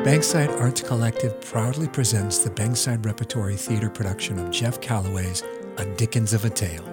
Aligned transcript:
Bankside 0.00 0.58
Arts 0.58 0.80
Collective 0.80 1.38
proudly 1.42 1.86
presents 1.86 2.38
the 2.38 2.48
Bankside 2.48 3.04
Repertory 3.04 3.54
Theater 3.54 3.90
production 3.90 4.38
of 4.38 4.50
Geoff 4.50 4.80
Calloway's 4.80 5.44
A 5.76 5.84
Dickens 5.84 6.32
of 6.32 6.46
a 6.46 6.48
Tale. 6.50 6.84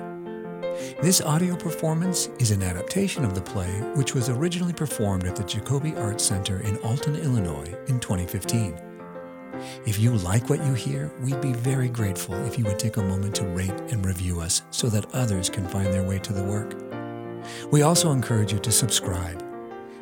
This 1.01 1.21
audio 1.21 1.55
performance 1.55 2.27
is 2.37 2.51
an 2.51 2.61
adaptation 2.61 3.23
of 3.23 3.33
the 3.33 3.39
play, 3.39 3.71
which 3.95 4.13
was 4.13 4.27
originally 4.27 4.73
performed 4.73 5.23
at 5.23 5.37
the 5.37 5.45
Jacoby 5.45 5.95
Arts 5.95 6.25
Center 6.25 6.59
in 6.59 6.75
Alton, 6.79 7.15
Illinois 7.15 7.73
in 7.87 8.01
2015. 8.01 8.77
If 9.85 9.97
you 9.97 10.11
like 10.11 10.49
what 10.49 10.65
you 10.65 10.73
hear, 10.73 11.09
we'd 11.21 11.39
be 11.39 11.53
very 11.53 11.87
grateful 11.87 12.35
if 12.45 12.59
you 12.59 12.65
would 12.65 12.77
take 12.77 12.97
a 12.97 13.01
moment 13.01 13.35
to 13.35 13.45
rate 13.45 13.79
and 13.89 14.05
review 14.05 14.41
us 14.41 14.63
so 14.69 14.89
that 14.89 15.15
others 15.15 15.49
can 15.49 15.65
find 15.69 15.93
their 15.93 16.03
way 16.03 16.19
to 16.19 16.33
the 16.33 16.43
work. 16.43 16.75
We 17.71 17.83
also 17.83 18.11
encourage 18.11 18.51
you 18.51 18.59
to 18.59 18.71
subscribe. 18.71 19.46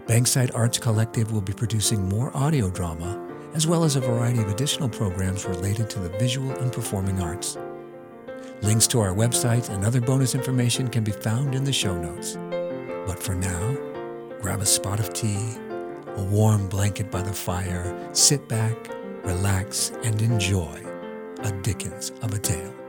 Bankside 0.07 0.51
Arts 0.53 0.77
Collective 0.77 1.31
will 1.31 1.41
be 1.41 1.51
producing 1.51 2.07
more 2.07 2.35
audio 2.37 2.69
drama, 2.69 3.19
as 3.55 3.65
well 3.65 3.83
as 3.83 3.95
a 3.95 3.99
variety 3.99 4.39
of 4.39 4.49
additional 4.49 4.87
programs 4.87 5.45
related 5.45 5.89
to 5.89 5.99
the 5.99 6.09
visual 6.19 6.51
and 6.57 6.71
performing 6.71 7.19
arts. 7.19 7.57
Links 8.61 8.85
to 8.87 8.99
our 8.99 9.15
website 9.15 9.69
and 9.71 9.83
other 9.83 9.99
bonus 9.99 10.35
information 10.35 10.89
can 10.89 11.03
be 11.03 11.11
found 11.11 11.55
in 11.55 11.63
the 11.63 11.73
show 11.73 11.99
notes. 11.99 12.37
But 13.07 13.17
for 13.17 13.33
now, 13.33 13.75
grab 14.41 14.61
a 14.61 14.65
spot 14.67 14.99
of 14.99 15.11
tea, 15.11 15.55
a 16.17 16.23
warm 16.23 16.67
blanket 16.67 17.09
by 17.09 17.23
the 17.23 17.33
fire, 17.33 18.09
sit 18.13 18.47
back, 18.47 18.77
relax, 19.23 19.91
and 20.03 20.21
enjoy 20.21 20.83
a 21.39 21.51
Dickens 21.63 22.11
of 22.21 22.31
a 22.31 22.37
tale. 22.37 22.84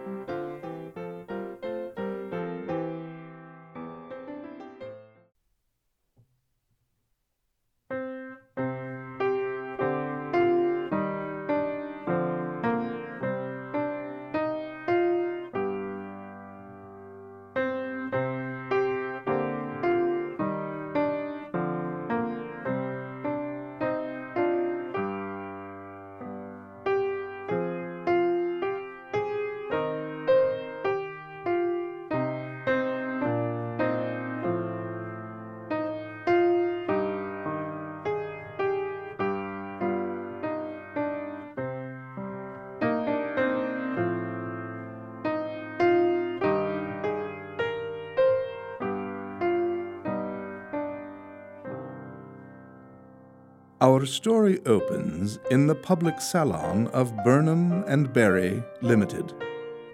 Our 53.96 54.04
story 54.04 54.60
opens 54.66 55.38
in 55.50 55.68
the 55.68 55.74
public 55.74 56.20
salon 56.20 56.88
of 56.88 57.16
Burnham 57.24 57.82
and 57.84 58.12
Berry 58.12 58.62
Limited, 58.82 59.32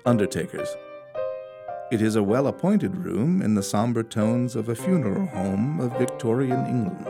undertakers. 0.04 0.68
It 1.92 2.02
is 2.02 2.16
a 2.16 2.22
well 2.22 2.48
appointed 2.48 2.96
room 2.96 3.40
in 3.42 3.54
the 3.54 3.62
somber 3.62 4.02
tones 4.02 4.56
of 4.56 4.68
a 4.68 4.74
funeral 4.74 5.26
home 5.26 5.78
of 5.78 5.96
Victorian 5.98 6.66
England. 6.66 7.06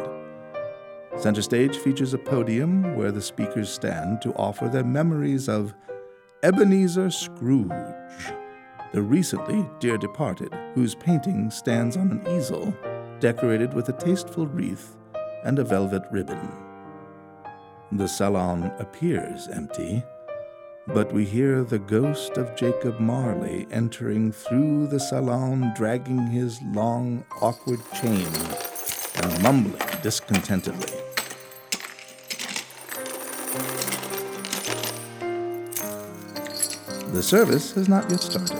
Center 1.17 1.41
stage 1.41 1.79
features 1.79 2.13
a 2.13 2.19
podium 2.19 2.95
where 2.95 3.11
the 3.11 3.23
speakers 3.23 3.71
stand 3.71 4.21
to 4.21 4.35
offer 4.35 4.69
their 4.69 4.85
memories 4.85 5.49
of 5.49 5.73
Ebenezer 6.43 7.11
Scrooge, 7.11 7.71
the 8.93 9.01
recently 9.01 9.67
dear 9.81 9.97
departed, 9.97 10.53
whose 10.75 10.95
painting 10.95 11.51
stands 11.51 11.97
on 11.97 12.11
an 12.11 12.37
easel 12.37 12.77
decorated 13.19 13.73
with 13.73 13.89
a 13.89 13.95
tasteful 13.95 14.47
wreath 14.47 14.99
and 15.43 15.59
a 15.59 15.65
velvet 15.65 16.03
ribbon. 16.11 16.62
The 17.95 18.09
salon 18.09 18.73
appears 18.79 19.49
empty, 19.49 20.03
but 20.87 21.13
we 21.13 21.27
hear 21.27 21.63
the 21.63 21.79
ghost 21.79 22.39
of 22.39 22.57
Jacob 22.57 22.99
Marley 22.99 23.67
entering 23.71 24.33
through 24.33 24.87
the 24.87 24.99
salon, 24.99 25.75
dragging 25.77 26.27
his 26.29 26.59
long, 26.73 27.23
awkward 27.43 27.81
chain 28.01 28.27
and 29.23 29.43
mumbling 29.43 29.77
discontentedly. 30.03 30.99
The 37.13 37.23
service 37.23 37.73
has 37.73 37.91
not 37.91 38.11
yet 38.11 38.21
started. 38.21 38.59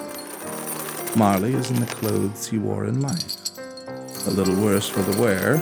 Marley 1.17 1.55
is 1.55 1.71
in 1.71 1.81
the 1.81 1.87
clothes 1.87 2.49
he 2.49 2.59
wore 2.59 2.85
in 2.85 3.01
life. 3.01 3.57
A 4.27 4.31
little 4.31 4.63
worse 4.63 4.91
for 4.91 5.01
the 5.01 5.19
wear, 5.19 5.57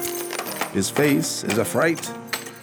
his 0.72 0.90
face 0.90 1.44
is 1.44 1.56
a 1.56 1.64
fright, 1.64 2.10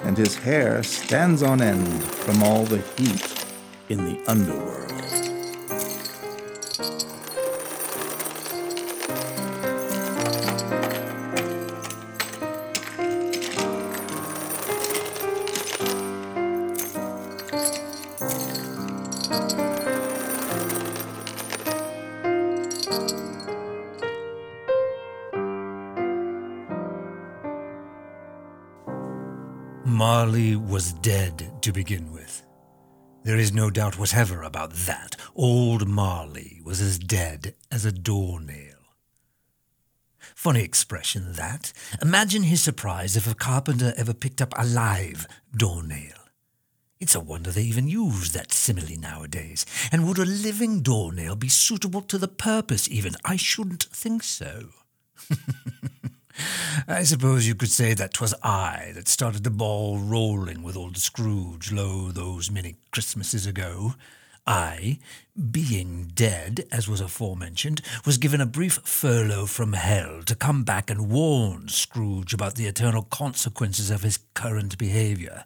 and 0.04 0.18
his 0.18 0.36
hair 0.36 0.84
stands 0.84 1.44
on 1.44 1.62
end 1.62 2.04
from 2.04 2.44
all 2.44 2.64
the 2.64 2.80
heat 2.98 3.46
in 3.90 4.06
the 4.06 4.20
underworld. 4.30 4.97
Marley 30.28 30.58
was 30.58 30.92
dead 30.92 31.54
to 31.62 31.72
begin 31.72 32.12
with. 32.12 32.46
There 33.24 33.38
is 33.38 33.54
no 33.54 33.70
doubt 33.70 33.98
whatever 33.98 34.44
about 34.44 34.74
that. 34.74 35.16
Old 35.34 35.88
Marley 35.88 36.60
was 36.66 36.82
as 36.82 37.00
dead 37.00 37.56
as 37.72 37.86
a 37.86 37.94
doornail. 37.94 38.76
Funny 40.36 40.64
expression, 40.64 41.32
that. 41.36 41.72
Imagine 42.02 42.44
his 42.44 42.62
surprise 42.62 43.16
if 43.16 43.26
a 43.26 43.36
carpenter 43.36 43.94
ever 43.96 44.14
picked 44.14 44.42
up 44.42 44.54
a 44.58 44.66
live 44.66 45.28
doornail. 45.56 46.18
It's 47.00 47.16
a 47.16 47.22
wonder 47.22 47.50
they 47.50 47.64
even 47.64 47.88
use 47.88 48.34
that 48.34 48.52
simile 48.52 49.00
nowadays. 49.00 49.66
And 49.94 50.06
would 50.06 50.20
a 50.20 50.26
living 50.26 50.82
doornail 50.82 51.38
be 51.38 51.48
suitable 51.48 52.02
to 52.02 52.18
the 52.18 52.28
purpose, 52.28 52.92
even? 52.92 53.14
I 53.24 53.38
shouldn't 53.38 53.84
think 53.84 54.24
so. 54.24 54.72
I 56.88 57.04
suppose 57.04 57.48
you 57.48 57.56
could 57.56 57.72
say 57.72 57.94
that 57.94 58.14
'twas 58.14 58.34
I 58.44 58.92
that 58.96 59.08
started 59.08 59.44
the 59.44 59.50
ball 59.50 60.00
rolling 60.00 60.64
with 60.64 60.78
old 60.78 60.98
Scrooge, 60.98 61.72
lo, 61.72 62.12
those 62.12 62.52
many 62.52 62.76
Christmases 62.92 63.46
ago. 63.46 63.96
I, 64.46 65.00
being 65.52 66.12
dead, 66.14 66.68
as 66.72 66.88
was 66.88 67.02
aforementioned, 67.02 67.82
was 68.06 68.18
given 68.18 68.40
a 68.40 68.46
brief 68.46 68.80
furlough 68.84 69.46
from 69.46 69.74
hell 69.74 70.24
to 70.24 70.36
come 70.36 70.64
back 70.64 70.90
and 70.90 71.10
warn 71.10 71.68
Scrooge 71.68 72.34
about 72.34 72.56
the 72.56 72.68
eternal 72.68 73.04
consequences 73.04 73.90
of 73.90 74.04
his 74.04 74.20
current 74.34 74.78
behaviour. 74.78 75.44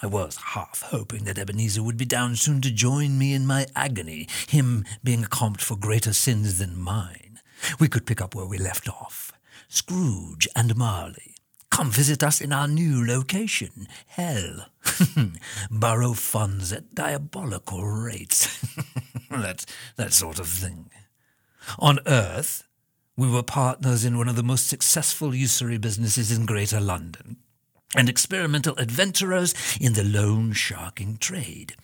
I 0.00 0.06
was 0.06 0.36
half 0.54 0.82
hoping 0.86 1.24
that 1.24 1.38
Ebenezer 1.38 1.82
would 1.82 1.98
be 1.98 2.06
down 2.06 2.34
soon 2.36 2.60
to 2.62 2.70
join 2.70 3.18
me 3.18 3.34
in 3.34 3.46
my 3.46 3.66
agony, 3.76 4.26
him 4.48 4.84
being 5.04 5.24
comped 5.24 5.60
for 5.60 5.76
greater 5.76 6.12
sins 6.12 6.58
than 6.58 6.80
mine. 6.80 7.40
We 7.78 7.88
could 7.88 8.06
pick 8.06 8.20
up 8.20 8.34
where 8.34 8.46
we 8.46 8.58
left 8.58 8.88
off. 8.88 9.31
Scrooge 9.72 10.46
and 10.54 10.76
Marley. 10.76 11.34
Come 11.70 11.90
visit 11.90 12.22
us 12.22 12.42
in 12.42 12.52
our 12.52 12.68
new 12.68 13.06
location, 13.06 13.88
Hell. 14.06 14.66
Borrow 15.70 16.12
funds 16.12 16.74
at 16.74 16.94
diabolical 16.94 17.82
rates. 17.82 18.60
that, 19.30 19.64
that 19.96 20.12
sort 20.12 20.38
of 20.38 20.46
thing. 20.46 20.90
On 21.78 22.00
Earth, 22.06 22.64
we 23.16 23.30
were 23.30 23.42
partners 23.42 24.04
in 24.04 24.18
one 24.18 24.28
of 24.28 24.36
the 24.36 24.42
most 24.42 24.66
successful 24.66 25.34
usury 25.34 25.78
businesses 25.78 26.30
in 26.30 26.44
Greater 26.44 26.78
London, 26.78 27.38
and 27.96 28.10
experimental 28.10 28.76
adventurers 28.76 29.54
in 29.80 29.94
the 29.94 30.04
loan 30.04 30.52
sharking 30.52 31.16
trade. 31.16 31.76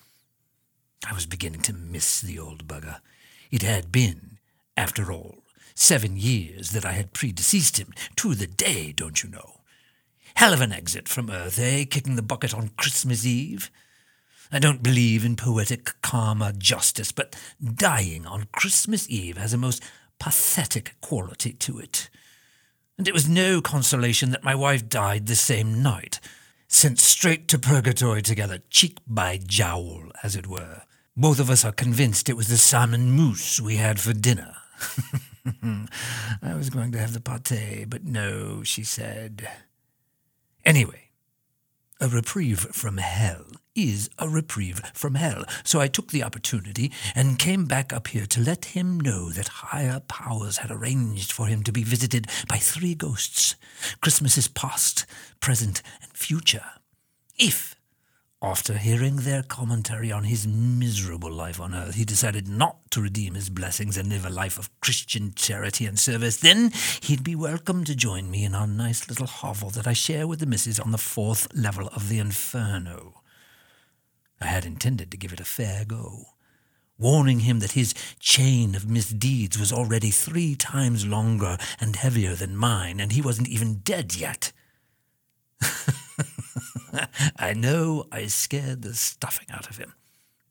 I 1.09 1.15
was 1.15 1.25
beginning 1.25 1.63
to 1.63 1.73
miss 1.73 2.21
the 2.21 2.39
old 2.39 2.69
bugger. 2.69 3.01
It 3.51 3.63
had 3.63 3.91
been, 3.91 4.37
after 4.77 5.11
all, 5.11 5.39
Seven 5.81 6.17
years 6.17 6.73
that 6.73 6.85
I 6.85 6.91
had 6.91 7.13
predeceased 7.13 7.79
him, 7.79 7.95
to 8.17 8.35
the 8.35 8.49
day, 8.49 8.91
don't 8.91 9.23
you 9.23 9.31
know. 9.31 9.61
Hell 10.35 10.53
of 10.53 10.61
an 10.61 10.73
exit 10.73 11.09
from 11.09 11.31
Earth, 11.31 11.57
eh, 11.57 11.85
kicking 11.85 12.17
the 12.17 12.21
bucket 12.21 12.53
on 12.53 12.73
Christmas 12.77 13.25
Eve? 13.25 13.71
I 14.51 14.59
don't 14.59 14.83
believe 14.83 15.25
in 15.25 15.37
poetic 15.37 15.93
karma 16.03 16.53
justice, 16.53 17.13
but 17.13 17.37
dying 17.63 18.27
on 18.27 18.49
Christmas 18.51 19.09
Eve 19.09 19.39
has 19.39 19.53
a 19.53 19.57
most 19.57 19.81
pathetic 20.19 20.97
quality 21.01 21.53
to 21.53 21.79
it. 21.79 22.11
And 22.99 23.07
it 23.07 23.15
was 23.15 23.29
no 23.29 23.61
consolation 23.61 24.33
that 24.33 24.43
my 24.43 24.57
wife 24.57 24.89
died 24.89 25.29
the 25.29 25.37
same 25.37 25.81
night. 25.81 26.19
sent 26.67 26.99
straight 26.99 27.47
to 27.49 27.59
purgatory 27.59 28.21
together, 28.21 28.59
cheek 28.69 28.99
by 29.07 29.39
jowl, 29.39 30.11
as 30.25 30.35
it 30.35 30.49
were. 30.49 30.83
Both 31.17 31.39
of 31.39 31.49
us 31.49 31.65
are 31.65 31.71
convinced 31.71 32.29
it 32.29 32.37
was 32.37 32.49
the 32.49 32.59
salmon 32.59 33.13
mousse 33.13 33.61
we 33.61 33.77
had 33.77 34.01
for 34.01 34.13
dinner. 34.13 34.57
I 36.43 36.55
was 36.55 36.71
going 36.71 36.93
to 36.93 36.99
have 36.99 37.13
the 37.13 37.21
pate, 37.21 37.89
but 37.89 38.05
no, 38.05 38.63
she 38.63 38.85
said. 38.85 39.49
Anyway, 40.65 41.11
a 42.01 42.09
reprieve 42.09 42.61
from 42.61 42.99
hell 42.99 43.45
is 43.75 44.11
a 44.19 44.29
reprieve 44.29 44.81
from 44.93 45.15
hell. 45.15 45.45
So 45.65 45.81
I 45.81 45.89
took 45.89 46.11
the 46.11 46.23
opportunity 46.23 46.93
and 47.15 47.39
came 47.39 47.65
back 47.65 47.93
up 47.93 48.09
here 48.09 48.27
to 48.27 48.41
let 48.41 48.67
him 48.67 48.99
know 48.99 49.31
that 49.31 49.49
higher 49.49 50.01
powers 50.01 50.59
had 50.59 50.71
arranged 50.71 51.33
for 51.33 51.47
him 51.47 51.63
to 51.63 51.73
be 51.73 51.85
visited 51.85 52.27
by 52.49 52.57
three 52.57 52.95
ghosts, 52.95 53.55
Christmases 54.01 54.49
past, 54.49 55.07
present, 55.41 55.83
and 56.03 56.11
future. 56.13 56.65
If 57.39 57.77
after 58.41 58.75
hearing 58.75 59.17
their 59.17 59.43
commentary 59.43 60.13
on 60.13 60.23
his 60.23 60.47
miserable 60.47 61.31
life 61.31 61.61
on 61.61 61.75
earth, 61.75 61.97
he 61.97 62.05
decided 62.05 62.47
not 62.47 62.89
to 62.93 63.03
redeem 63.03 63.35
his 63.35 63.51
blessings 63.51 63.97
and 63.97 64.09
live 64.09 64.25
a 64.25 64.31
life 64.31 64.59
of 64.59 64.71
Christian 64.81 65.33
charity 65.35 65.87
and 65.87 65.99
service. 65.99 66.37
Then 66.37 66.71
he'd 67.03 67.25
be 67.25 67.35
welcome 67.35 67.83
to 67.85 67.97
join 67.97 68.31
me 68.31 68.45
in 68.45 68.55
our 68.55 68.69
nice 68.69 69.09
little 69.09 69.27
hovel 69.27 69.71
that 69.71 69.89
I 69.89 69.93
share 69.93 70.29
with 70.29 70.39
the 70.39 70.47
missus 70.47 70.79
on 70.79 70.93
the 70.93 70.99
fourth 70.99 71.49
level 71.53 71.89
of 71.89 72.09
the 72.09 72.21
inferno. 72.21 73.23
I 74.41 74.47
had 74.47 74.65
intended 74.65 75.11
to 75.11 75.17
give 75.17 75.33
it 75.33 75.41
a 75.41 75.45
fair 75.45 75.85
go, 75.85 76.27
warning 76.97 77.41
him 77.41 77.59
that 77.59 77.73
his 77.73 77.93
chain 78.21 78.77
of 78.77 78.89
misdeeds 78.89 79.59
was 79.59 79.73
already 79.73 80.11
three 80.11 80.55
times 80.55 81.05
longer 81.05 81.59
and 81.81 81.97
heavier 81.97 82.37
than 82.37 82.57
mine, 82.57 83.01
and 83.01 83.11
he 83.11 83.21
wasn't 83.21 83.49
even 83.49 83.81
dead 83.83 84.15
yet. 84.15 84.53
I 87.37 87.53
know 87.55 88.07
I 88.11 88.27
scared 88.27 88.83
the 88.83 88.95
stuffing 88.95 89.49
out 89.51 89.69
of 89.71 89.79
him, 89.79 89.95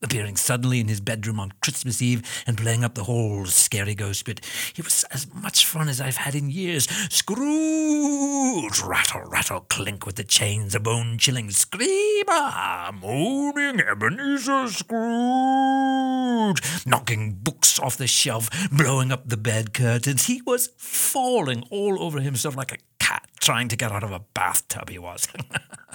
appearing 0.01 0.35
suddenly 0.35 0.79
in 0.79 0.87
his 0.87 1.01
bedroom 1.01 1.39
on 1.39 1.53
Christmas 1.61 2.01
Eve 2.01 2.21
and 2.45 2.57
playing 2.57 2.83
up 2.83 2.95
the 2.95 3.05
whole 3.05 3.45
scary 3.45 3.95
ghost 3.95 4.25
bit. 4.25 4.41
It 4.75 4.83
was 4.83 5.03
as 5.05 5.31
much 5.33 5.65
fun 5.65 5.89
as 5.89 6.01
I've 6.01 6.17
had 6.17 6.35
in 6.35 6.49
years. 6.49 6.89
Scrooge! 7.09 8.81
Rattle, 8.81 9.23
rattle, 9.25 9.61
clink 9.61 10.05
with 10.05 10.15
the 10.15 10.23
chains, 10.23 10.75
a 10.75 10.79
bone 10.79 11.17
chilling 11.17 11.49
screamer! 11.51 12.25
Ah, 12.29 12.91
Moaning 12.93 13.81
Ebenezer 13.81 14.67
Scrooge! 14.67 16.61
Knocking 16.85 17.33
books 17.33 17.79
off 17.79 17.97
the 17.97 18.07
shelf, 18.07 18.49
blowing 18.71 19.11
up 19.11 19.27
the 19.27 19.37
bed 19.37 19.73
curtains. 19.73 20.27
He 20.27 20.41
was 20.41 20.69
falling 20.77 21.63
all 21.69 22.01
over 22.01 22.19
himself 22.19 22.55
like 22.55 22.71
a 22.71 22.77
cat 22.99 23.27
trying 23.39 23.67
to 23.69 23.75
get 23.75 23.91
out 23.91 24.03
of 24.03 24.11
a 24.11 24.19
bathtub, 24.19 24.89
he 24.89 24.99
was. 24.99 25.27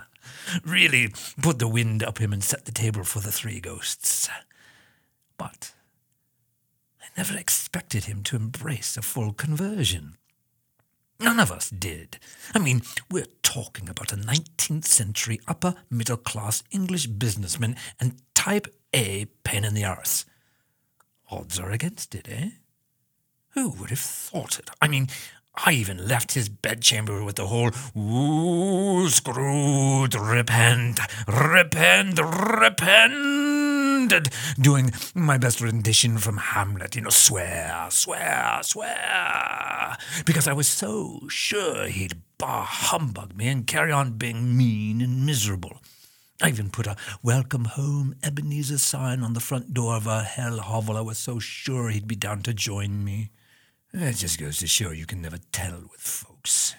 really 0.64 1.12
put 1.40 1.58
the 1.58 1.68
wind 1.68 2.02
up 2.02 2.18
him 2.18 2.32
and 2.32 2.42
set 2.42 2.64
the 2.64 2.72
table 2.72 3.04
for 3.04 3.20
the 3.20 3.32
three 3.32 3.60
ghosts. 3.60 4.28
But 5.36 5.72
I 7.00 7.06
never 7.16 7.36
expected 7.36 8.04
him 8.04 8.22
to 8.24 8.36
embrace 8.36 8.96
a 8.96 9.02
full 9.02 9.32
conversion. 9.32 10.16
None 11.20 11.38
of 11.38 11.52
us 11.52 11.70
did. 11.70 12.18
I 12.52 12.58
mean, 12.58 12.82
we're 13.10 13.26
talking 13.42 13.88
about 13.88 14.12
a 14.12 14.16
19th 14.16 14.86
century 14.86 15.40
upper 15.46 15.74
middle 15.88 16.16
class 16.16 16.64
English 16.72 17.06
businessman 17.06 17.76
and 18.00 18.20
type 18.34 18.66
A 18.92 19.26
pain 19.44 19.64
in 19.64 19.74
the 19.74 19.84
arse. 19.84 20.24
Odds 21.30 21.60
are 21.60 21.70
against 21.70 22.14
it, 22.14 22.28
eh? 22.28 22.50
Who 23.50 23.70
would 23.70 23.90
have 23.90 23.98
thought 24.00 24.58
it? 24.58 24.70
I 24.80 24.88
mean, 24.88 25.08
I 25.54 25.72
even 25.72 26.08
left 26.08 26.32
his 26.32 26.48
bedchamber 26.48 27.22
with 27.22 27.36
the 27.36 27.46
whole 27.46 27.72
Ooh, 27.94 29.06
Scrooge, 29.10 30.14
repent, 30.14 30.98
repent, 31.28 32.18
repent, 32.18 34.30
doing 34.58 34.92
my 35.14 35.36
best 35.36 35.60
rendition 35.60 36.16
from 36.16 36.38
Hamlet, 36.38 36.96
you 36.96 37.02
know, 37.02 37.10
swear, 37.10 37.86
swear, 37.90 38.60
swear, 38.62 39.98
because 40.24 40.48
I 40.48 40.54
was 40.54 40.68
so 40.68 41.20
sure 41.28 41.86
he'd 41.86 42.22
bar 42.38 42.64
humbug 42.64 43.36
me 43.36 43.48
and 43.48 43.66
carry 43.66 43.92
on 43.92 44.12
being 44.12 44.56
mean 44.56 45.02
and 45.02 45.26
miserable. 45.26 45.82
I 46.40 46.48
even 46.48 46.70
put 46.70 46.86
a 46.86 46.96
welcome 47.22 47.66
home 47.66 48.14
Ebenezer 48.22 48.78
sign 48.78 49.22
on 49.22 49.34
the 49.34 49.40
front 49.40 49.74
door 49.74 49.96
of 49.96 50.08
our 50.08 50.22
hell 50.22 50.60
hovel. 50.60 50.96
I 50.96 51.02
was 51.02 51.18
so 51.18 51.38
sure 51.38 51.90
he'd 51.90 52.08
be 52.08 52.16
down 52.16 52.40
to 52.44 52.54
join 52.54 53.04
me. 53.04 53.32
It 53.94 54.16
just 54.16 54.40
goes 54.40 54.56
to 54.58 54.66
show 54.66 54.90
you 54.90 55.04
can 55.04 55.20
never 55.20 55.36
tell 55.52 55.82
with 55.90 56.00
folks. 56.00 56.74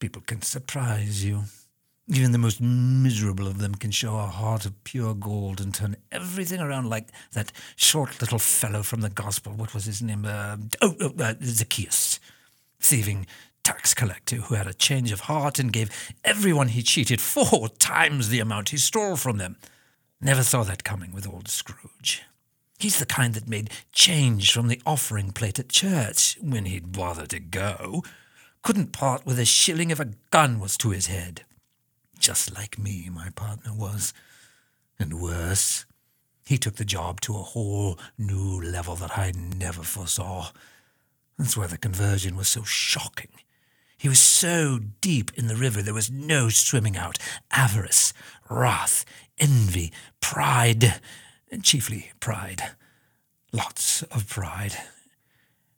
People 0.00 0.22
can 0.22 0.40
surprise 0.40 1.22
you. 1.22 1.44
Even 2.08 2.32
the 2.32 2.38
most 2.38 2.58
miserable 2.62 3.46
of 3.46 3.58
them 3.58 3.74
can 3.74 3.90
show 3.90 4.16
a 4.16 4.22
heart 4.22 4.64
of 4.64 4.82
pure 4.82 5.12
gold 5.12 5.60
and 5.60 5.74
turn 5.74 5.96
everything 6.10 6.58
around 6.58 6.88
like 6.88 7.08
that 7.32 7.52
short 7.76 8.18
little 8.22 8.38
fellow 8.38 8.82
from 8.82 9.02
the 9.02 9.10
gospel. 9.10 9.52
What 9.52 9.74
was 9.74 9.84
his 9.84 10.00
name? 10.00 10.24
Uh, 10.24 10.56
oh, 10.80 10.94
oh 11.02 11.12
uh, 11.18 11.34
Zacchaeus. 11.42 12.18
Thieving 12.80 13.26
tax 13.62 13.92
collector 13.92 14.36
who 14.36 14.54
had 14.54 14.66
a 14.66 14.72
change 14.72 15.12
of 15.12 15.20
heart 15.20 15.58
and 15.58 15.70
gave 15.70 15.90
everyone 16.24 16.68
he 16.68 16.82
cheated 16.82 17.20
four 17.20 17.68
times 17.78 18.30
the 18.30 18.40
amount 18.40 18.70
he 18.70 18.78
stole 18.78 19.16
from 19.16 19.36
them. 19.36 19.56
Never 20.18 20.42
saw 20.42 20.62
that 20.62 20.82
coming 20.82 21.12
with 21.12 21.28
old 21.28 21.48
Scrooge. 21.48 22.22
He's 22.78 23.00
the 23.00 23.06
kind 23.06 23.34
that 23.34 23.48
made 23.48 23.70
change 23.92 24.52
from 24.52 24.68
the 24.68 24.80
offering 24.86 25.32
plate 25.32 25.58
at 25.58 25.68
church 25.68 26.38
when 26.40 26.64
he'd 26.64 26.92
bother 26.92 27.26
to 27.26 27.40
go. 27.40 28.04
Couldn't 28.62 28.92
part 28.92 29.26
with 29.26 29.38
a 29.40 29.44
shilling 29.44 29.90
if 29.90 29.98
a 29.98 30.12
gun 30.30 30.60
was 30.60 30.76
to 30.78 30.90
his 30.90 31.08
head. 31.08 31.42
Just 32.20 32.54
like 32.54 32.78
me, 32.78 33.08
my 33.12 33.30
partner 33.30 33.72
was. 33.74 34.14
And 34.98 35.20
worse, 35.20 35.86
he 36.46 36.56
took 36.56 36.76
the 36.76 36.84
job 36.84 37.20
to 37.22 37.34
a 37.34 37.42
whole 37.42 37.98
new 38.16 38.60
level 38.60 38.94
that 38.96 39.18
I 39.18 39.32
never 39.32 39.82
foresaw. 39.82 40.50
That's 41.36 41.56
why 41.56 41.66
the 41.66 41.78
conversion 41.78 42.36
was 42.36 42.48
so 42.48 42.62
shocking. 42.62 43.30
He 43.96 44.08
was 44.08 44.20
so 44.20 44.78
deep 45.00 45.32
in 45.36 45.48
the 45.48 45.56
river 45.56 45.82
there 45.82 45.94
was 45.94 46.12
no 46.12 46.48
swimming 46.48 46.96
out. 46.96 47.18
Avarice, 47.50 48.12
wrath, 48.48 49.04
envy, 49.38 49.92
pride 50.20 51.00
chiefly 51.62 52.12
pride. 52.20 52.62
Lots 53.52 54.02
of 54.02 54.28
pride. 54.28 54.76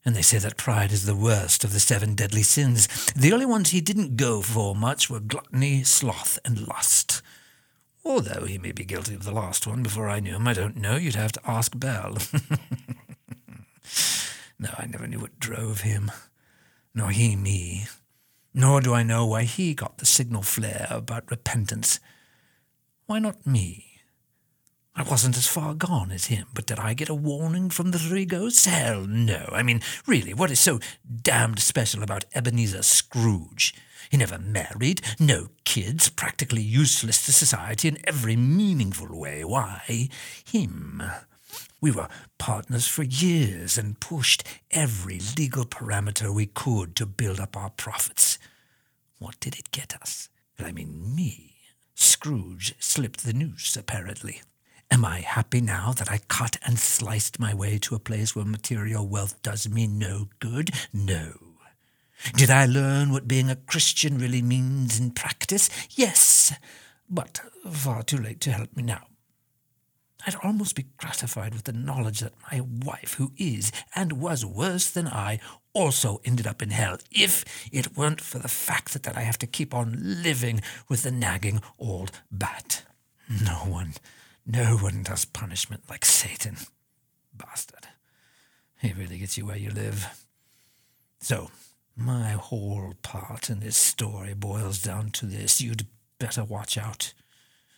And 0.05 0.17
they 0.17 0.23
say 0.23 0.39
that 0.39 0.57
pride 0.57 0.93
is 0.93 1.05
the 1.05 1.15
worst 1.15 1.63
of 1.63 1.73
the 1.73 1.81
seven 1.81 2.15
deadly 2.15 2.43
sins. 2.43 2.89
The 3.13 3.33
only 3.33 3.47
ones 3.47 3.71
he 3.71 3.81
didn't 3.81 4.17
go 4.17 4.41
for 4.41 4.75
much 4.75 5.11
were 5.11 5.21
gluttony, 5.21 5.85
sloth, 5.85 6.39
and 6.45 6.67
lust. 6.67 7.23
Although 8.05 8.47
he 8.47 8.57
may 8.57 8.73
be 8.73 8.85
guilty 8.85 9.15
of 9.15 9.25
the 9.25 9.33
last 9.33 9.67
one 9.67 9.83
before 9.83 10.09
I 10.09 10.21
knew 10.21 10.37
him, 10.37 10.49
I 10.49 10.55
don't 10.55 10.77
know. 10.77 10.97
You'd 10.97 11.17
have 11.17 11.33
to 11.33 11.41
ask 11.47 11.79
Belle. 11.79 12.17
no, 14.59 14.71
I 14.79 14.87
never 14.87 15.07
knew 15.07 15.21
what 15.21 15.39
drove 15.39 15.83
him, 15.83 16.11
nor 16.95 17.11
he 17.11 17.37
me. 17.37 17.87
Nor 18.55 18.81
do 18.81 18.95
I 18.95 19.03
know 19.03 19.27
why 19.27 19.43
he 19.43 19.75
got 19.75 19.99
the 19.99 20.07
signal 20.07 20.43
flare 20.43 20.87
about 20.91 21.31
repentance. 21.31 22.01
Why 23.05 23.19
not 23.19 23.47
me? 23.47 23.90
I 25.01 25.03
wasn't 25.05 25.39
as 25.39 25.47
far 25.47 25.73
gone 25.73 26.11
as 26.11 26.27
him, 26.27 26.49
but 26.53 26.67
did 26.67 26.79
I 26.79 26.93
get 26.93 27.09
a 27.09 27.15
warning 27.15 27.71
from 27.71 27.91
the 27.91 27.99
three 27.99 28.27
ghosts? 28.27 28.67
Hell 28.67 29.07
no. 29.07 29.49
I 29.51 29.63
mean, 29.63 29.81
really, 30.07 30.35
what 30.35 30.51
is 30.51 30.61
so 30.61 30.79
damned 31.23 31.59
special 31.59 32.03
about 32.03 32.27
Ebenezer 32.35 32.83
Scrooge? 32.83 33.75
He 34.11 34.19
never 34.19 34.37
married, 34.39 35.01
no 35.19 35.49
kids, 35.65 36.11
practically 36.11 36.61
useless 36.61 37.25
to 37.25 37.33
society 37.33 37.89
in 37.89 37.97
every 38.05 38.37
meaningful 38.37 39.19
way. 39.19 39.43
Why, 39.43 40.11
him. 40.45 41.03
We 41.81 41.93
were 41.93 42.09
partners 42.37 42.87
for 42.87 43.03
years 43.03 43.79
and 43.79 44.01
pushed 44.01 44.45
every 44.71 45.19
legal 45.35 45.65
parameter 45.65 46.31
we 46.31 46.45
could 46.45 46.95
to 46.97 47.07
build 47.07 47.41
up 47.41 47.57
our 47.57 47.71
profits. 47.71 48.39
What 49.19 49.41
did 49.41 49.59
it 49.59 49.71
get 49.71 49.95
us? 50.03 50.29
I 50.59 50.73
mean, 50.73 51.15
me. 51.17 51.55
Scrooge 51.95 52.75
slipped 52.79 53.25
the 53.25 53.33
noose, 53.33 53.79
apparently. 53.79 54.43
Am 54.93 55.05
I 55.05 55.21
happy 55.21 55.61
now 55.61 55.93
that 55.93 56.11
I 56.11 56.19
cut 56.27 56.57
and 56.67 56.77
sliced 56.77 57.39
my 57.39 57.55
way 57.55 57.79
to 57.79 57.95
a 57.95 58.01
place 58.01 58.35
where 58.35 58.45
material 58.45 59.07
wealth 59.07 59.41
does 59.41 59.69
me 59.69 59.87
no 59.87 60.29
good? 60.41 60.71
No. 60.93 61.35
Did 62.35 62.51
I 62.51 62.67
learn 62.67 63.13
what 63.13 63.29
being 63.29 63.49
a 63.51 63.57
Christian 63.57 64.19
really 64.19 64.43
means 64.43 64.99
in 64.99 65.13
practice? 65.13 65.71
Yes, 65.91 66.53
but 67.09 67.41
far 67.71 68.03
too 68.03 68.19
late 68.19 68.41
to 68.41 68.53
help 68.53 68.77
me 68.77 68.83
now. 68.83 69.07
I'd 70.27 70.35
almost 70.43 70.75
be 70.75 70.89
gratified 70.99 71.55
with 71.55 71.65
the 71.65 71.73
knowledge 71.73 72.21
that 72.21 72.35
my 72.51 72.61
wife, 72.61 73.15
who 73.15 73.33
is 73.39 73.71
and 73.95 74.15
was 74.15 74.45
worse 74.45 74.91
than 74.91 75.07
I, 75.07 75.39
also 75.73 76.21
ended 76.25 76.49
up 76.49 76.63
in 76.63 76.71
hell, 76.71 76.99
if 77.13 77.45
it 77.73 77.97
weren't 77.97 78.21
for 78.21 78.41
the 78.41 78.49
fact 78.49 78.93
that, 78.93 79.17
I 79.17 79.21
have 79.21 79.39
to 79.39 79.47
keep 79.47 79.73
on 79.73 79.97
living 80.01 80.61
with 80.89 81.05
the 81.05 81.13
nagging 81.13 81.63
old 81.79 82.21
bat. 82.31 82.83
No 83.29 83.55
one 83.55 83.95
no 84.47 84.77
one 84.77 85.03
does 85.03 85.25
punishment 85.25 85.83
like 85.89 86.05
Satan. 86.05 86.57
Bastard. 87.35 87.89
He 88.81 88.93
really 88.93 89.19
gets 89.19 89.37
you 89.37 89.47
where 89.47 89.57
you 89.57 89.71
live. 89.71 90.27
So, 91.21 91.51
my 91.97 92.31
whole 92.31 92.95
part 93.03 93.51
in 93.51 93.61
this 93.61 93.77
story 93.77 94.35
boils 94.35 94.81
down 94.81 95.11
to 95.11 95.27
this. 95.27 95.61
You'd 95.61 95.87
better 96.19 96.45
watch 96.45 96.79
out. 96.79 97.13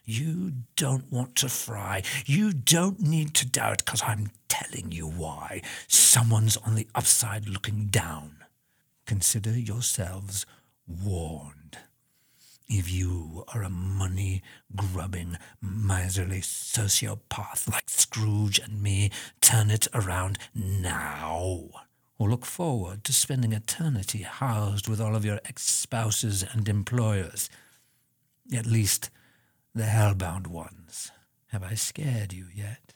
You 0.04 0.52
don't 0.76 1.10
want 1.12 1.36
to 1.36 1.48
fry. 1.48 2.02
You 2.26 2.52
don't 2.52 3.00
need 3.00 3.34
to 3.34 3.48
doubt, 3.48 3.84
because 3.84 4.02
I'm 4.04 4.30
telling 4.48 4.92
you 4.92 5.08
why. 5.08 5.62
Someone's 5.88 6.56
on 6.56 6.74
the 6.74 6.88
upside 6.94 7.48
looking 7.48 7.86
down. 7.86 8.38
Consider 9.06 9.58
yourselves 9.58 10.46
warned. 10.86 11.78
If 12.74 12.90
you 12.90 13.44
are 13.48 13.62
a 13.62 13.68
money 13.68 14.42
grubbing, 14.74 15.36
miserly 15.60 16.40
sociopath 16.40 17.70
like 17.70 17.90
Scrooge 17.90 18.58
and 18.58 18.82
me, 18.82 19.10
turn 19.42 19.70
it 19.70 19.88
around 19.92 20.38
now. 20.54 21.68
Or 22.16 22.30
look 22.30 22.46
forward 22.46 23.04
to 23.04 23.12
spending 23.12 23.52
eternity 23.52 24.22
housed 24.22 24.88
with 24.88 25.02
all 25.02 25.14
of 25.14 25.22
your 25.22 25.38
ex 25.44 25.64
spouses 25.64 26.42
and 26.42 26.66
employers. 26.66 27.50
At 28.56 28.64
least 28.64 29.10
the 29.74 29.82
hellbound 29.82 30.46
ones. 30.46 31.12
Have 31.48 31.62
I 31.62 31.74
scared 31.74 32.32
you 32.32 32.46
yet? 32.54 32.94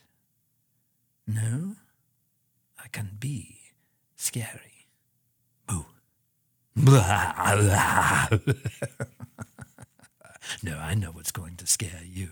No? 1.26 1.76
I 2.83 2.88
can 2.88 3.18
be 3.21 3.59
scary. 4.16 4.88
Boo. 5.66 5.85
no, 10.62 10.78
I 10.78 10.94
know 10.94 11.10
what's 11.10 11.32
going 11.32 11.56
to 11.56 11.66
scare 11.66 12.02
you. 12.04 12.30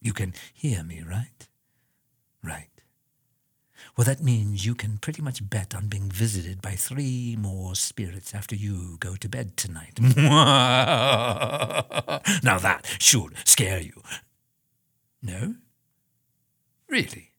You 0.00 0.12
can 0.12 0.34
hear 0.52 0.82
me, 0.82 1.02
right? 1.08 1.48
Right. 2.42 2.68
Well, 3.96 4.04
that 4.04 4.22
means 4.22 4.64
you 4.64 4.74
can 4.74 4.98
pretty 4.98 5.22
much 5.22 5.48
bet 5.48 5.74
on 5.74 5.88
being 5.88 6.10
visited 6.10 6.62
by 6.62 6.72
three 6.72 7.36
more 7.38 7.74
spirits 7.74 8.34
after 8.34 8.54
you 8.54 8.96
go 9.00 9.16
to 9.16 9.28
bed 9.28 9.56
tonight. 9.56 9.98
now 10.00 10.12
that 12.58 12.86
should 12.98 13.34
scare 13.44 13.80
you. 13.80 14.02
No? 15.22 15.56
Really? 16.88 17.32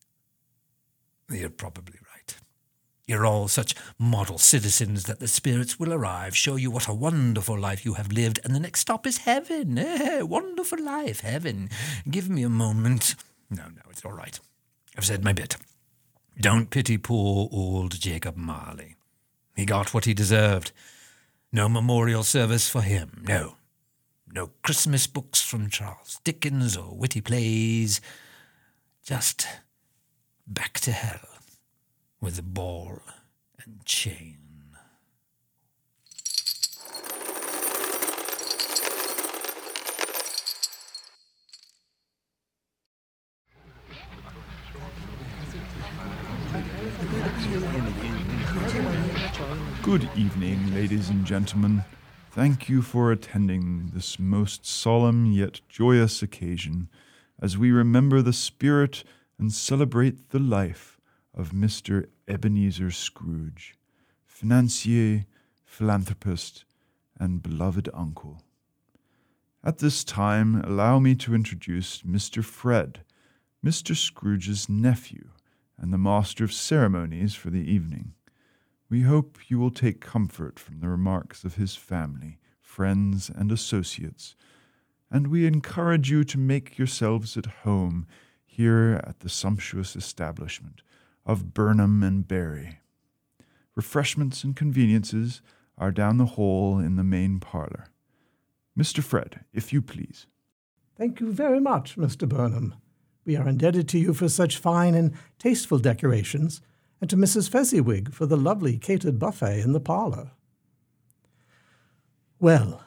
You're 1.30 1.50
probably. 1.50 2.00
You're 3.06 3.26
all 3.26 3.50
such 3.50 3.76
model 4.00 4.38
citizens 4.38 5.04
that 5.04 5.20
the 5.20 5.28
spirits 5.28 5.78
will 5.78 5.92
arrive, 5.92 6.38
show 6.38 6.56
you 6.56 6.72
what 6.72 6.88
a 6.88 6.94
wonderful 6.94 7.60
life 7.60 7.84
you 7.84 7.96
have 7.96 8.14
lived, 8.14 8.40
and 8.44 8.56
the 8.56 8.62
next 8.62 8.80
stop 8.80 9.06
is 9.06 9.20
heaven. 9.20 9.78
Eh, 10.04 10.22
wonderful 10.22 10.82
life, 10.82 11.20
heaven. 11.20 11.70
Give 12.10 12.30
me 12.30 12.44
a 12.44 12.50
moment. 12.50 13.16
No, 13.50 13.64
no, 13.64 13.82
it's 13.90 14.06
all 14.06 14.14
right. 14.14 14.40
I've 14.98 15.06
said 15.06 15.24
my 15.24 15.34
bit. 15.34 15.58
Don't 16.40 16.70
pity 16.70 16.98
poor 16.98 17.50
old 17.52 18.00
Jacob 18.00 18.38
Marley. 18.38 18.96
He 19.56 19.66
got 19.66 19.94
what 19.94 20.06
he 20.06 20.14
deserved. 20.14 20.72
No 21.52 21.68
memorial 21.70 22.24
service 22.24 22.70
for 22.70 22.82
him, 22.82 23.24
no. 23.28 23.56
No 24.32 24.52
Christmas 24.64 25.08
books 25.08 25.42
from 25.42 25.70
Charles 25.70 26.20
Dickens 26.24 26.76
or 26.78 26.96
witty 26.96 27.22
plays. 27.22 28.02
Just 29.04 29.48
back 30.48 30.80
to 30.82 30.92
hell 30.92 31.33
with 32.24 32.38
the 32.38 32.42
ball 32.42 33.02
and 33.66 33.84
chain. 33.84 34.38
Good 49.82 50.10
evening, 50.16 50.74
ladies 50.74 51.10
and 51.10 51.26
gentlemen. 51.26 51.84
Thank 52.32 52.70
you 52.70 52.82
for 52.82 53.12
attending 53.12 53.92
this 53.94 54.18
most 54.18 54.66
solemn 54.66 55.26
yet 55.26 55.60
joyous 55.68 56.24
occasion 56.24 56.88
as 57.42 57.58
we 57.58 57.74
remember 57.74 58.22
the 58.22 58.32
spirit 58.32 59.04
and 59.38 59.52
celebrate 59.52 60.30
the 60.30 60.40
life 60.40 60.94
of 61.36 61.52
Mr. 61.52 62.08
Ebenezer 62.28 62.90
Scrooge, 62.90 63.76
financier, 64.26 65.26
philanthropist, 65.66 66.64
and 67.20 67.44
beloved 67.44 67.90
uncle. 67.94 68.42
At 69.64 69.80
this 69.80 70.04
time, 70.04 70.56
allow 70.64 71.00
me 71.00 71.16
to 71.16 71.36
introduce 71.36 72.02
Mr. 72.04 72.44
Fred, 72.44 73.04
Mr. 73.66 73.96
Scrooge's 73.96 74.70
nephew, 74.70 75.30
and 75.78 75.92
the 75.92 75.98
master 75.98 76.44
of 76.44 76.54
ceremonies 76.54 77.36
for 77.36 77.50
the 77.50 77.70
evening. 77.70 78.14
We 78.90 79.02
hope 79.02 79.38
you 79.48 79.60
will 79.60 79.72
take 79.72 80.00
comfort 80.00 80.60
from 80.60 80.80
the 80.80 80.90
remarks 80.90 81.44
of 81.44 81.56
his 81.56 81.76
family, 81.76 82.40
friends, 82.62 83.30
and 83.34 83.52
associates, 83.52 84.36
and 85.12 85.28
we 85.28 85.46
encourage 85.46 86.10
you 86.10 86.24
to 86.24 86.38
make 86.38 86.78
yourselves 86.78 87.36
at 87.36 87.46
home 87.64 88.08
here 88.46 89.02
at 89.06 89.20
the 89.20 89.30
sumptuous 89.30 89.96
establishment 89.96 90.84
of 91.26 91.54
Burnham 91.54 92.04
and 92.04 92.28
Berry. 92.28 92.80
Refreshments 93.76 94.44
and 94.44 94.56
conveniences 94.56 95.42
are 95.78 95.92
down 95.92 96.18
the 96.18 96.26
hall 96.26 96.80
in 96.80 96.96
the 96.96 97.04
main 97.04 97.40
parlor. 97.40 97.86
Mr. 98.78 99.04
Fred, 99.04 99.42
if 99.54 99.72
you 99.72 99.82
please. 99.82 100.28
Thank 100.98 101.20
you 101.20 101.32
very 101.32 101.60
much, 101.60 101.98
Mr. 101.98 102.28
Burnham. 102.28 102.76
We 103.26 103.36
are 103.36 103.48
indebted 103.48 103.88
to 103.90 104.00
you 104.00 104.14
for 104.14 104.30
such 104.30 104.58
fine 104.58 104.96
and 104.96 105.14
tasteful 105.40 105.80
decorations 105.80 106.62
and 107.00 107.10
to 107.10 107.18
Mrs. 107.18 107.50
Fezziwig 107.50 108.14
for 108.14 108.26
the 108.26 108.38
lovely 108.38 108.78
catered 108.78 109.20
buffet 109.20 109.62
in 109.62 109.74
the 109.74 109.80
parlor. 109.80 110.32
Well, 112.40 112.84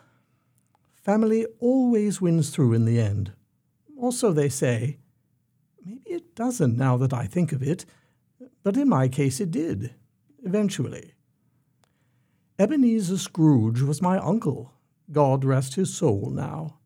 family 0.94 1.46
always 1.60 2.20
wins 2.20 2.50
through 2.50 2.74
in 2.74 2.84
the 2.84 3.00
end. 3.00 3.32
Also, 3.96 4.32
they 4.32 4.48
say. 4.48 4.98
Maybe 5.84 6.10
it 6.10 6.34
doesn't 6.34 6.76
now 6.76 6.96
that 6.96 7.12
I 7.12 7.26
think 7.26 7.52
of 7.52 7.62
it, 7.62 7.86
but 8.66 8.76
in 8.76 8.88
my 8.88 9.06
case 9.06 9.38
it 9.38 9.52
did, 9.52 9.94
eventually. 10.42 11.14
Ebenezer 12.58 13.16
Scrooge 13.16 13.80
was 13.80 14.02
my 14.02 14.18
uncle, 14.18 14.72
God 15.12 15.44
rest 15.44 15.76
his 15.76 15.94
soul 15.94 16.30
now. 16.30 16.80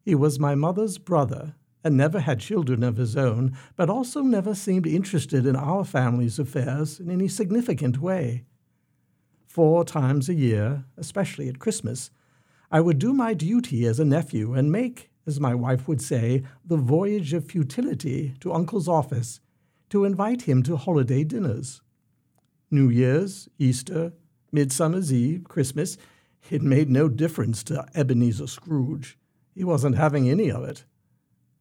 He 0.00 0.14
was 0.14 0.40
my 0.40 0.54
mother's 0.54 0.96
brother, 0.96 1.54
and 1.84 1.98
never 1.98 2.20
had 2.20 2.40
children 2.40 2.82
of 2.82 2.96
his 2.96 3.14
own, 3.14 3.54
but 3.76 3.90
also 3.90 4.22
never 4.22 4.54
seemed 4.54 4.86
interested 4.86 5.44
in 5.44 5.54
our 5.54 5.84
family's 5.84 6.38
affairs 6.38 6.98
in 6.98 7.10
any 7.10 7.28
significant 7.28 7.98
way. 7.98 8.46
Four 9.46 9.84
times 9.84 10.30
a 10.30 10.34
year, 10.34 10.86
especially 10.96 11.50
at 11.50 11.58
Christmas, 11.58 12.10
I 12.70 12.80
would 12.80 12.98
do 12.98 13.12
my 13.12 13.34
duty 13.34 13.84
as 13.84 14.00
a 14.00 14.04
nephew 14.06 14.54
and 14.54 14.72
make, 14.72 15.10
as 15.26 15.38
my 15.38 15.54
wife 15.54 15.86
would 15.88 16.00
say, 16.00 16.44
the 16.64 16.78
voyage 16.78 17.34
of 17.34 17.50
futility 17.50 18.32
to 18.40 18.54
Uncle's 18.54 18.88
office 18.88 19.40
to 19.90 20.04
invite 20.04 20.42
him 20.42 20.62
to 20.64 20.76
holiday 20.76 21.24
dinners. 21.24 21.80
New 22.70 22.88
Year's, 22.88 23.48
Easter, 23.58 24.12
Midsummer's 24.52 25.12
Eve, 25.12 25.44
Christmas, 25.44 25.96
it 26.50 26.62
made 26.62 26.90
no 26.90 27.08
difference 27.08 27.62
to 27.64 27.86
Ebenezer 27.94 28.46
Scrooge. 28.46 29.18
He 29.54 29.64
wasn't 29.64 29.96
having 29.96 30.28
any 30.28 30.50
of 30.50 30.64
it 30.64 30.84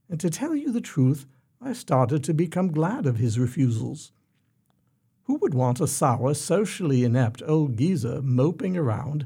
and 0.09 0.19
to 0.19 0.29
tell 0.29 0.55
you 0.55 0.71
the 0.71 0.81
truth, 0.81 1.25
I 1.61 1.73
started 1.73 2.23
to 2.23 2.33
become 2.33 2.71
glad 2.71 3.05
of 3.05 3.17
his 3.17 3.39
refusals. 3.39 4.11
Who 5.23 5.35
would 5.37 5.53
want 5.53 5.81
a 5.81 5.87
sour, 5.87 6.33
socially 6.33 7.03
inept 7.03 7.43
old 7.45 7.77
geezer 7.77 8.21
moping 8.21 8.77
around 8.77 9.25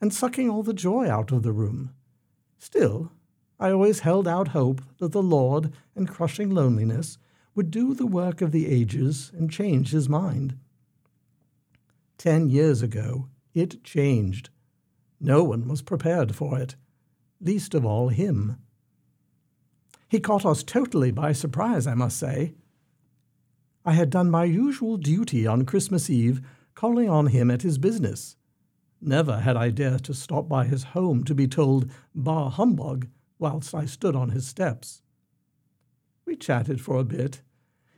and 0.00 0.14
sucking 0.14 0.48
all 0.48 0.62
the 0.62 0.72
joy 0.72 1.10
out 1.10 1.32
of 1.32 1.42
the 1.42 1.52
room? 1.52 1.90
Still, 2.58 3.10
I 3.58 3.70
always 3.70 4.00
held 4.00 4.28
out 4.28 4.48
hope 4.48 4.82
that 4.98 5.12
the 5.12 5.22
Lord 5.22 5.72
and 5.96 6.08
crushing 6.08 6.50
loneliness 6.50 7.18
would 7.54 7.70
do 7.70 7.94
the 7.94 8.06
work 8.06 8.40
of 8.40 8.52
the 8.52 8.66
ages 8.66 9.32
and 9.36 9.50
change 9.50 9.90
his 9.90 10.08
mind. 10.08 10.56
Ten 12.18 12.48
years 12.48 12.82
ago, 12.82 13.28
it 13.54 13.82
changed. 13.82 14.50
No 15.20 15.42
one 15.42 15.68
was 15.68 15.82
prepared 15.82 16.34
for 16.34 16.58
it, 16.58 16.76
least 17.40 17.74
of 17.74 17.84
all 17.84 18.08
him. 18.08 18.56
He 20.08 20.20
caught 20.20 20.44
us 20.44 20.62
totally 20.62 21.10
by 21.10 21.32
surprise, 21.32 21.86
I 21.86 21.94
must 21.94 22.18
say. 22.18 22.54
I 23.84 23.92
had 23.92 24.10
done 24.10 24.30
my 24.30 24.44
usual 24.44 24.96
duty 24.96 25.46
on 25.46 25.64
Christmas 25.64 26.10
Eve, 26.10 26.40
calling 26.74 27.08
on 27.08 27.28
him 27.28 27.50
at 27.50 27.62
his 27.62 27.78
business. 27.78 28.36
Never 29.00 29.40
had 29.40 29.56
I 29.56 29.70
dared 29.70 30.04
to 30.04 30.14
stop 30.14 30.48
by 30.48 30.66
his 30.66 30.84
home 30.84 31.24
to 31.24 31.34
be 31.34 31.46
told 31.48 31.90
bah 32.14 32.50
humbug 32.50 33.08
whilst 33.38 33.74
I 33.74 33.86
stood 33.86 34.14
on 34.14 34.30
his 34.30 34.46
steps. 34.46 35.02
We 36.26 36.36
chatted 36.36 36.80
for 36.80 36.98
a 36.98 37.04
bit, 37.04 37.42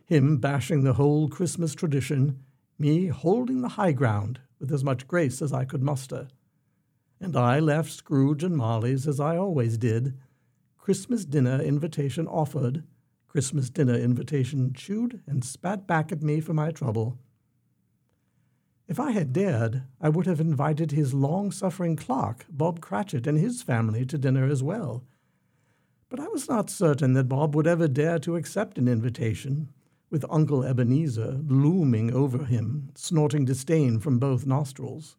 him 0.04 0.38
bashing 0.38 0.82
the 0.82 0.94
whole 0.94 1.28
Christmas 1.28 1.74
tradition, 1.74 2.42
me 2.78 3.06
holding 3.06 3.60
the 3.60 3.70
high 3.70 3.92
ground 3.92 4.40
with 4.58 4.72
as 4.72 4.84
much 4.84 5.08
grace 5.08 5.42
as 5.42 5.52
I 5.52 5.64
could 5.64 5.82
muster. 5.82 6.28
And 7.20 7.36
I 7.36 7.60
left 7.60 7.90
Scrooge 7.90 8.42
and 8.42 8.56
Marley's 8.56 9.06
as 9.06 9.20
I 9.20 9.36
always 9.36 9.78
did, 9.78 10.18
Christmas 10.76 11.24
dinner 11.24 11.62
invitation 11.62 12.26
offered, 12.26 12.84
Christmas 13.28 13.70
dinner 13.70 13.94
invitation 13.94 14.72
chewed 14.74 15.22
and 15.26 15.44
spat 15.44 15.86
back 15.86 16.10
at 16.12 16.22
me 16.22 16.40
for 16.40 16.52
my 16.52 16.70
trouble. 16.70 17.18
If 18.88 18.98
I 19.00 19.12
had 19.12 19.32
dared, 19.32 19.84
I 20.00 20.08
would 20.08 20.26
have 20.26 20.40
invited 20.40 20.90
his 20.90 21.14
long 21.14 21.50
suffering 21.50 21.96
clerk, 21.96 22.44
Bob 22.50 22.80
Cratchit, 22.80 23.26
and 23.26 23.38
his 23.38 23.62
family 23.62 24.04
to 24.06 24.18
dinner 24.18 24.46
as 24.46 24.62
well. 24.62 25.04
But 26.12 26.20
I 26.20 26.28
was 26.28 26.46
not 26.46 26.68
certain 26.68 27.14
that 27.14 27.30
Bob 27.30 27.54
would 27.54 27.66
ever 27.66 27.88
dare 27.88 28.18
to 28.18 28.36
accept 28.36 28.76
an 28.76 28.86
invitation, 28.86 29.70
with 30.10 30.26
Uncle 30.28 30.62
Ebenezer 30.62 31.40
looming 31.46 32.12
over 32.12 32.44
him, 32.44 32.90
snorting 32.94 33.46
disdain 33.46 33.98
from 33.98 34.18
both 34.18 34.44
nostrils. 34.44 35.16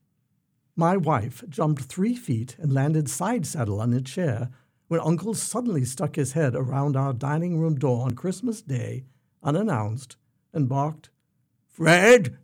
My 0.76 0.96
wife 0.96 1.44
jumped 1.50 1.82
three 1.86 2.14
feet 2.16 2.56
and 2.60 2.72
landed 2.72 3.10
side 3.10 3.48
saddle 3.48 3.82
on 3.82 3.92
a 3.92 4.02
chair 4.02 4.52
when 4.88 5.00
Uncle 5.00 5.34
suddenly 5.34 5.84
stuck 5.84 6.16
his 6.16 6.34
head 6.34 6.54
around 6.54 6.96
our 6.96 7.12
dining 7.12 7.58
room 7.58 7.74
door 7.74 8.06
on 8.06 8.12
Christmas 8.12 8.62
Day, 8.62 9.06
unannounced, 9.42 10.18
and 10.54 10.70
barked, 10.70 11.10
Fred! 11.70 12.38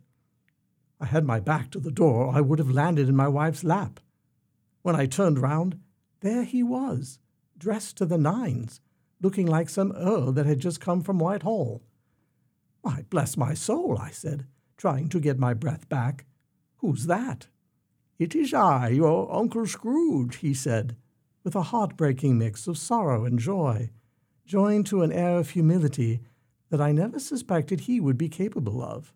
I 0.98 1.06
had 1.06 1.24
my 1.24 1.38
back 1.38 1.70
to 1.70 1.78
the 1.78 1.92
door, 1.92 2.24
or 2.24 2.34
I 2.34 2.40
would 2.40 2.58
have 2.58 2.68
landed 2.68 3.08
in 3.08 3.14
my 3.14 3.28
wife's 3.28 3.62
lap. 3.62 4.00
When 4.82 4.96
I 4.96 5.06
turned 5.06 5.38
round, 5.38 5.78
there 6.18 6.42
he 6.42 6.64
was, 6.64 7.19
dressed 7.60 7.96
to 7.98 8.06
the 8.06 8.18
nines, 8.18 8.80
looking 9.22 9.46
like 9.46 9.68
some 9.68 9.92
earl 9.92 10.32
that 10.32 10.46
had 10.46 10.58
just 10.58 10.80
come 10.80 11.02
from 11.02 11.20
Whitehall. 11.20 11.82
Why, 12.80 13.04
bless 13.10 13.36
my 13.36 13.54
soul, 13.54 13.98
I 14.00 14.10
said, 14.10 14.46
trying 14.76 15.08
to 15.10 15.20
get 15.20 15.38
my 15.38 15.54
breath 15.54 15.88
back. 15.88 16.24
Who's 16.78 17.06
that? 17.06 17.46
It 18.18 18.34
is 18.34 18.52
I, 18.52 18.88
your 18.88 19.32
Uncle 19.32 19.66
Scrooge, 19.66 20.36
he 20.36 20.54
said, 20.54 20.96
with 21.44 21.54
a 21.54 21.62
heartbreaking 21.62 22.38
mix 22.38 22.66
of 22.66 22.78
sorrow 22.78 23.24
and 23.24 23.38
joy, 23.38 23.90
joined 24.44 24.86
to 24.86 25.02
an 25.02 25.12
air 25.12 25.38
of 25.38 25.50
humility 25.50 26.20
that 26.70 26.80
I 26.80 26.92
never 26.92 27.20
suspected 27.20 27.80
he 27.80 28.00
would 28.00 28.18
be 28.18 28.28
capable 28.28 28.82
of. 28.82 29.12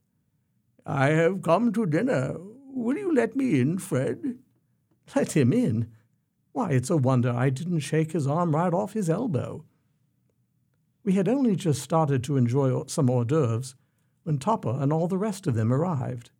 I 0.86 1.08
have 1.08 1.42
come 1.42 1.72
to 1.72 1.86
dinner. 1.86 2.36
Will 2.38 2.96
you 2.96 3.14
let 3.14 3.34
me 3.34 3.60
in, 3.60 3.78
Fred? 3.78 4.38
Let 5.14 5.32
him 5.32 5.52
in? 5.52 5.90
Why, 6.54 6.70
it's 6.70 6.88
a 6.88 6.96
wonder 6.96 7.32
I 7.32 7.50
didn't 7.50 7.80
shake 7.80 8.12
his 8.12 8.28
arm 8.28 8.54
right 8.54 8.72
off 8.72 8.92
his 8.92 9.10
elbow. 9.10 9.64
We 11.02 11.14
had 11.14 11.28
only 11.28 11.56
just 11.56 11.82
started 11.82 12.22
to 12.24 12.36
enjoy 12.36 12.84
some 12.86 13.10
hors 13.10 13.24
d'oeuvres 13.24 13.74
when 14.22 14.38
Topper 14.38 14.78
and 14.80 14.92
all 14.92 15.08
the 15.08 15.18
rest 15.18 15.48
of 15.48 15.54
them 15.54 15.72
arrived. 15.72 16.30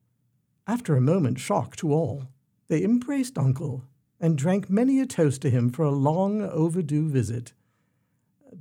After 0.68 0.94
a 0.94 1.00
moment's 1.00 1.42
shock 1.42 1.75
to 1.76 1.92
all, 1.92 2.28
they 2.68 2.85
embraced 2.85 3.37
Uncle 3.37 3.83
and 4.21 4.38
drank 4.38 4.71
many 4.71 5.00
a 5.00 5.06
toast 5.06 5.42
to 5.42 5.50
him 5.50 5.68
for 5.68 5.85
a 5.85 5.90
long 5.90 6.42
overdue 6.42 7.09
visit. 7.09 7.52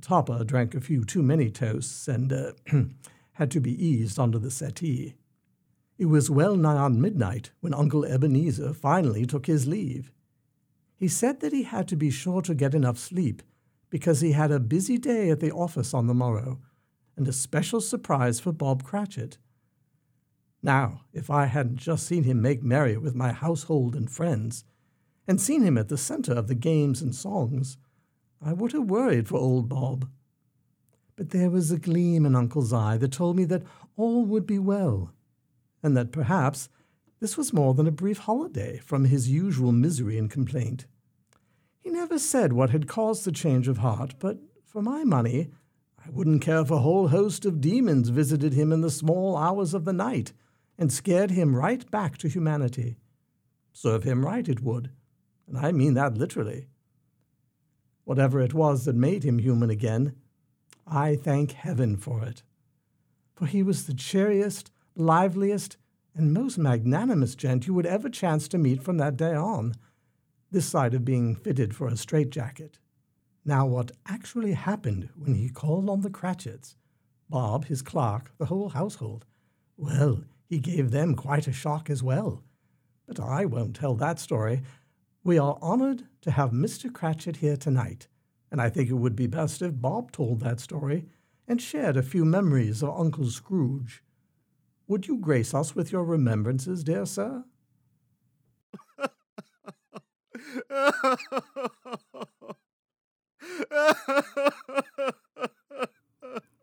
Topper 0.00 0.42
drank 0.42 0.74
a 0.74 0.80
few 0.80 1.04
too 1.04 1.22
many 1.22 1.50
toasts 1.50 2.08
and 2.08 2.32
uh, 2.32 2.50
had 3.34 3.52
to 3.52 3.60
be 3.60 3.86
eased 3.86 4.18
onto 4.18 4.40
the 4.40 4.50
settee. 4.50 5.14
It 5.98 6.06
was 6.06 6.28
well 6.28 6.56
nigh 6.56 6.78
on 6.78 7.00
midnight 7.00 7.52
when 7.60 7.72
Uncle 7.72 8.04
Ebenezer 8.04 8.74
finally 8.74 9.24
took 9.24 9.46
his 9.46 9.68
leave. 9.68 10.10
He 10.96 11.08
said 11.08 11.40
that 11.40 11.52
he 11.52 11.64
had 11.64 11.88
to 11.88 11.96
be 11.96 12.10
sure 12.10 12.42
to 12.42 12.54
get 12.54 12.74
enough 12.74 12.98
sleep 12.98 13.42
because 13.90 14.20
he 14.20 14.32
had 14.32 14.50
a 14.50 14.60
busy 14.60 14.98
day 14.98 15.30
at 15.30 15.40
the 15.40 15.52
office 15.52 15.94
on 15.94 16.06
the 16.06 16.14
morrow 16.14 16.60
and 17.16 17.28
a 17.28 17.32
special 17.32 17.80
surprise 17.80 18.40
for 18.40 18.52
Bob 18.52 18.82
Cratchit. 18.82 19.38
Now, 20.62 21.02
if 21.12 21.30
I 21.30 21.46
hadn't 21.46 21.76
just 21.76 22.06
seen 22.06 22.24
him 22.24 22.40
make 22.40 22.62
merry 22.62 22.96
with 22.96 23.14
my 23.14 23.32
household 23.32 23.94
and 23.94 24.10
friends, 24.10 24.64
and 25.26 25.40
seen 25.40 25.62
him 25.62 25.78
at 25.78 25.88
the 25.88 25.98
center 25.98 26.32
of 26.32 26.48
the 26.48 26.54
games 26.54 27.00
and 27.02 27.14
songs, 27.14 27.76
I 28.42 28.52
would 28.52 28.72
have 28.72 28.90
worried 28.90 29.28
for 29.28 29.38
old 29.38 29.68
Bob. 29.68 30.08
But 31.16 31.30
there 31.30 31.50
was 31.50 31.70
a 31.70 31.78
gleam 31.78 32.26
in 32.26 32.34
Uncle's 32.34 32.72
eye 32.72 32.96
that 32.98 33.12
told 33.12 33.36
me 33.36 33.44
that 33.44 33.62
all 33.96 34.24
would 34.24 34.46
be 34.46 34.58
well, 34.58 35.12
and 35.82 35.96
that 35.96 36.12
perhaps 36.12 36.68
this 37.20 37.36
was 37.36 37.52
more 37.52 37.74
than 37.74 37.86
a 37.86 37.92
brief 37.92 38.18
holiday 38.18 38.78
from 38.78 39.04
his 39.04 39.30
usual 39.30 39.72
misery 39.72 40.18
and 40.18 40.30
complaint. 40.30 40.86
He 41.80 41.90
never 41.90 42.18
said 42.18 42.52
what 42.52 42.70
had 42.70 42.88
caused 42.88 43.24
the 43.24 43.32
change 43.32 43.68
of 43.68 43.78
heart, 43.78 44.14
but 44.18 44.38
for 44.64 44.82
my 44.82 45.04
money, 45.04 45.50
I 46.04 46.10
wouldn't 46.10 46.42
care 46.42 46.60
if 46.60 46.70
a 46.70 46.78
whole 46.78 47.08
host 47.08 47.46
of 47.46 47.60
demons 47.60 48.10
visited 48.10 48.52
him 48.52 48.72
in 48.72 48.80
the 48.80 48.90
small 48.90 49.36
hours 49.36 49.72
of 49.72 49.84
the 49.84 49.92
night 49.92 50.32
and 50.76 50.92
scared 50.92 51.30
him 51.30 51.56
right 51.56 51.88
back 51.90 52.18
to 52.18 52.28
humanity. 52.28 52.96
Serve 53.72 54.04
him 54.04 54.24
right, 54.24 54.48
it 54.48 54.60
would, 54.60 54.90
and 55.46 55.56
I 55.56 55.72
mean 55.72 55.94
that 55.94 56.18
literally. 56.18 56.66
Whatever 58.04 58.40
it 58.40 58.52
was 58.52 58.84
that 58.84 58.94
made 58.94 59.24
him 59.24 59.38
human 59.38 59.70
again, 59.70 60.14
I 60.86 61.16
thank 61.16 61.52
heaven 61.52 61.96
for 61.96 62.22
it. 62.22 62.42
For 63.34 63.46
he 63.46 63.62
was 63.62 63.86
the 63.86 63.94
cheeriest, 63.94 64.70
liveliest, 64.94 65.76
and 66.14 66.32
most 66.32 66.58
magnanimous 66.58 67.34
gent 67.34 67.66
you 67.66 67.74
would 67.74 67.86
ever 67.86 68.08
chance 68.08 68.46
to 68.48 68.58
meet 68.58 68.82
from 68.82 68.98
that 68.98 69.16
day 69.16 69.34
on, 69.34 69.74
this 70.50 70.66
side 70.66 70.94
of 70.94 71.04
being 71.04 71.34
fitted 71.34 71.74
for 71.74 71.88
a 71.88 71.96
straitjacket. 71.96 72.78
Now, 73.44 73.66
what 73.66 73.92
actually 74.06 74.52
happened 74.52 75.08
when 75.16 75.34
he 75.34 75.48
called 75.48 75.90
on 75.90 76.02
the 76.02 76.10
Cratchits, 76.10 76.76
Bob, 77.28 77.64
his 77.64 77.82
clerk, 77.82 78.30
the 78.38 78.46
whole 78.46 78.68
household, 78.68 79.26
well, 79.76 80.22
he 80.48 80.60
gave 80.60 80.92
them 80.92 81.16
quite 81.16 81.48
a 81.48 81.52
shock 81.52 81.90
as 81.90 82.02
well. 82.02 82.44
But 83.06 83.18
I 83.18 83.44
won't 83.44 83.74
tell 83.74 83.94
that 83.96 84.20
story. 84.20 84.62
We 85.24 85.38
are 85.38 85.58
honored 85.60 86.04
to 86.22 86.30
have 86.30 86.52
Mr. 86.52 86.92
Cratchit 86.92 87.36
here 87.36 87.56
tonight, 87.56 88.06
and 88.52 88.60
I 88.60 88.70
think 88.70 88.88
it 88.88 88.94
would 88.94 89.16
be 89.16 89.26
best 89.26 89.62
if 89.62 89.80
Bob 89.80 90.12
told 90.12 90.40
that 90.40 90.60
story 90.60 91.06
and 91.48 91.60
shared 91.60 91.96
a 91.96 92.02
few 92.02 92.24
memories 92.24 92.82
of 92.82 92.98
Uncle 92.98 93.28
Scrooge. 93.28 94.03
Would 94.86 95.08
you 95.08 95.16
grace 95.16 95.54
us 95.54 95.74
with 95.74 95.92
your 95.92 96.04
remembrances, 96.04 96.84
dear 96.84 97.06
sir? 97.06 97.44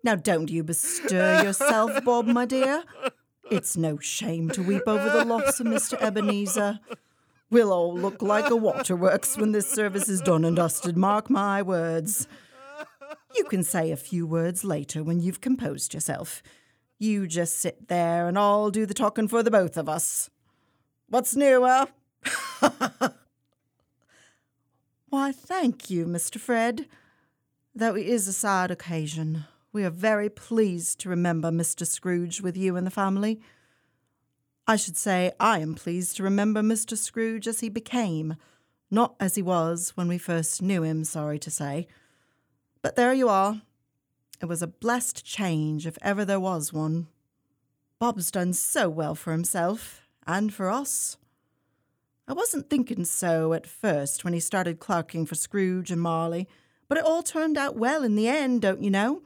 Now 0.04 0.16
don't 0.16 0.50
you 0.50 0.64
bestir 0.64 1.44
yourself, 1.44 2.04
Bob, 2.04 2.26
my 2.26 2.46
dear. 2.46 2.84
It's 3.50 3.78
no 3.78 3.98
shame 4.00 4.50
to 4.52 4.64
weep 4.64 4.84
over 4.88 5.10
the 5.10 5.26
loss 5.26 5.60
of 5.60 5.68
Mr. 5.68 6.02
Ebenezer. 6.02 6.80
We'll 7.50 7.74
all 7.74 7.94
look 7.96 8.22
like 8.22 8.50
a 8.50 8.56
waterworks 8.56 9.38
when 9.38 9.52
this 9.52 9.70
service 9.70 10.08
is 10.10 10.22
done 10.22 10.46
and 10.46 10.56
dusted, 10.56 10.96
mark 10.96 11.30
my 11.30 11.62
words. 11.62 12.28
You 13.36 13.44
can 13.46 13.64
say 13.64 13.92
a 13.92 13.98
few 13.98 14.26
words 14.26 14.64
later 14.64 15.04
when 15.04 15.20
you've 15.20 15.42
composed 15.42 15.94
yourself. 15.94 16.42
You 17.02 17.26
just 17.26 17.58
sit 17.58 17.88
there 17.88 18.28
and 18.28 18.38
I'll 18.38 18.70
do 18.70 18.86
the 18.86 18.94
talking 18.94 19.28
for 19.28 19.42
the 19.42 19.50
both 19.50 19.76
of 19.76 19.90
us. 19.90 20.30
What's 21.10 21.36
new? 21.36 21.62
Why, 25.10 25.32
thank 25.32 25.90
you, 25.90 26.06
Mr. 26.06 26.40
Fred. 26.40 26.86
Though 27.74 27.96
it 27.96 28.06
is 28.06 28.28
a 28.28 28.34
sad 28.34 28.70
occasion, 28.70 29.46
we 29.74 29.84
are 29.84 29.90
very 29.90 30.30
pleased 30.30 31.00
to 31.00 31.10
remember 31.10 31.50
Mr. 31.50 31.88
Scrooge 31.88 32.40
with 32.40 32.56
you 32.56 32.76
and 32.76 32.86
the 32.86 32.92
family. 32.92 33.42
I 34.68 34.76
should 34.76 34.96
say 34.96 35.32
I 35.40 35.58
am 35.58 35.74
pleased 35.74 36.18
to 36.18 36.24
remember 36.24 36.62
Mr. 36.62 36.96
Scrooge 36.96 37.48
as 37.48 37.62
he 37.62 37.70
became, 37.70 38.36
not 38.92 39.16
as 39.20 39.34
he 39.34 39.42
was 39.42 39.98
when 39.98 40.08
we 40.08 40.20
first 40.20 40.62
knew 40.62 40.84
him, 40.84 41.04
sorry 41.04 41.40
to 41.40 41.50
say. 41.50 41.88
But 42.84 42.96
there 42.96 43.12
you 43.12 43.28
are. 43.28 43.64
It 44.42 44.48
was 44.48 44.64
a 44.64 44.68
blessed 44.68 45.24
change, 45.24 45.86
if 45.86 46.00
ever 46.02 46.26
there 46.26 46.40
was 46.40 46.74
one. 46.74 47.08
Bob's 48.00 48.32
done 48.32 48.54
so 48.54 48.90
well 48.90 49.14
for 49.14 49.32
himself, 49.32 50.02
and 50.26 50.52
for 50.52 50.68
us. 50.72 51.18
I 52.28 52.34
wasn't 52.34 52.68
thinking 52.68 53.06
so 53.06 53.54
at 53.54 53.68
first 53.68 54.24
when 54.24 54.34
he 54.34 54.40
started 54.40 54.80
clerking 54.80 55.28
for 55.28 55.36
Scrooge 55.36 55.92
and 55.92 56.02
Marley, 56.02 56.48
but 56.88 56.98
it 56.98 57.06
all 57.06 57.22
turned 57.22 57.56
out 57.56 57.78
well 57.78 58.04
in 58.04 58.16
the 58.16 58.28
end, 58.28 58.64
don't 58.64 58.82
you 58.82 58.90
know? 58.90 59.22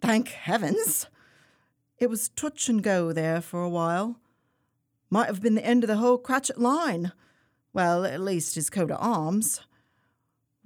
Thank 0.00 0.30
heavens! 0.30 1.06
It 1.98 2.10
was 2.10 2.28
touch 2.28 2.68
and 2.68 2.82
go 2.82 3.12
there 3.12 3.40
for 3.40 3.62
a 3.62 3.68
while. 3.68 4.16
Might 5.08 5.26
have 5.26 5.40
been 5.40 5.54
the 5.54 5.64
end 5.64 5.84
of 5.84 5.88
the 5.88 5.96
whole 5.98 6.18
Cratchit 6.18 6.58
line. 6.58 7.12
Well, 7.72 8.04
at 8.04 8.20
least 8.20 8.56
his 8.56 8.70
coat 8.70 8.90
of 8.90 8.98
arms. 9.00 9.60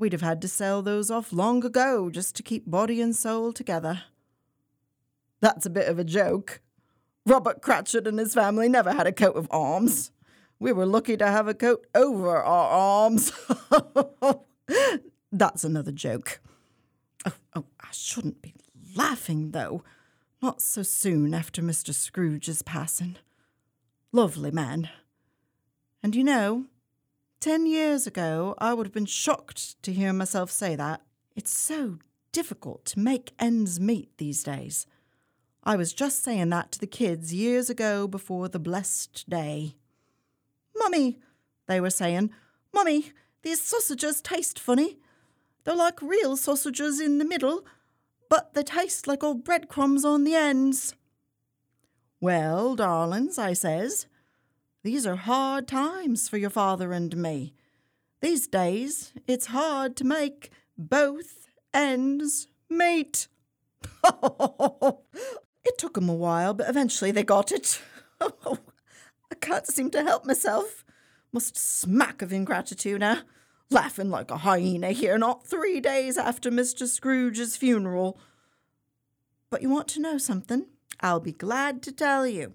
We'd 0.03 0.13
have 0.15 0.21
had 0.21 0.43
to 0.43 0.49
sell 0.49 0.83
those 0.83 1.13
off 1.13 1.33
long 1.33 1.65
ago 1.65 2.11
just 2.11 2.35
to 2.35 2.43
keep 2.43 2.69
body 2.69 3.01
and 3.01 3.15
soul 3.15 3.53
together. 3.53 4.03
That's 5.41 5.65
a 5.65 5.71
bit 5.71 5.87
of 5.87 5.97
a 5.97 6.03
joke. 6.03 6.61
Robert 7.25 7.63
Cratchit 7.63 8.09
and 8.09 8.19
his 8.19 8.35
family 8.35 8.69
never 8.69 8.93
had 8.93 9.07
a 9.07 9.13
coat 9.13 9.37
of 9.37 9.47
arms. 9.53 10.11
We 10.59 10.73
were 10.73 10.87
lucky 10.87 11.17
to 11.17 11.27
have 11.29 11.47
a 11.47 11.55
coat 11.55 11.87
over 11.95 12.37
our 12.37 12.69
arms. 12.69 13.31
That's 15.33 15.63
another 15.63 15.93
joke. 15.93 16.41
Oh, 17.25 17.35
oh, 17.55 17.65
I 17.81 17.93
shouldn't 17.93 18.43
be 18.43 18.55
laughing, 18.97 19.53
though. 19.53 19.85
Not 20.43 20.61
so 20.61 20.83
soon 20.83 21.33
after 21.33 21.63
Mr. 21.63 21.95
Scrooge's 21.95 22.63
passing. 22.63 23.19
Lovely 24.11 24.51
man. 24.51 24.91
And 26.03 26.17
you 26.17 26.25
know, 26.25 26.65
ten 27.43 27.67
years 27.67 28.07
ago 28.07 28.55
I 28.59 28.73
would 28.73 28.87
have 28.87 28.95
been 28.95 29.05
shocked 29.05 29.83
to 29.83 29.93
hear 29.93 30.13
myself 30.13 30.49
say 30.49 30.77
that. 30.77 31.03
It's 31.35 31.51
so 31.51 31.99
difficult 32.31 32.85
to 32.87 33.01
make 33.01 33.33
ends 33.37 33.81
meet 33.81 34.17
these 34.17 34.45
days. 34.45 34.87
I 35.65 35.75
was 35.75 35.93
just 35.93 36.23
saying 36.23 36.51
that 36.51 36.71
to 36.73 36.79
the 36.79 36.87
kids 36.87 37.35
years 37.35 37.69
ago 37.69 38.07
before 38.07 38.49
the 38.49 38.61
blessed 38.61 39.29
day. 39.29 39.75
Mummy, 40.77 41.19
they 41.67 41.81
were 41.81 41.91
saying, 41.91 42.31
Mummy, 42.73 43.11
these 43.43 43.61
sausages 43.61 44.23
taste 44.23 44.61
funny. 44.61 44.99
They're 45.65 45.75
like 45.75 46.01
real 46.01 46.37
sausages 46.37 47.01
in 47.01 47.19
the 47.19 47.25
middle, 47.25 47.67
but 48.31 48.55
they 48.55 48.63
taste 48.63 49.09
like 49.09 49.25
old 49.25 49.43
breadcrumbs 49.43 50.05
on 50.05 50.23
the 50.23 50.37
ends. 50.37 50.95
Well, 52.21 52.77
darlings, 52.77 53.37
I 53.37 53.53
says, 53.53 54.07
these 54.83 55.07
are 55.07 55.17
hard 55.17 55.69
times 55.69 56.29
for 56.29 56.39
your 56.39 56.51
father 56.51 56.93
and 56.93 57.17
me. 57.17 57.55
These 58.21 58.49
days, 58.49 59.13
it's 59.27 59.47
hard 59.47 59.97
to 59.97 60.05
make 60.05 60.51
both 60.77 61.49
ends 61.73 62.49
meet. 62.69 63.29
it 64.05 65.79
took 65.79 65.79
took 65.79 65.99
'em 65.99 66.09
a 66.09 66.15
while, 66.15 66.55
but 66.55 66.69
eventually 66.69 67.11
they 67.11 67.23
got 67.23 67.53
it. 67.53 67.81
I 68.21 69.35
can't 69.41 69.67
seem 69.67 69.91
to 69.91 70.03
help 70.03 70.25
myself. 70.25 70.85
Must 71.33 71.57
smack 71.57 72.21
of 72.21 72.33
ingratitude 72.33 73.01
now. 73.01 73.21
Laughing 73.71 74.11
like 74.11 74.31
a 74.31 74.39
hyena 74.39 74.91
here, 74.91 75.17
not 75.17 75.47
three 75.47 75.81
days 75.81 76.19
after 76.19 76.51
Mr. 76.51 76.87
Scrooge's 76.87 77.57
funeral. 77.57 78.21
But 79.49 79.63
you 79.63 79.71
want 79.71 79.89
to 79.89 80.01
know 80.01 80.19
something? 80.19 80.67
I'll 81.01 81.21
be 81.21 81.33
glad 81.33 81.83
to 81.83 81.93
tell 81.93 82.27
you. 82.27 82.55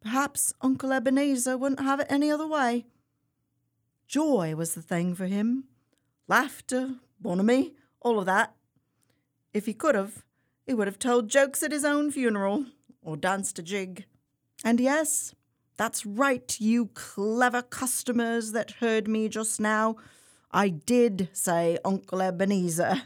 Perhaps 0.00 0.54
Uncle 0.60 0.92
Ebenezer 0.92 1.56
wouldn't 1.58 1.80
have 1.80 2.00
it 2.00 2.06
any 2.08 2.30
other 2.30 2.46
way. 2.46 2.86
Joy 4.06 4.54
was 4.56 4.74
the 4.74 4.82
thing 4.82 5.14
for 5.14 5.26
him. 5.26 5.64
Laughter, 6.26 6.96
bonhomie, 7.20 7.74
all 8.00 8.18
of 8.18 8.26
that. 8.26 8.54
If 9.52 9.66
he 9.66 9.74
could 9.74 9.94
have, 9.94 10.24
he 10.66 10.74
would 10.74 10.86
have 10.86 10.98
told 10.98 11.28
jokes 11.28 11.62
at 11.62 11.72
his 11.72 11.84
own 11.84 12.10
funeral 12.10 12.66
or 13.02 13.16
danced 13.16 13.58
a 13.58 13.62
jig. 13.62 14.06
And 14.64 14.80
yes, 14.80 15.34
that's 15.76 16.04
right, 16.06 16.56
you 16.60 16.86
clever 16.94 17.62
customers 17.62 18.52
that 18.52 18.72
heard 18.72 19.08
me 19.08 19.28
just 19.28 19.60
now. 19.60 19.96
I 20.50 20.68
did 20.68 21.28
say 21.32 21.78
Uncle 21.84 22.20
Ebenezer 22.20 23.02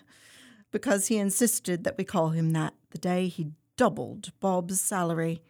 because 0.71 1.07
he 1.09 1.19
insisted 1.19 1.85
that 1.85 1.99
we 1.99 2.05
call 2.05 2.31
him 2.31 2.51
that 2.51 2.75
the 2.91 2.99
day 2.99 3.29
he 3.29 3.53
doubled 3.77 4.33
Bob's 4.41 4.81
salary 4.81 5.43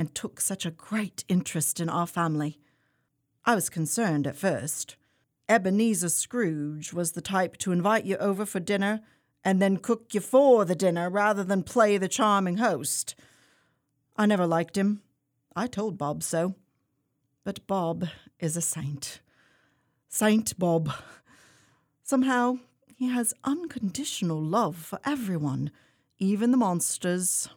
and 0.00 0.14
took 0.14 0.40
such 0.40 0.64
a 0.64 0.70
great 0.70 1.24
interest 1.28 1.78
in 1.78 1.90
our 1.90 2.06
family. 2.06 2.58
I 3.44 3.54
was 3.54 3.68
concerned 3.68 4.26
at 4.26 4.34
first. 4.34 4.96
Ebenezer 5.46 6.08
Scrooge 6.08 6.94
was 6.94 7.12
the 7.12 7.20
type 7.20 7.58
to 7.58 7.70
invite 7.70 8.06
you 8.06 8.16
over 8.16 8.46
for 8.46 8.60
dinner 8.60 9.02
and 9.44 9.60
then 9.60 9.76
cook 9.76 10.14
you 10.14 10.20
for 10.20 10.64
the 10.64 10.74
dinner 10.74 11.10
rather 11.10 11.44
than 11.44 11.62
play 11.62 11.98
the 11.98 12.08
charming 12.08 12.56
host. 12.56 13.14
I 14.16 14.24
never 14.24 14.46
liked 14.46 14.78
him. 14.78 15.02
I 15.54 15.66
told 15.66 15.98
Bob 15.98 16.22
so. 16.22 16.54
But 17.44 17.66
Bob 17.66 18.08
is 18.38 18.56
a 18.56 18.62
saint. 18.62 19.20
Saint 20.08 20.58
Bob. 20.58 20.90
Somehow, 22.02 22.56
he 22.96 23.10
has 23.10 23.34
unconditional 23.44 24.42
love 24.42 24.76
for 24.76 24.98
everyone, 25.04 25.70
even 26.18 26.52
the 26.52 26.56
monsters. 26.56 27.50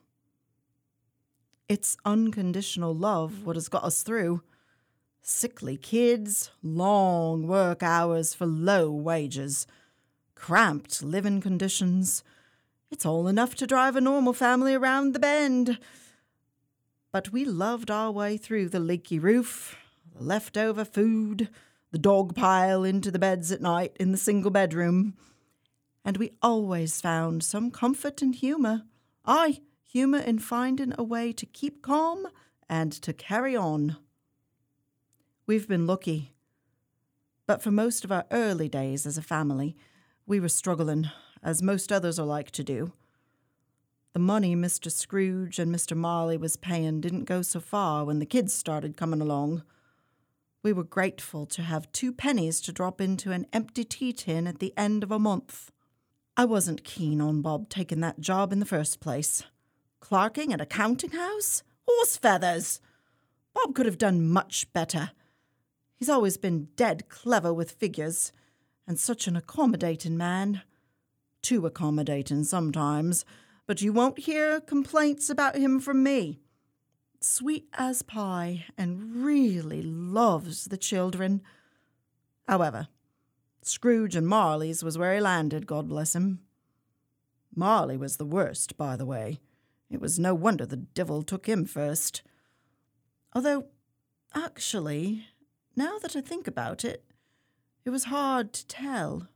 It's 1.70 1.96
unconditional 2.04 2.94
love 2.94 3.46
what 3.46 3.56
has 3.56 3.70
got 3.70 3.84
us 3.84 4.04
through. 4.04 4.44
Sickly 5.22 5.78
kids, 5.78 6.52
long 6.62 7.48
work 7.48 7.82
hours 7.82 8.34
for 8.34 8.46
low 8.46 8.92
wages, 8.92 9.66
cramped 10.36 11.02
living 11.02 11.40
conditions. 11.40 12.24
It's 12.92 13.06
all 13.06 13.28
enough 13.30 13.56
to 13.56 13.68
drive 13.68 13.96
a 13.96 14.02
normal 14.02 14.34
family 14.34 14.76
around 14.76 15.14
the 15.14 15.20
bend. 15.20 15.80
But 17.14 17.32
we 17.32 17.46
loved 17.46 17.90
our 17.90 18.12
way 18.12 18.36
through 18.36 18.70
the 18.70 18.80
leaky 18.82 19.18
roof, 19.18 19.78
the 20.14 20.24
leftover 20.24 20.84
food, 20.84 21.48
the 21.92 21.98
dog 21.98 22.36
pile 22.36 22.84
into 22.84 23.10
the 23.10 23.20
beds 23.20 23.52
at 23.52 23.62
night 23.62 23.96
in 24.00 24.12
the 24.12 24.18
single 24.18 24.52
bedroom. 24.52 25.14
And 26.04 26.18
we 26.18 26.34
always 26.42 27.00
found 27.00 27.44
some 27.44 27.72
comfort 27.72 28.22
and 28.22 28.36
humour. 28.36 28.84
Aye, 29.26 29.62
humour 29.94 30.18
in 30.18 30.40
finding 30.40 30.92
a 30.98 31.04
way 31.04 31.32
to 31.32 31.46
keep 31.46 31.84
calm 31.84 32.26
and 32.68 32.92
to 32.92 33.14
carry 33.14 33.56
on. 33.56 33.96
We've 35.46 35.68
been 35.68 35.86
lucky. 35.86 36.34
But 37.46 37.62
for 37.62 37.70
most 37.70 38.04
of 38.04 38.12
our 38.12 38.26
early 38.32 38.68
days 38.68 39.06
as 39.06 39.20
a 39.20 39.22
family, 39.22 39.76
we 40.26 40.40
were 40.40 40.50
struggling, 40.50 41.12
as 41.44 41.62
most 41.62 41.92
others 41.92 42.18
are 42.18 42.26
like 42.26 42.50
to 42.52 42.64
do. 42.64 42.94
The 44.14 44.20
money 44.20 44.56
Mr. 44.56 44.92
Scrooge 44.92 45.60
and 45.60 45.74
Mr. 45.74 45.96
Marley 45.96 46.38
was 46.38 46.58
paying 46.58 47.00
didn't 47.00 47.26
go 47.26 47.44
so 47.44 47.60
far 47.60 48.04
when 48.04 48.18
the 48.18 48.26
kids 48.26 48.52
started 48.52 48.98
coming 48.98 49.22
along. 49.22 49.62
We 50.64 50.74
were 50.74 50.84
grateful 50.84 51.46
to 51.48 51.62
have 51.62 51.92
two 51.92 52.12
pennies 52.12 52.62
to 52.62 52.72
drop 52.72 53.00
into 53.00 53.32
an 53.32 53.46
empty 53.54 53.84
tea 53.84 54.14
tin 54.14 54.48
at 54.48 54.58
the 54.58 54.74
end 54.76 55.04
of 55.04 55.12
a 55.12 55.20
month. 55.20 55.72
I 56.36 56.46
wasn't 56.46 56.84
keen 56.84 57.22
on 57.22 57.44
Bob 57.44 57.70
taking 57.70 58.00
that 58.00 58.22
job 58.22 58.52
in 58.52 58.60
the 58.60 58.66
first 58.66 59.00
place. 59.00 59.44
Clerking 60.04 60.52
at 60.52 60.60
a 60.60 60.66
counting 60.66 61.12
house? 61.12 61.64
Horse 61.88 62.18
feathers! 62.18 62.82
Bob 63.54 63.74
could 63.74 63.86
have 63.86 63.98
done 63.98 64.28
much 64.28 64.72
better. 64.74 65.12
He's 65.96 66.10
always 66.10 66.36
been 66.36 66.68
dead 66.76 67.08
clever 67.08 67.54
with 67.54 67.72
figures, 67.72 68.34
and 68.86 69.00
such 69.00 69.28
an 69.28 69.38
accommodating 69.38 70.18
man. 70.18 70.62
Too 71.42 71.66
accommodating 71.66 72.44
sometimes, 72.44 73.24
but 73.66 73.82
you 73.82 73.94
won't 73.94 74.20
hear 74.20 74.60
complaints 74.60 75.30
about 75.30 75.56
him 75.56 75.80
from 75.80 76.04
me. 76.04 76.42
Sweet 77.22 77.70
as 77.72 78.02
pie, 78.02 78.66
and 78.78 79.24
really 79.24 79.82
loves 79.82 80.66
the 80.66 80.78
children. 80.78 81.42
However, 82.46 82.90
Scrooge 83.62 84.18
and 84.18 84.28
Marley's 84.28 84.84
was 84.84 84.98
where 84.98 85.16
he 85.16 85.22
landed, 85.22 85.66
God 85.66 85.88
bless 85.88 86.14
him. 86.14 86.42
Marley 87.56 87.96
was 87.96 88.18
the 88.18 88.26
worst, 88.26 88.76
by 88.76 88.98
the 88.98 89.06
way. 89.06 89.40
It 89.94 90.02
was 90.02 90.18
no 90.18 90.34
wonder 90.34 90.66
the 90.66 90.76
devil 90.76 91.22
took 91.22 91.46
him 91.46 91.66
first. 91.66 92.24
Although, 93.32 93.68
actually, 94.34 95.28
now 95.76 96.00
that 96.00 96.16
I 96.16 96.22
think 96.22 96.48
about 96.48 96.84
it, 96.84 97.04
it 97.86 97.92
was 97.92 98.06
hard 98.06 98.54
to 98.54 98.66
tell. 98.66 99.28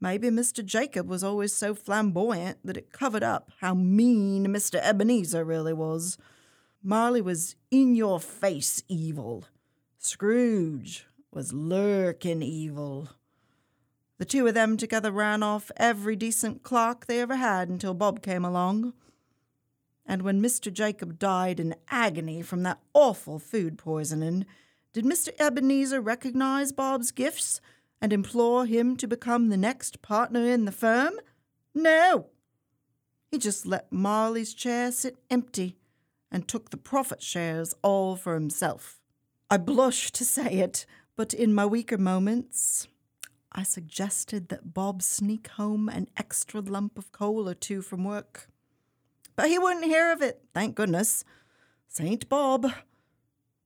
Maybe 0.00 0.28
Mr. 0.30 0.64
Jacob 0.64 1.08
was 1.08 1.24
always 1.24 1.52
so 1.52 1.74
flamboyant 1.74 2.58
that 2.64 2.76
it 2.76 2.92
covered 2.92 3.24
up 3.24 3.50
how 3.58 3.74
mean 3.74 4.46
Mr. 4.46 4.78
Ebenezer 4.80 5.44
really 5.44 5.72
was. 5.72 6.18
Marley 6.80 7.20
was 7.20 7.56
in 7.68 7.96
your 7.96 8.20
face 8.20 8.84
evil. 8.86 9.44
Scrooge 9.98 11.04
was 11.32 11.52
lurking 11.52 12.42
evil. 12.42 13.08
The 14.18 14.24
two 14.24 14.46
of 14.46 14.54
them 14.54 14.76
together 14.76 15.10
ran 15.10 15.42
off 15.42 15.72
every 15.76 16.14
decent 16.14 16.62
clerk 16.62 17.06
they 17.06 17.20
ever 17.20 17.34
had 17.34 17.68
until 17.68 17.92
Bob 17.92 18.22
came 18.22 18.44
along. 18.44 18.92
And 20.08 20.22
when 20.22 20.40
Mr. 20.40 20.72
Jacob 20.72 21.18
died 21.18 21.60
in 21.60 21.76
agony 21.90 22.40
from 22.40 22.62
that 22.62 22.80
awful 22.94 23.38
food 23.38 23.76
poisoning, 23.76 24.46
did 24.94 25.04
Mr. 25.04 25.28
Ebenezer 25.38 26.00
recognize 26.00 26.72
Bob's 26.72 27.10
gifts 27.10 27.60
and 28.00 28.10
implore 28.10 28.64
him 28.64 28.96
to 28.96 29.06
become 29.06 29.50
the 29.50 29.58
next 29.58 30.00
partner 30.00 30.46
in 30.46 30.64
the 30.64 30.72
firm? 30.72 31.20
No. 31.74 32.28
He 33.30 33.36
just 33.36 33.66
let 33.66 33.92
Marley's 33.92 34.54
chair 34.54 34.90
sit 34.90 35.18
empty 35.30 35.76
and 36.30 36.48
took 36.48 36.70
the 36.70 36.78
profit 36.78 37.22
shares 37.22 37.74
all 37.82 38.16
for 38.16 38.32
himself. 38.32 38.98
I 39.50 39.58
blush 39.58 40.10
to 40.12 40.24
say 40.24 40.54
it, 40.54 40.86
but 41.16 41.34
in 41.34 41.52
my 41.52 41.66
weaker 41.66 41.98
moments, 41.98 42.88
I 43.52 43.62
suggested 43.62 44.48
that 44.48 44.72
Bob 44.72 45.02
sneak 45.02 45.48
home 45.48 45.90
an 45.90 46.08
extra 46.16 46.60
lump 46.60 46.96
of 46.96 47.12
coal 47.12 47.46
or 47.46 47.54
two 47.54 47.82
from 47.82 48.04
work. 48.04 48.47
But 49.38 49.50
he 49.50 49.56
wouldn't 49.56 49.84
hear 49.84 50.10
of 50.10 50.20
it, 50.20 50.42
thank 50.52 50.74
goodness. 50.74 51.24
Saint 51.86 52.28
Bob. 52.28 52.72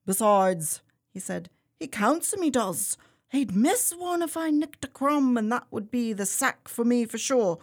Besides, 0.05 0.83
he 1.09 1.19
said, 1.19 1.49
he 1.79 1.87
counts 1.87 2.31
'em, 2.35 2.43
he 2.43 2.51
does. 2.51 2.99
He'd 3.31 3.57
miss 3.57 3.91
one 3.93 4.21
if 4.21 4.37
I 4.37 4.51
nicked 4.51 4.85
a 4.85 4.89
crumb, 4.89 5.39
and 5.39 5.51
that 5.51 5.67
would 5.71 5.91
be 5.91 6.13
the 6.13 6.27
sack 6.27 6.69
for 6.69 6.85
me 6.85 7.07
for 7.07 7.17
sure. 7.17 7.59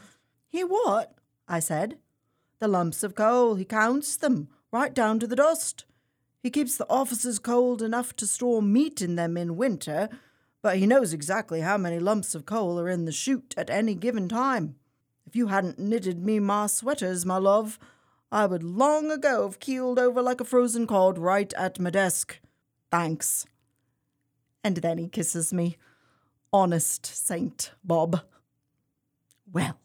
He 0.48 0.64
what? 0.64 1.20
I 1.48 1.60
said. 1.60 2.00
The 2.58 2.68
lumps 2.68 3.04
of 3.04 3.14
coal, 3.14 3.54
he 3.54 3.64
counts 3.64 4.18
them, 4.18 4.50
right 4.72 4.92
down 4.92 5.20
to 5.20 5.28
the 5.28 5.36
dust. 5.36 5.86
He 6.42 6.50
keeps 6.50 6.78
the 6.78 6.90
offices 6.90 7.38
cold 7.38 7.84
enough 7.84 8.16
to 8.16 8.26
store 8.26 8.64
meat 8.64 9.04
in 9.04 9.18
them 9.18 9.38
in 9.38 9.56
winter, 9.56 10.10
but 10.64 10.78
he 10.78 10.88
knows 10.88 11.14
exactly 11.14 11.62
how 11.62 11.78
many 11.78 12.00
lumps 12.00 12.34
of 12.34 12.48
coal 12.48 12.80
are 12.80 12.90
in 12.90 13.06
the 13.06 13.12
chute 13.12 13.54
at 13.56 13.70
any 13.70 13.94
given 13.94 14.28
time. 14.28 14.78
If 15.28 15.36
you 15.36 15.50
hadn't 15.50 15.78
knitted 15.78 16.26
me 16.26 16.40
my 16.40 16.66
sweaters, 16.66 17.24
my 17.24 17.38
love, 17.38 17.78
I 18.32 18.46
would 18.46 18.64
long 18.64 19.12
ago 19.12 19.44
have 19.44 19.60
keeled 19.60 19.98
over 19.98 20.22
like 20.22 20.40
a 20.40 20.46
frozen 20.46 20.86
cod 20.86 21.18
right 21.18 21.52
at 21.54 21.80
my 21.80 21.90
desk. 21.90 22.40
Thanks. 22.92 23.48
And 24.64 24.78
then 24.78 24.98
he 24.98 25.08
kisses 25.08 25.52
me. 25.52 25.78
Honest 26.54 27.06
Saint 27.06 27.72
Bob. 27.84 28.22
Well, 29.52 29.80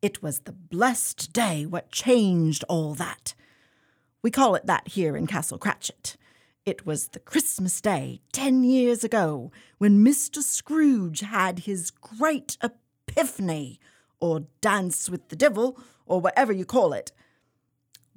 it 0.00 0.22
was 0.22 0.40
the 0.40 0.52
blessed 0.52 1.32
day 1.32 1.66
what 1.66 1.90
changed 1.90 2.64
all 2.68 2.94
that. 2.94 3.34
We 4.22 4.30
call 4.30 4.54
it 4.54 4.66
that 4.66 4.88
here 4.88 5.16
in 5.16 5.26
Castle 5.26 5.58
Cratchit. 5.58 6.16
It 6.64 6.86
was 6.86 7.08
the 7.08 7.20
Christmas 7.20 7.80
day 7.80 8.20
ten 8.32 8.64
years 8.64 9.04
ago 9.04 9.50
when 9.78 10.04
Mr. 10.04 10.42
Scrooge 10.42 11.20
had 11.20 11.60
his 11.60 11.90
great 11.90 12.56
epiphany, 12.62 13.80
or 14.20 14.44
dance 14.60 15.08
with 15.08 15.28
the 15.28 15.36
devil, 15.36 15.78
or 16.06 16.20
whatever 16.20 16.52
you 16.52 16.64
call 16.64 16.92
it. 16.92 17.12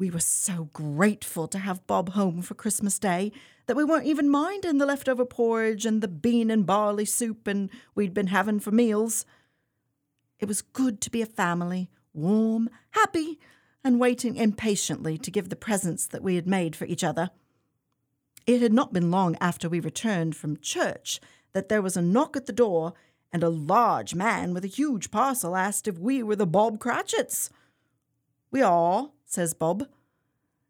We 0.02 0.10
were 0.10 0.20
so 0.20 0.68
grateful 0.74 1.48
to 1.48 1.60
have 1.60 1.86
Bob 1.86 2.14
home 2.14 2.42
for 2.42 2.56
Christmas 2.56 2.98
Day 2.98 3.32
that 3.68 3.76
we 3.76 3.84
weren't 3.84 4.08
even 4.08 4.32
minding 4.32 4.80
the 4.80 4.88
leftover 4.88 5.26
porridge 5.26 5.86
and 5.86 6.02
the 6.02 6.08
bean 6.08 6.50
and 6.50 6.66
barley 6.66 7.06
soup 7.06 7.46
and 7.46 7.70
we'd 7.94 8.12
been 8.12 8.26
having 8.26 8.60
for 8.60 8.72
meals. 8.72 9.28
It 10.40 10.48
was 10.48 10.64
good 10.64 11.02
to 11.02 11.12
be 11.12 11.22
a 11.22 11.28
family, 11.28 11.92
warm, 12.16 12.68
happy, 12.94 13.40
and 13.84 14.00
waiting 14.00 14.38
impatiently 14.38 15.20
to 15.20 15.30
give 15.30 15.50
the 15.50 15.56
presents 15.56 16.08
that 16.08 16.24
we 16.24 16.34
had 16.34 16.48
made 16.48 16.76
for 16.76 16.86
each 16.86 17.04
other. 17.04 17.30
It 18.48 18.64
had 18.64 18.74
not 18.74 18.94
been 18.94 19.12
long 19.12 19.38
after 19.40 19.70
we 19.70 19.80
returned 19.80 20.36
from 20.36 20.58
church 20.62 21.20
that 21.54 21.70
there 21.70 21.84
was 21.84 21.96
a 21.96 22.02
knock 22.02 22.36
at 22.36 22.48
the 22.48 22.54
door, 22.54 22.94
and 23.32 23.44
a 23.44 23.50
large 23.50 24.16
man 24.16 24.52
with 24.56 24.66
a 24.66 24.68
huge 24.68 25.12
parcel 25.12 25.56
asked 25.56 25.88
if 25.88 26.00
we 26.00 26.24
were 26.24 26.36
the 26.36 26.48
Bob 26.48 26.80
Cratchits. 26.80 27.52
We 28.50 28.64
are, 28.64 29.12
says 29.32 29.54
Bob. 29.54 29.88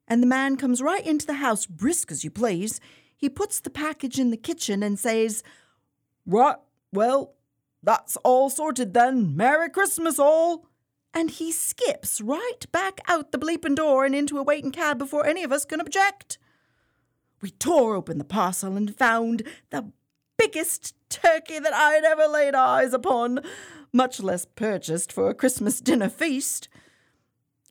And 0.08 0.22
the 0.22 0.28
man 0.28 0.58
comes 0.58 0.82
right 0.82 1.06
into 1.06 1.26
the 1.26 1.36
house, 1.36 1.66
brisk 1.66 2.12
as 2.12 2.24
you 2.24 2.32
please. 2.32 2.80
He 3.16 3.30
puts 3.30 3.60
the 3.60 3.70
package 3.70 4.20
in 4.20 4.32
the 4.32 4.38
kitchen 4.38 4.84
and 4.84 5.00
says, 5.00 5.44
Right, 6.26 6.58
well, 6.92 7.34
that's 7.84 8.18
all 8.18 8.50
sorted 8.50 8.94
then. 8.94 9.36
Merry 9.36 9.70
Christmas, 9.70 10.20
all. 10.20 10.68
And 11.14 11.30
he 11.30 11.52
skips 11.52 12.22
right 12.22 12.72
back 12.72 13.02
out 13.08 13.32
the 13.32 13.40
bleeping 13.40 13.76
door 13.76 14.06
and 14.06 14.16
into 14.16 14.38
a 14.38 14.44
waiting 14.44 14.72
cab 14.72 14.98
before 14.98 15.26
any 15.26 15.44
of 15.44 15.52
us 15.52 15.66
can 15.66 15.82
object. 15.82 16.38
We 17.42 17.52
tore 17.52 17.96
open 17.96 18.18
the 18.18 18.24
parcel 18.24 18.78
and 18.78 18.96
found 18.96 19.44
the 19.72 19.92
biggest 20.38 20.96
turkey 21.10 21.60
that 21.60 21.74
I'd 21.74 22.04
ever 22.04 22.28
laid 22.28 22.56
eyes 22.56 22.94
upon, 22.94 23.42
much 23.92 24.22
less 24.22 24.46
purchased 24.46 25.12
for 25.12 25.30
a 25.30 25.34
Christmas 25.34 25.82
dinner 25.82 26.10
feast. 26.10 26.70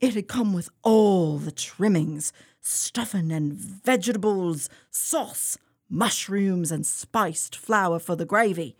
It 0.01 0.15
had 0.15 0.27
come 0.27 0.51
with 0.51 0.69
all 0.81 1.37
the 1.37 1.51
trimmings, 1.51 2.33
stuffing 2.59 3.31
and 3.31 3.53
vegetables, 3.53 4.67
sauce, 4.89 5.59
mushrooms, 5.87 6.71
and 6.71 6.87
spiced 6.87 7.55
flour 7.55 7.99
for 7.99 8.15
the 8.15 8.25
gravy. 8.25 8.75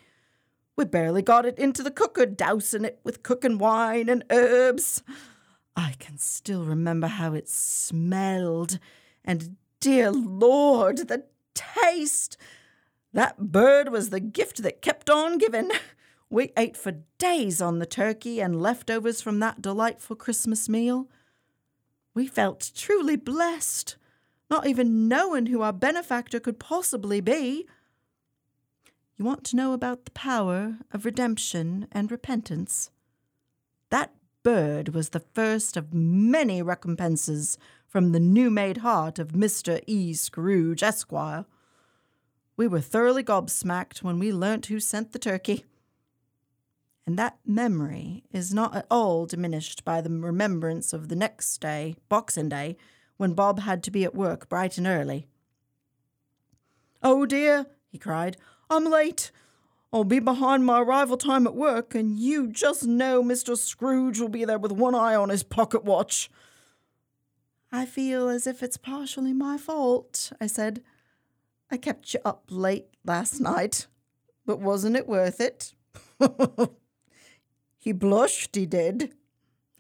We 0.75 0.85
barely 0.85 1.21
got 1.21 1.45
it 1.45 1.59
into 1.59 1.83
the 1.83 1.91
cooker, 1.91 2.25
dousing 2.25 2.85
it 2.85 2.99
with 3.03 3.21
cooking 3.21 3.59
wine 3.59 4.09
and 4.09 4.23
herbs. 4.31 5.03
I 5.75 5.93
can 5.99 6.17
still 6.17 6.65
remember 6.65 7.05
how 7.05 7.35
it 7.35 7.47
smelled, 7.47 8.79
and 9.23 9.57
dear 9.79 10.11
Lord, 10.11 11.07
the 11.07 11.25
taste! 11.53 12.35
That 13.13 13.51
bird 13.51 13.89
was 13.89 14.09
the 14.09 14.19
gift 14.19 14.63
that 14.63 14.81
kept 14.81 15.07
on 15.07 15.37
giving. 15.37 15.69
We 16.31 16.53
ate 16.55 16.77
for 16.77 16.93
days 17.17 17.61
on 17.61 17.79
the 17.79 17.85
turkey 17.85 18.39
and 18.39 18.61
leftovers 18.61 19.21
from 19.21 19.41
that 19.41 19.61
delightful 19.61 20.15
Christmas 20.15 20.69
meal. 20.69 21.09
We 22.13 22.25
felt 22.25 22.71
truly 22.73 23.17
blessed, 23.17 23.97
not 24.49 24.65
even 24.65 25.09
knowing 25.09 25.47
who 25.47 25.61
our 25.61 25.73
benefactor 25.73 26.39
could 26.39 26.57
possibly 26.57 27.19
be. 27.19 27.67
You 29.17 29.25
want 29.25 29.43
to 29.45 29.57
know 29.57 29.73
about 29.73 30.05
the 30.05 30.11
power 30.11 30.77
of 30.93 31.03
redemption 31.03 31.89
and 31.91 32.09
repentance? 32.09 32.91
That 33.89 34.15
bird 34.41 34.95
was 34.95 35.09
the 35.09 35.19
first 35.19 35.75
of 35.75 35.93
many 35.93 36.61
recompenses 36.61 37.57
from 37.85 38.13
the 38.13 38.21
new 38.21 38.49
made 38.49 38.77
heart 38.77 39.19
of 39.19 39.33
Mr. 39.33 39.83
E. 39.85 40.13
Scrooge, 40.13 40.81
Esquire. 40.81 41.43
We 42.55 42.69
were 42.69 42.79
thoroughly 42.79 43.21
gobsmacked 43.21 44.01
when 44.01 44.17
we 44.17 44.31
learnt 44.31 44.67
who 44.67 44.79
sent 44.79 45.11
the 45.11 45.19
turkey. 45.19 45.65
And 47.11 47.19
that 47.19 47.39
memory 47.45 48.23
is 48.31 48.53
not 48.53 48.73
at 48.73 48.85
all 48.89 49.25
diminished 49.25 49.83
by 49.83 49.99
the 49.99 50.09
remembrance 50.09 50.93
of 50.93 51.09
the 51.09 51.15
next 51.17 51.57
day, 51.59 51.97
Boxing 52.07 52.47
Day, 52.47 52.77
when 53.17 53.33
Bob 53.33 53.59
had 53.59 53.83
to 53.83 53.91
be 53.91 54.05
at 54.05 54.15
work 54.15 54.47
bright 54.47 54.77
and 54.77 54.87
early. 54.87 55.27
Oh 57.03 57.25
dear, 57.25 57.65
he 57.89 57.97
cried, 57.97 58.37
I'm 58.69 58.85
late. 58.85 59.31
I'll 59.91 60.05
be 60.05 60.19
behind 60.19 60.65
my 60.65 60.79
arrival 60.79 61.17
time 61.17 61.45
at 61.45 61.53
work, 61.53 61.93
and 61.93 62.17
you 62.17 62.47
just 62.47 62.85
know 62.85 63.21
Mr. 63.21 63.57
Scrooge 63.57 64.21
will 64.21 64.29
be 64.29 64.45
there 64.45 64.57
with 64.57 64.71
one 64.71 64.95
eye 64.95 65.13
on 65.15 65.27
his 65.27 65.43
pocket 65.43 65.83
watch. 65.83 66.31
I 67.73 67.85
feel 67.85 68.29
as 68.29 68.47
if 68.47 68.63
it's 68.63 68.77
partially 68.77 69.33
my 69.33 69.57
fault, 69.57 70.31
I 70.39 70.47
said. 70.47 70.81
I 71.69 71.75
kept 71.75 72.13
you 72.13 72.21
up 72.23 72.45
late 72.47 72.85
last 73.03 73.41
night, 73.41 73.87
but 74.45 74.61
wasn't 74.61 74.95
it 74.95 75.09
worth 75.09 75.41
it? 75.41 75.73
he 77.81 77.91
blushed, 77.91 78.55
he 78.55 78.67
did. 78.67 79.11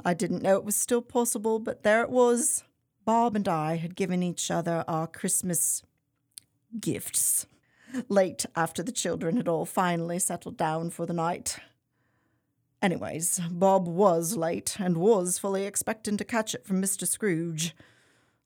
I 0.03 0.15
didn't 0.15 0.41
know 0.41 0.55
it 0.55 0.65
was 0.65 0.75
still 0.75 1.03
possible, 1.03 1.59
but 1.59 1.83
there 1.83 2.01
it 2.01 2.09
was. 2.09 2.63
Bob 3.05 3.35
and 3.35 3.47
I 3.47 3.75
had 3.75 3.95
given 3.95 4.23
each 4.23 4.49
other 4.49 4.83
our 4.87 5.05
Christmas 5.05 5.83
gifts 6.79 7.45
late 8.09 8.45
after 8.55 8.81
the 8.81 8.91
children 8.91 9.37
had 9.37 9.47
all 9.47 9.65
finally 9.65 10.17
settled 10.17 10.57
down 10.57 10.89
for 10.89 11.05
the 11.05 11.13
night. 11.13 11.59
Anyways, 12.81 13.39
Bob 13.51 13.87
was 13.87 14.35
late 14.35 14.77
and 14.79 14.97
was 14.97 15.37
fully 15.37 15.65
expecting 15.65 16.17
to 16.17 16.25
catch 16.25 16.55
it 16.55 16.65
from 16.65 16.81
Mr. 16.81 17.07
Scrooge. 17.07 17.75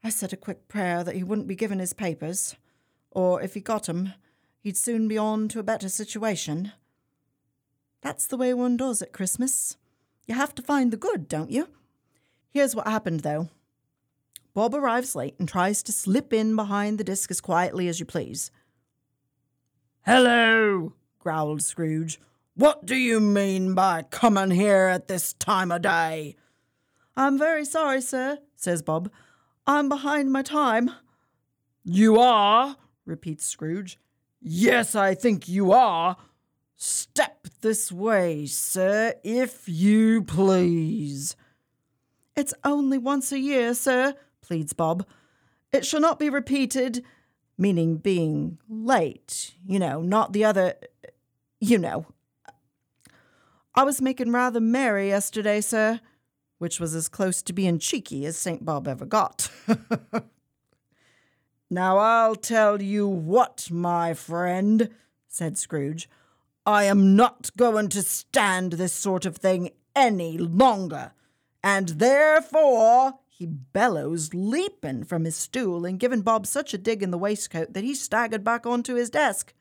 I 0.04 0.10
said 0.10 0.34
a 0.34 0.38
quick 0.38 0.68
prayer 0.68 1.02
that 1.04 1.16
he 1.16 1.24
wouldn't 1.24 1.48
be 1.48 1.56
given 1.56 1.80
his 1.80 1.94
papers, 1.94 2.58
or 3.12 3.42
if 3.42 3.54
he 3.54 3.62
got 3.62 3.88
'em, 3.88 4.14
he'd 4.60 4.76
soon 4.76 5.08
be 5.08 5.18
on 5.18 5.48
to 5.48 5.60
a 5.60 5.64
better 5.64 5.88
situation. 5.88 6.74
That's 8.06 8.28
the 8.28 8.38
way 8.38 8.54
one 8.54 8.78
does 8.78 9.02
at 9.02 9.14
Christmas. 9.14 9.78
You 10.28 10.36
have 10.36 10.54
to 10.56 10.62
find 10.62 10.94
the 10.94 10.96
good, 10.96 11.28
don't 11.28 11.50
you? 11.50 11.70
Here's 12.52 12.76
what 12.76 12.86
happened, 12.86 13.22
though. 13.22 13.50
Bob 14.54 14.76
arrives 14.76 15.16
late 15.16 15.34
and 15.40 15.50
tries 15.50 15.82
to 15.82 15.92
slip 15.92 16.32
in 16.32 16.56
behind 16.56 17.00
the 17.00 17.04
desk 17.04 17.32
as 17.32 17.42
quietly 17.42 17.88
as 17.88 18.00
you 18.00 18.06
please. 18.06 18.52
Hello, 20.06 20.94
growled 21.18 21.64
Scrooge. 21.64 22.20
What 22.54 22.86
do 22.86 22.96
you 22.96 23.20
mean 23.20 23.74
by 23.74 24.04
coming 24.04 24.52
here 24.52 24.86
at 24.86 25.08
this 25.08 25.34
time 25.34 25.72
of 25.72 25.82
day? 25.82 26.36
I'm 27.18 27.40
very 27.40 27.66
sorry, 27.66 28.02
sir, 28.02 28.38
says 28.56 28.84
Bob. 28.84 29.10
I'm 29.66 29.90
behind 29.90 30.32
my 30.32 30.44
time. 30.44 30.92
You 31.84 32.20
are, 32.20 32.76
repeats 33.04 33.48
Scrooge. 33.48 33.98
Yes, 34.40 34.94
I 34.94 35.16
think 35.16 35.48
you 35.48 35.72
are. 35.72 36.18
Step 36.88 37.48
this 37.62 37.92
way, 37.92 38.46
sir, 38.46 39.16
if 39.24 39.68
you 39.68 40.22
please. 40.22 41.36
It's 42.36 42.54
only 42.64 43.00
once 43.00 43.32
a 43.32 43.40
year, 43.40 43.74
sir, 43.74 44.14
pleads 44.44 44.74
Bob. 44.74 45.04
It 45.72 45.84
shall 45.84 46.00
not 46.00 46.20
be 46.20 46.30
repeated, 46.30 47.04
meaning 47.58 47.98
being 47.98 48.60
late, 48.70 49.56
you 49.66 49.80
know, 49.80 50.04
not 50.04 50.32
the 50.32 50.46
other, 50.46 50.76
you 51.60 51.80
know. 51.80 52.06
I 53.74 53.84
was 53.84 54.00
making 54.00 54.32
rather 54.32 54.62
merry 54.62 55.08
yesterday, 55.08 55.62
sir, 55.62 56.00
which 56.60 56.80
was 56.80 56.94
as 56.94 57.10
close 57.10 57.42
to 57.42 57.52
being 57.52 57.80
cheeky 57.80 58.28
as 58.28 58.38
St. 58.38 58.64
Bob 58.64 58.88
ever 58.88 59.08
got. 59.08 59.50
now 61.72 61.98
I'll 61.98 62.36
tell 62.36 62.80
you 62.80 63.08
what, 63.08 63.72
my 63.72 64.14
friend, 64.14 64.92
said 65.28 65.58
Scrooge. 65.58 66.08
I 66.66 66.86
am 66.86 67.16
not 67.16 67.52
going 67.56 67.90
to 67.90 68.02
stand 68.02 68.74
this 68.74 68.94
sort 68.94 69.26
of 69.26 69.38
thing 69.38 69.70
any 69.96 70.38
longer, 70.38 71.14
and 71.64 71.90
therefore 71.90 73.20
he 73.28 73.46
bellows, 73.46 74.34
leaping 74.34 75.04
from 75.04 75.26
his 75.26 75.36
stool 75.36 75.86
and 75.86 76.00
giving 76.00 76.22
Bob 76.22 76.48
such 76.48 76.74
a 76.74 76.78
dig 76.78 77.04
in 77.04 77.12
the 77.12 77.18
waistcoat 77.18 77.74
that 77.74 77.84
he 77.84 77.94
staggered 77.94 78.44
back 78.44 78.66
onto 78.66 78.96
his 78.96 79.10
desk. 79.10 79.54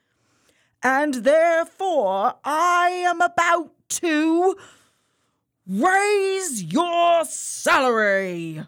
And 0.83 1.14
therefore 1.14 2.37
I 2.45 2.88
am 3.05 3.21
about 3.21 3.73
to 3.88 4.57
raise 5.67 6.62
your 6.62 7.25
salary. 7.25 8.62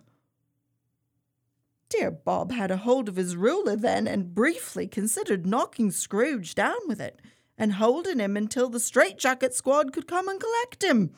Dear 1.89 2.11
Bob 2.11 2.51
had 2.51 2.71
a 2.71 2.79
hold 2.79 3.09
of 3.09 3.17
his 3.17 3.37
ruler 3.37 3.77
then 3.77 4.09
and 4.09 4.35
briefly 4.35 4.89
considered 4.89 5.47
knocking 5.47 5.91
Scrooge 5.91 6.55
down 6.55 6.79
with 6.89 7.01
it 7.01 7.21
and 7.59 7.75
holding 7.75 8.19
him 8.19 8.37
until 8.37 8.69
the 8.69 8.81
straitjacket 8.81 9.55
squad 9.55 9.93
could 9.93 10.07
come 10.07 10.29
and 10.29 10.41
collect 10.41 10.83
him. 10.83 11.15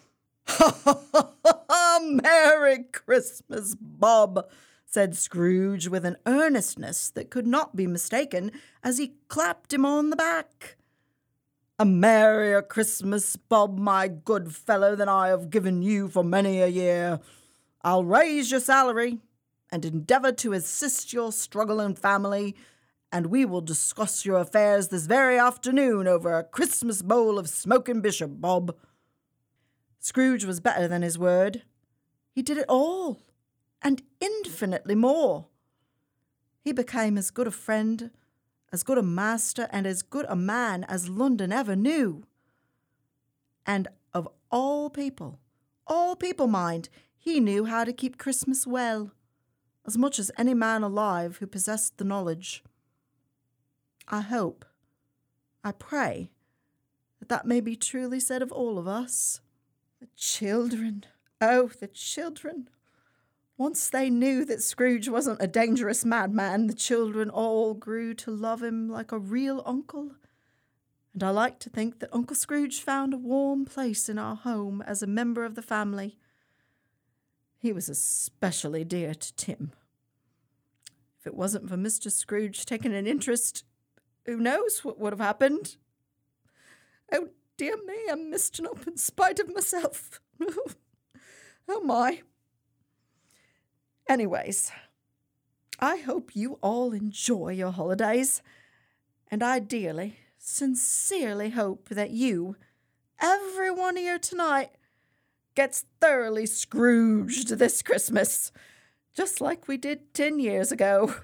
Ha 0.47 1.03
ha 1.45 2.01
Merry 2.03 2.85
Christmas, 2.93 3.75
Bob, 3.81 4.49
said 4.85 5.17
Scrooge 5.17 5.89
with 5.89 6.05
an 6.05 6.17
earnestness 6.27 7.11
that 7.11 7.31
could 7.31 7.47
not 7.47 7.77
be 7.77 7.87
mistaken 7.87 8.53
as 8.83 8.99
he 8.99 9.15
clapped 9.29 9.73
him 9.73 9.85
on 9.85 10.11
the 10.11 10.17
back. 10.17 10.77
A 11.79 11.85
merrier 11.85 12.63
Christmas, 12.63 13.37
Bob, 13.37 13.79
my 13.79 14.09
good 14.09 14.55
fellow, 14.55 14.97
than 14.97 15.09
I 15.09 15.29
have 15.29 15.51
given 15.51 15.83
you 15.83 16.09
for 16.09 16.25
many 16.25 16.61
a 16.61 16.67
year. 16.67 17.21
I'll 17.83 18.05
raise 18.05 18.51
your 18.51 18.61
salary 18.61 19.19
and 19.71 19.85
endeavour 19.85 20.33
to 20.33 20.55
assist 20.55 21.13
your 21.13 21.31
struggling 21.31 21.95
family 21.95 22.57
and 23.11 23.27
we 23.27 23.45
will 23.45 23.61
discuss 23.61 24.25
your 24.25 24.39
affairs 24.39 24.89
this 24.89 25.07
very 25.07 25.39
afternoon 25.39 26.07
over 26.07 26.35
a 26.35 26.45
Christmas 26.45 27.03
bowl 27.03 27.39
of 27.39 27.49
smoking 27.49 28.01
bishop, 28.01 28.33
Bob. 28.35 28.77
Scrooge 29.99 30.45
was 30.45 30.61
better 30.61 30.87
than 30.87 31.03
his 31.03 31.19
word. 31.19 31.63
He 32.31 32.43
did 32.43 32.59
it 32.59 32.67
all, 32.69 33.19
and 33.83 34.03
infinitely 34.21 34.95
more. 34.95 35.47
He 36.61 36.73
became 36.73 37.17
as 37.17 37.31
good 37.31 37.47
a 37.47 37.51
friend, 37.51 38.11
as 38.73 38.83
good 38.83 38.99
a 38.99 39.03
master, 39.03 39.69
and 39.73 39.87
as 39.87 40.03
good 40.03 40.27
a 40.29 40.37
man 40.37 40.85
as 40.85 41.09
London 41.09 41.51
ever 41.51 41.75
knew. 41.75 42.25
And 43.65 43.89
of 44.13 44.29
all 44.51 44.91
people, 44.91 45.41
all 45.87 46.15
people 46.15 46.47
mind, 46.47 46.91
he 47.17 47.41
knew 47.41 47.65
how 47.65 47.85
to 47.85 47.93
keep 47.93 48.19
Christmas 48.19 48.67
well, 48.67 49.13
as 49.87 49.97
much 49.97 50.19
as 50.19 50.31
any 50.37 50.55
man 50.55 50.83
alive 50.83 51.39
who 51.39 51.47
possessed 51.47 51.97
the 51.97 52.05
knowledge. 52.05 52.63
I 54.09 54.23
hope, 54.23 54.65
I 55.63 55.73
pray, 55.73 56.31
that 57.19 57.29
that 57.29 57.47
may 57.47 57.61
be 57.61 57.77
truly 57.77 58.21
said 58.21 58.41
of 58.41 58.51
all 58.51 58.79
of 58.79 58.89
us. 58.89 59.41
The 60.01 60.09
children, 60.17 61.05
oh, 61.41 61.71
the 61.81 61.89
children. 61.89 62.69
Once 63.59 63.91
they 63.91 64.09
knew 64.09 64.45
that 64.45 64.63
Scrooge 64.63 65.09
wasn't 65.09 65.43
a 65.43 65.47
dangerous 65.47 66.05
madman, 66.05 66.69
the 66.69 66.75
children 66.75 67.29
all 67.29 67.75
grew 67.75 68.15
to 68.15 68.31
love 68.31 68.63
him 68.63 68.89
like 68.89 69.13
a 69.13 69.19
real 69.19 69.63
uncle. 69.67 70.13
And 71.13 71.23
I 71.23 71.31
like 71.31 71.59
to 71.61 71.71
think 71.71 71.99
that 71.99 72.15
Uncle 72.15 72.37
Scrooge 72.37 72.81
found 72.81 73.13
a 73.13 73.19
warm 73.19 73.65
place 73.65 74.09
in 74.09 74.19
our 74.19 74.37
home 74.37 74.83
as 74.87 75.03
a 75.03 75.07
member 75.07 75.45
of 75.45 75.57
the 75.57 75.63
family. 75.63 76.17
He 77.59 77.73
was 77.73 77.89
especially 77.89 78.85
dear 78.85 79.15
to 79.15 79.35
Tim. 79.35 79.73
If 81.19 81.27
it 81.27 81.35
wasn't 81.35 81.69
for 81.69 81.77
Mr. 81.77 82.13
Scrooge 82.13 82.65
taking 82.65 82.95
an 82.95 83.09
interest 83.09 83.65
who 84.29 84.37
knows 84.37 84.85
what 84.85 84.99
would 84.99 85.15
have 85.15 85.21
happened? 85.21 85.77
Oh, 87.11 87.29
dear 87.57 87.79
me, 87.87 87.95
I'm 88.11 88.29
misting 88.29 88.67
up 88.67 88.87
in 88.87 88.99
spite 88.99 89.41
of 89.41 89.55
myself. 89.55 90.21
oh, 91.69 91.81
my. 91.81 92.21
Anyways, 94.07 94.71
I 95.81 95.97
hope 95.97 96.37
you 96.37 96.59
all 96.61 96.93
enjoy 96.93 97.53
your 97.53 97.71
holidays, 97.71 98.43
and 99.31 99.43
I 99.43 99.61
dearly, 99.61 100.19
sincerely 100.37 101.49
hope 101.51 101.89
that 101.89 102.11
you, 102.11 102.57
everyone 103.19 103.97
here 103.97 104.19
tonight, 104.19 104.73
gets 105.55 105.87
thoroughly 106.03 106.45
Scrooged 106.45 107.57
this 107.57 107.81
Christmas, 107.81 108.53
just 109.15 109.41
like 109.41 109.67
we 109.69 109.79
did 109.79 110.13
ten 110.13 110.39
years 110.39 110.71
ago. 110.71 111.15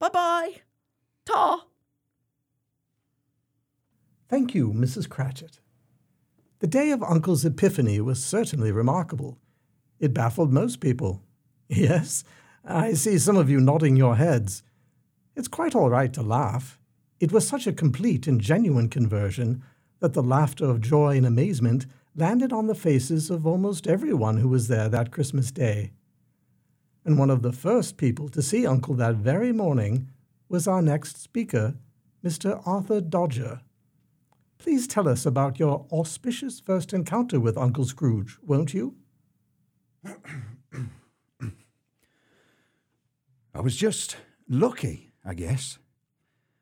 Bye 0.00 0.08
bye. 0.08 0.52
Ta. 1.24 1.66
Thank 4.28 4.54
you, 4.54 4.72
Mrs. 4.72 5.08
Cratchit. 5.08 5.60
The 6.58 6.66
day 6.66 6.90
of 6.90 7.02
Uncle's 7.02 7.44
Epiphany 7.44 8.00
was 8.00 8.24
certainly 8.24 8.72
remarkable. 8.72 9.38
It 10.00 10.14
baffled 10.14 10.52
most 10.52 10.80
people. 10.80 11.22
Yes, 11.68 12.22
I 12.64 12.92
see 12.92 13.18
some 13.18 13.36
of 13.36 13.50
you 13.50 13.60
nodding 13.60 13.96
your 13.96 14.14
heads. 14.14 14.62
It's 15.34 15.48
quite 15.48 15.74
all 15.74 15.90
right 15.90 16.12
to 16.12 16.22
laugh. 16.22 16.78
It 17.18 17.32
was 17.32 17.46
such 17.46 17.66
a 17.66 17.72
complete 17.72 18.28
and 18.28 18.40
genuine 18.40 18.88
conversion 18.88 19.64
that 19.98 20.12
the 20.12 20.22
laughter 20.22 20.66
of 20.66 20.80
joy 20.80 21.16
and 21.16 21.26
amazement 21.26 21.86
landed 22.14 22.52
on 22.52 22.68
the 22.68 22.74
faces 22.76 23.30
of 23.30 23.46
almost 23.46 23.88
everyone 23.88 24.36
who 24.36 24.48
was 24.48 24.68
there 24.68 24.88
that 24.88 25.10
Christmas 25.10 25.50
day. 25.50 25.90
And 27.04 27.18
one 27.18 27.30
of 27.30 27.42
the 27.42 27.52
first 27.52 27.96
people 27.96 28.28
to 28.28 28.40
see 28.40 28.64
Uncle 28.64 28.94
that 28.94 29.16
very 29.16 29.52
morning 29.52 30.08
was 30.48 30.68
our 30.68 30.82
next 30.82 31.20
speaker, 31.20 31.74
Mr. 32.24 32.62
Arthur 32.64 33.00
Dodger. 33.00 33.60
Please 34.58 34.86
tell 34.86 35.08
us 35.08 35.26
about 35.26 35.58
your 35.58 35.86
auspicious 35.92 36.60
first 36.60 36.92
encounter 36.92 37.38
with 37.38 37.58
Uncle 37.58 37.84
Scrooge, 37.84 38.36
won't 38.42 38.74
you? 38.74 38.96
I 43.54 43.60
was 43.60 43.76
just 43.76 44.16
lucky, 44.48 45.12
I 45.24 45.34
guess, 45.34 45.78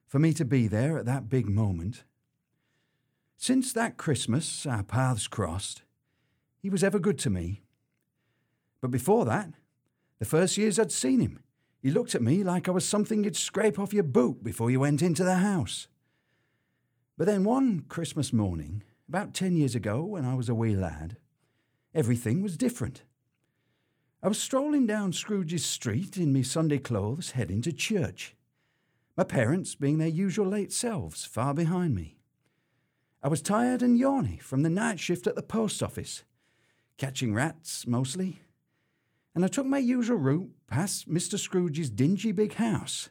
for 0.07 0.19
me 0.19 0.33
to 0.35 0.45
be 0.45 0.67
there 0.67 0.99
at 0.99 1.07
that 1.07 1.29
big 1.29 1.49
moment. 1.49 2.05
Since 3.37 3.73
that 3.73 3.97
Christmas 3.97 4.65
our 4.65 4.83
paths 4.83 5.27
crossed, 5.29 5.83
he 6.61 6.71
was 6.71 6.85
ever 6.85 6.99
good 6.99 7.19
to 7.21 7.31
me. 7.31 7.63
But 8.81 8.91
before 8.91 9.25
that, 9.25 9.51
the 10.19 10.25
first 10.25 10.57
years 10.57 10.79
I'd 10.79 10.93
seen 10.93 11.21
him, 11.21 11.41
he 11.83 11.91
looked 11.91 12.15
at 12.15 12.23
me 12.23 12.43
like 12.43 12.69
I 12.69 12.73
was 12.73 12.87
something 12.87 13.25
you'd 13.25 13.37
scrape 13.37 13.79
off 13.79 13.93
your 13.93 14.05
boot 14.05 14.43
before 14.43 14.71
you 14.71 14.81
went 14.81 15.03
into 15.03 15.25
the 15.25 15.37
house. 15.37 15.89
But 17.17 17.27
then 17.27 17.45
one 17.45 17.85
Christmas 17.89 18.33
morning, 18.33 18.83
about 19.09 19.35
ten 19.35 19.57
years 19.57 19.77
ago, 19.77 20.03
when 20.03 20.25
I 20.25 20.35
was 20.35 20.49
a 20.49 20.55
wee 20.55 20.75
lad, 20.75 21.17
everything 21.95 22.43
was 22.43 22.57
different. 22.57 23.05
I 24.21 24.27
was 24.27 24.43
strolling 24.43 24.85
down 24.85 25.13
Scrooge's 25.13 25.65
street 25.65 26.17
in 26.17 26.33
me 26.33 26.43
Sunday 26.43 26.79
clothes, 26.79 27.33
heading 27.33 27.63
to 27.63 27.73
church, 27.73 28.35
my 29.17 29.23
parents 29.23 29.77
being 29.77 29.99
their 29.99 30.09
usual 30.09 30.49
late 30.49 30.73
selves 30.73 31.25
far 31.25 31.55
behind 31.55 31.95
me. 31.95 32.17
I 33.23 33.29
was 33.29 33.41
tired 33.41 33.81
and 33.81 33.97
yawny 33.97 34.39
from 34.39 34.63
the 34.63 34.71
night 34.71 34.99
shift 34.99 35.29
at 35.29 35.37
the 35.37 35.43
post 35.43 35.85
office, 35.85 36.25
catching 36.99 37.33
rats 37.33 37.87
mostly, 37.87 38.41
and 39.37 39.45
I 39.45 39.49
took 39.49 39.67
my 39.67 39.79
usual 39.79 40.19
route 40.19 40.51
past 40.67 41.09
Mr. 41.09 41.39
Scrooge's 41.39 41.91
dingy 41.91 42.33
big 42.33 42.55
house. 42.55 43.11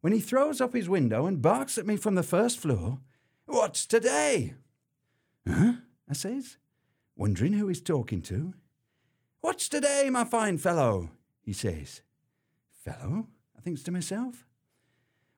When 0.00 0.14
he 0.14 0.20
throws 0.20 0.62
up 0.62 0.72
his 0.72 0.88
window 0.88 1.26
and 1.26 1.42
barks 1.42 1.76
at 1.76 1.86
me 1.86 1.96
from 1.96 2.14
the 2.14 2.22
first 2.22 2.58
floor, 2.58 3.00
What's 3.50 3.84
today? 3.84 4.54
Huh? 5.46 5.72
I 6.08 6.12
says, 6.12 6.56
wondering 7.16 7.54
who 7.54 7.66
he's 7.66 7.80
talking 7.80 8.22
to. 8.22 8.54
What's 9.40 9.68
today, 9.68 10.08
my 10.08 10.22
fine 10.22 10.56
fellow? 10.56 11.10
he 11.42 11.52
says. 11.52 12.02
Fellow? 12.84 13.26
I 13.58 13.60
thinks 13.60 13.82
to 13.82 13.90
myself. 13.90 14.46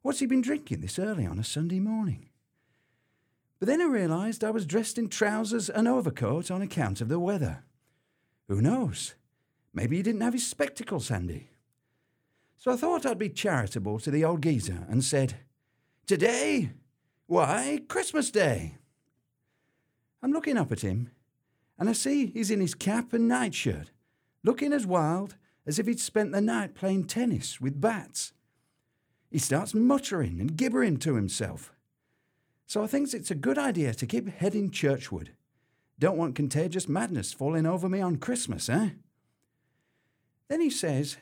What's 0.03 0.19
he 0.19 0.27
been 0.27 0.43
drinking 0.43 0.83
this 0.83 0.99
early 0.99 1.25
on 1.25 1.39
a 1.39 1.45
Sunday 1.45 1.81
morning? 1.81 2.29
But 3.59 3.69
then 3.69 3.81
I 3.81 3.87
realised 3.87 4.45
I 4.45 4.51
was 4.51 4.67
dressed 4.67 4.99
in 4.99 5.09
trousers 5.09 5.71
and 5.71 5.89
overcoat 5.89 6.51
on 6.51 6.61
account 6.61 7.01
of 7.01 7.09
the 7.09 7.19
weather. 7.19 7.65
Who 8.47 8.61
knows? 8.61 9.15
Maybe 9.73 9.97
he 9.97 10.03
didn't 10.03 10.21
have 10.21 10.35
his 10.35 10.47
spectacles 10.47 11.09
handy. 11.09 11.49
So 12.59 12.73
I 12.73 12.77
thought 12.77 13.07
I'd 13.07 13.19
be 13.19 13.31
charitable 13.31 14.01
to 14.01 14.11
the 14.11 14.23
old 14.23 14.43
geezer 14.43 14.87
and 14.91 15.03
said, 15.03 15.37
Today 16.07 16.73
why, 17.27 17.81
Christmas 17.89 18.31
Day. 18.31 18.77
I'm 20.23 20.33
looking 20.33 20.57
up 20.57 20.71
at 20.71 20.83
him, 20.83 21.11
and 21.79 21.89
I 21.89 21.93
see 21.93 22.27
he's 22.27 22.51
in 22.51 22.61
his 22.61 22.75
cap 22.75 23.13
and 23.13 23.27
nightshirt, 23.27 23.91
looking 24.45 24.73
as 24.73 24.87
wild 24.87 25.37
as 25.67 25.79
if 25.79 25.87
he'd 25.87 26.01
spent 26.01 26.33
the 26.33 26.41
night 26.41 26.75
playing 26.75 27.05
tennis 27.05 27.61
with 27.61 27.81
bats. 27.81 28.33
He 29.31 29.39
starts 29.39 29.75
muttering 29.75 30.41
and 30.41 30.57
gibbering 30.57 30.99
to 30.99 31.15
himself. 31.15 31.73
So 32.67 32.83
I 32.83 32.87
thinks 32.87 33.15
it's 33.15 33.31
a 33.31 33.35
good 33.35 33.59
idea 33.59 33.95
to 33.95 34.07
keep 34.07 34.29
heading 34.29 34.71
churchward. 34.71 35.29
Don't 35.99 36.17
want 36.17 36.35
contagious 36.35 36.89
madness 36.89 37.33
falling 37.33 37.67
over 37.67 37.89
me 37.89 38.01
on 38.01 38.17
Christmas, 38.17 38.69
eh? 38.69 38.91
Then 40.49 40.61
he 40.61 40.71
says, 40.71 41.17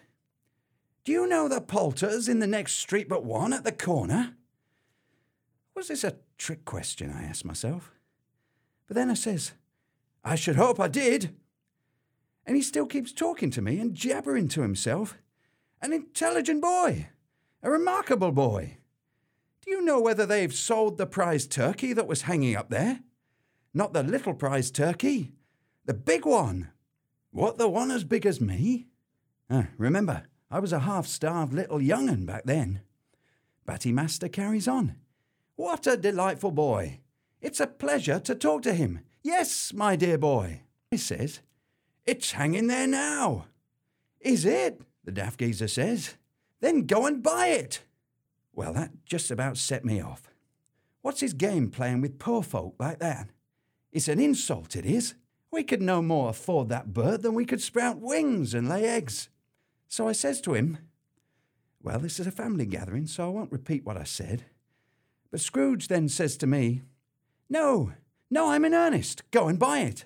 Do 1.05 1.13
you 1.13 1.27
know 1.27 1.49
the 1.49 1.61
Poulters 1.61 2.29
in 2.29 2.39
the 2.39 2.47
next 2.47 2.79
street 2.79 3.09
but 3.09 3.25
one 3.25 3.53
at 3.53 3.65
the 3.65 3.73
corner? 3.73 4.37
Was 5.75 5.89
this 5.89 6.05
a 6.05 6.17
trick 6.39 6.65
question? 6.65 7.13
I 7.13 7.25
asked 7.25 7.45
myself. 7.45 7.93
But 8.87 8.97
then 8.97 9.11
I 9.11 9.15
says, 9.15 9.53
I 10.25 10.35
should 10.35 10.57
hope 10.57 10.81
I 10.81 10.89
did. 10.89 11.37
And 12.47 12.57
he 12.57 12.63
still 12.63 12.87
keeps 12.87 13.13
talking 13.13 13.51
to 13.53 13.63
me 13.63 13.79
and 13.79 13.95
jabbering 13.95 14.49
to 14.49 14.63
himself. 14.63 15.17
An 15.81 15.93
intelligent 15.93 16.61
boy, 16.61 17.09
a 17.63 17.71
remarkable 17.71 18.33
boy. 18.33 18.79
Do 19.65 19.71
you 19.71 19.83
know 19.83 20.01
whether 20.01 20.27
they've 20.27 20.53
sold 20.53 20.99
the 20.99 21.07
prize 21.07 21.47
turkey 21.47 21.93
that 21.93 22.07
was 22.07 22.23
hanging 22.23 22.57
up 22.57 22.71
there? 22.71 23.01
Not 23.73 23.93
the 23.93 24.03
little 24.03 24.35
prize 24.35 24.71
turkey, 24.71 25.33
the 25.85 25.95
big 25.95 26.27
one. 26.27 26.71
What, 27.31 27.59
the 27.59 27.69
one 27.69 27.91
as 27.91 28.05
big 28.05 28.27
as 28.27 28.41
me? 28.41 28.89
Ah, 29.49 29.69
remember, 29.79 30.25
I 30.51 30.59
was 30.59 30.73
a 30.73 30.81
half 30.81 31.07
starved 31.07 31.53
little 31.53 31.81
young'un 31.81 32.27
back 32.27 32.43
then. 32.45 32.81
Batty 33.67 33.93
Master 33.93 34.29
carries 34.29 34.67
on. 34.67 34.97
What 35.61 35.87
a 35.87 35.95
delightful 35.95 36.53
boy! 36.53 37.01
It's 37.43 37.61
a 37.61 37.67
pleasure 37.67 38.19
to 38.19 38.35
talk 38.35 38.63
to 38.63 38.73
him. 38.73 39.01
Yes, 39.23 39.75
my 39.75 39.95
dear 39.95 40.17
boy. 40.17 40.63
He 40.91 40.97
says, 40.97 41.41
It's 42.07 42.33
hanging 42.33 42.67
there 42.67 42.87
now. 42.87 43.45
Is 44.23 44.47
it? 44.47 44.81
The 45.05 45.13
daft 45.13 45.39
geezer 45.39 45.69
says. 45.69 46.15
Then 46.61 46.87
go 46.87 47.05
and 47.05 47.23
buy 47.23 47.49
it. 47.49 47.83
Well, 48.55 48.73
that 48.73 49.05
just 49.05 49.31
about 49.31 49.59
set 49.59 49.85
me 49.85 50.01
off. 50.01 50.31
What's 51.03 51.21
his 51.21 51.35
game 51.35 51.69
playing 51.71 52.01
with 52.01 52.19
poor 52.19 52.43
folk 52.43 52.77
like 52.79 52.99
that? 53.01 53.29
It's 53.93 54.09
an 54.09 54.19
insult, 54.19 54.75
it 54.75 54.87
is. 54.87 55.15
We 55.51 55.63
could 55.63 55.83
no 55.83 56.01
more 56.01 56.31
afford 56.31 56.71
that 56.71 56.95
bird 56.95 57.21
than 57.21 57.35
we 57.35 57.45
could 57.45 57.61
sprout 57.61 57.99
wings 57.99 58.55
and 58.55 58.67
lay 58.67 58.87
eggs. 58.87 59.29
So 59.89 60.09
I 60.09 60.13
says 60.13 60.41
to 60.41 60.55
him, 60.55 60.79
Well, 61.83 61.99
this 61.99 62.19
is 62.19 62.27
a 62.27 62.33
family 62.33 62.65
gathering, 62.65 63.07
so 63.07 63.27
I 63.27 63.29
won't 63.29 63.53
repeat 63.53 63.85
what 63.85 63.99
I 63.99 64.05
said. 64.05 64.47
But 65.31 65.41
Scrooge 65.41 65.89
then 65.89 66.09
says 66.09 66.37
to 66.39 66.47
me, 66.47 66.83
No, 67.49 67.93
no, 68.31 68.51
I'm 68.51 68.65
in 68.65 68.75
earnest. 68.75 69.23
Go 69.31 69.49
and 69.49 69.59
buy 69.59 69.81
it. 69.81 70.05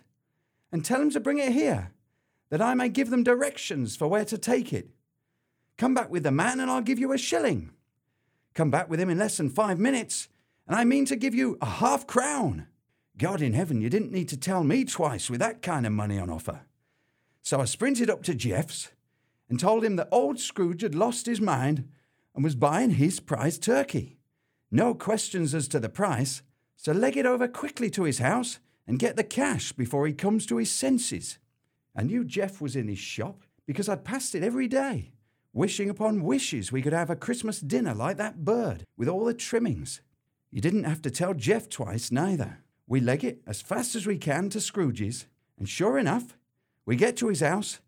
And 0.73 0.85
tell 0.85 1.01
him 1.01 1.11
to 1.11 1.21
bring 1.21 1.39
it 1.39 1.53
here, 1.53 1.93
that 2.51 2.61
I 2.61 2.75
may 2.75 2.89
give 2.89 3.11
them 3.11 3.23
directions 3.23 3.97
for 3.97 4.09
where 4.09 4.25
to 4.25 4.37
take 4.37 4.73
it. 4.73 4.91
Come 5.77 5.95
back 5.95 6.11
with 6.11 6.23
the 6.23 6.31
man, 6.31 6.61
and 6.61 6.71
I'll 6.71 6.81
give 6.81 6.99
you 6.99 7.13
a 7.13 7.19
shilling. 7.19 7.71
Come 8.55 8.71
back 8.71 8.89
with 8.89 9.01
him 9.01 9.11
in 9.11 9.19
less 9.19 9.37
than 9.37 9.51
five 9.51 9.79
minutes, 9.79 10.29
and 10.67 10.77
I 10.77 10.85
mean 10.85 11.05
to 11.07 11.17
give 11.17 11.35
you 11.35 11.59
a 11.61 11.67
half 11.67 12.07
crown. 12.07 12.67
God 13.17 13.41
in 13.41 13.53
heaven, 13.53 13.81
you 13.81 13.91
didn't 13.91 14.13
need 14.13 14.29
to 14.31 14.37
tell 14.37 14.65
me 14.65 14.85
twice 14.85 15.31
with 15.31 15.41
that 15.41 15.63
kind 15.63 15.87
of 15.87 15.93
money 15.93 16.19
on 16.19 16.31
offer. 16.31 16.63
So 17.43 17.61
I 17.61 17.65
sprinted 17.65 18.11
up 18.11 18.23
to 18.25 18.35
Jeff's 18.35 18.91
and 19.49 19.61
told 19.61 19.85
him 19.85 19.97
that 19.97 20.09
old 20.11 20.39
Scrooge 20.39 20.83
had 20.83 20.95
lost 20.95 21.27
his 21.27 21.41
mind 21.41 21.89
and 22.35 22.43
was 22.43 22.55
buying 22.55 22.91
his 22.91 23.21
prize 23.21 23.59
turkey. 23.59 24.14
No 24.75 24.93
questions 24.93 25.55
as 25.55 25.69
to 25.69 25.79
the 25.79 25.89
price, 25.89 26.43
so 26.75 26.91
leg 26.91 27.17
it 27.17 27.27
over 27.27 27.47
quickly 27.47 27.89
to 27.91 28.03
his 28.03 28.19
house 28.19 28.59
and 28.89 28.99
get 28.99 29.15
the 29.15 29.23
cash 29.23 29.71
before 29.71 30.05
he 30.05 30.13
comes 30.13 30.47
to 30.47 30.57
his 30.57 30.69
senses. 30.69 31.39
I 31.95 32.03
knew 32.03 32.25
Jeff 32.25 32.61
was 32.61 32.75
in 32.75 32.89
his 32.89 32.99
shop 32.99 33.45
because 33.67 33.89
I'd 33.89 34.05
passed 34.05 34.35
it 34.35 34.43
every 34.43 34.67
day, 34.67 35.13
wishing 35.53 35.89
upon 35.89 36.25
wishes 36.25 36.73
we 36.73 36.83
could 36.83 36.93
have 36.93 37.09
a 37.09 37.15
Christmas 37.15 37.61
dinner 37.61 37.95
like 37.95 38.17
that 38.17 38.45
bird 38.45 38.83
with 38.97 39.07
all 39.07 39.25
the 39.25 39.33
trimmings. 39.33 40.01
You 40.51 40.61
didn't 40.61 40.83
have 40.83 41.03
to 41.03 41.11
tell 41.13 41.35
Jeff 41.35 41.69
twice, 41.69 42.11
neither. 42.11 42.59
We 42.89 42.99
leg 42.99 43.23
it 43.23 43.43
as 43.47 43.63
fast 43.63 43.95
as 43.95 44.09
we 44.09 44.19
can 44.19 44.51
to 44.51 44.61
Scrooge's, 44.61 45.27
and 45.57 45.69
sure 45.69 45.99
enough, 45.99 46.37
we 46.85 46.97
get 46.97 47.17
to 47.19 47.29
his 47.29 47.43
house, 47.43 47.79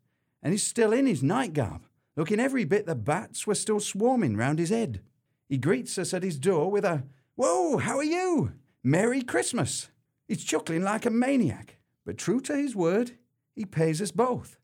and 0.40 0.52
he's 0.52 0.62
still 0.62 0.92
in 0.92 1.06
his 1.06 1.20
nightgown, 1.20 1.80
looking 2.14 2.38
every 2.38 2.64
bit 2.64 2.86
the 2.86 2.94
bats 2.94 3.44
were 3.44 3.56
still 3.56 3.80
swarming 3.80 4.36
round 4.36 4.60
his 4.60 4.70
head. 4.70 5.00
He 5.48 5.58
greets 5.58 5.96
us 5.98 6.12
at 6.12 6.22
his 6.22 6.38
door 6.38 6.70
with 6.70 6.84
a, 6.84 7.04
Whoa, 7.36 7.78
how 7.78 7.98
are 7.98 8.04
you? 8.04 8.52
Merry 8.82 9.22
Christmas. 9.22 9.90
He's 10.26 10.44
chuckling 10.44 10.82
like 10.82 11.06
a 11.06 11.10
maniac, 11.10 11.78
but 12.04 12.18
true 12.18 12.40
to 12.42 12.56
his 12.56 12.74
word, 12.74 13.12
he 13.54 13.64
pays 13.64 14.02
us 14.02 14.10
both. 14.10 14.58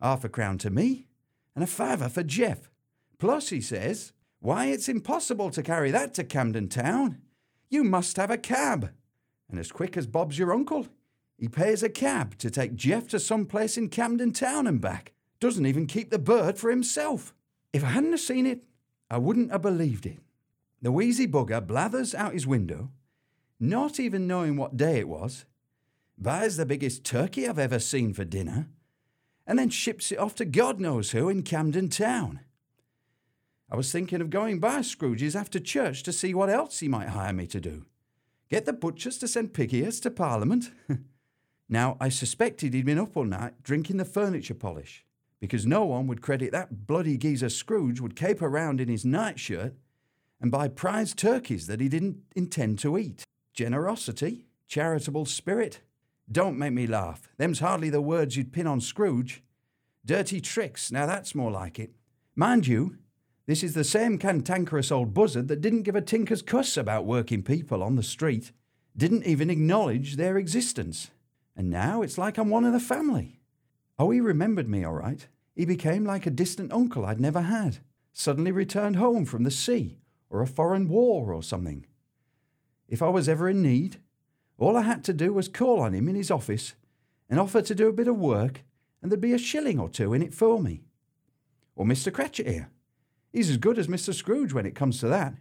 Half 0.00 0.24
a 0.24 0.28
crown 0.28 0.58
to 0.58 0.70
me, 0.70 1.06
and 1.54 1.64
a 1.64 1.66
fiver 1.66 2.08
for 2.08 2.22
Jeff. 2.22 2.70
Plus, 3.18 3.48
he 3.48 3.60
says, 3.60 4.12
Why, 4.40 4.66
it's 4.66 4.88
impossible 4.88 5.50
to 5.50 5.62
carry 5.62 5.90
that 5.90 6.14
to 6.14 6.24
Camden 6.24 6.68
Town. 6.68 7.20
You 7.68 7.84
must 7.84 8.16
have 8.16 8.30
a 8.30 8.38
cab. 8.38 8.92
And 9.50 9.58
as 9.58 9.72
quick 9.72 9.96
as 9.96 10.06
Bob's 10.06 10.38
your 10.38 10.52
uncle, 10.52 10.86
he 11.36 11.48
pays 11.48 11.82
a 11.82 11.88
cab 11.88 12.36
to 12.38 12.50
take 12.50 12.74
Jeff 12.74 13.08
to 13.08 13.20
some 13.20 13.46
place 13.46 13.76
in 13.76 13.88
Camden 13.88 14.32
Town 14.32 14.66
and 14.66 14.80
back. 14.80 15.12
Doesn't 15.40 15.66
even 15.66 15.86
keep 15.86 16.10
the 16.10 16.18
bird 16.18 16.58
for 16.58 16.70
himself. 16.70 17.34
If 17.72 17.84
I 17.84 17.88
hadn't 17.88 18.10
have 18.10 18.20
seen 18.20 18.46
it, 18.46 18.64
I 19.10 19.18
wouldn't 19.18 19.50
have 19.52 19.62
believed 19.62 20.06
it. 20.06 20.18
The 20.82 20.92
wheezy 20.92 21.26
bugger 21.26 21.66
blathers 21.66 22.14
out 22.14 22.34
his 22.34 22.46
window, 22.46 22.90
not 23.58 23.98
even 23.98 24.26
knowing 24.26 24.56
what 24.56 24.76
day 24.76 24.98
it 24.98 25.08
was, 25.08 25.44
buys 26.16 26.56
the 26.56 26.66
biggest 26.66 27.04
turkey 27.04 27.48
I've 27.48 27.58
ever 27.58 27.78
seen 27.78 28.12
for 28.12 28.24
dinner, 28.24 28.68
and 29.46 29.58
then 29.58 29.70
ships 29.70 30.12
it 30.12 30.18
off 30.18 30.34
to 30.36 30.44
God 30.44 30.78
knows 30.78 31.12
who 31.12 31.28
in 31.28 31.42
Camden 31.42 31.88
Town. 31.88 32.40
I 33.70 33.76
was 33.76 33.92
thinking 33.92 34.20
of 34.20 34.30
going 34.30 34.60
by 34.60 34.82
Scrooge's 34.82 35.36
after 35.36 35.58
church 35.58 36.02
to 36.04 36.12
see 36.12 36.32
what 36.32 36.50
else 36.50 36.80
he 36.80 36.88
might 36.88 37.10
hire 37.10 37.32
me 37.32 37.46
to 37.48 37.60
do. 37.60 37.84
Get 38.48 38.64
the 38.64 38.72
butchers 38.72 39.18
to 39.18 39.28
send 39.28 39.52
pig 39.52 39.74
ears 39.74 40.00
to 40.00 40.10
Parliament? 40.10 40.70
now, 41.68 41.96
I 42.00 42.08
suspected 42.08 42.72
he'd 42.72 42.86
been 42.86 42.98
up 42.98 43.16
all 43.16 43.24
night 43.24 43.62
drinking 43.62 43.98
the 43.98 44.06
furniture 44.06 44.54
polish, 44.54 45.04
because 45.40 45.66
no 45.66 45.84
one 45.84 46.06
would 46.06 46.22
credit 46.22 46.52
that 46.52 46.86
bloody 46.86 47.16
geezer 47.16 47.48
Scrooge 47.48 48.00
would 48.00 48.16
caper 48.16 48.46
around 48.46 48.80
in 48.80 48.88
his 48.88 49.04
nightshirt 49.04 49.74
and 50.40 50.50
buy 50.50 50.68
prize 50.68 51.14
turkeys 51.14 51.66
that 51.66 51.80
he 51.80 51.88
didn't 51.88 52.18
intend 52.34 52.78
to 52.80 52.98
eat. 52.98 53.24
Generosity, 53.54 54.46
charitable 54.66 55.26
spirit. 55.26 55.80
Don't 56.30 56.58
make 56.58 56.72
me 56.72 56.86
laugh. 56.86 57.28
Them's 57.38 57.60
hardly 57.60 57.90
the 57.90 58.00
words 58.00 58.36
you'd 58.36 58.52
pin 58.52 58.66
on 58.66 58.80
Scrooge. 58.80 59.42
Dirty 60.04 60.40
tricks, 60.40 60.92
now 60.92 61.06
that's 61.06 61.34
more 61.34 61.50
like 61.50 61.78
it. 61.78 61.92
Mind 62.36 62.66
you, 62.66 62.98
this 63.46 63.62
is 63.62 63.74
the 63.74 63.84
same 63.84 64.18
cantankerous 64.18 64.92
old 64.92 65.14
buzzard 65.14 65.48
that 65.48 65.60
didn't 65.60 65.82
give 65.82 65.96
a 65.96 66.02
tinker's 66.02 66.42
cuss 66.42 66.76
about 66.76 67.06
working 67.06 67.42
people 67.42 67.82
on 67.82 67.96
the 67.96 68.02
street, 68.02 68.52
didn't 68.96 69.24
even 69.24 69.48
acknowledge 69.48 70.16
their 70.16 70.36
existence. 70.36 71.10
And 71.56 71.70
now 71.70 72.02
it's 72.02 72.18
like 72.18 72.38
I'm 72.38 72.50
one 72.50 72.64
of 72.64 72.72
the 72.72 72.80
family. 72.80 73.37
Oh, 73.98 74.10
he 74.10 74.20
remembered 74.20 74.68
me 74.68 74.84
all 74.84 74.94
right. 74.94 75.26
He 75.54 75.64
became 75.64 76.04
like 76.04 76.26
a 76.26 76.30
distant 76.30 76.72
uncle 76.72 77.04
I'd 77.04 77.20
never 77.20 77.42
had, 77.42 77.78
suddenly 78.12 78.52
returned 78.52 78.96
home 78.96 79.24
from 79.24 79.42
the 79.42 79.50
sea 79.50 79.98
or 80.30 80.40
a 80.40 80.46
foreign 80.46 80.88
war 80.88 81.32
or 81.32 81.42
something. 81.42 81.84
If 82.88 83.02
I 83.02 83.08
was 83.08 83.28
ever 83.28 83.48
in 83.48 83.62
need, 83.62 83.96
all 84.56 84.76
I 84.76 84.82
had 84.82 85.04
to 85.04 85.12
do 85.12 85.32
was 85.32 85.48
call 85.48 85.80
on 85.80 85.94
him 85.94 86.08
in 86.08 86.14
his 86.14 86.30
office 86.30 86.74
and 87.28 87.40
offer 87.40 87.60
to 87.60 87.74
do 87.74 87.88
a 87.88 87.92
bit 87.92 88.08
of 88.08 88.16
work, 88.16 88.62
and 89.02 89.10
there'd 89.10 89.20
be 89.20 89.32
a 89.32 89.38
shilling 89.38 89.78
or 89.78 89.88
two 89.88 90.14
in 90.14 90.22
it 90.22 90.34
for 90.34 90.60
me. 90.60 90.82
Or 91.76 91.84
Mr. 91.84 92.12
Cratchit 92.12 92.46
here. 92.46 92.70
He's 93.32 93.50
as 93.50 93.56
good 93.56 93.78
as 93.78 93.86
Mr. 93.86 94.14
Scrooge 94.14 94.52
when 94.52 94.66
it 94.66 94.74
comes 94.74 95.00
to 95.00 95.08
that. 95.08 95.34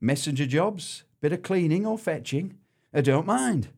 Messenger 0.00 0.46
jobs, 0.46 1.04
bit 1.20 1.32
of 1.32 1.42
cleaning 1.42 1.84
or 1.84 1.98
fetching, 1.98 2.58
I 2.94 3.00
don't 3.00 3.26
mind. 3.26 3.68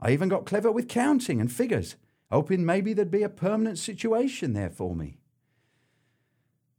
I 0.00 0.12
even 0.12 0.28
got 0.28 0.46
clever 0.46 0.72
with 0.72 0.88
counting 0.88 1.40
and 1.40 1.52
figures, 1.52 1.96
hoping 2.32 2.64
maybe 2.64 2.94
there'd 2.94 3.10
be 3.10 3.22
a 3.22 3.28
permanent 3.28 3.78
situation 3.78 4.54
there 4.54 4.70
for 4.70 4.96
me. 4.96 5.18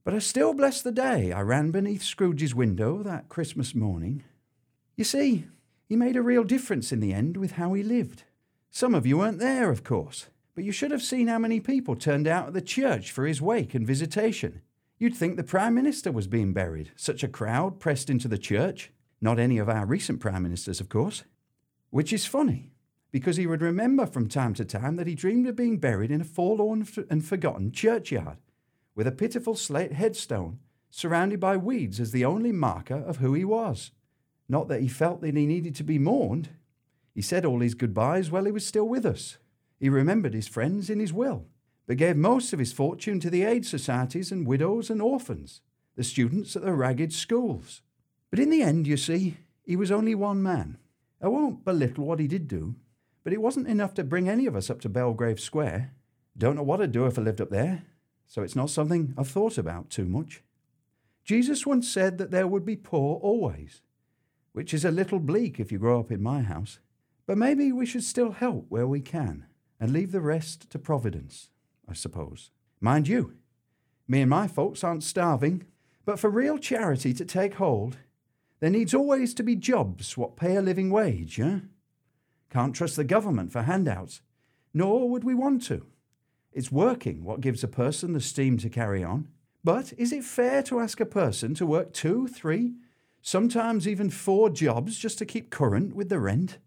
But 0.04 0.16
I 0.16 0.20
still 0.20 0.54
bless 0.54 0.82
the 0.82 0.92
day 0.92 1.32
I 1.32 1.42
ran 1.42 1.70
beneath 1.72 2.02
Scrooge's 2.02 2.56
window 2.56 3.04
that 3.04 3.30
Christmas 3.30 3.76
morning. 3.76 4.24
You 4.98 5.04
see, 5.04 5.46
he 5.88 5.96
made 5.96 6.18
a 6.18 6.24
real 6.24 6.44
difference 6.44 6.92
in 6.92 7.00
the 7.00 7.14
end 7.14 7.38
with 7.38 7.54
how 7.54 7.74
he 7.74 7.84
lived. 7.84 8.24
Some 8.72 8.96
of 8.96 9.06
you 9.06 9.20
weren't 9.20 9.38
there, 9.38 9.70
of 9.70 9.84
course, 9.84 10.28
but 10.56 10.64
you 10.64 10.72
should 10.72 10.90
have 10.90 11.04
seen 11.04 11.28
how 11.28 11.38
many 11.38 11.60
people 11.60 11.96
turned 11.96 12.28
out 12.28 12.48
at 12.48 12.54
the 12.54 12.62
church 12.62 13.12
for 13.12 13.28
his 13.28 13.42
wake 13.42 13.76
and 13.76 13.86
visitation. 13.86 14.62
You'd 14.98 15.16
think 15.16 15.38
the 15.38 15.44
Prime 15.44 15.76
Minister 15.76 16.12
was 16.12 16.26
being 16.26 16.54
buried. 16.54 16.92
Such 16.96 17.24
a 17.24 17.28
crowd 17.28 17.80
pressed 17.80 18.10
into 18.10 18.28
the 18.28 18.40
church. 18.40 18.92
Not 19.22 19.38
any 19.38 19.60
of 19.60 19.70
our 19.70 19.86
recent 19.86 20.20
Prime 20.20 20.44
Ministers, 20.44 20.82
of 20.82 20.90
course. 20.90 21.24
Which 21.92 22.12
is 22.12 22.26
funny, 22.26 22.73
because 23.14 23.38
he 23.38 23.48
would 23.48 23.62
remember 23.62 24.06
from 24.06 24.28
time 24.28 24.54
to 24.56 24.66
time 24.66 24.98
that 24.98 25.08
he 25.08 25.16
dreamed 25.16 25.48
of 25.48 25.56
being 25.56 25.78
buried 25.78 26.12
in 26.12 26.20
a 26.20 26.26
forlorn 26.26 26.86
and 27.10 27.24
forgotten 27.24 27.72
churchyard, 27.72 28.40
with 28.96 29.08
a 29.08 29.12
pitiful 29.12 29.56
slate 29.56 29.94
headstone 29.94 30.60
surrounded 30.90 31.40
by 31.40 31.56
weeds 31.56 32.02
as 32.02 32.12
the 32.12 32.26
only 32.26 32.52
marker 32.52 32.98
of 32.98 33.18
who 33.18 33.34
he 33.34 33.46
was. 33.46 33.92
Not 34.50 34.68
that 34.68 34.82
he 34.82 34.90
felt 34.90 35.22
that 35.22 35.38
he 35.38 35.46
needed 35.46 35.76
to 35.76 35.84
be 35.84 35.98
mourned. 35.98 36.50
He 37.16 37.22
said 37.22 37.46
all 37.46 37.62
his 37.62 37.76
goodbyes 37.76 38.30
while 38.30 38.44
he 38.44 38.52
was 38.52 38.68
still 38.68 38.90
with 38.90 39.06
us. 39.06 39.38
He 39.80 39.88
remembered 39.88 40.34
his 40.34 40.50
friends 40.50 40.90
in 40.90 41.00
his 41.00 41.14
will 41.14 41.46
but 41.86 41.98
gave 41.98 42.16
most 42.16 42.54
of 42.54 42.60
his 42.60 42.74
fortune 42.74 43.20
to 43.20 43.30
the 43.30 43.44
aid 43.44 43.66
societies 43.66 44.32
and 44.32 44.48
widows 44.48 44.90
and 44.90 45.02
orphans, 45.02 45.62
the 45.96 46.04
students 46.04 46.56
at 46.56 46.64
the 46.64 46.74
ragged 46.74 47.12
schools. 47.12 47.82
But 48.30 48.40
in 48.40 48.50
the 48.50 48.62
end, 48.62 48.88
you 48.88 48.98
see, 48.98 49.38
he 49.64 49.76
was 49.76 49.92
only 49.92 50.16
one 50.16 50.42
man. 50.42 50.78
I 51.22 51.28
won't 51.28 51.66
belittle 51.66 52.06
what 52.06 52.20
he 52.20 52.28
did 52.28 52.48
do, 52.48 52.76
but 53.24 53.34
it 53.34 53.42
wasn't 53.42 53.68
enough 53.68 53.94
to 53.96 54.04
bring 54.04 54.28
any 54.28 54.46
of 54.46 54.56
us 54.56 54.70
up 54.70 54.82
to 54.82 54.90
Belgrave 54.90 55.40
Square. 55.40 55.94
Don't 56.38 56.56
know 56.56 56.64
what 56.64 56.82
I'd 56.82 56.92
do 56.92 57.06
if 57.06 57.18
I 57.18 57.22
lived 57.22 57.42
up 57.42 57.50
there, 57.50 57.84
so 58.26 58.42
it's 58.42 58.56
not 58.56 58.70
something 58.70 59.14
I've 59.18 59.28
thought 59.28 59.58
about 59.58 59.90
too 59.90 60.06
much. 60.06 60.42
Jesus 61.24 61.66
once 61.66 61.90
said 61.90 62.18
that 62.18 62.32
there 62.32 62.48
would 62.48 62.66
be 62.66 62.76
poor 62.76 63.20
always, 63.20 63.82
which 64.52 64.74
is 64.74 64.84
a 64.84 64.92
little 64.92 65.20
bleak 65.20 65.60
if 65.60 65.72
you 65.72 65.80
grow 65.80 66.00
up 66.00 66.12
in 66.12 66.22
my 66.22 66.42
house. 66.42 66.80
But 67.26 67.38
maybe 67.38 67.72
we 67.72 67.86
should 67.86 68.04
still 68.04 68.32
help 68.32 68.66
where 68.70 68.88
we 68.88 69.00
can 69.00 69.46
and 69.80 69.92
leave 69.92 70.12
the 70.12 70.22
rest 70.22 70.70
to 70.72 70.80
Providence. 70.80 71.50
I 71.88 71.94
suppose. 71.94 72.52
Mind 72.80 73.08
you, 73.08 73.36
me 74.08 74.22
and 74.22 74.30
my 74.30 74.48
folks 74.48 74.84
aren't 74.84 75.04
starving, 75.04 75.66
but 76.06 76.20
for 76.20 76.30
real 76.30 76.58
charity 76.58 77.14
to 77.14 77.26
take 77.26 77.56
hold, 77.56 77.98
there 78.60 78.70
needs 78.70 78.94
always 78.94 79.34
to 79.36 79.44
be 79.44 79.56
jobs 79.56 80.18
what 80.18 80.36
pay 80.36 80.56
a 80.56 80.62
living 80.62 80.90
wage, 80.90 81.40
eh? 81.40 81.60
Can't 82.54 82.76
trust 82.76 82.98
the 82.98 83.04
government 83.04 83.52
for 83.52 83.64
handouts, 83.64 84.22
nor 84.76 85.10
would 85.10 85.24
we 85.24 85.34
want 85.34 85.64
to. 85.64 85.88
It's 86.52 86.72
working 86.72 87.24
what 87.24 87.42
gives 87.42 87.64
a 87.64 87.68
person 87.68 88.14
the 88.14 88.22
steam 88.22 88.60
to 88.60 88.70
carry 88.70 89.04
on. 89.04 89.28
But 89.64 89.92
is 89.98 90.14
it 90.14 90.24
fair 90.24 90.62
to 90.64 90.80
ask 90.80 91.00
a 91.00 91.06
person 91.06 91.56
to 91.56 91.66
work 91.66 91.94
two, 91.94 92.28
three, 92.28 92.76
sometimes 93.24 93.88
even 93.88 94.12
four 94.12 94.52
jobs 94.52 95.00
just 95.00 95.18
to 95.18 95.26
keep 95.26 95.50
current 95.50 95.96
with 95.96 96.10
the 96.10 96.20
rent? 96.20 96.60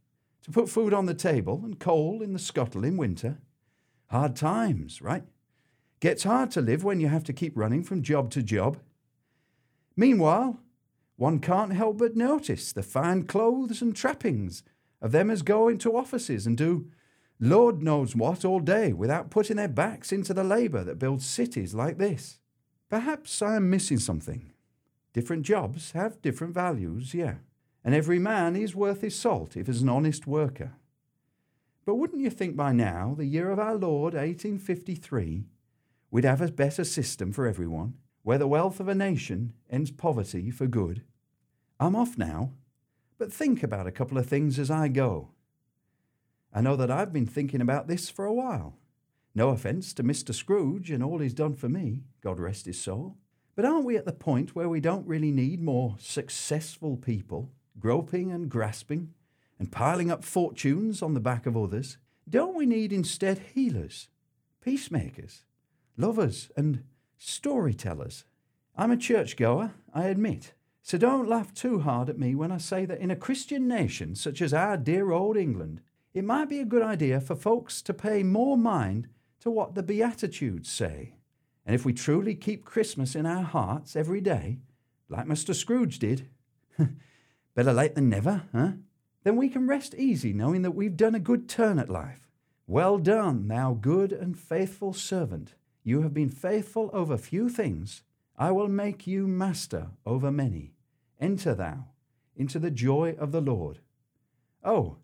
To 0.43 0.51
put 0.51 0.69
food 0.69 0.93
on 0.93 1.07
the 1.07 1.15
table 1.15 1.63
and 1.65 1.79
coal 1.79 2.21
in 2.21 2.33
the 2.33 2.41
scuttle 2.41 2.85
in 2.85 2.97
winter? 2.97 3.39
Hard 4.07 4.35
times, 4.35 5.01
right? 5.01 5.23
Gets 6.01 6.25
hard 6.25 6.51
to 6.53 6.61
live 6.61 6.83
when 6.83 6.99
you 6.99 7.07
have 7.07 7.25
to 7.25 7.33
keep 7.33 7.57
running 7.57 7.85
from 7.85 8.03
job 8.03 8.31
to 8.33 8.43
job. 8.43 8.79
Meanwhile, 9.95 10.59
one 11.15 11.39
can't 11.39 11.75
help 11.75 11.99
but 11.99 12.17
notice 12.17 12.73
the 12.73 12.83
fine 12.83 13.23
clothes 13.23 13.81
and 13.81 13.95
trappings 13.95 14.65
of 15.01 15.13
them 15.13 15.31
as 15.31 15.43
go 15.43 15.69
into 15.69 15.97
offices 15.97 16.47
and 16.47 16.57
do 16.57 16.91
Lord 17.39 17.83
knows 17.83 18.17
what 18.17 18.45
all 18.45 18.61
day 18.61 18.93
without 18.93 19.31
putting 19.31 19.57
their 19.57 19.69
backs 19.69 20.11
into 20.11 20.33
the 20.33 20.45
labour 20.45 20.83
that 20.85 20.99
builds 20.99 21.27
cities 21.27 21.75
like 21.75 21.99
this. 21.99 22.39
Perhaps 22.89 23.43
I 23.43 23.57
am 23.57 23.69
missing 23.69 23.99
something, 23.99 24.53
Different 25.17 25.45
jobs 25.45 25.93
have 25.93 26.21
different 26.21 26.53
values, 26.53 27.15
yeah. 27.15 27.37
And 27.83 27.95
every 27.95 28.19
man 28.19 28.55
is 28.55 28.77
worth 28.77 29.01
his 29.01 29.19
salt 29.19 29.57
if 29.57 29.67
he's 29.67 29.81
an 29.81 29.89
honest 29.89 30.27
worker. 30.27 30.73
But 31.87 31.95
wouldn't 31.95 32.21
you 32.21 32.29
think 32.29 32.55
by 32.55 32.73
now, 32.73 33.15
the 33.17 33.25
year 33.25 33.51
of 33.51 33.59
our 33.59 33.77
Lord, 33.77 34.13
1853, 34.13 35.47
we'd 36.11 36.25
have 36.27 36.43
a 36.43 36.53
better 36.53 36.85
system 36.85 37.33
for 37.33 37.47
everyone, 37.47 37.95
where 38.25 38.37
the 38.37 38.47
wealth 38.47 38.79
of 38.79 38.89
a 38.89 38.95
nation 38.95 39.55
ends 39.71 39.91
poverty 39.91 40.51
for 40.51 40.67
good? 40.67 41.03
I'm 41.81 41.97
off 41.97 42.19
now, 42.19 42.53
but 43.19 43.33
think 43.33 43.63
about 43.63 43.87
a 43.87 43.93
couple 43.93 44.19
of 44.19 44.27
things 44.27 44.59
as 44.59 44.71
I 44.71 44.89
go. 44.89 45.31
I 46.53 46.61
know 46.61 46.77
that 46.77 46.91
I've 46.91 47.13
been 47.13 47.27
thinking 47.27 47.61
about 47.61 47.89
this 47.89 48.09
for 48.09 48.25
a 48.25 48.33
while. 48.33 48.79
No 49.35 49.51
offence 49.51 49.93
to 49.95 50.03
Mr. 50.03 50.35
Scrooge 50.35 50.91
and 50.91 51.03
all 51.03 51.19
he's 51.19 51.35
done 51.35 51.55
for 51.55 51.69
me, 51.69 52.05
God 52.23 52.41
rest 52.41 52.67
his 52.67 52.81
soul. 52.81 53.19
But 53.55 53.65
aren't 53.65 53.85
we 53.85 53.97
at 53.97 54.05
the 54.05 54.13
point 54.13 54.55
where 54.55 54.69
we 54.69 54.81
don't 54.81 55.07
really 55.07 55.31
need 55.31 55.61
more 55.61 55.97
successful 55.99 56.97
people 56.97 57.53
groping 57.79 58.33
and 58.33 58.49
grasping 58.49 59.13
and 59.59 59.71
piling 59.71 60.11
up 60.11 60.25
fortunes 60.25 61.03
on 61.03 61.15
the 61.15 61.21
back 61.21 61.47
of 61.47 61.57
others? 61.57 61.99
Don't 62.29 62.57
we 62.57 62.67
need 62.67 62.93
instead 62.93 63.39
healers, 63.55 64.09
peacemakers, 64.61 65.45
lovers, 65.97 66.51
and 66.57 66.85
storytellers? 67.19 68.25
I'm 68.77 68.91
a 68.91 68.97
churchgoer, 68.97 69.73
I 69.95 70.05
admit, 70.05 70.53
so 70.87 70.97
don't 70.97 71.29
laugh 71.29 71.53
too 71.53 71.81
hard 71.81 72.09
at 72.09 72.17
me 72.17 72.37
when 72.37 72.53
I 72.53 72.59
say 72.59 72.85
that 72.87 73.01
in 73.01 73.11
a 73.11 73.17
Christian 73.17 73.67
nation 73.67 74.15
such 74.15 74.41
as 74.41 74.55
our 74.55 74.77
dear 74.77 75.11
old 75.11 75.37
England, 75.37 75.81
it 76.15 76.23
might 76.23 76.49
be 76.49 76.61
a 76.61 76.65
good 76.65 76.81
idea 76.81 77.21
for 77.21 77.35
folks 77.35 77.83
to 77.83 77.93
pay 77.93 78.23
more 78.23 78.57
mind 78.57 79.09
to 79.41 79.51
what 79.51 79.75
the 79.75 79.83
Beatitudes 79.83 80.71
say. 80.71 81.15
And 81.67 81.75
if 81.75 81.85
we 81.85 81.93
truly 81.93 82.37
keep 82.37 82.65
Christmas 82.65 83.17
in 83.17 83.27
our 83.27 83.43
hearts 83.43 83.97
every 83.97 84.21
day, 84.21 84.59
like 85.09 85.27
Mr. 85.27 85.57
Scrooge 85.57 85.99
did, 85.99 86.29
better 87.57 87.73
late 87.73 87.97
than 87.97 88.09
never, 88.09 88.43
huh? 88.53 88.75
Then 89.25 89.35
we 89.35 89.49
can 89.49 89.67
rest 89.67 89.93
easy 89.97 90.33
knowing 90.33 90.63
that 90.63 90.77
we've 90.77 90.97
done 90.97 91.17
a 91.17 91.19
good 91.19 91.49
turn 91.49 91.81
at 91.81 91.91
life. 91.91 92.29
Well 92.69 92.99
done, 92.99 93.49
thou 93.49 93.73
good 93.73 94.13
and 94.13 94.39
faithful 94.39 94.93
servant. 94.93 95.57
You 95.83 96.03
have 96.03 96.15
been 96.15 96.31
faithful 96.31 96.91
over 96.93 97.19
few 97.19 97.49
things. 97.49 98.03
I 98.37 98.53
will 98.53 98.69
make 98.69 99.09
you 99.09 99.27
master 99.27 99.89
over 100.07 100.31
many. 100.31 100.75
Enter 101.21 101.55
thou 101.55 101.87
into 102.37 102.59
the 102.59 102.71
joy 102.71 103.17
of 103.19 103.33
the 103.33 103.41
Lord. 103.41 103.81
Oh, 104.63 104.97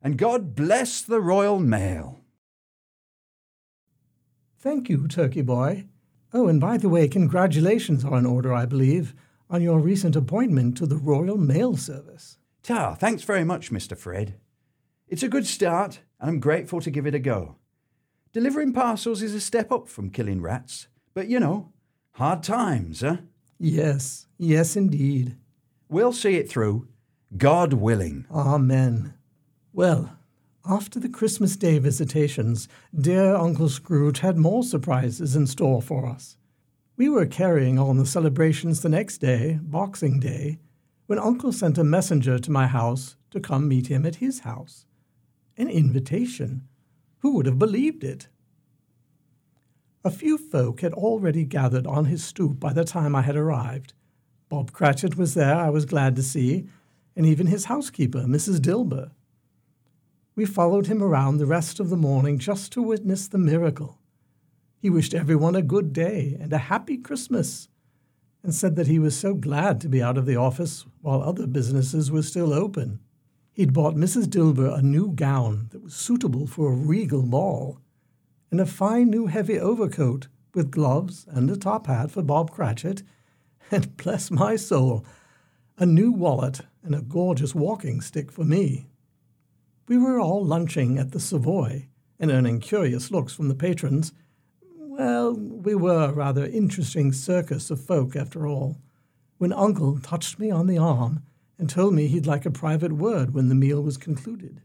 and 0.00 0.16
God 0.16 0.54
bless 0.54 1.02
the 1.02 1.20
Royal 1.20 1.58
Mail. 1.58 2.20
Thank 4.58 4.88
you, 4.88 5.08
Turkey 5.08 5.42
Boy. 5.42 5.86
Oh, 6.32 6.46
and 6.46 6.60
by 6.60 6.76
the 6.76 6.88
way, 6.88 7.08
congratulations 7.08 8.04
are 8.04 8.18
in 8.18 8.26
order, 8.26 8.52
I 8.52 8.66
believe, 8.66 9.14
on 9.50 9.62
your 9.62 9.80
recent 9.80 10.14
appointment 10.14 10.76
to 10.76 10.86
the 10.86 10.96
Royal 10.96 11.38
Mail 11.38 11.76
Service. 11.76 12.38
Ta, 12.62 12.94
thanks 12.94 13.22
very 13.22 13.44
much, 13.44 13.70
Mr. 13.72 13.96
Fred. 13.96 14.34
It's 15.06 15.22
a 15.22 15.28
good 15.28 15.46
start, 15.46 16.00
and 16.20 16.28
I'm 16.28 16.40
grateful 16.40 16.80
to 16.82 16.90
give 16.90 17.06
it 17.06 17.14
a 17.14 17.18
go. 17.18 17.56
Delivering 18.32 18.74
parcels 18.74 19.22
is 19.22 19.34
a 19.34 19.40
step 19.40 19.72
up 19.72 19.88
from 19.88 20.10
killing 20.10 20.42
rats, 20.42 20.88
but 21.14 21.28
you 21.28 21.40
know, 21.40 21.72
hard 22.12 22.42
times, 22.42 23.02
eh? 23.02 23.16
Yes, 23.58 24.26
yes, 24.36 24.76
indeed. 24.76 25.36
We'll 25.90 26.12
see 26.12 26.36
it 26.36 26.50
through, 26.50 26.86
God 27.36 27.72
willing. 27.72 28.26
Amen. 28.30 29.14
Well, 29.72 30.18
after 30.66 31.00
the 31.00 31.08
Christmas 31.08 31.56
Day 31.56 31.78
visitations, 31.78 32.68
dear 32.94 33.34
Uncle 33.34 33.70
Scrooge 33.70 34.18
had 34.18 34.36
more 34.36 34.62
surprises 34.62 35.34
in 35.34 35.46
store 35.46 35.80
for 35.80 36.04
us. 36.06 36.36
We 36.98 37.08
were 37.08 37.24
carrying 37.24 37.78
on 37.78 37.96
the 37.96 38.04
celebrations 38.04 38.82
the 38.82 38.90
next 38.90 39.18
day, 39.18 39.58
Boxing 39.62 40.20
Day, 40.20 40.58
when 41.06 41.18
Uncle 41.18 41.52
sent 41.52 41.78
a 41.78 41.84
messenger 41.84 42.38
to 42.38 42.50
my 42.50 42.66
house 42.66 43.16
to 43.30 43.40
come 43.40 43.66
meet 43.66 43.86
him 43.86 44.04
at 44.04 44.16
his 44.16 44.40
house. 44.40 44.84
An 45.56 45.70
invitation. 45.70 46.68
Who 47.20 47.32
would 47.36 47.46
have 47.46 47.58
believed 47.58 48.04
it? 48.04 48.28
A 50.04 50.10
few 50.10 50.36
folk 50.36 50.82
had 50.82 50.92
already 50.92 51.44
gathered 51.44 51.86
on 51.86 52.04
his 52.04 52.22
stoop 52.22 52.60
by 52.60 52.74
the 52.74 52.84
time 52.84 53.16
I 53.16 53.22
had 53.22 53.36
arrived. 53.36 53.94
Bob 54.48 54.72
Cratchit 54.72 55.16
was 55.16 55.34
there, 55.34 55.56
I 55.56 55.68
was 55.68 55.84
glad 55.84 56.16
to 56.16 56.22
see, 56.22 56.66
and 57.14 57.26
even 57.26 57.48
his 57.48 57.66
housekeeper, 57.66 58.20
Mrs. 58.20 58.58
Dilber. 58.60 59.10
We 60.34 60.46
followed 60.46 60.86
him 60.86 61.02
around 61.02 61.36
the 61.36 61.46
rest 61.46 61.80
of 61.80 61.90
the 61.90 61.96
morning 61.96 62.38
just 62.38 62.72
to 62.72 62.82
witness 62.82 63.28
the 63.28 63.38
miracle. 63.38 63.98
He 64.80 64.88
wished 64.88 65.12
everyone 65.12 65.56
a 65.56 65.62
good 65.62 65.92
day 65.92 66.36
and 66.40 66.52
a 66.52 66.58
happy 66.58 66.96
Christmas, 66.96 67.68
and 68.42 68.54
said 68.54 68.76
that 68.76 68.86
he 68.86 68.98
was 68.98 69.18
so 69.18 69.34
glad 69.34 69.80
to 69.80 69.88
be 69.88 70.00
out 70.00 70.16
of 70.16 70.24
the 70.24 70.36
office 70.36 70.86
while 71.02 71.22
other 71.22 71.46
businesses 71.46 72.10
were 72.10 72.22
still 72.22 72.54
open. 72.54 73.00
He'd 73.52 73.72
bought 73.72 73.96
Mrs. 73.96 74.26
Dilber 74.26 74.78
a 74.78 74.80
new 74.80 75.10
gown 75.10 75.66
that 75.72 75.82
was 75.82 75.94
suitable 75.94 76.46
for 76.46 76.72
a 76.72 76.76
regal 76.76 77.22
ball, 77.22 77.80
and 78.50 78.60
a 78.60 78.66
fine 78.66 79.10
new 79.10 79.26
heavy 79.26 79.58
overcoat 79.58 80.28
with 80.54 80.70
gloves 80.70 81.26
and 81.28 81.50
a 81.50 81.56
top 81.56 81.88
hat 81.88 82.12
for 82.12 82.22
Bob 82.22 82.52
Cratchit, 82.52 83.02
and 83.70 83.96
bless 83.98 84.30
my 84.30 84.56
soul, 84.56 85.04
a 85.76 85.86
new 85.86 86.10
wallet 86.10 86.60
and 86.82 86.94
a 86.94 87.02
gorgeous 87.02 87.54
walking 87.54 88.00
stick 88.00 88.32
for 88.32 88.44
me. 88.44 88.86
We 89.86 89.98
were 89.98 90.20
all 90.20 90.44
lunching 90.44 90.98
at 90.98 91.12
the 91.12 91.20
Savoy 91.20 91.88
and 92.20 92.30
earning 92.30 92.60
curious 92.60 93.10
looks 93.10 93.32
from 93.32 93.48
the 93.48 93.54
patrons. 93.54 94.12
Well, 94.76 95.34
we 95.34 95.74
were 95.74 96.06
a 96.06 96.12
rather 96.12 96.44
interesting 96.44 97.12
circus 97.12 97.70
of 97.70 97.80
folk, 97.80 98.16
after 98.16 98.46
all, 98.46 98.78
when 99.38 99.52
Uncle 99.52 99.98
touched 100.00 100.38
me 100.38 100.50
on 100.50 100.66
the 100.66 100.78
arm 100.78 101.22
and 101.58 101.70
told 101.70 101.94
me 101.94 102.06
he'd 102.06 102.26
like 102.26 102.44
a 102.44 102.50
private 102.50 102.92
word 102.92 103.34
when 103.34 103.48
the 103.48 103.54
meal 103.54 103.82
was 103.82 103.96
concluded. 103.96 104.60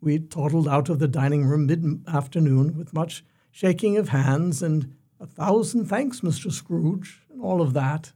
We 0.00 0.18
toddled 0.18 0.68
out 0.68 0.88
of 0.88 0.98
the 0.98 1.08
dining 1.08 1.44
room 1.44 1.66
mid 1.66 2.04
afternoon 2.06 2.76
with 2.76 2.92
much 2.92 3.24
shaking 3.50 3.96
of 3.96 4.10
hands 4.10 4.62
and 4.62 4.94
a 5.20 5.26
thousand 5.26 5.86
thanks, 5.86 6.20
Mr. 6.20 6.52
Scrooge, 6.52 7.22
and 7.30 7.42
all 7.42 7.60
of 7.60 7.72
that. 7.74 8.12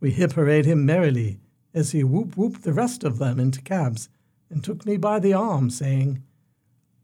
We 0.00 0.10
hip 0.10 0.32
hooray 0.32 0.62
him 0.62 0.84
merrily 0.84 1.40
as 1.72 1.92
he 1.92 2.04
whoop 2.04 2.36
whooped 2.36 2.62
the 2.62 2.72
rest 2.72 3.04
of 3.04 3.18
them 3.18 3.40
into 3.40 3.62
cabs 3.62 4.08
and 4.50 4.62
took 4.62 4.86
me 4.86 4.96
by 4.96 5.18
the 5.18 5.32
arm, 5.32 5.70
saying, 5.70 6.22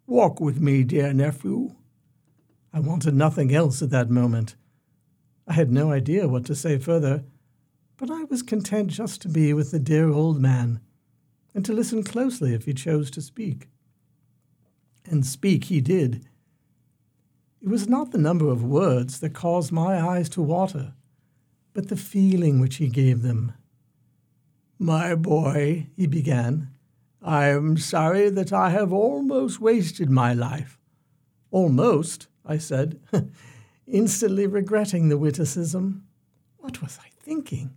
Walk 0.06 0.40
with 0.40 0.60
me, 0.60 0.84
dear 0.84 1.12
nephew. 1.12 1.74
I 2.72 2.80
wanted 2.80 3.14
nothing 3.14 3.54
else 3.54 3.82
at 3.82 3.90
that 3.90 4.10
moment. 4.10 4.56
I 5.46 5.54
had 5.54 5.70
no 5.70 5.90
idea 5.90 6.28
what 6.28 6.44
to 6.46 6.54
say 6.54 6.78
further, 6.78 7.24
but 7.96 8.10
I 8.10 8.24
was 8.24 8.42
content 8.42 8.88
just 8.88 9.20
to 9.22 9.28
be 9.28 9.52
with 9.52 9.70
the 9.70 9.78
dear 9.78 10.08
old 10.08 10.40
man 10.40 10.80
and 11.54 11.64
to 11.64 11.72
listen 11.72 12.02
closely 12.02 12.54
if 12.54 12.64
he 12.64 12.72
chose 12.74 13.10
to 13.12 13.20
speak. 13.20 13.68
And 15.04 15.26
speak 15.26 15.64
he 15.64 15.80
did. 15.80 16.26
It 17.60 17.68
was 17.68 17.88
not 17.88 18.10
the 18.10 18.18
number 18.18 18.48
of 18.48 18.64
words 18.64 19.20
that 19.20 19.34
caused 19.34 19.72
my 19.72 20.00
eyes 20.00 20.28
to 20.30 20.42
water, 20.42 20.94
but 21.72 21.88
the 21.88 21.96
feeling 21.96 22.60
which 22.60 22.76
he 22.76 22.88
gave 22.88 23.22
them. 23.22 23.52
My 24.78 25.14
boy, 25.14 25.86
he 25.96 26.06
began, 26.06 26.70
I 27.22 27.48
am 27.48 27.76
sorry 27.76 28.30
that 28.30 28.52
I 28.52 28.70
have 28.70 28.92
almost 28.92 29.60
wasted 29.60 30.10
my 30.10 30.34
life. 30.34 30.78
Almost, 31.50 32.26
I 32.44 32.58
said, 32.58 33.00
instantly 33.86 34.46
regretting 34.46 35.08
the 35.08 35.18
witticism. 35.18 36.04
What 36.58 36.82
was 36.82 36.98
I 37.00 37.08
thinking? 37.20 37.76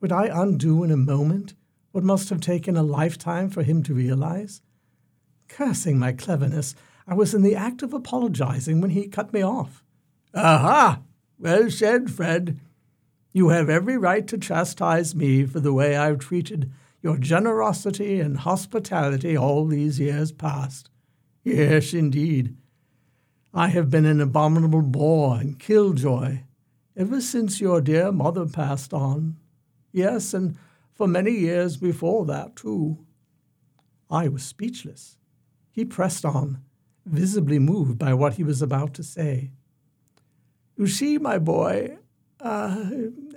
Would 0.00 0.12
I 0.12 0.26
undo 0.26 0.82
in 0.82 0.90
a 0.90 0.96
moment 0.96 1.54
what 1.92 2.02
must 2.02 2.28
have 2.30 2.40
taken 2.40 2.76
a 2.76 2.82
lifetime 2.82 3.50
for 3.50 3.62
him 3.62 3.82
to 3.84 3.94
realize? 3.94 4.62
Cursing 5.46 5.98
my 5.98 6.12
cleverness, 6.12 6.74
I 7.06 7.14
was 7.14 7.34
in 7.34 7.42
the 7.42 7.54
act 7.54 7.82
of 7.82 7.92
apologizing 7.92 8.80
when 8.80 8.90
he 8.90 9.06
cut 9.06 9.32
me 9.32 9.42
off. 9.42 9.84
Aha! 10.34 11.02
Well 11.38 11.70
said, 11.70 12.10
Fred. 12.10 12.58
You 13.32 13.48
have 13.48 13.70
every 13.70 13.96
right 13.96 14.26
to 14.28 14.36
chastise 14.36 15.14
me 15.14 15.46
for 15.46 15.60
the 15.60 15.72
way 15.72 15.96
I've 15.96 16.18
treated 16.18 16.70
your 17.00 17.16
generosity 17.16 18.20
and 18.20 18.36
hospitality 18.36 19.36
all 19.36 19.66
these 19.66 19.98
years 19.98 20.32
past. 20.32 20.90
Yes, 21.42 21.94
indeed. 21.94 22.56
I 23.54 23.68
have 23.68 23.90
been 23.90 24.06
an 24.06 24.20
abominable 24.20 24.82
bore 24.82 25.36
and 25.36 25.58
killjoy 25.58 26.40
ever 26.96 27.20
since 27.20 27.60
your 27.60 27.80
dear 27.80 28.12
mother 28.12 28.46
passed 28.46 28.92
on. 28.92 29.36
Yes, 29.92 30.34
and 30.34 30.56
for 30.94 31.08
many 31.08 31.32
years 31.32 31.76
before 31.76 32.24
that, 32.26 32.54
too. 32.54 32.98
I 34.10 34.28
was 34.28 34.42
speechless. 34.42 35.16
He 35.70 35.84
pressed 35.84 36.24
on, 36.24 36.62
visibly 37.06 37.58
moved 37.58 37.98
by 37.98 38.12
what 38.14 38.34
he 38.34 38.44
was 38.44 38.60
about 38.60 38.94
to 38.94 39.02
say. 39.02 39.52
You 40.76 40.86
see, 40.86 41.18
my 41.18 41.38
boy, 41.38 41.98
uh, 42.42 42.84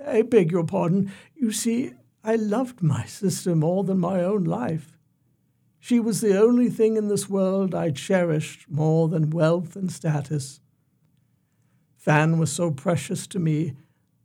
I 0.06 0.22
beg 0.22 0.50
your 0.50 0.64
pardon. 0.64 1.12
You 1.34 1.52
see, 1.52 1.92
I 2.24 2.34
loved 2.36 2.82
my 2.82 3.04
sister 3.04 3.54
more 3.54 3.84
than 3.84 3.98
my 3.98 4.22
own 4.22 4.44
life. 4.44 4.98
She 5.78 6.00
was 6.00 6.20
the 6.20 6.36
only 6.36 6.68
thing 6.68 6.96
in 6.96 7.06
this 7.06 7.30
world 7.30 7.74
I 7.74 7.90
cherished 7.90 8.68
more 8.68 9.08
than 9.08 9.30
wealth 9.30 9.76
and 9.76 9.90
status. 9.92 10.60
Fan 11.96 12.38
was 12.38 12.50
so 12.50 12.72
precious 12.72 13.26
to 13.28 13.38
me 13.38 13.74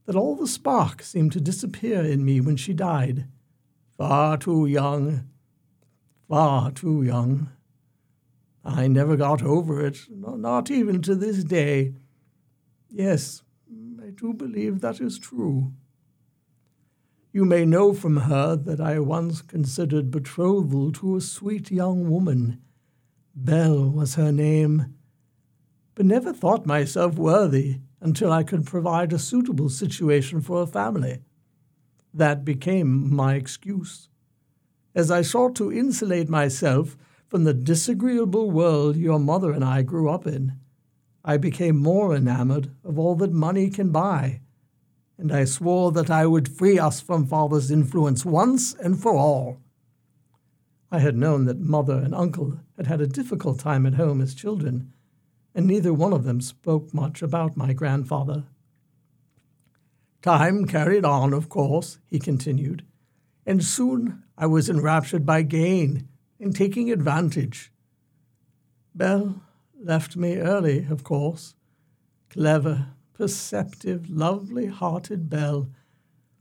that 0.06 0.16
all 0.16 0.36
the 0.36 0.48
spark 0.48 1.04
seemed 1.04 1.32
to 1.34 1.40
disappear 1.40 2.02
in 2.02 2.26
me 2.26 2.42
when 2.42 2.56
she 2.56 2.74
died. 2.74 3.28
Far 3.96 4.38
too 4.38 4.66
young, 4.66 5.28
far 6.28 6.72
too 6.72 7.04
young. 7.04 7.52
I 8.66 8.88
never 8.88 9.16
got 9.16 9.44
over 9.44 9.86
it, 9.86 10.00
not 10.10 10.72
even 10.72 11.02
to 11.04 11.14
this 11.14 11.44
day. 11.44 11.94
Yes, 12.90 13.44
I 14.12 14.14
do 14.14 14.34
believe 14.34 14.82
that 14.82 15.00
is 15.00 15.18
true. 15.18 15.72
You 17.32 17.46
may 17.46 17.64
know 17.66 17.94
from 17.94 18.18
her 18.18 18.58
that 18.58 18.82
I 18.82 19.00
once 19.00 19.42
considered 19.42 20.12
betrothal 20.12 20.92
to 20.92 21.16
a 21.16 21.22
sweet 21.22 21.72
young 21.72 22.10
woman. 22.10 22.62
Belle 23.34 23.90
was 23.90 24.16
her 24.16 24.34
name, 24.34 24.96
but 25.96 26.06
never 26.06 26.34
thought 26.34 26.66
myself 26.66 27.16
worthy 27.16 27.80
until 28.02 28.34
I 28.34 28.44
could 28.44 28.66
provide 28.66 29.14
a 29.14 29.20
suitable 29.20 29.70
situation 29.70 30.42
for 30.42 30.62
a 30.62 30.68
family. 30.68 31.22
That 32.14 32.44
became 32.44 33.16
my 33.16 33.36
excuse. 33.36 34.10
As 34.94 35.10
I 35.10 35.22
sought 35.22 35.56
to 35.56 35.72
insulate 35.72 36.28
myself 36.28 36.98
from 37.30 37.46
the 37.46 37.54
disagreeable 37.54 38.52
world 38.52 38.98
your 38.98 39.20
mother 39.20 39.54
and 39.54 39.64
I 39.64 39.84
grew 39.84 40.10
up 40.10 40.28
in, 40.28 40.60
I 41.24 41.38
became 41.38 41.78
more 41.78 42.16
enamored 42.16 42.72
of 42.84 42.98
all 42.98 43.16
that 43.16 43.32
money 43.32 43.70
can 43.70 43.92
buy, 43.92 44.42
and 45.18 45.32
I 45.32 45.46
swore 45.46 45.92
that 45.92 46.10
I 46.10 46.26
would 46.26 46.50
free 46.50 46.80
us 46.80 47.00
from 47.00 47.28
father's 47.28 47.70
influence 47.70 48.26
once 48.26 48.74
and 48.74 49.00
for 49.00 49.14
all. 49.14 49.60
I 50.92 51.00
had 51.00 51.16
known 51.16 51.46
that 51.46 51.60
mother 51.60 51.98
and 51.98 52.16
uncle 52.16 52.60
had 52.76 52.88
had 52.88 53.02
a 53.02 53.08
difficult 53.08 53.60
time 53.60 53.86
at 53.86 53.94
home 53.94 54.20
as 54.20 54.34
children, 54.34 54.92
and 55.54 55.68
neither 55.68 55.94
one 55.94 56.12
of 56.12 56.24
them 56.24 56.42
spoke 56.42 56.94
much 56.94 57.22
about 57.22 57.56
my 57.56 57.72
grandfather. 57.72 58.46
Time 60.22 60.66
carried 60.66 61.06
on, 61.06 61.34
of 61.34 61.50
course, 61.50 62.00
he 62.08 62.20
continued, 62.20 62.84
and 63.46 63.64
soon 63.64 64.24
I 64.38 64.48
was 64.48 64.70
enraptured 64.70 65.26
by 65.26 65.44
gain 65.44 66.08
and 66.40 66.56
taking 66.56 66.92
advantage. 66.92 67.72
Belle 68.96 69.42
left 69.84 70.16
me 70.16 70.38
early, 70.38 70.86
of 70.90 71.04
course. 71.04 71.56
Clever, 72.30 72.88
perceptive, 73.14 74.10
lovely 74.10 74.68
hearted 74.68 75.30
Belle. 75.30 75.70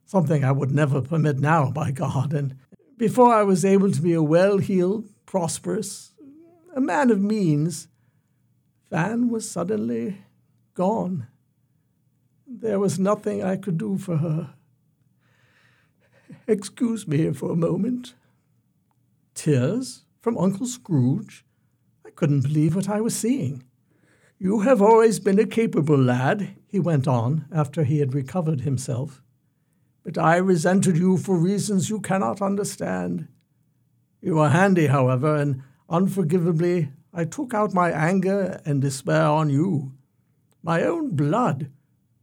Something 0.05 0.45
I 0.45 0.53
would 0.53 0.71
never 0.71 1.01
permit 1.01 1.39
now, 1.39 1.71
by 1.71 1.91
God. 1.91 2.33
And 2.33 2.57
before 2.97 3.33
I 3.33 3.43
was 3.43 3.65
able 3.65 3.91
to 3.91 4.03
be 4.03 4.13
a 4.13 4.23
well 4.23 4.59
heeled, 4.59 5.09
prosperous, 5.27 6.13
a 6.75 6.81
man 6.81 7.11
of 7.11 7.21
means, 7.21 7.89
Fan 8.91 9.29
was 9.29 9.49
suddenly 9.49 10.19
gone. 10.75 11.29
There 12.45 12.81
was 12.81 12.99
nothing 12.99 13.41
I 13.41 13.57
could 13.57 13.79
do 13.79 13.97
for 13.97 14.17
her. 14.17 14.55
Excuse 16.49 17.07
me 17.07 17.33
for 17.33 17.53
a 17.53 17.57
moment. 17.57 18.15
Tears 19.35 20.05
from 20.21 20.37
Uncle 20.37 20.67
Scrooge? 20.67 21.45
Couldn't 22.21 22.43
believe 22.43 22.77
what 22.77 22.91
I 22.91 23.01
was 23.01 23.17
seeing. 23.17 23.63
You 24.39 24.61
have 24.61 24.83
always 24.83 25.19
been 25.19 25.39
a 25.39 25.47
capable 25.47 25.97
lad, 25.97 26.55
he 26.67 26.79
went 26.79 27.09
on 27.09 27.47
after 27.51 27.83
he 27.83 28.01
had 28.01 28.13
recovered 28.13 28.61
himself. 28.61 29.23
But 30.05 30.19
I 30.19 30.37
resented 30.37 30.99
you 30.99 31.17
for 31.17 31.39
reasons 31.39 31.89
you 31.89 31.99
cannot 31.99 32.43
understand. 32.43 33.27
You 34.21 34.35
were 34.35 34.51
handy, 34.51 34.89
however, 34.89 35.35
and 35.35 35.63
unforgivably 35.89 36.91
I 37.15 37.25
took 37.25 37.55
out 37.55 37.73
my 37.73 37.91
anger 37.91 38.61
and 38.67 38.83
despair 38.83 39.25
on 39.25 39.49
you. 39.49 39.93
My 40.63 40.83
own 40.83 41.17
blood, 41.17 41.71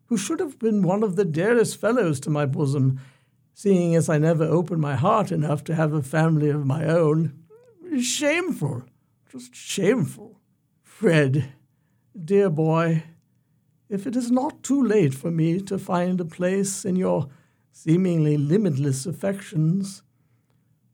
who 0.10 0.18
should 0.18 0.40
have 0.40 0.60
been 0.60 0.84
one 0.84 1.02
of 1.02 1.16
the 1.16 1.26
dearest 1.26 1.82
fellows 1.82 2.20
to 2.20 2.30
my 2.30 2.46
bosom, 2.46 3.00
seeing 3.56 3.96
as 3.96 4.10
I 4.10 4.20
never 4.20 4.44
opened 4.44 4.80
my 4.80 4.96
heart 4.96 5.32
enough 5.32 5.64
to 5.64 5.74
have 5.74 5.94
a 5.94 6.04
family 6.04 6.52
of 6.52 6.68
my 6.68 6.86
own. 6.86 7.34
Shameful, 8.00 8.84
just 9.30 9.54
shameful. 9.54 10.40
Fred, 10.84 11.54
dear 12.18 12.50
boy, 12.50 13.04
if 13.90 14.08
it 14.08 14.16
is 14.16 14.32
not 14.32 14.64
too 14.64 14.82
late 14.82 15.14
for 15.14 15.32
me 15.32 15.60
to 15.62 15.78
find 15.78 16.20
a 16.20 16.26
place 16.26 16.86
in 16.86 16.96
your 16.96 17.30
seemingly 17.72 18.38
limitless 18.38 19.06
affections, 19.06 20.02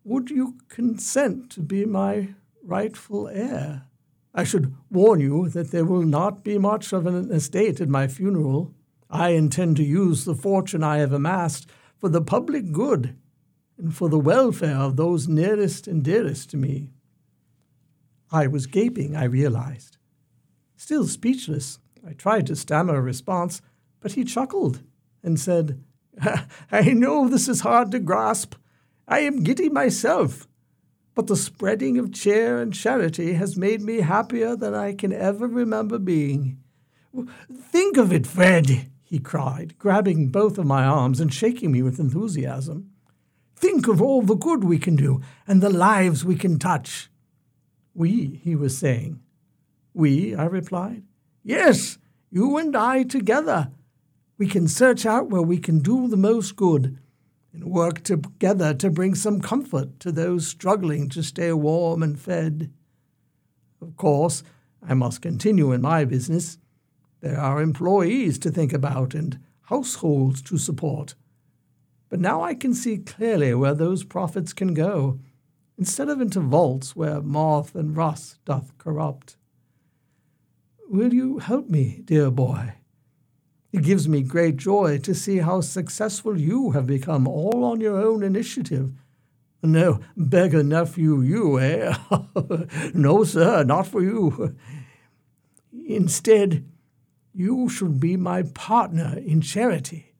would 0.03 0.29
you 0.29 0.57
consent 0.67 1.49
to 1.51 1.61
be 1.61 1.85
my 1.85 2.29
rightful 2.63 3.27
heir? 3.27 3.83
I 4.33 4.43
should 4.43 4.73
warn 4.89 5.19
you 5.19 5.47
that 5.49 5.71
there 5.71 5.85
will 5.85 6.03
not 6.03 6.43
be 6.43 6.57
much 6.57 6.91
of 6.91 7.05
an 7.05 7.31
estate 7.31 7.79
at 7.79 7.87
my 7.87 8.07
funeral. 8.07 8.73
I 9.09 9.29
intend 9.29 9.77
to 9.77 9.83
use 9.83 10.25
the 10.25 10.35
fortune 10.35 10.83
I 10.83 10.97
have 10.97 11.13
amassed 11.13 11.69
for 11.97 12.09
the 12.09 12.21
public 12.21 12.71
good 12.71 13.15
and 13.77 13.95
for 13.95 14.09
the 14.09 14.19
welfare 14.19 14.75
of 14.77 14.95
those 14.95 15.27
nearest 15.27 15.87
and 15.87 16.03
dearest 16.03 16.49
to 16.49 16.57
me. 16.57 16.92
I 18.33 18.47
was 18.47 18.67
gaping, 18.67 19.15
I 19.15 19.23
realized. 19.23 19.97
Still 20.75 21.07
speechless, 21.07 21.79
I 22.05 22.11
tried 22.11 22.47
to 22.47 22.55
stammer 22.57 22.97
a 22.97 23.01
response, 23.01 23.61
but 24.01 24.13
he 24.13 24.25
chuckled 24.25 24.81
and 25.23 25.39
said, 25.39 25.81
I 26.71 26.81
know 26.91 27.29
this 27.29 27.47
is 27.47 27.61
hard 27.61 27.91
to 27.91 27.99
grasp. 27.99 28.55
I 29.07 29.19
am 29.19 29.43
giddy 29.43 29.69
myself 29.69 30.47
but 31.15 31.27
the 31.27 31.35
spreading 31.35 31.97
of 31.97 32.11
cheer 32.11 32.59
and 32.59 32.73
charity 32.73 33.33
has 33.33 33.55
made 33.55 33.81
me 33.81 34.01
happier 34.01 34.55
than 34.55 34.73
I 34.73 34.93
can 34.93 35.13
ever 35.13 35.47
remember 35.47 35.99
being. 35.99 36.59
Think 37.51 37.97
of 37.97 38.11
it, 38.11 38.25
Fred, 38.25 38.89
he 39.03 39.19
cried, 39.19 39.77
grabbing 39.77 40.29
both 40.29 40.57
of 40.57 40.65
my 40.65 40.83
arms 40.83 41.19
and 41.19 41.31
shaking 41.31 41.71
me 41.71 41.83
with 41.83 41.99
enthusiasm. 41.99 42.89
Think 43.55 43.87
of 43.87 44.01
all 44.01 44.23
the 44.23 44.35
good 44.35 44.63
we 44.63 44.79
can 44.79 44.95
do 44.95 45.21
and 45.47 45.61
the 45.61 45.69
lives 45.69 46.25
we 46.25 46.35
can 46.35 46.57
touch. 46.57 47.09
We, 47.93 48.39
he 48.43 48.55
was 48.55 48.77
saying. 48.77 49.19
We, 49.93 50.35
I 50.35 50.45
replied. 50.45 51.03
Yes, 51.43 51.97
you 52.31 52.57
and 52.57 52.75
I 52.75 53.03
together. 53.03 53.71
We 54.37 54.47
can 54.47 54.67
search 54.67 55.05
out 55.05 55.29
where 55.29 55.41
we 55.41 55.59
can 55.59 55.79
do 55.79 56.07
the 56.07 56.17
most 56.17 56.55
good 56.55 56.97
and 57.53 57.65
work 57.65 58.01
together 58.01 58.73
to 58.73 58.89
bring 58.89 59.13
some 59.13 59.39
comfort 59.39 59.99
to 59.99 60.11
those 60.11 60.47
struggling 60.47 61.07
to 61.09 61.21
stay 61.21 61.53
warm 61.53 62.01
and 62.01 62.19
fed. 62.19 62.71
Of 63.81 63.95
course, 63.95 64.43
I 64.81 64.95
must 64.95 65.21
continue 65.21 65.71
in 65.71 65.81
my 65.81 66.03
business. 66.05 66.57
There 67.21 67.39
are 67.39 67.61
employees 67.61 68.39
to 68.39 68.49
think 68.49 68.73
about 68.73 69.13
and 69.13 69.39
households 69.63 70.41
to 70.43 70.57
support. 70.57 71.15
But 72.09 72.19
now 72.19 72.41
I 72.43 72.53
can 72.53 72.73
see 72.73 72.97
clearly 72.97 73.53
where 73.53 73.73
those 73.73 74.03
profits 74.03 74.51
can 74.53 74.73
go, 74.73 75.19
instead 75.77 76.09
of 76.09 76.21
into 76.21 76.39
vaults 76.39 76.95
where 76.95 77.21
moth 77.21 77.75
and 77.75 77.95
rust 77.95 78.43
doth 78.45 78.77
corrupt. 78.77 79.37
Will 80.89 81.13
you 81.13 81.39
help 81.39 81.69
me, 81.69 82.01
dear 82.05 82.29
boy? 82.29 82.73
It 83.71 83.83
gives 83.83 84.07
me 84.07 84.21
great 84.21 84.57
joy 84.57 84.99
to 84.99 85.15
see 85.15 85.37
how 85.37 85.61
successful 85.61 86.39
you 86.39 86.71
have 86.71 86.85
become 86.85 87.27
all 87.27 87.63
on 87.63 87.81
your 87.81 87.97
own 87.97 88.21
initiative. 88.21 88.91
No, 89.63 90.01
beggar 90.15 90.61
nephew, 90.61 91.21
you, 91.21 91.59
eh? 91.59 91.95
no, 92.93 93.23
sir, 93.23 93.63
not 93.63 93.87
for 93.87 94.03
you. 94.03 94.55
Instead, 95.87 96.69
you 97.33 97.67
should 97.67 97.99
be 97.99 98.15
my 98.15 98.43
partner 98.43 99.17
in 99.17 99.41
charity. 99.41 100.13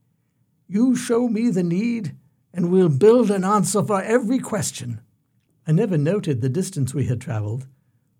You 0.68 0.95
show 0.95 1.28
me 1.28 1.49
the 1.49 1.62
need, 1.62 2.16
and 2.54 2.72
we'll 2.72 2.89
build 2.89 3.30
an 3.30 3.43
answer 3.43 3.84
for 3.84 4.01
every 4.01 4.39
question. 4.39 5.01
I 5.66 5.72
never 5.72 5.97
noted 5.97 6.41
the 6.41 6.49
distance 6.49 6.93
we 6.93 7.05
had 7.05 7.22
traveled, 7.22 7.68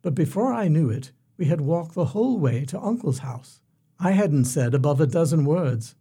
but 0.02 0.16
before 0.16 0.54
I 0.54 0.68
knew 0.68 0.90
it, 0.90 1.12
we 1.38 1.46
had 1.46 1.62
walked 1.62 1.94
the 1.94 2.06
whole 2.06 2.40
way 2.40 2.64
to 2.66 2.80
Uncle's 2.80 3.20
house. 3.20 3.60
I 4.00 4.12
hadn't 4.12 4.46
said 4.46 4.74
above 4.74 5.02
a 5.02 5.08
dozen 5.08 5.46
words, 5.46 5.96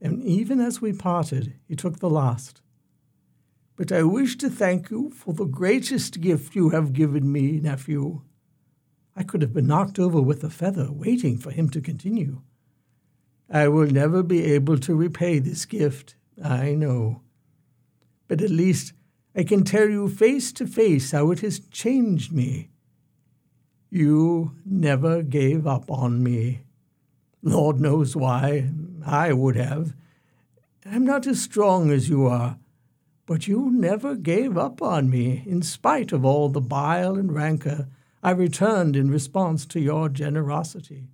and 0.00 0.22
even 0.22 0.60
as 0.60 0.80
we 0.80 0.92
parted, 0.92 1.54
he 1.66 1.74
took 1.74 1.98
the 1.98 2.10
last. 2.10 2.60
But 3.76 3.92
I 3.92 4.02
wish 4.02 4.36
to 4.38 4.50
thank 4.50 4.90
you 4.90 5.10
for 5.10 5.32
the 5.34 5.44
greatest 5.44 6.20
gift 6.20 6.54
you 6.54 6.70
have 6.70 6.92
given 6.92 7.30
me, 7.30 7.60
nephew. 7.60 8.22
I 9.16 9.24
could 9.24 9.42
have 9.42 9.52
been 9.52 9.66
knocked 9.66 9.98
over 9.98 10.20
with 10.20 10.44
a 10.44 10.50
feather, 10.50 10.92
waiting 10.92 11.38
for 11.38 11.50
him 11.50 11.68
to 11.70 11.80
continue. 11.80 12.42
I 13.50 13.68
will 13.68 13.90
never 13.90 14.22
be 14.22 14.44
able 14.44 14.78
to 14.78 14.94
repay 14.94 15.38
this 15.38 15.64
gift, 15.64 16.16
I 16.42 16.74
know. 16.74 17.22
But 18.26 18.42
at 18.42 18.50
least 18.50 18.92
I 19.38 19.44
can 19.44 19.62
tell 19.62 19.88
you 19.88 20.08
face 20.08 20.50
to 20.54 20.66
face 20.66 21.12
how 21.12 21.30
it 21.30 21.40
has 21.40 21.60
changed 21.60 22.32
me. 22.32 22.70
You 23.88 24.56
never 24.66 25.22
gave 25.22 25.64
up 25.64 25.92
on 25.92 26.24
me. 26.24 26.62
Lord 27.40 27.80
knows 27.80 28.16
why. 28.16 28.68
I 29.06 29.32
would 29.32 29.54
have. 29.54 29.94
I'm 30.84 31.04
not 31.04 31.24
as 31.28 31.40
strong 31.40 31.92
as 31.92 32.08
you 32.08 32.26
are, 32.26 32.58
but 33.26 33.46
you 33.46 33.70
never 33.70 34.16
gave 34.16 34.58
up 34.58 34.82
on 34.82 35.08
me, 35.08 35.44
in 35.46 35.62
spite 35.62 36.10
of 36.10 36.24
all 36.24 36.48
the 36.48 36.60
bile 36.60 37.16
and 37.16 37.32
rancor 37.32 37.86
I 38.24 38.32
returned 38.32 38.96
in 38.96 39.08
response 39.08 39.66
to 39.66 39.78
your 39.78 40.08
generosity. 40.08 41.10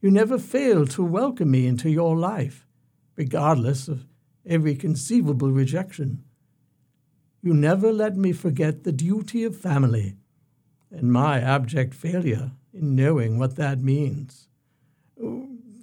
You 0.00 0.10
never 0.10 0.38
failed 0.38 0.88
to 0.92 1.04
welcome 1.04 1.50
me 1.50 1.66
into 1.66 1.90
your 1.90 2.16
life, 2.16 2.66
regardless 3.14 3.88
of 3.88 4.06
every 4.46 4.74
conceivable 4.74 5.50
rejection. 5.50 6.24
You 7.42 7.54
never 7.54 7.92
let 7.92 8.16
me 8.16 8.32
forget 8.32 8.84
the 8.84 8.92
duty 8.92 9.44
of 9.44 9.56
family 9.56 10.16
and 10.90 11.12
my 11.12 11.40
abject 11.40 11.94
failure 11.94 12.52
in 12.72 12.94
knowing 12.94 13.38
what 13.38 13.56
that 13.56 13.80
means. 13.80 14.48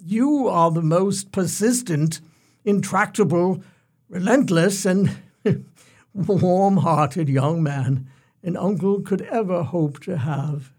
You 0.04 0.48
are 0.48 0.70
the 0.70 0.82
most 0.82 1.32
persistent, 1.32 2.20
intractable, 2.64 3.62
relentless, 4.08 4.86
and 4.86 5.16
warm 6.14 6.78
hearted 6.78 7.28
young 7.28 7.62
man 7.62 8.08
an 8.42 8.56
uncle 8.56 9.00
could 9.00 9.22
ever 9.22 9.62
hope 9.64 10.00
to 10.00 10.16
have. 10.16 10.72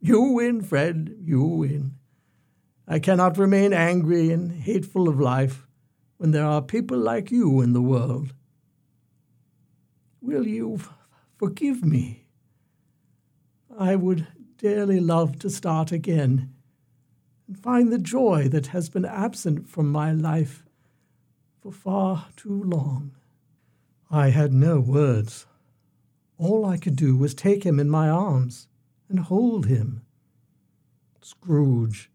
You 0.00 0.20
win, 0.20 0.62
Fred, 0.62 1.16
you 1.20 1.42
win. 1.42 1.92
I 2.86 2.98
cannot 2.98 3.38
remain 3.38 3.72
angry 3.72 4.30
and 4.30 4.52
hateful 4.52 5.08
of 5.08 5.20
life 5.20 5.66
when 6.18 6.32
there 6.32 6.44
are 6.44 6.60
people 6.60 6.98
like 6.98 7.30
you 7.30 7.60
in 7.60 7.72
the 7.72 7.80
world. 7.80 8.34
Will 10.24 10.46
you 10.46 10.80
forgive 11.36 11.84
me? 11.84 12.24
I 13.78 13.94
would 13.94 14.26
dearly 14.56 14.98
love 14.98 15.38
to 15.40 15.50
start 15.50 15.92
again 15.92 16.50
and 17.46 17.58
find 17.58 17.92
the 17.92 17.98
joy 17.98 18.48
that 18.48 18.68
has 18.68 18.88
been 18.88 19.04
absent 19.04 19.68
from 19.68 19.92
my 19.92 20.12
life 20.12 20.64
for 21.60 21.70
far 21.70 22.28
too 22.36 22.62
long. 22.62 23.14
I 24.10 24.30
had 24.30 24.54
no 24.54 24.80
words. 24.80 25.44
All 26.38 26.64
I 26.64 26.78
could 26.78 26.96
do 26.96 27.18
was 27.18 27.34
take 27.34 27.64
him 27.64 27.78
in 27.78 27.90
my 27.90 28.08
arms 28.08 28.66
and 29.10 29.18
hold 29.18 29.66
him. 29.66 30.06
Scrooge, 31.20 32.10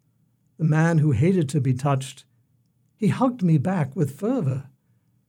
the 0.57 0.64
man 0.64 0.97
who 0.97 1.12
hated 1.12 1.47
to 1.49 1.62
be 1.62 1.76
touched, 1.76 2.26
he 2.95 3.10
hugged 3.10 3.43
me 3.43 3.60
back 3.60 3.95
with 3.95 4.20
fervor 4.20 4.68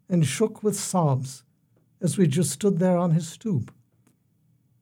and 0.09 0.25
shook 0.25 0.63
with 0.63 0.81
sobs 0.81 1.45
as 2.01 2.17
we 2.17 2.27
just 2.27 2.51
stood 2.51 2.79
there 2.79 2.97
on 2.97 3.13
his 3.13 3.29
stoop, 3.29 3.71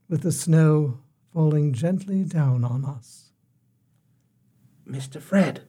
with 0.08 0.22
the 0.22 0.32
snow 0.32 0.98
falling 1.32 1.72
gently 1.72 2.24
down 2.24 2.64
on 2.64 2.84
us. 2.84 3.30
Mr. 4.88 5.20
Fred. 5.20 5.62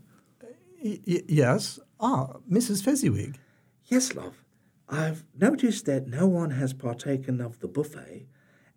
Y- 0.84 1.00
y- 1.06 1.24
yes? 1.28 1.80
Ah, 2.00 2.38
Mrs. 2.50 2.84
Fezziwig. 2.84 3.38
Yes, 3.86 4.16
love. 4.16 4.44
I've 4.88 5.24
noticed 5.38 5.86
that 5.86 6.08
no 6.08 6.26
one 6.26 6.52
has 6.52 6.74
partaken 6.74 7.42
of 7.42 7.60
the 7.60 7.68
buffet, 7.68 8.28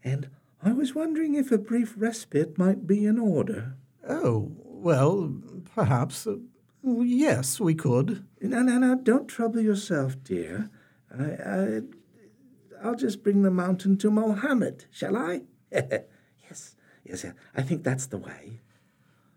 and 0.03 0.29
I 0.63 0.73
was 0.73 0.95
wondering 0.95 1.35
if 1.35 1.51
a 1.53 1.59
brief 1.59 1.95
respite 1.97 2.59
might 2.59 2.87
be 2.87 3.07
in 3.07 3.19
order. 3.19 3.75
Oh, 4.09 4.51
well, 4.59 5.33
perhaps. 5.75 6.27
Uh, 6.27 6.37
yes, 6.83 7.61
we 7.61 7.75
could. 7.75 8.27
No, 8.41 8.63
no, 8.63 8.79
no, 8.79 8.97
don't 8.97 9.29
trouble 9.29 9.61
yourself, 9.61 10.17
dear. 10.25 10.71
I, 11.17 11.25
I, 11.25 11.81
I'll 12.83 12.97
just 12.97 13.23
bring 13.23 13.43
the 13.43 13.51
mountain 13.51 13.97
to 13.99 14.11
Mohammed, 14.11 14.87
shall 14.91 15.17
I? 15.17 15.43
yes, 15.71 16.75
yes, 17.05 17.25
I 17.55 17.63
think 17.63 17.85
that's 17.85 18.07
the 18.07 18.19
way. 18.19 18.61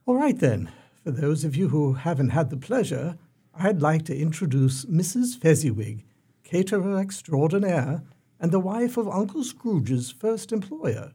All 0.06 0.16
right, 0.16 0.38
then. 0.38 0.72
For 1.04 1.12
those 1.12 1.44
of 1.44 1.56
you 1.56 1.70
who 1.70 1.94
haven't 1.94 2.30
had 2.30 2.50
the 2.50 2.58
pleasure, 2.58 3.18
I'd 3.54 3.82
like 3.82 4.06
to 4.06 4.18
introduce 4.18 4.86
Mrs. 4.86 5.38
Fezziwig, 5.38 6.04
caterer 6.44 7.00
extraordinaire 7.00 8.02
and 8.40 8.52
the 8.52 8.60
wife 8.60 8.98
of 8.98 9.08
Uncle 9.08 9.44
Scrooge's 9.44 10.12
first 10.12 10.52
employer. 10.52 11.14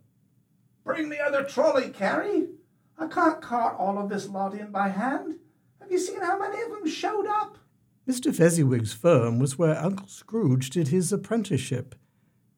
Bring 0.85 1.09
the 1.09 1.21
other 1.21 1.43
trolley, 1.43 1.91
Carrie. 1.91 2.49
I 2.97 3.09
can't 3.09 3.43
cart 3.43 3.77
all 3.79 3.99
of 3.99 4.09
this 4.09 4.29
lot 4.29 4.55
in 4.55 4.71
by 4.71 4.89
hand. 4.89 5.37
Have 5.81 5.91
you 5.91 5.99
seen 5.99 6.21
how 6.21 6.39
many 6.39 6.63
of 6.63 6.71
them 6.71 6.87
showed 6.87 7.27
up? 7.27 7.59
Mr. 8.09 8.35
Fezziwig's 8.35 8.93
firm 8.93 9.39
was 9.39 9.59
where 9.59 9.79
Uncle 9.79 10.07
Scrooge 10.07 10.71
did 10.71 10.89
his 10.89 11.13
apprenticeship, 11.13 11.95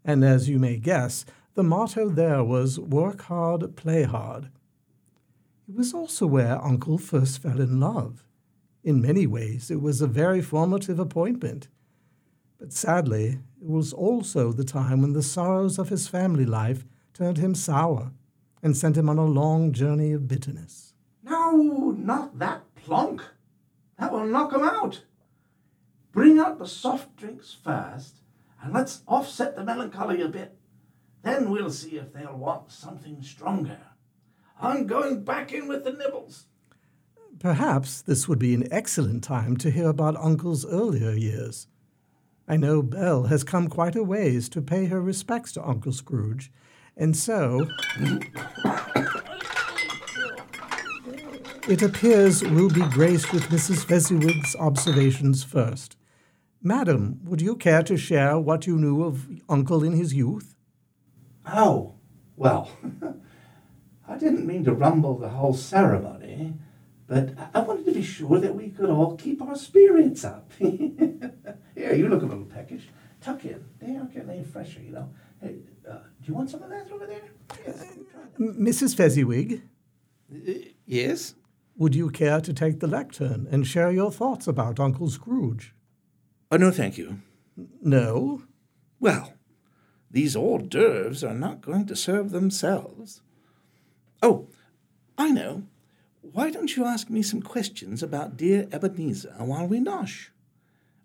and 0.04 0.24
as 0.24 0.48
you 0.48 0.58
may 0.58 0.76
guess, 0.76 1.24
the 1.54 1.62
motto 1.62 2.08
there 2.08 2.42
was 2.42 2.80
work 2.80 3.22
hard, 3.22 3.76
play 3.76 4.04
hard. 4.04 4.50
It 5.68 5.76
was 5.76 5.94
also 5.94 6.26
where 6.26 6.62
Uncle 6.64 6.98
first 6.98 7.40
fell 7.40 7.60
in 7.60 7.78
love. 7.78 8.24
In 8.82 9.00
many 9.00 9.26
ways, 9.26 9.70
it 9.70 9.80
was 9.80 10.00
a 10.00 10.06
very 10.06 10.40
formative 10.40 10.98
appointment. 10.98 11.68
But 12.58 12.72
sadly, 12.72 13.40
it 13.60 13.68
was 13.68 13.92
also 13.92 14.52
the 14.52 14.64
time 14.64 15.02
when 15.02 15.12
the 15.12 15.22
sorrows 15.22 15.78
of 15.78 15.88
his 15.88 16.08
family 16.08 16.44
life 16.44 16.84
turned 17.12 17.38
him 17.38 17.54
sour 17.54 18.12
and 18.62 18.76
sent 18.76 18.96
him 18.96 19.08
on 19.08 19.18
a 19.18 19.24
long 19.24 19.72
journey 19.72 20.12
of 20.12 20.28
bitterness. 20.28 20.94
No, 21.22 21.94
not 21.98 22.38
that 22.38 22.62
plonk. 22.74 23.22
That 23.98 24.12
will 24.12 24.26
knock 24.26 24.52
him 24.52 24.62
out. 24.62 25.02
Bring 26.12 26.38
out 26.38 26.58
the 26.58 26.66
soft 26.66 27.16
drinks 27.16 27.56
first, 27.62 28.21
and 28.62 28.72
let's 28.72 29.02
offset 29.08 29.56
the 29.56 29.64
melancholy 29.64 30.22
a 30.22 30.28
bit. 30.28 30.56
Then 31.22 31.50
we'll 31.50 31.70
see 31.70 31.96
if 31.96 32.12
they'll 32.12 32.36
want 32.36 32.70
something 32.70 33.22
stronger. 33.22 33.78
I'm 34.60 34.86
going 34.86 35.24
back 35.24 35.52
in 35.52 35.66
with 35.66 35.84
the 35.84 35.92
nibbles. 35.92 36.46
Perhaps 37.38 38.02
this 38.02 38.28
would 38.28 38.38
be 38.38 38.54
an 38.54 38.68
excellent 38.72 39.24
time 39.24 39.56
to 39.58 39.70
hear 39.70 39.88
about 39.88 40.16
Uncle's 40.16 40.64
earlier 40.64 41.12
years. 41.12 41.66
I 42.46 42.56
know 42.56 42.82
Belle 42.82 43.24
has 43.24 43.44
come 43.44 43.68
quite 43.68 43.96
a 43.96 44.02
ways 44.02 44.48
to 44.50 44.62
pay 44.62 44.86
her 44.86 45.00
respects 45.00 45.52
to 45.52 45.66
Uncle 45.66 45.92
Scrooge, 45.92 46.52
and 46.96 47.16
so. 47.16 47.66
it 51.68 51.82
appears 51.82 52.42
we'll 52.42 52.68
be 52.68 52.86
graced 52.90 53.32
with 53.32 53.44
Mrs. 53.44 53.84
Fezziwig's 53.84 54.54
observations 54.56 55.42
first. 55.42 55.96
Madam, 56.62 57.20
would 57.24 57.42
you 57.42 57.56
care 57.56 57.82
to 57.82 57.96
share 57.96 58.38
what 58.38 58.66
you 58.66 58.78
knew 58.78 59.02
of 59.02 59.28
Uncle 59.48 59.82
in 59.82 59.92
his 59.94 60.14
youth? 60.14 60.54
Oh, 61.46 61.94
well, 62.36 62.70
I 64.08 64.16
didn't 64.16 64.46
mean 64.46 64.64
to 64.64 64.72
rumble 64.72 65.18
the 65.18 65.28
whole 65.30 65.54
ceremony, 65.54 66.54
but 67.08 67.30
I 67.52 67.60
wanted 67.60 67.86
to 67.86 67.92
be 67.92 68.02
sure 68.02 68.38
that 68.38 68.54
we 68.54 68.68
could 68.70 68.90
all 68.90 69.16
keep 69.16 69.42
our 69.42 69.56
spirits 69.56 70.24
up. 70.24 70.52
Here, 70.58 71.94
you 71.94 72.08
look 72.08 72.22
a 72.22 72.26
little 72.26 72.44
peckish. 72.44 72.88
Tuck 73.20 73.44
in. 73.44 73.64
They 73.80 73.96
are 73.96 74.04
getting 74.04 74.30
any 74.30 74.44
fresher, 74.44 74.80
you 74.80 74.92
know. 74.92 75.08
Hey, 75.40 75.56
uh, 75.88 75.94
do 75.94 76.26
you 76.28 76.34
want 76.34 76.50
some 76.50 76.62
of 76.62 76.70
that 76.70 76.90
over 76.92 77.06
there? 77.06 77.22
Yes. 77.66 77.84
M- 78.38 78.56
Mrs. 78.60 78.94
Fezziwig, 78.96 79.62
yes? 80.86 81.34
would 81.76 81.94
you 81.94 82.10
care 82.10 82.40
to 82.40 82.52
take 82.52 82.78
the 82.80 82.86
lectern 82.86 83.48
and 83.50 83.66
share 83.66 83.90
your 83.90 84.12
thoughts 84.12 84.46
about 84.46 84.78
Uncle 84.78 85.08
Scrooge? 85.10 85.74
Oh, 86.52 86.58
no, 86.58 86.70
thank 86.70 86.98
you. 86.98 87.22
No? 87.80 88.42
Well, 89.00 89.32
these 90.10 90.36
hors 90.36 90.58
d'oeuvres 90.58 91.24
are 91.24 91.32
not 91.32 91.62
going 91.62 91.86
to 91.86 91.96
serve 91.96 92.30
themselves. 92.30 93.22
Oh, 94.22 94.48
I 95.16 95.30
know. 95.30 95.62
Why 96.20 96.50
don't 96.50 96.76
you 96.76 96.84
ask 96.84 97.08
me 97.08 97.22
some 97.22 97.40
questions 97.40 98.02
about 98.02 98.36
dear 98.36 98.68
Ebenezer 98.70 99.34
while 99.38 99.66
we 99.66 99.80
nosh? 99.80 100.28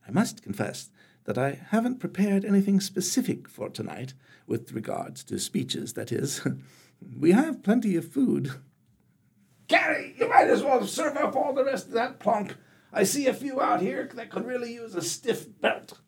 I 0.06 0.12
must 0.12 0.44
confess 0.44 0.90
that 1.24 1.38
I 1.38 1.60
haven't 1.70 2.02
prepared 2.02 2.44
anything 2.44 2.82
specific 2.82 3.48
for 3.48 3.70
tonight, 3.70 4.14
with 4.48 4.74
regards 4.74 5.24
to 5.26 5.40
speeches, 5.40 5.94
that 5.94 6.12
is. 6.12 6.46
we 7.18 7.32
have 7.32 7.64
plenty 7.64 7.96
of 7.96 8.12
food. 8.12 8.52
Carrie, 9.70 10.14
you 10.20 10.28
might 10.28 10.50
as 10.50 10.62
well 10.62 10.86
serve 10.86 11.16
up 11.16 11.38
all 11.38 11.54
the 11.54 11.64
rest 11.64 11.88
of 11.88 11.94
that 11.94 12.20
plonk. 12.20 12.58
I 12.92 13.04
see 13.04 13.28
a 13.28 13.34
few 13.34 13.62
out 13.62 13.82
here 13.82 14.10
that 14.16 14.30
could 14.30 14.46
really 14.46 14.74
use 14.74 14.96
a 14.96 15.02
stiff 15.02 15.48
belt. 15.62 16.00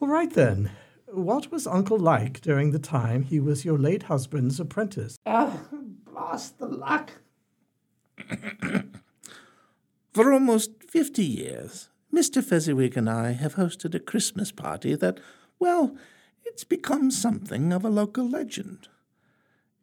All 0.00 0.08
right 0.08 0.32
then. 0.32 0.70
What 1.06 1.50
was 1.52 1.66
Uncle 1.66 1.98
like 1.98 2.40
during 2.40 2.70
the 2.70 2.78
time 2.78 3.24
he 3.24 3.38
was 3.38 3.66
your 3.66 3.78
late 3.78 4.04
husband's 4.04 4.58
apprentice? 4.58 5.18
Ah, 5.26 5.60
blast 5.70 6.58
the 6.58 6.66
luck. 6.66 7.10
For 10.14 10.32
almost 10.32 10.70
fifty 10.88 11.24
years, 11.24 11.90
Mr. 12.12 12.42
Fezziwig 12.42 12.96
and 12.96 13.10
I 13.10 13.32
have 13.32 13.56
hosted 13.56 13.94
a 13.94 14.00
Christmas 14.00 14.52
party 14.52 14.94
that, 14.94 15.20
well, 15.58 15.96
it's 16.44 16.64
become 16.64 17.10
something 17.10 17.72
of 17.72 17.84
a 17.84 17.90
local 17.90 18.28
legend. 18.28 18.88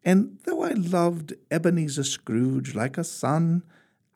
And 0.04 0.38
though 0.44 0.62
I 0.62 0.72
loved 0.72 1.34
Ebenezer 1.50 2.04
Scrooge 2.04 2.74
like 2.74 2.98
a 2.98 3.04
son, 3.04 3.62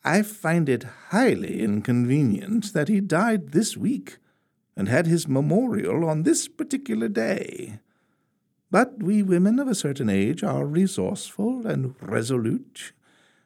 I 0.05 0.23
find 0.23 0.69
it 0.69 0.85
highly 1.09 1.63
inconvenient 1.63 2.75
that 2.75 2.89
he 2.89 3.01
died 3.01 3.53
this 3.53 3.77
week 3.77 4.19
and 4.77 4.89
had 4.89 5.07
his 5.07 5.27
memorial 5.27 6.09
on 6.09 6.23
this 6.23 6.47
particular 6.47 7.09
day. 7.09 7.79
But 8.71 9.03
we 9.03 9.23
women 9.23 9.59
of 9.59 9.69
a 9.69 9.75
certain 9.75 10.11
age 10.11 10.43
are 10.43 10.67
resourceful 10.67 11.67
and 11.67 11.95
resolute, 12.03 12.93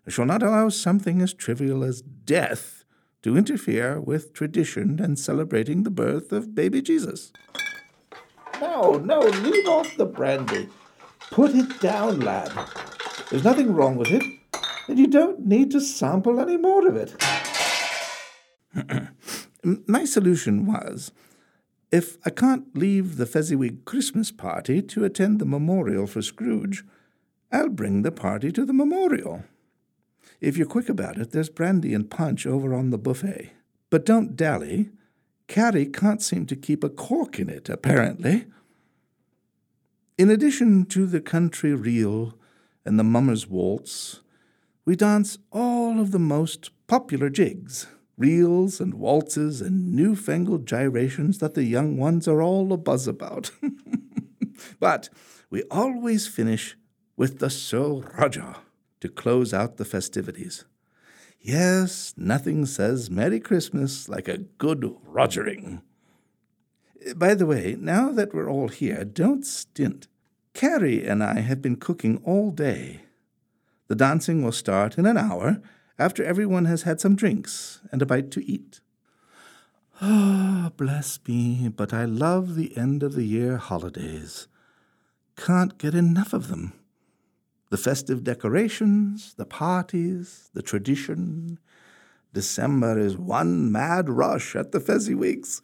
shall 0.09 0.24
not 0.24 0.42
allow 0.42 0.68
something 0.70 1.20
as 1.20 1.34
trivial 1.34 1.84
as 1.84 2.00
death 2.00 2.84
to 3.22 3.36
interfere 3.36 4.00
with 4.00 4.32
tradition 4.32 4.98
and 5.00 5.18
celebrating 5.18 5.82
the 5.82 5.90
birth 5.90 6.32
of 6.32 6.54
baby 6.54 6.80
Jesus. 6.80 7.30
No, 8.61 8.94
no, 8.94 9.20
leave 9.20 9.68
off 9.68 9.96
the 9.96 10.06
brandy. 10.06 10.68
Put 11.30 11.54
it 11.54 11.78
down, 11.80 12.20
lad. 12.20 12.50
There's 13.30 13.44
nothing 13.44 13.74
wrong 13.74 13.96
with 13.96 14.11
it, 14.11 14.22
and 14.89 14.99
you 14.99 15.07
don't 15.07 15.47
need 15.47 15.70
to 15.70 15.80
sample 15.80 16.41
any 16.41 16.57
more 16.57 16.89
of 16.89 16.97
it. 16.97 17.14
My 19.86 20.05
solution 20.05 20.66
was 20.66 21.12
if 21.91 22.18
I 22.24 22.30
can't 22.30 22.76
leave 22.76 23.16
the 23.16 23.26
Fezziwig 23.26 23.84
Christmas 23.84 24.30
party 24.30 24.82
to 24.82 25.05
attend 25.05 25.39
the 25.39 25.47
memorial 25.47 26.07
for 26.07 26.22
Scrooge, 26.22 26.84
I'll 27.51 27.70
bring 27.70 28.03
the 28.03 28.12
party 28.12 28.53
to 28.53 28.64
the 28.64 28.74
memorial. 28.74 29.45
If 30.41 30.57
you're 30.57 30.66
quick 30.66 30.89
about 30.89 31.18
it, 31.18 31.32
there's 31.32 31.49
brandy 31.49 31.95
and 31.95 32.11
punch 32.11 32.47
over 32.47 32.74
on 32.74 32.91
the 32.91 32.99
buffet. 32.99 33.53
But 33.91 34.05
don't 34.05 34.36
dally. 34.36 34.91
Carrie 35.49 35.86
can't 35.86 36.22
seem 36.22 36.45
to 36.47 36.57
keep 36.57 36.84
a 36.84 36.91
cork 36.91 37.39
in 37.39 37.49
it, 37.49 37.68
apparently. 37.68 38.47
In 40.18 40.30
addition 40.30 40.84
to 40.86 41.07
the 41.07 41.20
country 41.20 41.74
reel 41.74 42.39
and 42.84 42.99
the 42.99 43.05
mummer's 43.05 43.47
waltz, 43.47 44.20
we 44.89 44.97
dance 44.97 45.36
all 45.53 46.01
of 46.01 46.12
the 46.12 46.18
most 46.18 46.70
popular 46.86 47.28
jigs, 47.28 47.89
reels 48.16 48.80
and 48.80 48.95
waltzes 48.95 49.61
and 49.61 49.95
newfangled 49.95 50.64
gyrations 50.64 51.41
that 51.41 51.53
the 51.53 51.64
young 51.64 51.99
ones 51.99 52.26
are 52.26 52.41
all 52.41 52.66
abuzz 52.68 53.07
about. 53.07 53.51
but 54.80 55.11
we 55.51 55.62
always 55.64 56.26
finish 56.26 56.74
with 57.18 57.39
the 57.39 57.51
Sir 57.51 57.97
Roger 58.16 58.55
to 59.01 59.11
close 59.11 59.53
out 59.53 59.76
the 59.76 59.84
festivities. 59.84 60.64
Yes, 61.39 62.14
nothing 62.16 62.64
says 62.64 63.11
Merry 63.11 63.41
Christmas 63.41 64.09
like 64.09 64.26
a 64.26 64.39
good 64.39 64.80
rogering. 65.07 65.82
By 67.14 67.34
the 67.34 67.45
way, 67.45 67.76
now 67.78 68.11
that 68.12 68.32
we're 68.32 68.51
all 68.51 68.68
here, 68.68 69.05
don't 69.05 69.45
stint. 69.45 70.09
Carrie 70.55 71.07
and 71.07 71.22
I 71.22 71.41
have 71.41 71.61
been 71.61 71.76
cooking 71.76 72.22
all 72.24 72.51
day. 72.51 73.03
The 73.89 73.97
dancing 73.97 74.45
will 74.45 74.53
start 74.53 74.99
in 74.99 75.07
an 75.07 75.16
hour 75.16 75.61
after 75.99 76.22
everyone 76.22 76.66
has 76.66 76.82
had 76.82 77.01
some 77.01 77.16
drinks 77.16 77.80
and 77.91 78.01
a 78.01 78.07
bite 78.07 78.30
to 78.32 78.45
eat. 78.45 78.80
Ah, 80.01 80.70
bless 80.76 81.18
me, 81.26 81.72
but 81.74 81.93
I 81.93 82.05
love 82.05 82.55
the 82.55 82.76
end 82.76 83.03
of 83.03 83.14
the 83.14 83.24
year 83.24 83.57
holidays. 83.57 84.47
Can't 85.36 85.76
get 85.78 85.95
enough 85.95 86.32
of 86.32 86.49
them. 86.49 86.74
The 87.70 87.78
festive 87.78 88.22
decorations, 88.22 89.34
the 89.34 89.45
parties, 89.45 90.51
the 90.53 90.62
tradition. 90.62 91.59
December 92.32 92.99
is 92.99 93.16
one 93.16 93.72
mad 93.72 94.09
rush 94.09 94.55
at 94.55 94.72
the 94.72 94.80
Fezziwigs. 94.80 95.62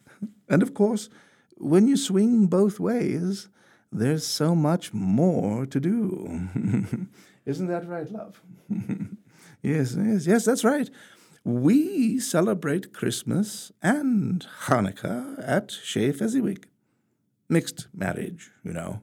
And 0.49 0.61
of 0.61 0.73
course, 0.73 1.09
when 1.57 1.87
you 1.87 1.95
swing 1.95 2.47
both 2.47 2.79
ways, 2.79 3.49
there's 3.91 4.25
so 4.25 4.55
much 4.55 4.93
more 4.93 5.65
to 5.65 5.79
do. 5.79 6.49
Isn't 7.45 7.67
that 7.67 7.87
right, 7.87 8.11
love? 8.11 8.41
yes, 9.61 9.95
yes, 9.95 10.25
yes, 10.25 10.45
that's 10.45 10.63
right. 10.63 10.89
We 11.43 12.19
celebrate 12.19 12.91
Christmas 12.91 13.71
and 13.83 14.45
Hanukkah 14.63 15.47
at 15.47 15.69
Chez 15.71 16.13
Fezziwig. 16.13 16.67
Mixed 17.47 17.87
marriage, 17.93 18.49
you 18.63 18.73
know. 18.73 19.01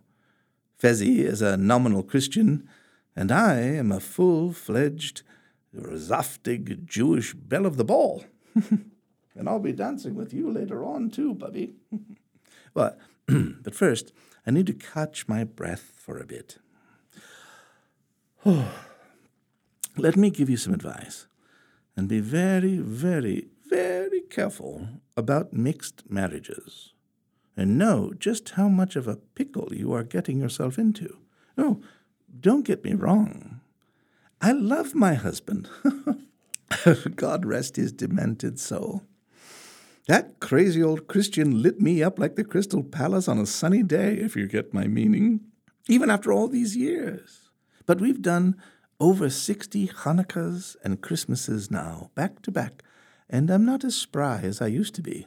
Fezzi 0.76 1.20
is 1.20 1.40
a 1.40 1.56
nominal 1.56 2.02
Christian, 2.02 2.68
and 3.14 3.30
I 3.30 3.60
am 3.60 3.92
a 3.92 4.00
full 4.00 4.52
fledged, 4.52 5.22
zaftig 5.72 6.84
Jewish 6.84 7.34
belle 7.34 7.66
of 7.66 7.76
the 7.76 7.84
ball. 7.84 8.24
and 8.54 9.48
I'll 9.48 9.60
be 9.60 9.72
dancing 9.72 10.16
with 10.16 10.34
you 10.34 10.50
later 10.50 10.84
on, 10.84 11.10
too, 11.10 11.34
Bubby. 11.34 11.74
but, 12.74 12.98
but 13.26 13.76
first, 13.76 14.12
I 14.44 14.50
need 14.50 14.66
to 14.66 14.74
catch 14.74 15.28
my 15.28 15.44
breath 15.44 15.92
for 15.94 16.18
a 16.18 16.26
bit. 16.26 16.58
Let 19.96 20.16
me 20.16 20.30
give 20.30 20.50
you 20.50 20.56
some 20.56 20.74
advice, 20.74 21.28
and 21.96 22.08
be 22.08 22.18
very, 22.18 22.78
very, 22.78 23.46
very 23.68 24.22
careful 24.22 24.88
about 25.16 25.52
mixed 25.52 26.10
marriages, 26.10 26.92
and 27.56 27.78
know 27.78 28.12
just 28.18 28.50
how 28.50 28.66
much 28.68 28.96
of 28.96 29.06
a 29.06 29.16
pickle 29.16 29.68
you 29.70 29.92
are 29.92 30.02
getting 30.02 30.40
yourself 30.40 30.76
into. 30.76 31.18
Oh, 31.56 31.82
don't 32.40 32.64
get 32.64 32.82
me 32.82 32.94
wrong. 32.94 33.60
I 34.40 34.50
love 34.50 34.92
my 34.92 35.14
husband. 35.14 35.68
God 37.14 37.44
rest 37.46 37.76
his 37.76 37.92
demented 37.92 38.58
soul. 38.58 39.04
That 40.08 40.40
crazy 40.40 40.82
old 40.82 41.06
Christian 41.06 41.62
lit 41.62 41.80
me 41.80 42.02
up 42.02 42.18
like 42.18 42.34
the 42.34 42.42
Crystal 42.42 42.82
Palace 42.82 43.28
on 43.28 43.38
a 43.38 43.46
sunny 43.46 43.84
day, 43.84 44.14
if 44.14 44.34
you 44.34 44.48
get 44.48 44.74
my 44.74 44.88
meaning, 44.88 45.42
even 45.88 46.10
after 46.10 46.32
all 46.32 46.48
these 46.48 46.76
years. 46.76 47.41
But 47.92 48.00
we've 48.00 48.22
done 48.22 48.56
over 49.00 49.28
60 49.28 49.88
Hanukkahs 49.88 50.76
and 50.82 51.02
Christmases 51.02 51.70
now, 51.70 52.10
back 52.14 52.40
to 52.40 52.50
back, 52.50 52.82
and 53.28 53.50
I'm 53.50 53.66
not 53.66 53.84
as 53.84 53.94
spry 53.94 54.40
as 54.44 54.62
I 54.62 54.68
used 54.68 54.94
to 54.94 55.02
be. 55.02 55.26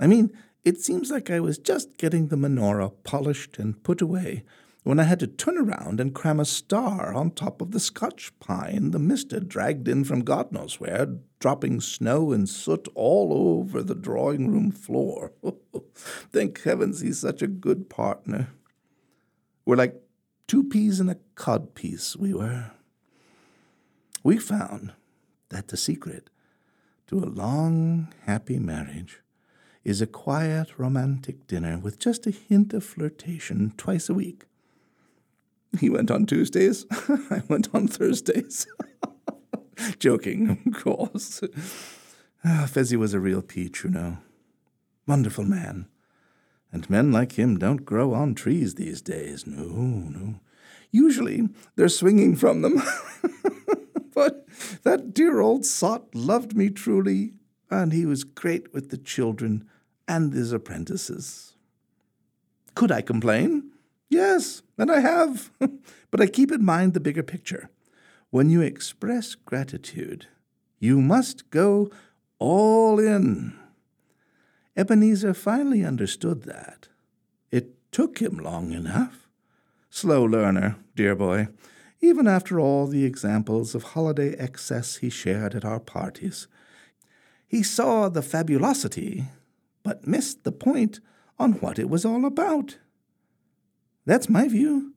I 0.00 0.08
mean, 0.08 0.36
it 0.64 0.80
seems 0.80 1.08
like 1.12 1.30
I 1.30 1.38
was 1.38 1.58
just 1.58 1.98
getting 1.98 2.26
the 2.26 2.36
menorah 2.36 2.92
polished 3.04 3.60
and 3.60 3.80
put 3.84 4.02
away 4.02 4.42
when 4.82 4.98
I 4.98 5.04
had 5.04 5.20
to 5.20 5.28
turn 5.28 5.56
around 5.56 6.00
and 6.00 6.12
cram 6.12 6.40
a 6.40 6.44
star 6.44 7.14
on 7.14 7.30
top 7.30 7.62
of 7.62 7.70
the 7.70 7.78
Scotch 7.78 8.32
pine 8.40 8.90
the 8.90 8.98
mister 8.98 9.38
dragged 9.38 9.86
in 9.86 10.02
from 10.02 10.24
God 10.24 10.50
knows 10.50 10.80
where, 10.80 11.06
dropping 11.38 11.80
snow 11.80 12.32
and 12.32 12.48
soot 12.48 12.88
all 12.96 13.32
over 13.32 13.84
the 13.84 13.94
drawing 13.94 14.50
room 14.50 14.72
floor. 14.72 15.30
Thank 15.94 16.62
heavens 16.62 17.02
he's 17.02 17.20
such 17.20 17.40
a 17.40 17.46
good 17.46 17.88
partner. 17.88 18.48
We're 19.64 19.76
like 19.76 20.02
two 20.46 20.64
peas 20.64 21.00
in 21.00 21.08
a 21.08 21.16
cod 21.34 21.74
piece, 21.74 22.16
we 22.16 22.34
were. 22.34 22.72
We 24.22 24.38
found 24.38 24.92
that 25.48 25.68
the 25.68 25.76
secret 25.76 26.30
to 27.08 27.18
a 27.18 27.26
long, 27.26 28.12
happy 28.24 28.58
marriage 28.58 29.20
is 29.84 30.00
a 30.00 30.06
quiet, 30.06 30.78
romantic 30.78 31.46
dinner 31.46 31.78
with 31.78 31.98
just 31.98 32.26
a 32.26 32.30
hint 32.30 32.72
of 32.72 32.84
flirtation 32.84 33.72
twice 33.76 34.08
a 34.08 34.14
week. 34.14 34.44
He 35.80 35.90
went 35.90 36.10
on 36.10 36.26
Tuesdays, 36.26 36.86
I 36.90 37.42
went 37.48 37.68
on 37.74 37.88
Thursdays. 37.88 38.66
Joking, 39.98 40.62
of 40.66 40.82
course. 40.82 41.42
Ah, 42.44 42.68
Fezzi 42.70 42.96
was 42.96 43.14
a 43.14 43.20
real 43.20 43.42
peach, 43.42 43.84
you 43.84 43.90
know. 43.90 44.18
Wonderful 45.06 45.44
man. 45.44 45.86
And 46.72 46.88
men 46.88 47.12
like 47.12 47.32
him 47.32 47.58
don't 47.58 47.84
grow 47.84 48.14
on 48.14 48.34
trees 48.34 48.74
these 48.74 49.02
days. 49.02 49.46
No, 49.46 49.62
no. 49.62 50.40
Usually 50.90 51.48
they're 51.76 51.88
swinging 51.88 52.34
from 52.34 52.62
them. 52.62 52.82
but 54.14 54.46
that 54.82 55.12
dear 55.12 55.40
old 55.40 55.66
sot 55.66 56.14
loved 56.14 56.56
me 56.56 56.70
truly, 56.70 57.34
and 57.70 57.92
he 57.92 58.06
was 58.06 58.24
great 58.24 58.72
with 58.72 58.90
the 58.90 58.98
children 58.98 59.68
and 60.08 60.32
his 60.32 60.52
apprentices. 60.52 61.54
Could 62.74 62.90
I 62.90 63.02
complain? 63.02 63.70
Yes, 64.08 64.62
and 64.78 64.90
I 64.90 65.00
have. 65.00 65.50
but 66.10 66.20
I 66.20 66.26
keep 66.26 66.50
in 66.52 66.64
mind 66.64 66.94
the 66.94 67.00
bigger 67.00 67.22
picture. 67.22 67.70
When 68.30 68.48
you 68.48 68.62
express 68.62 69.34
gratitude, 69.34 70.26
you 70.78 71.00
must 71.00 71.50
go 71.50 71.90
all 72.38 72.98
in. 72.98 73.58
Ebenezer 74.76 75.34
finally 75.34 75.84
understood 75.84 76.42
that. 76.44 76.88
It 77.50 77.74
took 77.92 78.18
him 78.18 78.38
long 78.38 78.72
enough. 78.72 79.28
Slow 79.90 80.24
learner, 80.24 80.76
dear 80.96 81.14
boy, 81.14 81.48
even 82.00 82.26
after 82.26 82.58
all 82.58 82.86
the 82.86 83.04
examples 83.04 83.74
of 83.74 83.82
holiday 83.82 84.34
excess 84.36 84.96
he 84.96 85.10
shared 85.10 85.54
at 85.54 85.64
our 85.64 85.80
parties. 85.80 86.48
He 87.46 87.62
saw 87.62 88.08
the 88.08 88.22
fabulosity, 88.22 89.26
but 89.82 90.06
missed 90.06 90.44
the 90.44 90.52
point 90.52 91.00
on 91.38 91.52
what 91.54 91.78
it 91.78 91.90
was 91.90 92.04
all 92.04 92.24
about. 92.24 92.78
That's 94.06 94.28
my 94.28 94.48
view. 94.48 94.94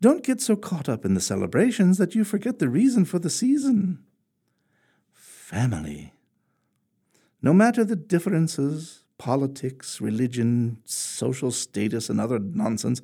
Don't 0.00 0.24
get 0.24 0.40
so 0.40 0.56
caught 0.56 0.88
up 0.88 1.04
in 1.04 1.14
the 1.14 1.20
celebrations 1.20 1.96
that 1.98 2.14
you 2.14 2.24
forget 2.24 2.58
the 2.58 2.68
reason 2.68 3.04
for 3.04 3.18
the 3.18 3.30
season. 3.30 4.04
Family. 5.12 6.12
No 7.42 7.52
matter 7.52 7.84
the 7.84 7.96
differences, 7.96 9.04
politics, 9.18 10.00
religion, 10.00 10.78
social 10.84 11.50
status, 11.50 12.08
and 12.08 12.20
other 12.20 12.38
nonsense, 12.38 13.02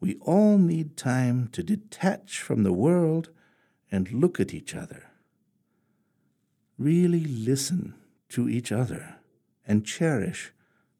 we 0.00 0.16
all 0.16 0.58
need 0.58 0.96
time 0.96 1.48
to 1.52 1.62
detach 1.62 2.40
from 2.40 2.64
the 2.64 2.72
world 2.72 3.30
and 3.90 4.12
look 4.12 4.40
at 4.40 4.52
each 4.52 4.74
other. 4.74 5.10
Really 6.78 7.24
listen 7.24 7.94
to 8.30 8.48
each 8.48 8.72
other 8.72 9.16
and 9.66 9.86
cherish 9.86 10.52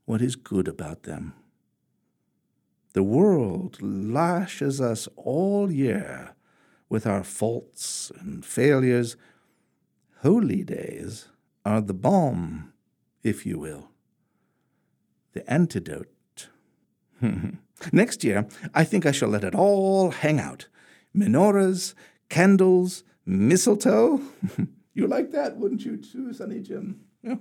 what 0.05 0.23
is 0.23 0.37
good 0.37 0.69
about 0.69 1.03
them. 1.03 1.35
The 2.93 3.03
world 3.03 3.79
lashes 3.81 4.81
us 4.81 5.09
all 5.17 5.73
year 5.73 6.35
with 6.89 7.07
our 7.07 7.25
faults 7.25 8.13
and 8.21 8.45
failures. 8.45 9.17
Holy 10.21 10.63
days 10.63 11.29
are 11.65 11.81
the 11.81 11.95
balm, 11.95 12.73
if 13.23 13.47
you 13.47 13.59
will, 13.59 13.91
the 15.33 15.49
antidote. 15.51 16.09
Next 17.93 18.23
year, 18.25 18.47
I 18.75 18.85
think 18.85 19.07
I 19.07 19.13
shall 19.13 19.29
let 19.29 19.45
it 19.45 19.55
all 19.55 20.11
hang 20.11 20.41
out 20.41 20.69
menorahs, 21.17 21.95
candles, 22.29 23.05
mistletoe. 23.27 24.21
you 24.95 25.07
like 25.07 25.31
that, 25.33 25.57
wouldn't 25.59 25.85
you, 25.85 25.97
too, 25.97 26.33
Sonny 26.33 26.61
Jim? 26.61 27.01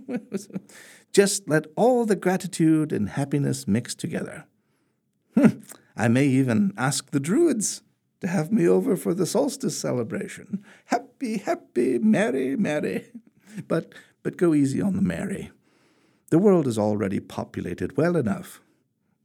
Just 1.13 1.47
let 1.47 1.67
all 1.76 2.05
the 2.05 2.15
gratitude 2.15 2.91
and 2.91 3.09
happiness 3.09 3.67
mix 3.67 3.95
together. 3.95 4.45
Hmm, 5.36 5.61
I 5.95 6.07
may 6.07 6.26
even 6.26 6.74
ask 6.78 7.11
the 7.11 7.19
Druids 7.19 7.82
to 8.19 8.28
have 8.28 8.51
me 8.51 8.67
over 8.67 8.95
for 8.95 9.13
the 9.13 9.26
solstice 9.26 9.78
celebration. 9.78 10.63
Happy, 10.86 11.38
happy, 11.38 11.97
merry, 11.97 12.55
merry. 12.55 13.05
But, 13.67 13.93
but 14.24 14.38
go 14.38 14.53
easy 14.53 14.82
on 14.82 14.95
the 14.95 15.01
merry. 15.01 15.51
The 16.30 16.39
world 16.39 16.67
is 16.67 16.78
already 16.78 17.19
populated 17.19 17.97
well 17.97 18.15
enough. 18.15 18.61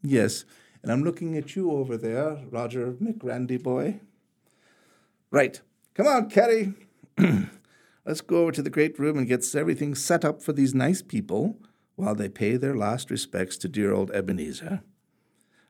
Yes, 0.03 0.45
and 0.83 0.93
I'm 0.93 1.03
looking 1.03 1.37
at 1.37 1.57
you 1.57 1.73
over 1.73 1.97
there, 1.97 2.43
Roger 2.51 2.93
McRandy 2.93 3.63
boy. 3.63 4.01
Right. 5.31 5.61
Come 5.95 6.07
on, 6.07 6.31
Carrie. 6.31 6.75
Let's 8.07 8.21
go 8.21 8.43
over 8.43 8.53
to 8.53 8.63
the 8.63 8.71
great 8.71 8.99
room 8.99 9.19
and 9.19 9.27
get 9.27 9.55
everything 9.55 9.95
set 9.95 10.25
up 10.25 10.43
for 10.43 10.53
these 10.53 10.75
nice 10.75 11.03
people 11.03 11.59
while 11.97 12.15
they 12.15 12.29
pay 12.29 12.57
their 12.57 12.77
last 12.77 13.11
respects 13.11 13.57
to 13.59 13.69
dear 13.69 13.93
old 13.93 14.11
Ebenezer. 14.13 14.83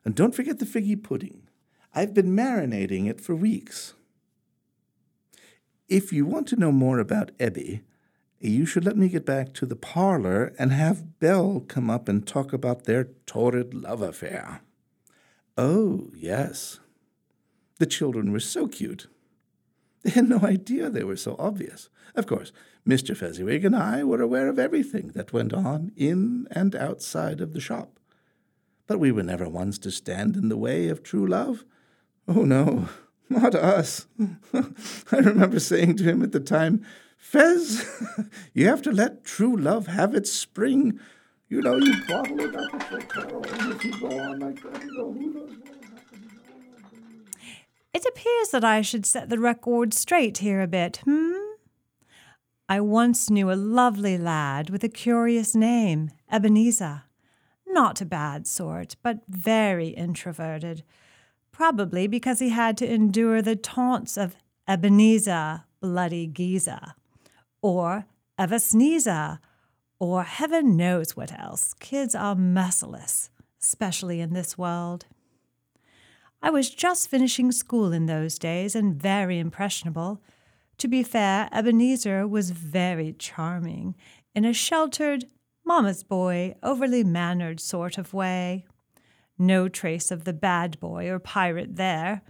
And 0.04 0.14
don't 0.14 0.34
forget 0.34 0.58
the 0.58 0.66
figgy 0.66 1.02
pudding. 1.02 1.48
I've 1.94 2.12
been 2.12 2.36
marinating 2.36 3.08
it 3.08 3.20
for 3.20 3.34
weeks. 3.34 3.94
If 5.88 6.12
you 6.12 6.26
want 6.26 6.46
to 6.48 6.56
know 6.56 6.72
more 6.72 6.98
about 6.98 7.36
Ebby, 7.38 7.80
you 8.40 8.66
should 8.66 8.84
let 8.84 8.96
me 8.96 9.08
get 9.08 9.24
back 9.24 9.52
to 9.54 9.66
the 9.66 9.76
parlor 9.76 10.52
and 10.58 10.72
have 10.72 11.18
Belle 11.18 11.60
come 11.60 11.88
up 11.88 12.08
and 12.08 12.26
talk 12.26 12.52
about 12.52 12.84
their 12.84 13.04
torrid 13.24 13.74
love 13.74 14.02
affair. 14.02 14.60
Oh, 15.56 16.10
yes. 16.14 16.80
The 17.78 17.86
children 17.86 18.32
were 18.32 18.40
so 18.40 18.68
cute. 18.68 19.08
They 20.02 20.10
had 20.10 20.28
no 20.28 20.40
idea 20.40 20.90
they 20.90 21.04
were 21.04 21.16
so 21.16 21.34
obvious. 21.38 21.88
Of 22.14 22.26
course, 22.26 22.52
Mr. 22.86 23.16
Fezziwig 23.16 23.64
and 23.64 23.74
I 23.74 24.04
were 24.04 24.20
aware 24.22 24.48
of 24.48 24.58
everything 24.58 25.08
that 25.14 25.32
went 25.32 25.52
on 25.52 25.92
in 25.96 26.46
and 26.50 26.74
outside 26.76 27.40
of 27.40 27.52
the 27.52 27.60
shop. 27.60 27.98
But 28.86 29.00
we 29.00 29.10
were 29.10 29.22
never 29.22 29.48
ones 29.48 29.78
to 29.80 29.90
stand 29.90 30.36
in 30.36 30.48
the 30.48 30.56
way 30.56 30.88
of 30.88 31.02
true 31.02 31.26
love. 31.26 31.64
Oh, 32.28 32.44
no, 32.44 32.88
not 33.28 33.54
us. 33.54 34.06
I 34.52 35.16
remember 35.16 35.58
saying 35.58 35.96
to 35.96 36.04
him 36.04 36.22
at 36.22 36.32
the 36.32 36.40
time, 36.40 36.84
Fez, 37.16 37.84
you 38.54 38.66
have 38.66 38.82
to 38.82 38.92
let 38.92 39.24
true 39.24 39.56
love 39.56 39.86
have 39.88 40.14
its 40.14 40.32
spring. 40.32 41.00
You 41.48 41.62
know, 41.62 41.76
you 41.76 41.94
bottle 42.06 42.40
it 42.40 42.54
up 42.56 42.92
and 42.92 43.72
if 43.72 43.84
you 43.84 44.00
go 44.00 44.18
on 44.18 44.38
like 44.40 44.62
that, 44.62 44.82
you 44.82 44.92
know, 44.92 45.12
who. 45.12 45.56
It 47.94 48.04
appears 48.04 48.50
that 48.50 48.64
I 48.64 48.82
should 48.82 49.06
set 49.06 49.30
the 49.30 49.38
record 49.38 49.94
straight 49.94 50.38
here 50.38 50.60
a 50.60 50.66
bit, 50.66 50.98
hmm? 51.04 51.32
I 52.68 52.80
once 52.80 53.30
knew 53.30 53.50
a 53.50 53.54
lovely 53.54 54.18
lad 54.18 54.70
with 54.70 54.82
a 54.82 54.88
curious 54.88 55.54
name, 55.54 56.10
Ebenezer. 56.30 57.04
Not 57.66 58.00
a 58.00 58.04
bad 58.04 58.46
sort, 58.46 58.96
but 59.02 59.20
very 59.28 59.88
introverted. 59.88 60.82
Probably 61.52 62.06
because 62.06 62.40
he 62.40 62.50
had 62.50 62.76
to 62.78 62.92
endure 62.92 63.40
the 63.40 63.56
taunts 63.56 64.16
of 64.16 64.36
Ebenezer, 64.68 65.62
bloody 65.80 66.26
geezer, 66.26 66.94
or 67.66 68.06
Eva 68.40 68.60
Sneezer, 68.60 69.40
or 69.98 70.22
heaven 70.22 70.76
knows 70.76 71.16
what 71.16 71.36
else. 71.36 71.74
Kids 71.74 72.14
are 72.14 72.36
merciless, 72.36 73.28
especially 73.60 74.20
in 74.20 74.34
this 74.34 74.56
world. 74.56 75.06
I 76.40 76.50
was 76.50 76.70
just 76.70 77.10
finishing 77.10 77.50
school 77.50 77.92
in 77.92 78.06
those 78.06 78.38
days 78.38 78.76
and 78.76 78.94
very 78.94 79.40
impressionable. 79.40 80.22
To 80.78 80.86
be 80.86 81.02
fair, 81.02 81.48
Ebenezer 81.52 82.28
was 82.28 82.52
very 82.52 83.12
charming 83.18 83.96
in 84.32 84.44
a 84.44 84.52
sheltered, 84.52 85.24
mama's 85.64 86.04
boy, 86.04 86.54
overly 86.62 87.02
mannered 87.02 87.58
sort 87.58 87.98
of 87.98 88.14
way. 88.14 88.64
No 89.38 89.68
trace 89.68 90.12
of 90.12 90.22
the 90.22 90.32
bad 90.32 90.78
boy 90.78 91.10
or 91.10 91.18
pirate 91.18 91.74
there. 91.74 92.22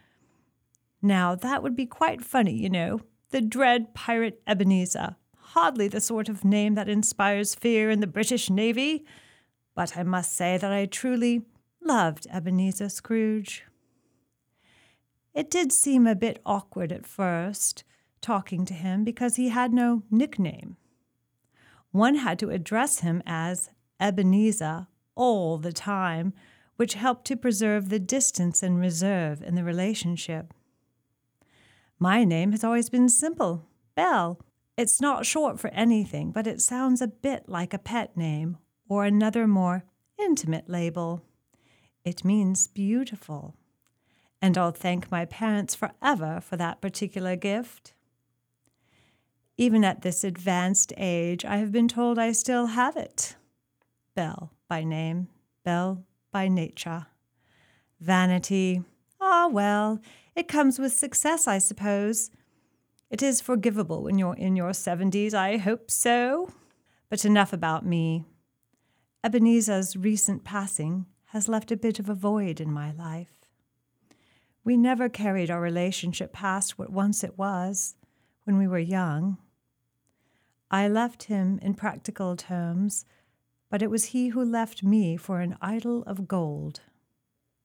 Now, 1.02 1.34
that 1.34 1.62
would 1.62 1.76
be 1.76 1.84
quite 1.84 2.24
funny, 2.24 2.54
you 2.54 2.70
know. 2.70 3.02
The 3.32 3.42
dread 3.42 3.92
pirate 3.92 4.40
Ebenezer. 4.46 5.16
Hardly 5.56 5.88
the 5.88 6.02
sort 6.02 6.28
of 6.28 6.44
name 6.44 6.74
that 6.74 6.86
inspires 6.86 7.54
fear 7.54 7.88
in 7.88 8.00
the 8.00 8.06
British 8.06 8.50
Navy. 8.50 9.06
But 9.74 9.96
I 9.96 10.02
must 10.02 10.34
say 10.34 10.58
that 10.58 10.70
I 10.70 10.84
truly 10.84 11.46
loved 11.82 12.26
Ebenezer 12.30 12.90
Scrooge. 12.90 13.64
It 15.32 15.50
did 15.50 15.72
seem 15.72 16.06
a 16.06 16.14
bit 16.14 16.42
awkward 16.44 16.92
at 16.92 17.06
first, 17.06 17.84
talking 18.20 18.66
to 18.66 18.74
him, 18.74 19.02
because 19.02 19.36
he 19.36 19.48
had 19.48 19.72
no 19.72 20.02
nickname. 20.10 20.76
One 21.90 22.16
had 22.16 22.38
to 22.40 22.50
address 22.50 23.00
him 23.00 23.22
as 23.24 23.70
Ebenezer 23.98 24.88
all 25.14 25.56
the 25.56 25.72
time, 25.72 26.34
which 26.76 26.92
helped 26.92 27.24
to 27.28 27.34
preserve 27.36 27.88
the 27.88 27.98
distance 27.98 28.62
and 28.62 28.78
reserve 28.78 29.40
in 29.40 29.54
the 29.54 29.64
relationship. 29.64 30.52
My 31.98 32.24
name 32.24 32.52
has 32.52 32.62
always 32.62 32.90
been 32.90 33.08
simple 33.08 33.64
Belle. 33.94 34.38
It's 34.76 35.00
not 35.00 35.26
short 35.26 35.58
for 35.58 35.68
anything, 35.68 36.32
but 36.32 36.46
it 36.46 36.60
sounds 36.60 37.00
a 37.00 37.08
bit 37.08 37.48
like 37.48 37.72
a 37.72 37.78
pet 37.78 38.16
name 38.16 38.58
or 38.88 39.04
another 39.04 39.46
more 39.46 39.84
intimate 40.18 40.68
label. 40.68 41.22
It 42.04 42.24
means 42.24 42.66
beautiful 42.66 43.54
and 44.46 44.56
I'll 44.56 44.72
thank 44.72 45.10
my 45.10 45.24
parents 45.24 45.74
forever 45.74 46.40
for 46.40 46.56
that 46.56 46.80
particular 46.80 47.36
gift. 47.36 47.94
Even 49.56 49.84
at 49.84 50.02
this 50.02 50.22
advanced 50.22 50.92
age, 50.96 51.44
I 51.44 51.56
have 51.56 51.72
been 51.72 51.88
told 51.88 52.18
I 52.18 52.32
still 52.32 52.66
have 52.66 52.96
it. 52.96 53.36
Belle 54.14 54.52
by 54.68 54.84
name, 54.84 55.28
Belle 55.64 56.04
by 56.30 56.48
nature. 56.48 57.06
Vanity, 57.98 58.82
ah, 59.20 59.48
well, 59.50 60.00
it 60.34 60.48
comes 60.48 60.78
with 60.78 60.92
success, 60.92 61.46
I 61.46 61.58
suppose. 61.58 62.30
It 63.08 63.22
is 63.22 63.40
forgivable 63.40 64.02
when 64.02 64.18
you're 64.18 64.34
in 64.34 64.56
your 64.56 64.72
seventies, 64.72 65.32
I 65.32 65.58
hope 65.58 65.90
so. 65.90 66.50
But 67.08 67.24
enough 67.24 67.52
about 67.52 67.86
me. 67.86 68.24
Ebenezer's 69.22 69.96
recent 69.96 70.42
passing 70.42 71.06
has 71.26 71.48
left 71.48 71.70
a 71.70 71.76
bit 71.76 71.98
of 71.98 72.08
a 72.08 72.14
void 72.14 72.60
in 72.60 72.72
my 72.72 72.90
life. 72.92 73.44
We 74.64 74.76
never 74.76 75.08
carried 75.08 75.50
our 75.50 75.60
relationship 75.60 76.32
past 76.32 76.78
what 76.78 76.90
once 76.90 77.22
it 77.22 77.38
was 77.38 77.94
when 78.44 78.58
we 78.58 78.66
were 78.66 78.78
young. 78.78 79.38
I 80.68 80.88
left 80.88 81.24
him 81.24 81.60
in 81.62 81.74
practical 81.74 82.34
terms, 82.34 83.04
but 83.70 83.82
it 83.82 83.90
was 83.90 84.06
he 84.06 84.28
who 84.28 84.44
left 84.44 84.82
me 84.82 85.16
for 85.16 85.40
an 85.40 85.56
idol 85.60 86.02
of 86.04 86.26
gold. 86.26 86.80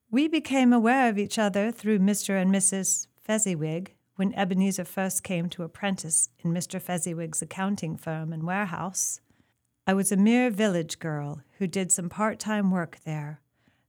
We 0.08 0.28
became 0.28 0.72
aware 0.72 1.08
of 1.08 1.18
each 1.18 1.38
other 1.38 1.72
through 1.72 1.98
Mr. 1.98 2.40
and 2.40 2.54
Mrs. 2.54 3.08
Fezziwig 3.20 3.94
when 4.16 4.34
Ebenezer 4.34 4.84
first 4.84 5.22
came 5.22 5.48
to 5.50 5.62
apprentice 5.62 6.28
in 6.40 6.52
Mr. 6.52 6.80
Fezziwig's 6.80 7.42
accounting 7.42 7.96
firm 7.96 8.32
and 8.32 8.44
warehouse. 8.44 9.20
I 9.86 9.94
was 9.94 10.12
a 10.12 10.16
mere 10.16 10.50
village 10.50 10.98
girl 10.98 11.40
who 11.58 11.66
did 11.66 11.90
some 11.90 12.08
part 12.08 12.38
time 12.38 12.70
work 12.70 12.98
there, 13.04 13.40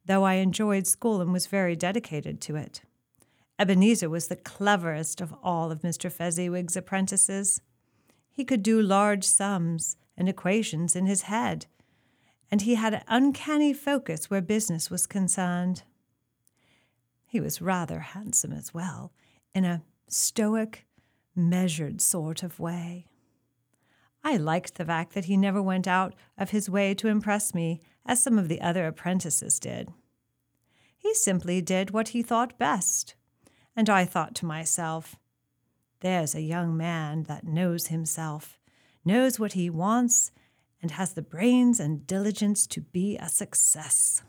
though 0.05 0.23
I 0.23 0.35
enjoyed 0.35 0.87
school 0.87 1.21
and 1.21 1.31
was 1.31 1.47
very 1.47 1.75
dedicated 1.75 2.41
to 2.41 2.55
it. 2.55 2.81
Ebenezer 3.59 4.09
was 4.09 4.27
the 4.27 4.35
cleverest 4.35 5.21
of 5.21 5.33
all 5.43 5.71
of 5.71 5.81
Mr. 5.81 6.11
Fezziwig's 6.11 6.75
apprentices. 6.75 7.61
He 8.31 8.43
could 8.43 8.63
do 8.63 8.81
large 8.81 9.23
sums 9.23 9.97
and 10.17 10.27
equations 10.27 10.95
in 10.95 11.05
his 11.05 11.23
head, 11.23 11.67
and 12.49 12.61
he 12.61 12.75
had 12.75 12.93
an 12.93 13.03
uncanny 13.07 13.73
focus 13.73 14.29
where 14.29 14.41
business 14.41 14.89
was 14.89 15.05
concerned. 15.05 15.83
He 17.25 17.39
was 17.39 17.61
rather 17.61 17.99
handsome 17.99 18.53
as 18.53 18.73
well, 18.73 19.11
in 19.53 19.65
a 19.65 19.83
stoic, 20.07 20.85
measured 21.35 22.01
sort 22.01 22.43
of 22.43 22.59
way. 22.59 23.05
I 24.23 24.37
liked 24.37 24.75
the 24.75 24.85
fact 24.85 25.13
that 25.13 25.25
he 25.25 25.35
never 25.35 25.61
went 25.61 25.87
out 25.87 26.13
of 26.37 26.51
his 26.51 26.69
way 26.69 26.93
to 26.95 27.07
impress 27.07 27.53
me, 27.53 27.81
as 28.05 28.21
some 28.21 28.37
of 28.37 28.47
the 28.47 28.61
other 28.61 28.85
apprentices 28.85 29.59
did. 29.59 29.89
He 30.97 31.13
simply 31.13 31.61
did 31.61 31.91
what 31.91 32.09
he 32.09 32.21
thought 32.21 32.57
best 32.57 33.15
and 33.75 33.89
I 33.89 34.05
thought 34.05 34.35
to 34.35 34.45
myself, 34.45 35.15
there's 36.01 36.35
a 36.35 36.41
young 36.41 36.75
man 36.75 37.23
that 37.23 37.47
knows 37.47 37.87
himself, 37.87 38.57
knows 39.05 39.39
what 39.39 39.53
he 39.53 39.69
wants, 39.69 40.31
and 40.81 40.91
has 40.91 41.13
the 41.13 41.21
brains 41.21 41.79
and 41.79 42.05
diligence 42.05 42.67
to 42.67 42.81
be 42.81 43.17
a 43.17 43.29
success. 43.29 44.21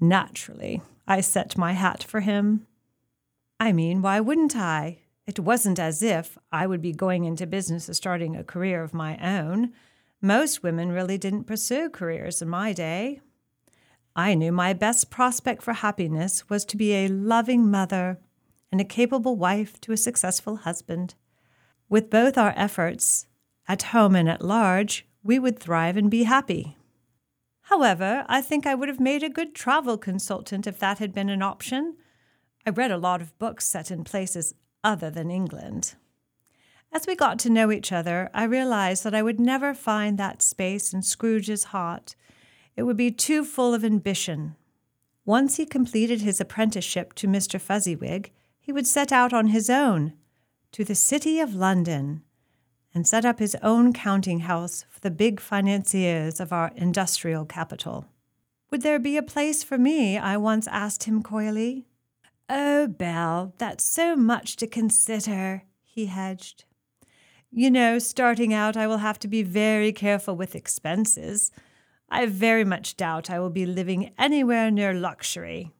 Naturally, 0.00 0.80
I 1.06 1.20
set 1.20 1.58
my 1.58 1.72
hat 1.72 2.02
for 2.02 2.20
him. 2.20 2.66
I 3.62 3.70
mean, 3.70 4.02
why 4.02 4.18
wouldn't 4.18 4.56
I? 4.56 4.98
It 5.24 5.38
wasn't 5.38 5.78
as 5.78 6.02
if 6.02 6.36
I 6.50 6.66
would 6.66 6.82
be 6.82 6.90
going 6.90 7.26
into 7.26 7.46
business 7.46 7.88
or 7.88 7.94
starting 7.94 8.34
a 8.34 8.42
career 8.42 8.82
of 8.82 8.92
my 8.92 9.16
own. 9.18 9.72
Most 10.20 10.64
women 10.64 10.90
really 10.90 11.16
didn't 11.16 11.44
pursue 11.44 11.88
careers 11.88 12.42
in 12.42 12.48
my 12.48 12.72
day. 12.72 13.20
I 14.16 14.34
knew 14.34 14.50
my 14.50 14.72
best 14.72 15.10
prospect 15.10 15.62
for 15.62 15.74
happiness 15.74 16.50
was 16.50 16.64
to 16.64 16.76
be 16.76 16.92
a 16.92 17.06
loving 17.06 17.70
mother 17.70 18.18
and 18.72 18.80
a 18.80 18.84
capable 18.84 19.36
wife 19.36 19.80
to 19.82 19.92
a 19.92 19.96
successful 19.96 20.56
husband. 20.56 21.14
With 21.88 22.10
both 22.10 22.36
our 22.36 22.54
efforts, 22.56 23.28
at 23.68 23.94
home 23.94 24.16
and 24.16 24.28
at 24.28 24.44
large, 24.44 25.06
we 25.22 25.38
would 25.38 25.60
thrive 25.60 25.96
and 25.96 26.10
be 26.10 26.24
happy. 26.24 26.76
However, 27.66 28.24
I 28.28 28.40
think 28.40 28.66
I 28.66 28.74
would 28.74 28.88
have 28.88 28.98
made 28.98 29.22
a 29.22 29.28
good 29.28 29.54
travel 29.54 29.98
consultant 29.98 30.66
if 30.66 30.80
that 30.80 30.98
had 30.98 31.14
been 31.14 31.28
an 31.28 31.42
option. 31.42 31.94
I 32.64 32.70
read 32.70 32.90
a 32.90 32.98
lot 32.98 33.20
of 33.20 33.36
books 33.38 33.66
set 33.66 33.90
in 33.90 34.04
places 34.04 34.54
other 34.84 35.10
than 35.10 35.30
England. 35.30 35.94
As 36.92 37.06
we 37.06 37.16
got 37.16 37.38
to 37.40 37.50
know 37.50 37.72
each 37.72 37.90
other, 37.90 38.30
I 38.34 38.44
realized 38.44 39.02
that 39.04 39.14
I 39.14 39.22
would 39.22 39.40
never 39.40 39.74
find 39.74 40.18
that 40.18 40.42
space 40.42 40.92
in 40.92 41.02
Scrooge's 41.02 41.64
heart. 41.64 42.14
It 42.76 42.82
would 42.82 42.96
be 42.96 43.10
too 43.10 43.44
full 43.44 43.74
of 43.74 43.84
ambition. 43.84 44.56
Once 45.24 45.56
he 45.56 45.64
completed 45.64 46.20
his 46.20 46.40
apprenticeship 46.40 47.14
to 47.14 47.26
Mr. 47.26 47.60
Fezziwig, 47.60 48.30
he 48.60 48.72
would 48.72 48.86
set 48.86 49.10
out 49.10 49.32
on 49.32 49.48
his 49.48 49.70
own 49.70 50.12
to 50.72 50.84
the 50.84 50.94
City 50.94 51.40
of 51.40 51.54
London 51.54 52.22
and 52.94 53.08
set 53.08 53.24
up 53.24 53.38
his 53.38 53.56
own 53.62 53.92
counting 53.92 54.40
house 54.40 54.84
for 54.90 55.00
the 55.00 55.10
big 55.10 55.40
financiers 55.40 56.40
of 56.40 56.52
our 56.52 56.70
industrial 56.76 57.44
capital. 57.44 58.06
Would 58.70 58.82
there 58.82 58.98
be 58.98 59.16
a 59.16 59.22
place 59.22 59.62
for 59.64 59.78
me? 59.78 60.18
I 60.18 60.36
once 60.36 60.68
asked 60.68 61.04
him 61.04 61.22
coyly. 61.22 61.86
Oh, 62.54 62.86
Belle, 62.86 63.54
that's 63.56 63.82
so 63.82 64.14
much 64.14 64.56
to 64.56 64.66
consider, 64.66 65.62
he 65.82 66.04
hedged. 66.04 66.66
You 67.50 67.70
know, 67.70 67.98
starting 67.98 68.52
out, 68.52 68.76
I 68.76 68.86
will 68.86 68.98
have 68.98 69.18
to 69.20 69.28
be 69.28 69.42
very 69.42 69.90
careful 69.90 70.36
with 70.36 70.54
expenses. 70.54 71.50
I 72.10 72.26
very 72.26 72.62
much 72.62 72.98
doubt 72.98 73.30
I 73.30 73.40
will 73.40 73.48
be 73.48 73.64
living 73.64 74.12
anywhere 74.18 74.70
near 74.70 74.92
luxury. 74.92 75.72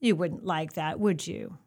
You 0.00 0.16
wouldn't 0.16 0.44
like 0.44 0.72
that, 0.72 0.98
would 0.98 1.28
you? 1.28 1.58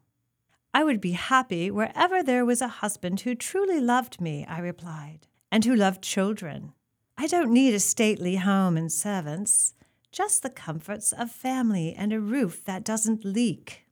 I 0.74 0.84
would 0.84 1.00
be 1.00 1.12
happy 1.12 1.70
wherever 1.70 2.22
there 2.22 2.44
was 2.44 2.60
a 2.60 2.68
husband 2.68 3.22
who 3.22 3.34
truly 3.34 3.80
loved 3.80 4.20
me, 4.20 4.44
I 4.44 4.58
replied, 4.58 5.28
and 5.50 5.64
who 5.64 5.74
loved 5.74 6.02
children. 6.02 6.74
I 7.16 7.26
don't 7.26 7.54
need 7.54 7.72
a 7.72 7.80
stately 7.80 8.36
home 8.36 8.76
and 8.76 8.92
servants, 8.92 9.72
just 10.10 10.42
the 10.42 10.50
comforts 10.50 11.10
of 11.10 11.30
family 11.30 11.94
and 11.96 12.12
a 12.12 12.20
roof 12.20 12.62
that 12.66 12.84
doesn't 12.84 13.24
leak. 13.24 13.86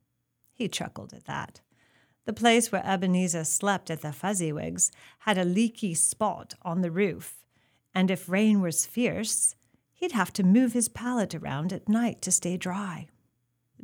He 0.61 0.69
chuckled 0.69 1.11
at 1.13 1.25
that. 1.25 1.59
The 2.25 2.33
place 2.33 2.71
where 2.71 2.85
Ebenezer 2.85 3.45
slept 3.45 3.89
at 3.89 4.01
the 4.03 4.09
Fezziwigs 4.09 4.91
had 5.21 5.39
a 5.39 5.43
leaky 5.43 5.95
spot 5.95 6.53
on 6.61 6.81
the 6.81 6.91
roof, 6.91 7.43
and 7.95 8.11
if 8.11 8.29
rain 8.29 8.61
was 8.61 8.85
fierce, 8.85 9.55
he'd 9.91 10.11
have 10.11 10.31
to 10.33 10.43
move 10.43 10.73
his 10.73 10.87
pallet 10.87 11.33
around 11.33 11.73
at 11.73 11.89
night 11.89 12.21
to 12.21 12.31
stay 12.31 12.57
dry. 12.57 13.07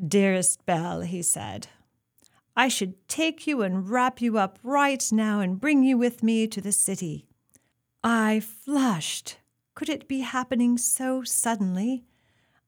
Dearest 0.08 0.68
Belle, 0.68 1.02
he 1.02 1.24
said, 1.24 1.70
I 2.56 2.68
should 2.68 3.08
take 3.08 3.48
you 3.48 3.64
and 3.64 3.90
wrap 3.90 4.22
you 4.22 4.38
up 4.38 4.60
right 4.62 5.04
now 5.12 5.40
and 5.40 5.60
bring 5.60 5.82
you 5.82 5.98
with 5.98 6.22
me 6.22 6.46
to 6.46 6.62
the 6.62 6.72
city. 6.72 7.26
I 8.04 8.40
flushed. 8.40 9.40
Could 9.74 9.90
it 9.90 10.08
be 10.08 10.20
happening 10.20 10.78
so 10.78 11.24
suddenly? 11.24 12.06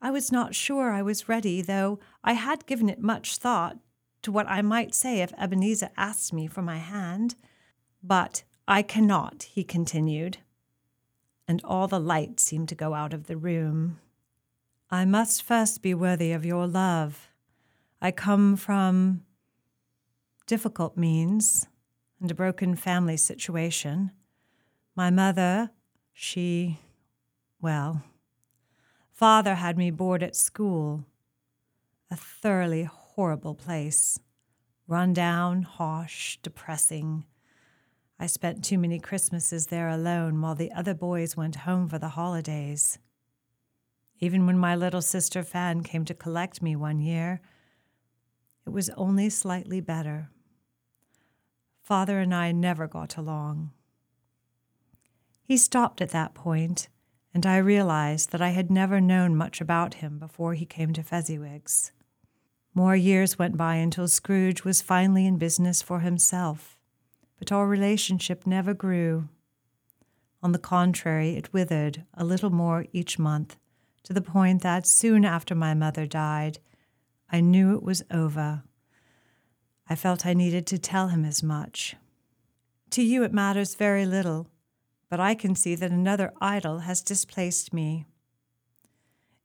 I 0.01 0.10
was 0.10 0.32
not 0.32 0.55
sure 0.55 0.89
I 0.89 1.03
was 1.03 1.30
ready, 1.30 1.62
though 1.62 1.99
I 2.24 2.34
had 2.34 2.66
given 2.66 2.89
it 2.89 3.03
much 3.03 3.38
thought 3.38 3.78
to 4.22 4.32
what 4.32 4.47
I 4.47 4.61
might 4.61 4.93
say 4.93 5.22
if 5.22 5.34
Ebenezer 5.38 5.89
asked 5.97 6.34
me 6.34 6.47
for 6.47 6.61
my 6.61 6.78
hand. 6.78 7.36
But 8.03 8.43
I 8.67 8.82
cannot, 8.82 9.43
he 9.43 9.63
continued, 9.63 10.38
and 11.47 11.61
all 11.63 11.88
the 11.88 11.99
light 11.99 12.39
seemed 12.39 12.70
to 12.70 12.76
go 12.76 12.93
out 12.93 13.13
of 13.13 13.28
the 13.28 13.38
room. 13.38 13.99
I 14.91 15.05
must 15.05 15.43
first 15.43 15.82
be 15.82 15.93
worthy 15.93 16.32
of 16.32 16.45
your 16.45 16.67
love. 16.67 17.30
I 18.01 18.11
come 18.11 18.55
from 18.55 19.24
difficult 20.47 20.97
means 20.97 21.67
and 22.20 22.32
a 22.32 22.36
broken 22.36 22.76
family 22.76 23.17
situation. 23.17 24.11
My 24.95 25.09
mother, 25.09 25.72
she, 26.11 26.80
well, 27.61 28.03
father 29.13 29.55
had 29.55 29.78
me 29.78 29.91
board 29.91 30.24
at 30.24 30.36
school, 30.36 31.05
a 32.11 32.15
thoroughly 32.15 32.84
horrible 33.20 33.53
place. 33.53 34.17
Run 34.88 35.11
down, 35.11 35.63
harsh, 35.63 36.38
depressing. 36.41 37.26
I 38.17 38.28
spent 38.28 38.63
too 38.63 38.78
many 38.78 38.97
Christmases 38.97 39.67
there 39.67 39.89
alone 39.89 40.39
while 40.39 40.55
the 40.55 40.72
other 40.72 40.93
boys 40.93 41.36
went 41.36 41.67
home 41.67 41.89
for 41.89 41.99
the 41.99 42.15
holidays. 42.15 42.97
Even 44.22 44.45
when 44.45 44.57
my 44.57 44.74
little 44.74 45.01
sister 45.01 45.43
Fan 45.43 45.84
came 45.84 46.05
to 46.05 46.13
collect 46.13 46.61
me 46.61 46.78
one 46.78 47.01
year, 47.01 47.41
it 48.65 48.70
was 48.70 48.89
only 48.91 49.30
slightly 49.30 49.82
better. 49.82 50.30
Father 51.82 52.22
and 52.22 52.34
I 52.34 52.53
never 52.53 52.88
got 52.88 53.17
along. 53.17 53.72
He 55.43 55.57
stopped 55.57 55.99
at 55.99 56.11
that 56.11 56.34
point, 56.34 56.88
and 57.34 57.45
I 57.45 57.57
realized 57.57 58.32
that 58.32 58.41
I 58.41 58.51
had 58.51 58.72
never 58.72 59.01
known 59.01 59.36
much 59.36 59.59
about 59.59 59.95
him 59.95 60.20
before 60.20 60.53
he 60.53 60.65
came 60.65 60.93
to 60.93 61.03
Fezziwig's. 61.03 61.91
More 62.74 62.95
years 62.95 63.39
went 63.39 63.57
by 63.57 63.76
until 63.76 64.07
Scrooge 64.07 64.63
was 64.63 64.82
finally 64.82 65.26
in 65.26 65.38
business 65.38 65.82
for 65.82 66.01
himself, 66.01 66.78
but 67.38 67.51
our 67.51 67.67
relationship 67.67 68.45
never 68.45 68.74
grew. 68.74 69.28
On 70.41 70.51
the 70.51 70.59
contrary, 70.59 71.36
it 71.36 71.51
withered 71.51 72.03
a 72.13 72.24
little 72.24 72.51
more 72.51 72.86
each 72.93 73.20
month, 73.20 73.57
to 74.03 74.13
the 74.13 74.22
point 74.22 74.61
that 74.61 74.88
soon 74.88 75.26
after 75.26 75.55
my 75.55 75.74
mother 75.74 76.05
died, 76.05 76.59
I 77.32 77.41
knew 77.41 77.76
it 77.76 77.84
was 77.84 78.03
over. 78.09 78.63
I 79.88 79.95
felt 79.95 80.26
I 80.26 80.34
needed 80.34 80.65
to 80.67 80.78
tell 80.78 81.07
him 81.09 81.26
as 81.26 81.43
much. 81.43 81.95
To 82.91 83.03
you, 83.03 83.24
it 83.24 83.34
matters 83.34 83.76
very 83.76 84.05
little, 84.05 84.47
but 85.09 85.20
I 85.20 85.36
can 85.36 85.55
see 85.55 85.76
that 85.76 85.91
another 85.91 86.34
idol 86.39 86.80
has 86.80 87.01
displaced 87.01 87.74
me. 87.74 88.05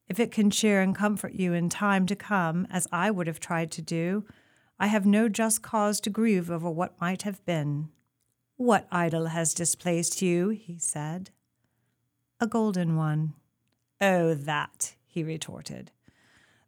If 0.09 0.21
it 0.21 0.31
can 0.31 0.51
cheer 0.51 0.83
and 0.83 0.95
comfort 0.95 1.33
you 1.33 1.55
in 1.55 1.69
time 1.69 2.07
to 2.07 2.17
come, 2.17 2.67
as 2.71 2.87
I 2.93 3.11
would 3.11 3.27
have 3.27 3.41
tried 3.41 3.71
to 3.73 3.83
do, 3.83 4.25
I 4.79 4.89
have 4.89 5.07
no 5.07 5.29
just 5.29 5.63
cause 5.63 6.01
to 6.01 6.11
grieve 6.11 6.51
over 6.51 6.71
what 6.71 7.01
might 7.01 7.23
have 7.23 7.45
been. 7.47 7.89
What 8.57 8.87
idol 8.93 9.27
has 9.27 9.55
displaced 9.55 10.21
you? 10.21 10.51
he 10.51 10.79
said. 10.79 11.31
A 12.41 12.47
golden 12.47 12.97
one. 12.97 13.35
Oh, 14.01 14.35
that, 14.35 14.95
he 15.07 15.25
retorted. 15.25 15.91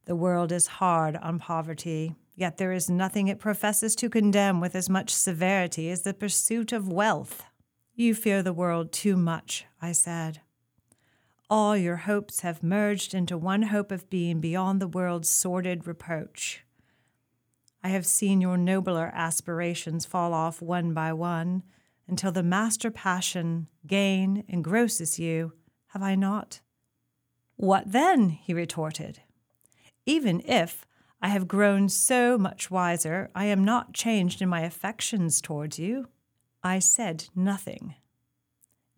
The 0.06 0.16
world 0.16 0.52
is 0.52 0.66
hard 0.66 1.16
on 1.16 1.38
poverty, 1.38 2.14
yet 2.34 2.56
there 2.56 2.72
is 2.72 2.88
nothing 2.88 3.28
it 3.28 3.38
professes 3.38 3.94
to 3.96 4.08
condemn 4.08 4.60
with 4.60 4.74
as 4.74 4.88
much 4.88 5.10
severity 5.12 5.90
as 5.90 6.02
the 6.02 6.14
pursuit 6.14 6.72
of 6.72 6.88
wealth. 6.88 7.42
You 7.94 8.14
fear 8.14 8.42
the 8.42 8.52
world 8.52 8.92
too 8.92 9.16
much, 9.16 9.66
I 9.82 9.92
said 9.92 10.40
all 11.48 11.76
your 11.76 11.96
hopes 11.96 12.40
have 12.40 12.62
merged 12.62 13.14
into 13.14 13.38
one 13.38 13.62
hope 13.62 13.92
of 13.92 14.10
being 14.10 14.40
beyond 14.40 14.80
the 14.80 14.88
world's 14.88 15.28
sordid 15.28 15.86
reproach. 15.86 16.64
I 17.82 17.88
have 17.88 18.06
seen 18.06 18.40
your 18.40 18.56
nobler 18.56 19.12
aspirations 19.14 20.04
fall 20.04 20.34
off 20.34 20.60
one 20.60 20.92
by 20.92 21.12
one 21.12 21.62
until 22.08 22.32
the 22.32 22.42
master 22.42 22.90
passion, 22.90 23.68
gain, 23.86 24.44
engrosses 24.48 25.18
you, 25.18 25.52
have 25.88 26.02
I 26.02 26.14
not? 26.14 26.60
What 27.56 27.92
then? 27.92 28.30
he 28.30 28.52
retorted. 28.52 29.20
Even 30.04 30.40
if 30.44 30.84
I 31.22 31.28
have 31.28 31.48
grown 31.48 31.88
so 31.88 32.36
much 32.36 32.70
wiser, 32.70 33.30
I 33.34 33.46
am 33.46 33.64
not 33.64 33.94
changed 33.94 34.42
in 34.42 34.48
my 34.48 34.60
affections 34.60 35.40
towards 35.40 35.78
you. 35.78 36.08
I 36.62 36.80
said 36.80 37.28
nothing, 37.34 37.94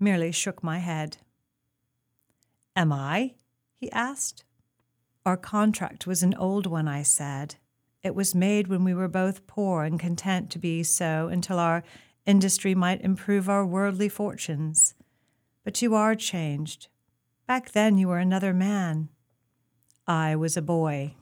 merely 0.00 0.32
shook 0.32 0.62
my 0.62 0.78
head. 0.78 1.18
Am 2.78 2.92
I? 2.92 3.34
he 3.74 3.90
asked. 3.90 4.44
Our 5.26 5.36
contract 5.36 6.06
was 6.06 6.22
an 6.22 6.34
old 6.34 6.64
one, 6.64 6.86
I 6.86 7.02
said. 7.02 7.56
It 8.04 8.14
was 8.14 8.36
made 8.36 8.68
when 8.68 8.84
we 8.84 8.94
were 8.94 9.08
both 9.08 9.48
poor 9.48 9.82
and 9.82 9.98
content 9.98 10.48
to 10.50 10.60
be 10.60 10.84
so 10.84 11.26
until 11.26 11.58
our 11.58 11.82
industry 12.24 12.76
might 12.76 13.00
improve 13.00 13.48
our 13.48 13.66
worldly 13.66 14.08
fortunes. 14.08 14.94
But 15.64 15.82
you 15.82 15.96
are 15.96 16.14
changed. 16.14 16.86
Back 17.48 17.72
then 17.72 17.98
you 17.98 18.06
were 18.06 18.20
another 18.20 18.54
man. 18.54 19.08
I 20.06 20.36
was 20.36 20.56
a 20.56 20.62
boy. 20.62 21.16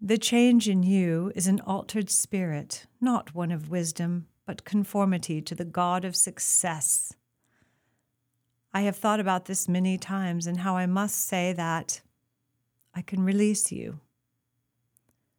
The 0.00 0.16
change 0.16 0.70
in 0.70 0.82
you 0.82 1.32
is 1.34 1.46
an 1.46 1.60
altered 1.60 2.08
spirit, 2.08 2.86
not 2.98 3.34
one 3.34 3.52
of 3.52 3.68
wisdom, 3.68 4.26
but 4.46 4.64
conformity 4.64 5.42
to 5.42 5.54
the 5.54 5.66
God 5.66 6.06
of 6.06 6.16
success. 6.16 7.12
I 8.74 8.82
have 8.82 8.96
thought 8.96 9.20
about 9.20 9.44
this 9.44 9.68
many 9.68 9.98
times 9.98 10.46
and 10.46 10.60
how 10.60 10.76
I 10.76 10.86
must 10.86 11.26
say 11.26 11.52
that 11.52 12.00
I 12.94 13.02
can 13.02 13.22
release 13.22 13.70
you. 13.70 14.00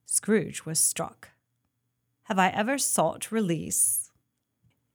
Scrooge 0.06 0.66
was 0.66 0.80
struck. 0.80 1.30
Have 2.24 2.38
I 2.38 2.50
ever 2.50 2.78
sought 2.78 3.32
release? 3.32 4.12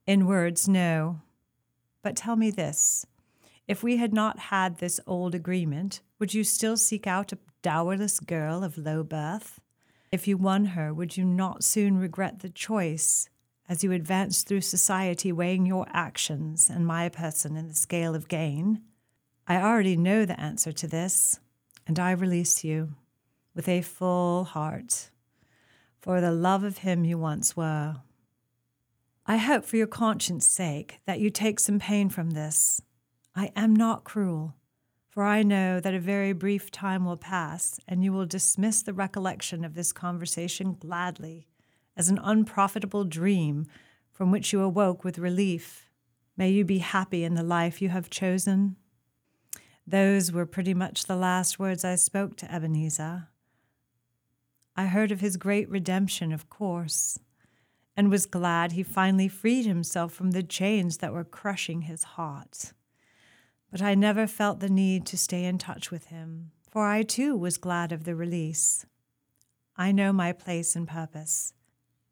In 0.07 0.27
words, 0.27 0.69
no. 0.69 1.21
But 2.03 2.17
tell 2.17 2.37
me 2.37 2.51
this 2.51 3.05
if 3.67 3.83
we 3.83 3.97
had 3.99 4.15
not 4.15 4.39
had 4.39 4.79
this 4.79 5.01
old 5.07 5.35
agreement, 5.35 6.01
would 6.19 6.33
you 6.33 6.45
still 6.45 6.77
seek 6.77 7.07
out 7.07 7.33
a 7.33 7.39
dowerless 7.61 8.21
girl 8.21 8.65
of 8.65 8.79
low 8.79 9.03
birth? 9.03 9.61
If 10.11 10.27
you 10.27 10.39
won 10.39 10.67
her, 10.67 10.95
would 10.95 11.17
you 11.17 11.25
not 11.25 11.63
soon 11.65 11.99
regret 11.99 12.39
the 12.39 12.49
choice 12.49 13.29
as 13.69 13.85
you 13.85 13.93
advance 13.93 14.43
through 14.43 14.63
society, 14.63 15.31
weighing 15.31 15.67
your 15.67 15.87
actions 15.93 16.71
and 16.71 16.87
my 16.87 17.09
person 17.09 17.57
in 17.57 17.69
the 17.69 17.75
scale 17.75 18.15
of 18.15 18.29
gain. 18.29 18.81
I 19.47 19.57
already 19.57 19.97
know 19.97 20.25
the 20.25 20.41
answer 20.41 20.73
to 20.73 20.87
this, 20.87 21.39
and 21.87 21.99
I 21.99 22.13
release 22.13 22.65
you 22.65 22.95
with 23.55 23.69
a 23.69 23.83
full 23.83 24.45
heart 24.45 25.11
for 26.01 26.21
the 26.21 26.33
love 26.33 26.65
of 26.65 26.79
him 26.79 27.05
you 27.05 27.19
once 27.19 27.57
were. 27.57 27.97
I 29.27 29.37
hope 29.37 29.65
for 29.65 29.77
your 29.77 29.87
conscience 29.87 30.47
sake 30.47 31.01
that 31.05 31.21
you 31.21 31.29
take 31.29 31.61
some 31.61 31.79
pain 31.79 32.09
from 32.09 32.31
this. 32.31 32.81
I 33.35 33.53
am 33.55 33.77
not 33.77 34.05
cruel, 34.05 34.55
for 35.11 35.23
I 35.23 35.43
know 35.43 35.81
that 35.81 35.93
a 35.95 36.01
very 36.01 36.33
brief 36.33 36.71
time 36.71 37.05
will 37.05 37.17
pass 37.17 37.79
and 37.87 38.03
you 38.03 38.13
will 38.13 38.27
dismiss 38.27 38.83
the 38.83 38.95
recollection 38.95 39.65
of 39.65 39.75
this 39.75 39.93
conversation 39.93 40.77
gladly 40.79 41.49
as 41.99 42.09
an 42.09 42.21
unprofitable 42.23 43.05
dream 43.05 43.67
from 44.13 44.31
which 44.31 44.53
you 44.53 44.63
awoke 44.63 45.03
with 45.03 45.19
relief. 45.19 45.91
May 46.37 46.51
you 46.51 46.65
be 46.65 46.79
happy 46.79 47.25
in 47.25 47.35
the 47.35 47.43
life 47.43 47.83
you 47.83 47.89
have 47.89 48.09
chosen. 48.09 48.77
Those 49.85 50.31
were 50.31 50.47
pretty 50.47 50.75
much 50.75 51.05
the 51.05 51.17
last 51.17 51.59
words 51.59 51.85
I 51.85 51.97
spoke 51.97 52.37
to 52.37 52.55
Ebenezer. 52.55 53.29
I 54.77 54.87
heard 54.87 55.11
of 55.11 55.21
his 55.21 55.37
great 55.37 55.69
redemption, 55.69 56.33
of 56.33 56.49
course, 56.49 57.19
and 57.97 58.11
was 58.11 58.27
glad 58.27 58.73
he 58.73 58.85
finally 58.85 59.27
freed 59.27 59.67
himself 59.67 60.13
from 60.13 60.31
the 60.31 60.45
chains 60.45 60.99
that 60.99 61.13
were 61.13 61.25
crushing 61.25 61.83
his 61.83 62.05
heart. 62.05 62.73
But 63.73 63.83
I 63.83 63.97
never 63.97 64.29
felt 64.29 64.61
the 64.61 64.69
need 64.69 65.05
to 65.07 65.19
stay 65.19 65.45
in 65.45 65.59
touch 65.59 65.91
with 65.91 66.07
him, 66.07 66.53
for 66.71 66.87
I 66.87 67.03
too 67.03 67.37
was 67.37 67.59
glad 67.59 67.91
of 67.91 68.05
the 68.05 68.15
release. 68.15 68.87
I 69.77 69.91
know 69.91 70.13
my 70.13 70.33
place 70.33 70.77
and 70.77 70.87
purpose. 70.87 71.55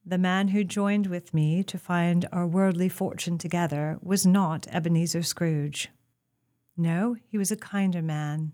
The 0.08 0.18
man 0.18 0.48
who 0.48 0.62
joined 0.62 1.08
with 1.08 1.34
me 1.34 1.64
to 1.64 1.78
find 1.78 2.28
our 2.30 2.46
worldly 2.46 2.88
fortune 2.88 3.38
together 3.38 3.98
was 4.00 4.24
not 4.24 4.68
Ebenezer 4.68 5.24
Scrooge. 5.24 5.88
No, 6.76 7.16
he 7.26 7.36
was 7.36 7.50
a 7.50 7.56
kinder 7.56 8.02
man, 8.02 8.52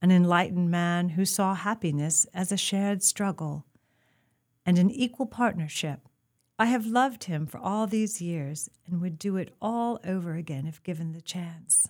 an 0.00 0.12
enlightened 0.12 0.70
man 0.70 1.08
who 1.10 1.24
saw 1.24 1.56
happiness 1.56 2.26
as 2.32 2.52
a 2.52 2.56
shared 2.56 3.02
struggle 3.02 3.66
and 4.64 4.78
an 4.78 4.88
equal 4.88 5.26
partnership. 5.26 6.08
I 6.60 6.66
have 6.66 6.86
loved 6.86 7.24
him 7.24 7.46
for 7.46 7.58
all 7.58 7.88
these 7.88 8.22
years 8.22 8.70
and 8.86 9.00
would 9.00 9.18
do 9.18 9.36
it 9.36 9.56
all 9.60 9.98
over 10.04 10.34
again 10.34 10.68
if 10.68 10.80
given 10.84 11.10
the 11.10 11.20
chance. 11.20 11.88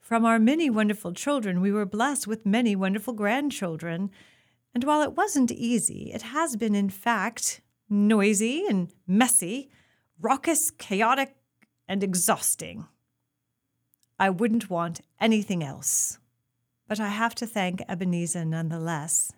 From 0.00 0.24
our 0.24 0.40
many 0.40 0.68
wonderful 0.68 1.12
children, 1.12 1.60
we 1.60 1.70
were 1.70 1.86
blessed 1.86 2.26
with 2.26 2.44
many 2.44 2.74
wonderful 2.74 3.12
grandchildren. 3.12 4.10
And 4.74 4.84
while 4.84 5.02
it 5.02 5.16
wasn't 5.16 5.50
easy, 5.50 6.10
it 6.14 6.22
has 6.22 6.56
been, 6.56 6.74
in 6.74 6.90
fact, 6.90 7.60
noisy 7.88 8.64
and 8.66 8.90
messy, 9.06 9.70
raucous, 10.20 10.70
chaotic, 10.70 11.36
and 11.86 12.02
exhausting. 12.02 12.86
I 14.18 14.30
wouldn't 14.30 14.70
want 14.70 15.00
anything 15.20 15.62
else. 15.62 16.18
But 16.88 17.00
I 17.00 17.08
have 17.08 17.34
to 17.36 17.46
thank 17.46 17.82
Ebenezer 17.88 18.44
nonetheless. 18.44 19.32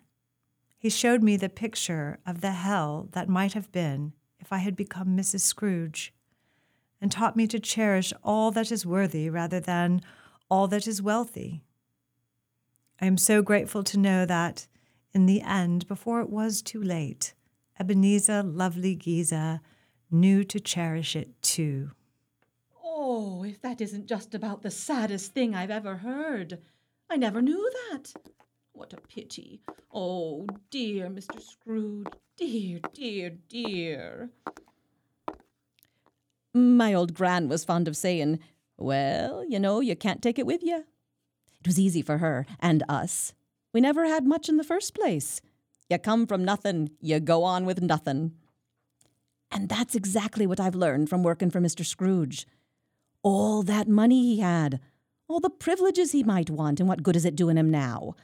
He 0.77 0.89
showed 0.89 1.23
me 1.23 1.37
the 1.37 1.49
picture 1.49 2.19
of 2.25 2.41
the 2.41 2.51
hell 2.51 3.09
that 3.13 3.27
might 3.27 3.53
have 3.53 3.71
been 3.71 4.13
if 4.39 4.53
I 4.53 4.59
had 4.59 4.75
become 4.75 5.17
Mrs. 5.17 5.39
Scrooge, 5.41 6.13
and 7.01 7.11
taught 7.11 7.35
me 7.35 7.47
to 7.47 7.59
cherish 7.59 8.13
all 8.23 8.51
that 8.51 8.71
is 8.71 8.85
worthy 8.85 9.29
rather 9.29 9.59
than 9.59 10.01
all 10.49 10.67
that 10.67 10.87
is 10.87 11.01
wealthy. 11.01 11.63
I 13.01 13.07
am 13.07 13.17
so 13.17 13.41
grateful 13.41 13.83
to 13.83 13.97
know 13.97 14.25
that, 14.25 14.67
in 15.15 15.25
the 15.27 15.41
end, 15.41 15.87
before 15.87 16.19
it 16.19 16.29
was 16.29 16.61
too 16.61 16.83
late, 16.83 17.33
Ebenezer 17.79 18.43
Lovely 18.43 18.95
Geezer 18.95 19.61
knew 20.11 20.43
to 20.43 20.59
cherish 20.59 21.15
it 21.15 21.41
too. 21.41 21.91
Oh, 22.83 23.45
if 23.45 23.61
that 23.61 23.79
isn't 23.79 24.07
just 24.07 24.35
about 24.35 24.61
the 24.61 24.69
saddest 24.69 25.33
thing 25.33 25.55
I've 25.55 25.71
ever 25.71 25.95
heard. 25.97 26.59
I 27.09 27.15
never 27.15 27.41
knew 27.41 27.71
that. 27.91 28.11
What 28.73 28.91
a 28.91 28.97
pity. 28.97 29.61
Oh, 29.93 30.47
dear 30.69 31.07
Mr. 31.07 31.41
Scrooge. 31.41 32.07
Dear, 32.35 32.81
dear, 32.93 33.29
dear. 33.47 34.31
My 36.53 36.93
old 36.93 37.13
gran 37.13 37.47
was 37.47 37.63
fond 37.63 37.87
of 37.87 37.95
saying, 37.95 38.39
Well, 38.75 39.45
you 39.47 39.59
know, 39.59 39.79
you 39.79 39.95
can't 39.95 40.21
take 40.21 40.37
it 40.37 40.45
with 40.45 40.61
you. 40.61 40.83
It 41.61 41.67
was 41.67 41.79
easy 41.79 42.01
for 42.01 42.17
her 42.17 42.45
and 42.59 42.83
us. 42.89 43.33
We 43.75 43.81
never 43.81 44.05
had 44.05 44.25
much 44.25 44.47
in 44.47 44.55
the 44.55 44.63
first 44.63 44.95
place. 44.95 45.41
You 45.89 45.97
come 45.97 46.27
from 46.27 46.45
nothing, 46.45 46.91
you 47.01 47.19
go 47.19 47.43
on 47.43 47.65
with 47.65 47.81
nothing. 47.81 48.31
And 49.51 49.67
that's 49.67 49.95
exactly 49.95 50.47
what 50.47 50.61
I've 50.61 50.75
learned 50.75 51.09
from 51.09 51.23
working 51.23 51.49
for 51.51 51.59
Mr. 51.59 51.85
Scrooge. 51.85 52.47
All 53.21 53.63
that 53.63 53.89
money 53.89 54.21
he 54.21 54.39
had, 54.39 54.79
all 55.27 55.41
the 55.41 55.49
privileges 55.49 56.13
he 56.13 56.23
might 56.23 56.49
want, 56.49 56.79
and 56.79 56.87
what 56.87 57.03
good 57.03 57.17
is 57.17 57.25
it 57.25 57.35
doing 57.35 57.57
him 57.57 57.69
now? 57.69 58.15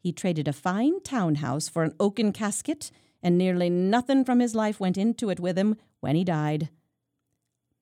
He 0.00 0.10
traded 0.10 0.48
a 0.48 0.52
fine 0.52 1.00
townhouse 1.04 1.68
for 1.68 1.84
an 1.84 1.94
oaken 2.00 2.32
casket, 2.32 2.90
and 3.22 3.38
nearly 3.38 3.70
nothing 3.70 4.24
from 4.24 4.40
his 4.40 4.56
life 4.56 4.80
went 4.80 4.98
into 4.98 5.30
it 5.30 5.38
with 5.38 5.56
him 5.56 5.76
when 6.00 6.16
he 6.16 6.24
died. 6.24 6.68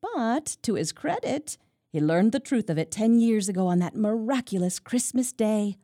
But, 0.02 0.58
to 0.60 0.74
his 0.74 0.92
credit, 0.92 1.56
he 1.88 2.00
learned 2.02 2.32
the 2.32 2.38
truth 2.38 2.68
of 2.68 2.76
it 2.76 2.90
ten 2.90 3.18
years 3.18 3.48
ago 3.48 3.66
on 3.66 3.78
that 3.78 3.96
miraculous 3.96 4.78
Christmas 4.78 5.32
day. 5.32 5.78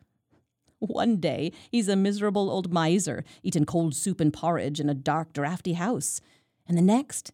One 0.80 1.16
day, 1.16 1.52
he's 1.70 1.88
a 1.88 1.96
miserable 1.96 2.50
old 2.50 2.72
miser, 2.72 3.24
eating 3.42 3.64
cold 3.64 3.94
soup 3.94 4.20
and 4.20 4.32
porridge 4.32 4.78
in 4.80 4.88
a 4.88 4.94
dark, 4.94 5.32
draughty 5.32 5.72
house. 5.72 6.20
And 6.66 6.78
the 6.78 6.82
next, 6.82 7.32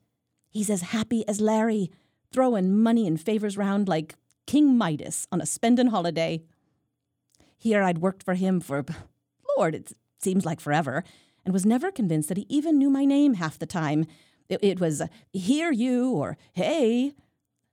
he's 0.49 0.71
as 0.71 0.83
happy 0.83 1.27
as 1.29 1.41
Larry, 1.41 1.91
throwing 2.33 2.81
money 2.83 3.07
and 3.07 3.21
favors 3.21 3.59
round 3.59 3.89
like 3.89 4.15
King 4.47 4.79
Midas 4.79 5.27
on 5.31 5.41
a 5.41 5.47
spendin' 5.47 5.89
holiday. 5.89 6.43
Here 7.57 7.83
I'd 7.83 7.99
worked 7.99 8.23
for 8.23 8.35
him 8.35 8.61
for, 8.61 8.85
Lord, 9.57 9.75
it 9.75 9.93
seems 10.19 10.45
like 10.47 10.61
forever, 10.61 11.05
and 11.45 11.53
was 11.53 11.67
never 11.67 11.91
convinced 11.91 12.29
that 12.29 12.39
he 12.39 12.47
even 12.49 12.79
knew 12.79 12.91
my 12.91 13.05
name 13.05 13.35
half 13.35 13.59
the 13.59 13.67
time. 13.67 14.07
It, 14.49 14.61
it 14.63 14.81
was, 14.81 15.03
here 15.33 15.73
you, 15.73 16.11
or 16.11 16.37
hey. 16.53 17.13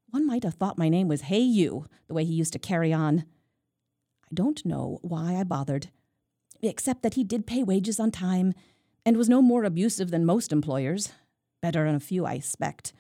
One 0.10 0.28
might 0.28 0.44
have 0.44 0.56
thought 0.56 0.78
my 0.78 0.90
name 0.90 1.08
was 1.08 1.22
Hey 1.22 1.40
You, 1.40 1.86
the 2.08 2.14
way 2.14 2.26
he 2.26 2.34
used 2.34 2.52
to 2.54 2.60
carry 2.60 2.92
on. 2.92 3.24
I 4.32 4.34
don't 4.34 4.66
know 4.66 5.00
why 5.02 5.36
I 5.36 5.44
bothered, 5.44 5.90
except 6.62 7.04
that 7.04 7.16
he 7.16 7.24
did 7.24 7.46
pay 7.46 7.64
wages 7.64 8.00
on 8.00 8.12
time 8.12 8.54
and 9.06 9.18
was 9.18 9.28
no 9.28 9.42
more 9.42 9.66
abusive 9.66 10.10
than 10.10 10.26
most 10.26 10.54
employers. 10.54 11.12
Better 11.62 11.86
a 11.86 12.00
few, 12.00 12.26
I 12.26 12.36
expect. 12.36 12.94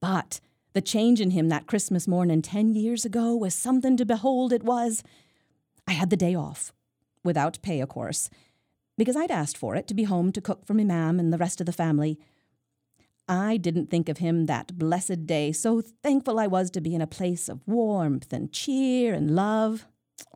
But 0.00 0.40
the 0.72 0.80
change 0.80 1.20
in 1.20 1.32
him 1.32 1.50
that 1.50 1.66
Christmas 1.66 2.08
morning 2.08 2.40
ten 2.40 2.74
years 2.74 3.04
ago 3.04 3.36
was 3.36 3.54
something 3.54 3.98
to 3.98 4.06
behold, 4.06 4.52
it 4.52 4.62
was. 4.62 5.02
I 5.86 5.92
had 5.92 6.08
the 6.08 6.16
day 6.16 6.34
off, 6.34 6.72
without 7.22 7.60
pay, 7.60 7.80
of 7.80 7.90
course, 7.90 8.30
because 8.96 9.16
I'd 9.16 9.30
asked 9.30 9.58
for 9.58 9.76
it 9.76 9.86
to 9.88 9.94
be 9.94 10.04
home 10.04 10.32
to 10.32 10.40
cook 10.40 10.64
for 10.64 10.72
me 10.72 10.84
mam 10.84 11.20
and 11.20 11.32
the 11.32 11.38
rest 11.38 11.60
of 11.60 11.66
the 11.66 11.72
family. 11.72 12.18
I 13.28 13.58
didn't 13.58 13.90
think 13.90 14.08
of 14.08 14.18
him 14.18 14.46
that 14.46 14.78
blessed 14.78 15.26
day, 15.26 15.52
so 15.52 15.82
thankful 15.82 16.38
I 16.38 16.46
was 16.46 16.70
to 16.70 16.80
be 16.80 16.94
in 16.94 17.02
a 17.02 17.06
place 17.06 17.46
of 17.48 17.60
warmth 17.66 18.32
and 18.32 18.50
cheer 18.50 19.12
and 19.12 19.34
love. 19.36 19.86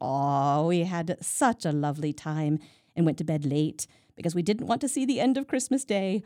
Oh, 0.01 0.67
we 0.67 0.81
had 0.81 1.17
such 1.21 1.65
a 1.65 1.73
lovely 1.73 2.13
time 2.13 2.59
and 2.95 3.07
went 3.07 3.19
to 3.19 3.25
bed 3.25 3.45
late 3.45 3.87
because 4.17 4.35
we 4.35 4.43
didn't 4.43 4.67
want 4.67 4.81
to 4.83 4.89
see 4.89 5.05
the 5.05 5.21
end 5.21 5.37
of 5.37 5.47
Christmas 5.47 5.85
Day. 5.85 6.23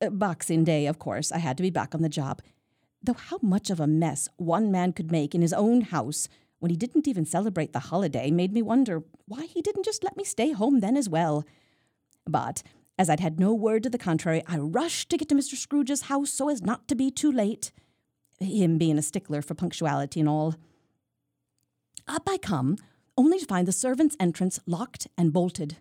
Uh, 0.00 0.10
Boxing 0.10 0.64
Day, 0.64 0.86
of 0.86 0.98
course, 0.98 1.30
I 1.30 1.38
had 1.38 1.56
to 1.56 1.62
be 1.62 1.70
back 1.70 1.94
on 1.94 2.02
the 2.02 2.08
job. 2.08 2.42
Though 3.02 3.14
how 3.14 3.38
much 3.42 3.70
of 3.70 3.80
a 3.80 3.86
mess 3.86 4.28
one 4.36 4.72
man 4.72 4.92
could 4.92 5.12
make 5.12 5.34
in 5.34 5.42
his 5.42 5.52
own 5.52 5.82
house 5.82 6.28
when 6.58 6.70
he 6.70 6.76
didn't 6.76 7.06
even 7.06 7.26
celebrate 7.26 7.72
the 7.72 7.78
holiday 7.78 8.30
made 8.30 8.52
me 8.52 8.62
wonder 8.62 9.02
why 9.26 9.44
he 9.44 9.60
didn't 9.60 9.84
just 9.84 10.02
let 10.02 10.16
me 10.16 10.24
stay 10.24 10.52
home 10.52 10.80
then 10.80 10.96
as 10.96 11.08
well. 11.08 11.44
But 12.26 12.62
as 12.98 13.10
I'd 13.10 13.20
had 13.20 13.38
no 13.38 13.52
word 13.52 13.82
to 13.82 13.90
the 13.90 13.98
contrary, 13.98 14.42
I 14.46 14.56
rushed 14.56 15.10
to 15.10 15.18
get 15.18 15.28
to 15.28 15.34
Mr. 15.34 15.56
Scrooge's 15.56 16.02
house 16.02 16.30
so 16.30 16.48
as 16.48 16.62
not 16.62 16.88
to 16.88 16.94
be 16.94 17.10
too 17.10 17.30
late, 17.30 17.72
him 18.40 18.78
being 18.78 18.98
a 18.98 19.02
stickler 19.02 19.42
for 19.42 19.54
punctuality 19.54 20.20
and 20.20 20.28
all. 20.28 20.54
Up 22.06 22.28
I 22.28 22.36
come, 22.36 22.76
only 23.16 23.38
to 23.38 23.46
find 23.46 23.66
the 23.66 23.72
servants' 23.72 24.16
entrance 24.20 24.60
locked 24.66 25.06
and 25.16 25.32
bolted. 25.32 25.78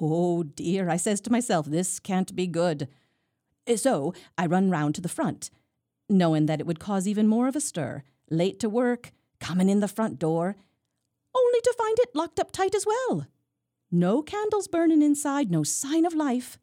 Oh 0.00 0.42
dear, 0.42 0.88
I 0.88 0.96
says 0.96 1.20
to 1.22 1.32
myself, 1.32 1.66
this 1.66 1.98
can't 1.98 2.36
be 2.36 2.46
good. 2.46 2.88
Eh, 3.66 3.76
so 3.76 4.14
I 4.36 4.46
run 4.46 4.70
round 4.70 4.94
to 4.94 5.00
the 5.00 5.08
front, 5.08 5.50
knowing 6.08 6.46
that 6.46 6.60
it 6.60 6.66
would 6.66 6.78
cause 6.78 7.08
even 7.08 7.26
more 7.26 7.48
of 7.48 7.56
a 7.56 7.60
stir, 7.60 8.02
late 8.30 8.60
to 8.60 8.68
work, 8.68 9.12
coming 9.40 9.68
in 9.68 9.80
the 9.80 9.88
front 9.88 10.18
door, 10.18 10.56
only 11.34 11.60
to 11.60 11.74
find 11.76 11.98
it 12.00 12.14
locked 12.14 12.38
up 12.38 12.52
tight 12.52 12.74
as 12.74 12.86
well. 12.86 13.26
No 13.90 14.22
candles 14.22 14.68
burning 14.68 15.02
inside, 15.02 15.50
no 15.50 15.62
sign 15.62 16.04
of 16.04 16.14
life. 16.14 16.58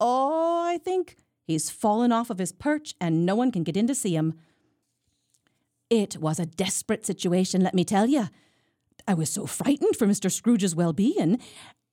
Oh, 0.00 0.62
I 0.64 0.78
think 0.78 1.16
he's 1.44 1.70
fallen 1.70 2.12
off 2.12 2.30
of 2.30 2.38
his 2.38 2.52
perch 2.52 2.94
and 3.00 3.26
no 3.26 3.34
one 3.34 3.50
can 3.50 3.64
get 3.64 3.76
in 3.76 3.86
to 3.88 3.94
see 3.94 4.14
him. 4.14 4.34
It 5.90 6.18
was 6.18 6.38
a 6.38 6.46
desperate 6.46 7.06
situation, 7.06 7.62
let 7.62 7.74
me 7.74 7.84
tell 7.84 8.06
you. 8.06 8.28
I 9.06 9.14
was 9.14 9.30
so 9.30 9.46
frightened 9.46 9.96
for 9.96 10.06
Mr. 10.06 10.30
Scrooge's 10.30 10.76
well 10.76 10.92
being 10.92 11.38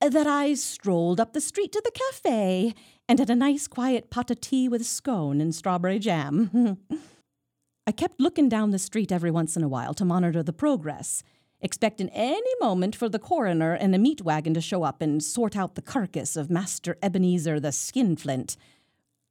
that 0.02 0.28
I 0.28 0.54
strolled 0.54 1.20
up 1.20 1.34
the 1.34 1.42
street 1.42 1.72
to 1.72 1.82
the 1.84 1.92
cafe 1.92 2.74
and 3.08 3.20
had 3.20 3.30
a 3.30 3.36
nice 3.36 3.68
quiet 3.68 4.10
pot 4.10 4.30
of 4.32 4.42
tea 4.42 4.68
with 4.68 4.86
scone 4.86 5.40
and 5.40 5.56
strawberry 5.56 6.00
jam. 6.00 6.78
I 7.88 7.92
kept 7.92 8.20
looking 8.20 8.50
down 8.50 8.72
the 8.72 8.80
street 8.80 9.12
every 9.12 9.32
once 9.32 9.56
in 9.56 9.64
a 9.64 9.68
while 9.68 9.94
to 9.94 10.04
monitor 10.04 10.44
the 10.44 10.52
progress, 10.52 11.24
expecting 11.62 12.10
any 12.10 12.52
moment 12.60 12.96
for 12.96 13.08
the 13.08 13.20
coroner 13.20 13.74
and 13.74 13.96
a 13.96 14.00
meat 14.00 14.22
wagon 14.24 14.54
to 14.56 14.62
show 14.62 14.84
up 14.84 15.02
and 15.02 15.24
sort 15.24 15.56
out 15.56 15.76
the 15.76 15.82
carcass 15.82 16.36
of 16.36 16.50
Master 16.50 16.98
Ebenezer 17.02 17.60
the 17.60 17.72
skinflint. 17.72 18.58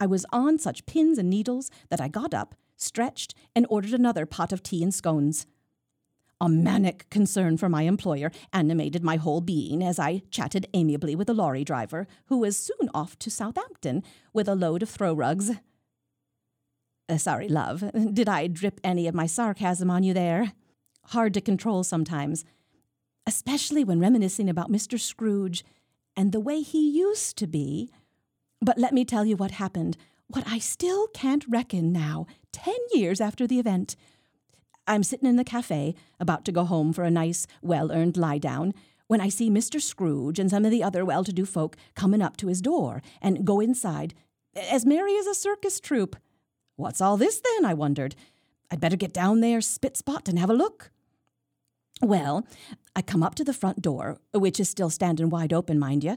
I 0.01 0.07
was 0.07 0.25
on 0.33 0.59
such 0.59 0.87
pins 0.87 1.19
and 1.19 1.29
needles 1.29 1.71
that 1.91 2.01
I 2.01 2.09
got 2.09 2.33
up, 2.33 2.55
stretched, 2.77 3.35
and 3.55 3.67
ordered 3.69 3.93
another 3.93 4.27
pot 4.27 4.53
of 4.53 4.63
tea 4.63 4.83
and 4.83 4.95
scones. 4.95 5.47
A 6.41 6.49
manic 6.49 7.09
concern 7.11 7.57
for 7.57 7.69
my 7.69 7.83
employer 7.83 8.31
animated 8.53 9.03
my 9.03 9.17
whole 9.17 9.41
being 9.41 9.83
as 9.83 9.99
I 9.99 10.23
chatted 10.31 10.67
amiably 10.75 11.15
with 11.15 11.29
the 11.29 11.35
lorry 11.35 11.65
driver, 11.65 12.07
who 12.27 12.39
was 12.39 12.57
soon 12.57 12.91
off 12.93 13.19
to 13.21 13.31
Southampton 13.31 14.03
with 14.33 14.49
a 14.49 14.55
load 14.55 14.83
of 14.83 14.91
throw 14.91 15.15
rugs. 15.15 15.53
Uh, 17.09 17.19
sorry, 17.19 17.49
love. 17.49 17.85
Did 18.13 18.29
I 18.29 18.47
drip 18.47 18.81
any 18.83 19.07
of 19.07 19.15
my 19.15 19.27
sarcasm 19.27 19.91
on 19.91 20.03
you 20.03 20.15
there? 20.15 20.53
Hard 21.09 21.35
to 21.35 21.41
control 21.41 21.85
sometimes, 21.85 22.45
especially 23.27 23.85
when 23.85 24.01
reminiscing 24.01 24.49
about 24.49 24.73
Mr. 24.73 24.99
Scrooge 24.99 25.65
and 26.17 26.33
the 26.33 26.41
way 26.41 26.61
he 26.61 26.91
used 26.91 27.37
to 27.39 27.47
be. 27.47 27.91
But 28.61 28.79
let 28.79 28.95
me 28.95 29.05
tell 29.05 29.27
you 29.27 29.37
what 29.37 29.53
happened, 29.53 29.97
what 30.29 30.45
I 30.47 30.59
still 30.59 31.07
can't 31.09 31.45
reckon 31.49 31.93
now, 31.93 32.27
ten 32.53 32.77
years 32.93 33.21
after 33.21 33.47
the 33.47 33.59
event. 33.59 33.97
I'm 34.87 35.03
sitting 35.03 35.29
in 35.29 35.37
the 35.37 35.45
cafe, 35.45 35.95
about 36.21 36.45
to 36.45 36.53
go 36.53 36.65
home 36.65 36.93
for 36.93 37.05
a 37.05 37.11
nice, 37.11 37.47
well 37.63 37.91
earned 37.93 38.17
lie 38.17 38.39
down, 38.39 38.75
when 39.07 39.21
I 39.21 39.29
see 39.29 39.51
Mr. 39.51 39.81
Scrooge 39.81 40.39
and 40.39 40.51
some 40.51 40.65
of 40.65 40.71
the 40.71 40.83
other 40.83 41.05
well 41.05 41.25
to 41.25 41.33
do 41.33 41.45
folk 41.45 41.77
coming 41.95 42.23
up 42.23 42.37
to 42.39 42.49
his 42.49 42.63
door 42.63 43.03
and 43.21 43.45
go 43.45 43.61
inside, 43.61 44.15
as 44.55 44.87
merry 44.87 45.17
as 45.17 45.27
a 45.27 45.35
circus 45.35 45.81
troupe. 45.81 46.17
What's 46.77 47.01
all 47.01 47.17
this 47.17 47.41
then? 47.41 47.65
I 47.65 47.75
wondered. 47.75 48.15
I'd 48.71 48.81
better 48.81 48.97
get 48.97 49.13
down 49.13 49.41
there, 49.41 49.61
spit 49.61 49.97
spot, 49.97 50.29
and 50.29 50.39
have 50.39 50.51
a 50.51 50.55
look. 50.55 50.91
Well, 52.03 52.47
I 52.97 53.03
come 53.03 53.23
up 53.23 53.35
to 53.37 53.45
the 53.45 53.53
front 53.53 53.81
door, 53.81 54.19
which 54.33 54.59
is 54.59 54.69
still 54.69 54.91
standing 54.91 55.31
wide 55.31 55.53
open, 55.53 55.79
mind 55.79 56.03
you, 56.03 56.17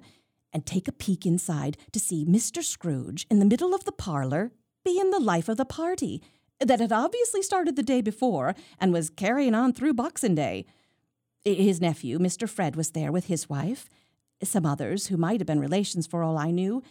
and 0.58 0.66
take 0.66 0.88
a 0.88 0.92
peek 0.92 1.24
inside 1.24 1.78
to 1.92 2.00
see 2.00 2.26
Mr. 2.26 2.64
Scrooge 2.64 3.28
in 3.30 3.38
the 3.38 3.46
middle 3.46 3.76
of 3.76 3.84
the 3.84 3.92
parlor, 3.92 4.52
being 4.84 5.12
the 5.12 5.20
life 5.20 5.48
of 5.48 5.58
the 5.58 5.66
party 5.66 6.20
that 6.60 6.80
had 6.80 6.92
obviously 6.92 7.44
started 7.44 7.76
the 7.76 7.84
day 7.84 8.02
before 8.02 8.56
and 8.80 8.92
was 8.92 9.12
carrying 9.12 9.54
on 9.54 9.72
through 9.72 9.94
Boxing 9.94 10.34
Day. 10.34 10.66
His 11.46 11.80
nephew, 11.80 12.18
Mr. 12.18 12.50
Fred, 12.50 12.76
was 12.76 12.90
there 12.90 13.12
with 13.12 13.28
his 13.28 13.48
wife, 13.48 13.88
some 14.42 14.66
others 14.66 15.08
who 15.08 15.16
might 15.16 15.40
have 15.40 15.46
been 15.46 15.60
relations 15.60 16.08
for 16.08 16.24
all 16.24 16.40
I 16.40 16.50
knew, 16.50 16.82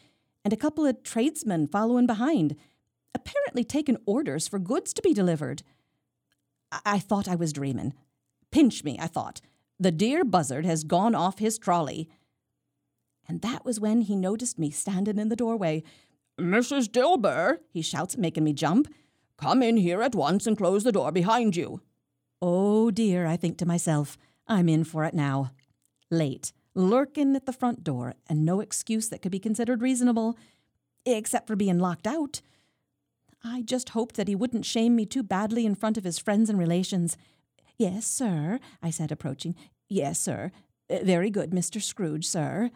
and 0.44 0.52
a 0.52 0.56
couple 0.56 0.86
of 0.86 1.02
tradesmen 1.02 1.66
following 1.66 2.06
behind, 2.06 2.54
apparently 3.16 3.64
taking 3.64 3.98
orders 4.06 4.46
for 4.46 4.60
goods 4.60 4.92
to 4.92 5.02
be 5.02 5.12
delivered. 5.12 5.64
I, 6.70 6.78
I 6.84 6.98
thought 7.00 7.26
I 7.26 7.34
was 7.34 7.52
dreaming. 7.52 7.94
Pinch 8.52 8.84
me, 8.84 8.96
I 9.00 9.08
thought. 9.08 9.40
The 9.80 9.90
dear 9.90 10.24
buzzard 10.24 10.64
has 10.64 10.84
gone 10.84 11.16
off 11.16 11.40
his 11.40 11.58
trolley. 11.58 12.08
And 13.28 13.40
that 13.42 13.64
was 13.64 13.80
when 13.80 14.02
he 14.02 14.16
noticed 14.16 14.58
me 14.58 14.70
standing 14.70 15.18
in 15.18 15.28
the 15.28 15.36
doorway. 15.36 15.82
Mrs. 16.40 16.88
Dilber, 16.88 17.58
he 17.72 17.82
shouts, 17.82 18.16
making 18.16 18.44
me 18.44 18.52
jump. 18.52 18.92
Come 19.36 19.62
in 19.62 19.76
here 19.76 20.02
at 20.02 20.14
once 20.14 20.46
and 20.46 20.56
close 20.56 20.84
the 20.84 20.92
door 20.92 21.12
behind 21.12 21.56
you. 21.56 21.80
Oh 22.40 22.90
dear, 22.90 23.26
I 23.26 23.36
think 23.36 23.58
to 23.58 23.66
myself, 23.66 24.16
I'm 24.46 24.68
in 24.68 24.84
for 24.84 25.04
it 25.04 25.14
now. 25.14 25.52
Late, 26.10 26.52
lurking 26.74 27.34
at 27.34 27.46
the 27.46 27.52
front 27.52 27.82
door, 27.82 28.14
and 28.28 28.44
no 28.44 28.60
excuse 28.60 29.08
that 29.08 29.22
could 29.22 29.32
be 29.32 29.38
considered 29.38 29.82
reasonable, 29.82 30.36
except 31.04 31.46
for 31.46 31.56
being 31.56 31.78
locked 31.78 32.06
out. 32.06 32.40
I 33.42 33.62
just 33.62 33.90
hoped 33.90 34.16
that 34.16 34.28
he 34.28 34.34
wouldn't 34.34 34.64
shame 34.64 34.94
me 34.96 35.06
too 35.06 35.22
badly 35.22 35.66
in 35.66 35.74
front 35.74 35.96
of 35.96 36.04
his 36.04 36.18
friends 36.18 36.50
and 36.50 36.58
relations. 36.58 37.16
Yes, 37.78 38.06
sir, 38.06 38.58
I 38.82 38.90
said, 38.90 39.10
approaching. 39.10 39.54
Yes, 39.88 40.18
sir. 40.18 40.50
Very 40.90 41.30
good, 41.30 41.50
Mr. 41.50 41.82
Scrooge, 41.82 42.26
sir. 42.26 42.70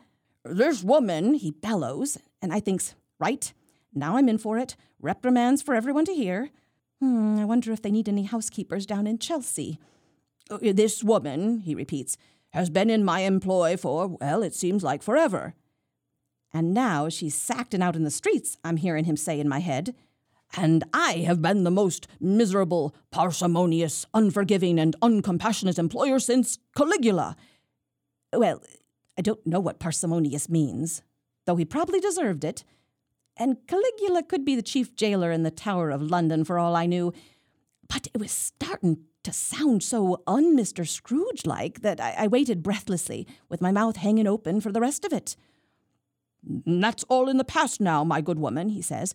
This 0.45 0.83
woman, 0.83 1.35
he 1.35 1.51
bellows, 1.51 2.19
and 2.41 2.53
I 2.53 2.61
thinks, 2.61 2.95
right, 3.19 3.53
now 3.95 4.17
I'm 4.17 4.29
in 4.29 4.39
for 4.39 4.59
it. 4.59 4.77
Reprimands 5.01 5.63
for 5.63 5.75
everyone 5.75 6.05
to 6.07 6.15
hear. 6.15 6.51
Hmm, 7.01 7.39
I 7.39 7.45
wonder 7.45 7.73
if 7.73 7.83
they 7.83 7.91
need 7.91 8.09
any 8.09 8.25
housekeepers 8.25 8.87
down 8.87 9.07
in 9.07 9.19
Chelsea. 9.19 9.79
Uh, 10.51 10.59
this 10.61 11.05
woman, 11.05 11.61
he 11.61 11.75
repeats, 11.75 12.17
has 12.51 12.71
been 12.71 12.91
in 12.91 13.05
my 13.05 13.21
employ 13.21 13.77
for, 13.77 14.07
well, 14.07 14.43
it 14.43 14.55
seems 14.55 14.83
like 14.83 15.03
forever. 15.03 15.55
And 16.53 16.75
now 16.75 17.09
she's 17.09 17.35
sacked 17.35 17.75
and 17.75 17.83
out 17.83 17.97
in 17.97 18.05
the 18.05 18.11
streets, 18.11 18.57
I'm 18.65 18.79
hearing 18.79 19.05
him 19.05 19.17
say 19.17 19.39
in 19.39 19.49
my 19.49 19.61
head. 19.61 19.95
And 20.57 20.83
I 20.93 21.25
have 21.27 21.41
been 21.41 21.63
the 21.63 21.71
most 21.71 22.09
miserable, 22.19 22.95
parsimonious, 23.13 24.05
unforgiving, 24.13 24.81
and 24.81 24.97
uncompassionate 25.01 25.79
employer 25.79 26.19
since 26.19 26.59
Caligula. 26.77 27.37
Well, 28.33 28.61
I 29.19 29.23
don't 29.23 29.47
know 29.47 29.61
what 29.61 29.81
parsimonious 29.81 30.49
means, 30.49 31.03
though 31.47 31.57
he 31.57 31.65
probably 31.65 32.01
deserved 32.01 32.45
it 32.45 32.65
and 33.41 33.57
Caligula 33.67 34.23
could 34.23 34.45
be 34.45 34.55
the 34.55 34.63
chief 34.63 34.95
jailer 34.95 35.33
in 35.33 35.43
the 35.43 35.51
Tower 35.51 35.91
of 35.91 36.03
London 36.03 36.45
for 36.45 36.59
all 36.59 36.77
I 36.77 36.85
knew. 36.85 37.13
But 37.89 38.07
it 38.13 38.19
was 38.21 38.31
starting 38.31 38.99
to 39.25 39.33
sound 39.33 39.83
so 39.83 40.23
un 40.27 40.57
Mr. 40.57 40.87
Scrooge 40.87 41.47
like 41.47 41.81
that 41.81 42.01
I-, 42.01 42.15
I 42.19 42.27
waited 42.27 42.63
breathlessly, 42.63 43.27
with 43.49 43.63
my 43.63 43.73
mouth 43.73 43.97
hanging 43.97 44.27
open 44.27 44.61
for 44.61 44.71
the 44.71 44.81
rest 44.81 45.07
of 45.07 45.13
it. 45.13 45.37
That's 46.43 47.05
all 47.05 47.31
in 47.31 47.39
the 47.39 47.45
past 47.45 47.81
now, 47.81 48.05
my 48.05 48.21
good 48.21 48.39
woman, 48.39 48.69
he 48.69 48.83
says. 48.83 49.15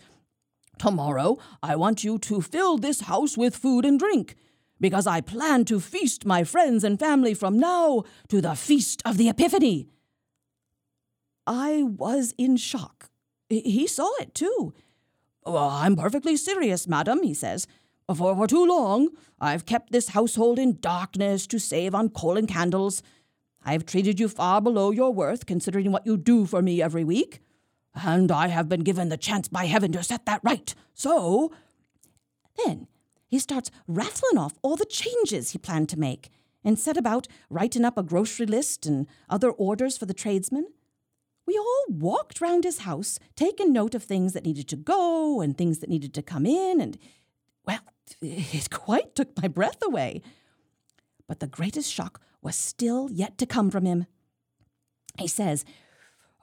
Tomorrow 0.79 1.37
I 1.61 1.75
want 1.75 2.03
you 2.03 2.17
to 2.19 2.41
fill 2.41 2.77
this 2.77 3.01
house 3.01 3.37
with 3.37 3.55
food 3.55 3.85
and 3.85 3.99
drink, 3.99 4.35
because 4.79 5.07
I 5.07 5.21
plan 5.21 5.65
to 5.65 5.79
feast 5.79 6.25
my 6.25 6.43
friends 6.43 6.83
and 6.83 6.99
family 6.99 7.33
from 7.33 7.57
now 7.57 8.03
to 8.29 8.41
the 8.41 8.55
feast 8.55 9.01
of 9.05 9.17
the 9.17 9.29
Epiphany. 9.29 9.87
I 11.47 11.83
was 11.83 12.33
in 12.37 12.57
shock 12.57 13.09
he 13.49 13.87
saw 13.87 14.09
it 14.19 14.33
too. 14.33 14.73
Well, 15.45 15.69
I'm 15.69 15.95
perfectly 15.95 16.37
serious, 16.37 16.87
madam, 16.87 17.23
he 17.23 17.33
says. 17.33 17.67
For, 18.07 18.35
for 18.35 18.47
too 18.47 18.65
long, 18.65 19.09
I've 19.39 19.65
kept 19.65 19.91
this 19.91 20.09
household 20.09 20.59
in 20.59 20.79
darkness 20.79 21.47
to 21.47 21.59
save 21.59 21.95
on 21.95 22.09
coal 22.09 22.37
and 22.37 22.47
candles. 22.47 23.01
I've 23.63 23.85
treated 23.85 24.19
you 24.19 24.27
far 24.27 24.61
below 24.61 24.91
your 24.91 25.11
worth, 25.11 25.45
considering 25.45 25.91
what 25.91 26.05
you 26.05 26.17
do 26.17 26.45
for 26.45 26.61
me 26.61 26.81
every 26.81 27.03
week. 27.03 27.41
And 27.95 28.31
I 28.31 28.47
have 28.47 28.69
been 28.69 28.81
given 28.81 29.09
the 29.09 29.17
chance 29.17 29.47
by 29.47 29.65
heaven 29.65 29.91
to 29.93 30.03
set 30.03 30.25
that 30.25 30.41
right. 30.43 30.73
So. 30.93 31.51
Then 32.63 32.87
he 33.35 33.39
starts 33.39 33.69
rattling 33.85 34.37
off 34.37 34.53
all 34.61 34.77
the 34.77 34.85
changes 34.85 35.49
he 35.49 35.57
planned 35.57 35.89
to 35.89 35.99
make 35.99 36.29
and 36.63 36.79
set 36.79 36.95
about 36.95 37.27
writing 37.49 37.83
up 37.83 37.97
a 37.97 38.03
grocery 38.03 38.45
list 38.45 38.85
and 38.85 39.07
other 39.29 39.51
orders 39.51 39.97
for 39.97 40.05
the 40.05 40.13
tradesmen. 40.13 40.67
We 41.45 41.57
all 41.57 41.85
walked 41.89 42.39
round 42.39 42.63
his 42.63 42.79
house, 42.79 43.19
taking 43.35 43.73
note 43.73 43.93
of 43.93 44.03
things 44.03 44.31
that 44.31 44.45
needed 44.45 44.69
to 44.69 44.77
go 44.77 45.41
and 45.41 45.57
things 45.57 45.79
that 45.79 45.89
needed 45.89 46.13
to 46.13 46.21
come 46.21 46.45
in, 46.45 46.79
and, 46.79 46.97
well, 47.65 47.81
it 48.21 48.69
quite 48.69 49.15
took 49.15 49.35
my 49.41 49.49
breath 49.49 49.83
away. 49.85 50.21
But 51.27 51.41
the 51.41 51.47
greatest 51.47 51.91
shock 51.91 52.21
was 52.41 52.55
still 52.55 53.09
yet 53.11 53.37
to 53.39 53.45
come 53.45 53.69
from 53.69 53.83
him. 53.83 54.05
He 55.19 55.27
says, 55.27 55.65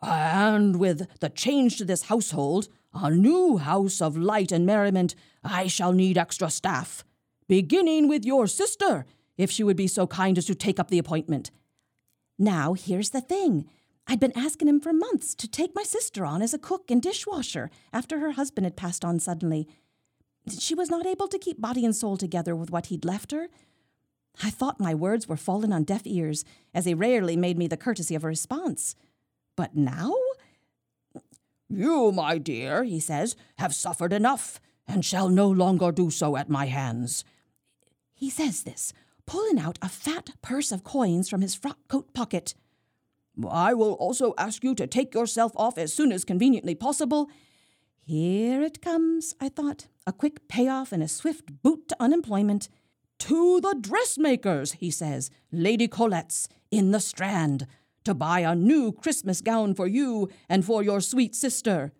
And 0.02 0.78
with 0.78 1.08
the 1.20 1.30
change 1.30 1.78
to 1.78 1.86
this 1.86 2.02
household, 2.02 2.68
a 2.94 3.10
new 3.10 3.58
house 3.58 4.00
of 4.00 4.16
light 4.16 4.52
and 4.52 4.66
merriment, 4.66 5.14
I 5.42 5.66
shall 5.66 5.92
need 5.92 6.18
extra 6.18 6.50
staff, 6.50 7.04
beginning 7.48 8.08
with 8.08 8.24
your 8.24 8.46
sister, 8.46 9.06
if 9.36 9.50
she 9.50 9.64
would 9.64 9.76
be 9.76 9.86
so 9.86 10.06
kind 10.06 10.38
as 10.38 10.46
to 10.46 10.54
take 10.54 10.78
up 10.78 10.88
the 10.88 10.98
appointment. 10.98 11.50
Now, 12.38 12.74
here's 12.74 13.10
the 13.10 13.20
thing. 13.20 13.68
I'd 14.06 14.20
been 14.20 14.36
asking 14.36 14.68
him 14.68 14.80
for 14.80 14.92
months 14.92 15.34
to 15.36 15.48
take 15.48 15.74
my 15.74 15.84
sister 15.84 16.24
on 16.24 16.42
as 16.42 16.52
a 16.52 16.58
cook 16.58 16.90
and 16.90 17.00
dishwasher 17.00 17.70
after 17.92 18.18
her 18.18 18.32
husband 18.32 18.66
had 18.66 18.76
passed 18.76 19.04
on 19.04 19.20
suddenly. 19.20 19.68
She 20.58 20.74
was 20.74 20.90
not 20.90 21.06
able 21.06 21.28
to 21.28 21.38
keep 21.38 21.60
body 21.60 21.84
and 21.84 21.94
soul 21.94 22.16
together 22.16 22.56
with 22.56 22.70
what 22.70 22.86
he'd 22.86 23.04
left 23.04 23.30
her. 23.30 23.48
I 24.42 24.50
thought 24.50 24.80
my 24.80 24.94
words 24.94 25.28
were 25.28 25.36
falling 25.36 25.72
on 25.72 25.84
deaf 25.84 26.02
ears, 26.04 26.44
as 26.74 26.84
he 26.84 26.94
rarely 26.94 27.36
made 27.36 27.58
me 27.58 27.68
the 27.68 27.76
courtesy 27.76 28.14
of 28.14 28.24
a 28.24 28.28
response. 28.28 28.96
But 29.56 29.76
now? 29.76 30.14
You, 31.74 32.12
my 32.12 32.36
dear, 32.36 32.84
he 32.84 33.00
says, 33.00 33.34
have 33.56 33.74
suffered 33.74 34.12
enough, 34.12 34.60
and 34.86 35.02
shall 35.02 35.30
no 35.30 35.48
longer 35.48 35.90
do 35.90 36.10
so 36.10 36.36
at 36.36 36.50
my 36.50 36.66
hands. 36.66 37.24
He 38.12 38.28
says 38.28 38.64
this, 38.64 38.92
pulling 39.24 39.58
out 39.58 39.78
a 39.80 39.88
fat 39.88 40.30
purse 40.42 40.70
of 40.70 40.84
coins 40.84 41.30
from 41.30 41.40
his 41.40 41.54
frock 41.54 41.78
coat 41.88 42.12
pocket. 42.12 42.54
I 43.48 43.72
will 43.72 43.94
also 43.94 44.34
ask 44.36 44.62
you 44.62 44.74
to 44.74 44.86
take 44.86 45.14
yourself 45.14 45.52
off 45.56 45.78
as 45.78 45.94
soon 45.94 46.12
as 46.12 46.26
conveniently 46.26 46.74
possible. 46.74 47.30
Here 47.98 48.60
it 48.60 48.82
comes, 48.82 49.34
I 49.40 49.48
thought, 49.48 49.86
a 50.06 50.12
quick 50.12 50.48
payoff 50.48 50.92
and 50.92 51.02
a 51.02 51.08
swift 51.08 51.62
boot 51.62 51.88
to 51.88 51.96
unemployment. 51.98 52.68
To 53.20 53.62
the 53.62 53.76
dressmakers, 53.80 54.72
he 54.72 54.90
says, 54.90 55.30
Lady 55.50 55.88
Colette's, 55.88 56.50
in 56.70 56.90
the 56.90 57.00
Strand, 57.00 57.66
to 58.04 58.14
buy 58.14 58.40
a 58.40 58.54
new 58.54 58.92
Christmas 58.92 59.40
gown 59.40 59.74
for 59.74 59.86
you 59.86 60.28
and 60.48 60.64
for 60.64 60.82
your 60.82 61.00
sweet 61.00 61.34
sister. 61.34 61.92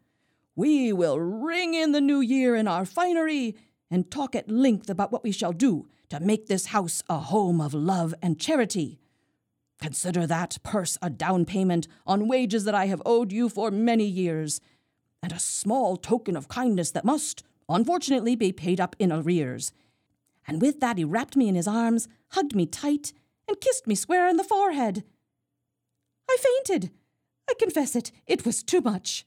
We 0.54 0.92
will 0.92 1.18
ring 1.18 1.74
in 1.74 1.92
the 1.92 2.00
new 2.00 2.20
year 2.20 2.54
in 2.54 2.68
our 2.68 2.84
finery, 2.84 3.56
and 3.90 4.10
talk 4.10 4.34
at 4.34 4.50
length 4.50 4.88
about 4.88 5.12
what 5.12 5.22
we 5.22 5.30
shall 5.30 5.52
do 5.52 5.86
to 6.08 6.18
make 6.18 6.46
this 6.46 6.66
house 6.66 7.02
a 7.10 7.18
home 7.18 7.60
of 7.60 7.74
love 7.74 8.14
and 8.22 8.40
charity. 8.40 8.98
Consider 9.80 10.26
that 10.26 10.58
purse 10.62 10.96
a 11.02 11.10
down 11.10 11.44
payment 11.44 11.88
on 12.06 12.26
wages 12.26 12.64
that 12.64 12.74
I 12.74 12.86
have 12.86 13.02
owed 13.04 13.32
you 13.32 13.48
for 13.48 13.70
many 13.70 14.04
years, 14.04 14.60
and 15.22 15.32
a 15.32 15.38
small 15.38 15.96
token 15.96 16.36
of 16.36 16.48
kindness 16.48 16.90
that 16.92 17.04
must, 17.04 17.42
unfortunately, 17.68 18.34
be 18.34 18.50
paid 18.50 18.80
up 18.80 18.96
in 18.98 19.12
arrears. 19.12 19.72
And 20.46 20.62
with 20.62 20.80
that, 20.80 20.98
he 20.98 21.04
wrapped 21.04 21.36
me 21.36 21.48
in 21.48 21.54
his 21.54 21.68
arms, 21.68 22.08
hugged 22.30 22.54
me 22.54 22.66
tight, 22.66 23.12
and 23.46 23.60
kissed 23.60 23.86
me 23.86 23.94
square 23.94 24.28
in 24.28 24.36
the 24.36 24.44
forehead. 24.44 25.04
I 26.32 26.36
fainted. 26.38 26.90
I 27.50 27.54
confess 27.58 27.94
it, 27.94 28.10
it 28.26 28.46
was 28.46 28.62
too 28.62 28.80
much. 28.80 29.26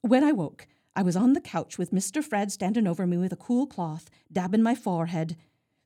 When 0.00 0.24
I 0.24 0.32
woke, 0.32 0.66
I 0.96 1.02
was 1.02 1.16
on 1.16 1.32
the 1.32 1.40
couch 1.40 1.78
with 1.78 1.92
Mr. 1.92 2.24
Fred 2.24 2.50
standing 2.50 2.88
over 2.88 3.06
me 3.06 3.16
with 3.16 3.32
a 3.32 3.36
cool 3.36 3.68
cloth, 3.68 4.10
dabbing 4.32 4.62
my 4.62 4.74
forehead. 4.74 5.36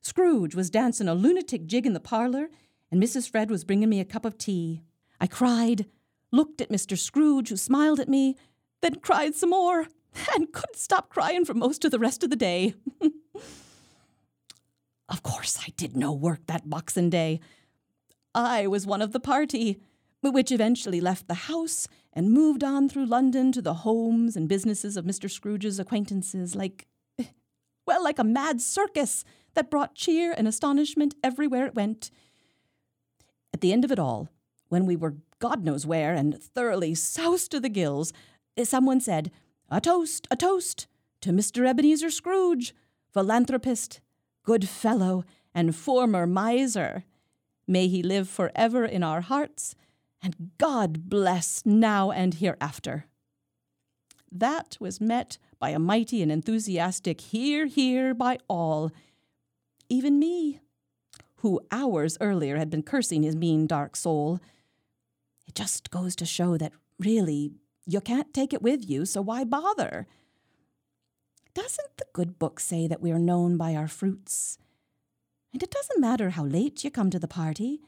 Scrooge 0.01 0.55
was 0.55 0.71
dancing 0.71 1.07
a 1.07 1.13
lunatic 1.13 1.67
jig 1.67 1.85
in 1.85 1.93
the 1.93 1.99
parlor, 1.99 2.49
and 2.89 3.01
Mrs. 3.01 3.29
Fred 3.29 3.51
was 3.51 3.63
bringing 3.63 3.89
me 3.89 3.99
a 3.99 4.05
cup 4.05 4.25
of 4.25 4.39
tea. 4.39 4.81
I 5.21 5.27
cried, 5.27 5.85
looked 6.31 6.61
at 6.61 6.71
Mr. 6.71 6.97
Scrooge, 6.97 7.49
who 7.49 7.57
smiled 7.57 7.99
at 7.99 8.09
me, 8.09 8.35
then 8.81 8.95
cried 8.95 9.35
some 9.35 9.51
more, 9.51 9.85
and 10.33 10.51
couldn't 10.51 10.77
stop 10.77 11.09
crying 11.09 11.45
for 11.45 11.53
most 11.53 11.85
of 11.85 11.91
the 11.91 11.99
rest 11.99 12.23
of 12.23 12.31
the 12.31 12.35
day. 12.35 12.73
of 15.09 15.21
course, 15.21 15.59
I 15.61 15.69
did 15.77 15.95
no 15.95 16.11
work 16.11 16.47
that 16.47 16.67
Boxing 16.67 17.11
Day. 17.11 17.39
I 18.33 18.65
was 18.65 18.87
one 18.87 19.03
of 19.03 19.11
the 19.11 19.19
party, 19.19 19.79
which 20.31 20.51
eventually 20.51 21.01
left 21.01 21.27
the 21.27 21.33
house 21.33 21.87
and 22.13 22.31
moved 22.31 22.63
on 22.63 22.87
through 22.87 23.05
London 23.05 23.51
to 23.51 23.61
the 23.61 23.73
homes 23.73 24.35
and 24.35 24.47
businesses 24.47 24.95
of 24.95 25.05
Mr. 25.05 25.29
Scrooge's 25.29 25.79
acquaintances, 25.79 26.55
like, 26.55 26.87
well, 27.85 28.03
like 28.03 28.19
a 28.19 28.23
mad 28.23 28.61
circus 28.61 29.23
that 29.53 29.69
brought 29.69 29.95
cheer 29.95 30.33
and 30.35 30.47
astonishment 30.47 31.15
everywhere 31.23 31.65
it 31.65 31.75
went. 31.75 32.11
At 33.53 33.61
the 33.61 33.73
end 33.73 33.83
of 33.83 33.91
it 33.91 33.99
all, 33.99 34.29
when 34.69 34.85
we 34.85 34.95
were 34.95 35.15
God 35.43 35.65
knows 35.65 35.85
where 35.85 36.13
and 36.13 36.41
thoroughly 36.41 36.95
soused 36.95 37.51
to 37.51 37.59
the 37.59 37.67
gills, 37.67 38.13
eh, 38.55 38.63
someone 38.63 39.01
said, 39.01 39.29
A 39.69 39.81
toast, 39.81 40.25
a 40.31 40.37
toast 40.37 40.87
to 41.19 41.31
Mr. 41.31 41.67
Ebenezer 41.67 42.09
Scrooge, 42.09 42.73
philanthropist, 43.11 43.99
good 44.43 44.69
fellow, 44.69 45.25
and 45.53 45.75
former 45.75 46.25
miser. 46.25 47.03
May 47.67 47.89
he 47.89 48.01
live 48.01 48.29
forever 48.29 48.85
in 48.85 49.03
our 49.03 49.19
hearts, 49.19 49.75
and 50.23 50.51
God 50.57 51.09
bless 51.09 51.61
now 51.65 52.09
and 52.09 52.35
hereafter. 52.35 53.05
That 54.31 54.77
was 54.79 55.01
met 55.01 55.37
by 55.59 55.69
a 55.69 55.79
mighty 55.79 56.23
and 56.23 56.31
enthusiastic 56.31 57.21
hear, 57.21 57.65
hear 57.67 58.13
by 58.13 58.39
all, 58.47 58.91
even 59.89 60.17
me, 60.17 60.59
who 61.37 61.59
hours 61.71 62.17
earlier 62.21 62.57
had 62.57 62.69
been 62.69 62.81
cursing 62.83 63.23
his 63.23 63.35
mean, 63.35 63.67
dark 63.67 63.97
soul. 63.97 64.39
It 65.45 65.55
just 65.55 65.91
goes 65.91 66.15
to 66.15 66.25
show 66.25 66.57
that 66.57 66.71
really 66.97 67.51
you 67.85 67.99
can't 67.99 68.33
take 68.33 68.53
it 68.53 68.61
with 68.61 68.89
you, 68.89 69.05
so 69.05 69.21
why 69.21 69.43
bother? 69.43 70.07
Doesn't 71.53 71.97
the 71.97 72.05
good 72.13 72.39
book 72.39 72.59
say 72.59 72.87
that 72.87 73.01
we 73.01 73.11
are 73.11 73.19
known 73.19 73.57
by 73.57 73.75
our 73.75 73.89
fruits? 73.89 74.57
And 75.51 75.61
it 75.61 75.69
doesn't 75.69 75.99
matter 76.01 76.31
how 76.31 76.45
late 76.45 76.83
you 76.83 76.89
come 76.89 77.09
to 77.09 77.19
the 77.19 77.27
party. 77.27 77.81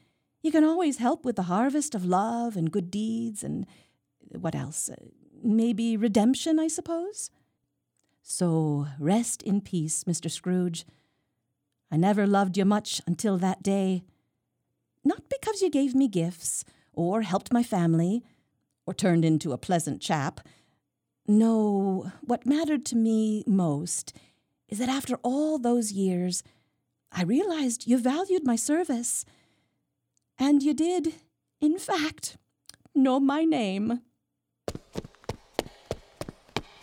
You 0.45 0.51
can 0.51 0.63
always 0.63 0.97
help 0.97 1.25
with 1.25 1.37
the 1.37 1.49
harvest 1.49 1.95
of 1.95 2.05
love 2.05 2.55
and 2.55 2.71
good 2.71 2.91
deeds 2.91 3.43
and 3.43 3.65
uh, 4.31 4.37
what 4.37 4.53
else? 4.53 4.89
Uh, 4.89 4.95
maybe 5.43 5.97
redemption, 5.97 6.59
I 6.59 6.67
suppose? 6.67 7.31
So 8.21 8.85
rest 8.99 9.41
in 9.41 9.59
peace, 9.59 10.03
Mr. 10.03 10.29
Scrooge. 10.29 10.85
I 11.91 11.97
never 11.97 12.27
loved 12.27 12.57
you 12.57 12.63
much 12.63 13.01
until 13.07 13.39
that 13.39 13.63
day. 13.63 14.03
Not 15.03 15.23
because 15.29 15.63
you 15.63 15.71
gave 15.71 15.95
me 15.95 16.07
gifts, 16.07 16.63
or 16.93 17.23
helped 17.23 17.51
my 17.51 17.63
family, 17.63 18.23
or 18.85 18.93
turned 18.93 19.25
into 19.25 19.51
a 19.51 19.57
pleasant 19.57 19.99
chap. 19.99 20.41
No, 21.27 22.11
what 22.21 22.45
mattered 22.45 22.85
to 22.85 22.95
me 22.95 23.43
most 23.47 24.13
is 24.69 24.77
that 24.77 24.89
after 24.89 25.15
all 25.23 25.57
those 25.57 25.91
years, 25.91 26.43
I 27.11 27.23
realized 27.23 27.87
you 27.87 27.97
valued 27.97 28.45
my 28.45 28.55
service. 28.55 29.25
And 30.37 30.61
you 30.61 30.73
did, 30.73 31.13
in 31.61 31.79
fact, 31.79 32.37
know 32.93 33.21
my 33.21 33.45
name. 33.45 34.01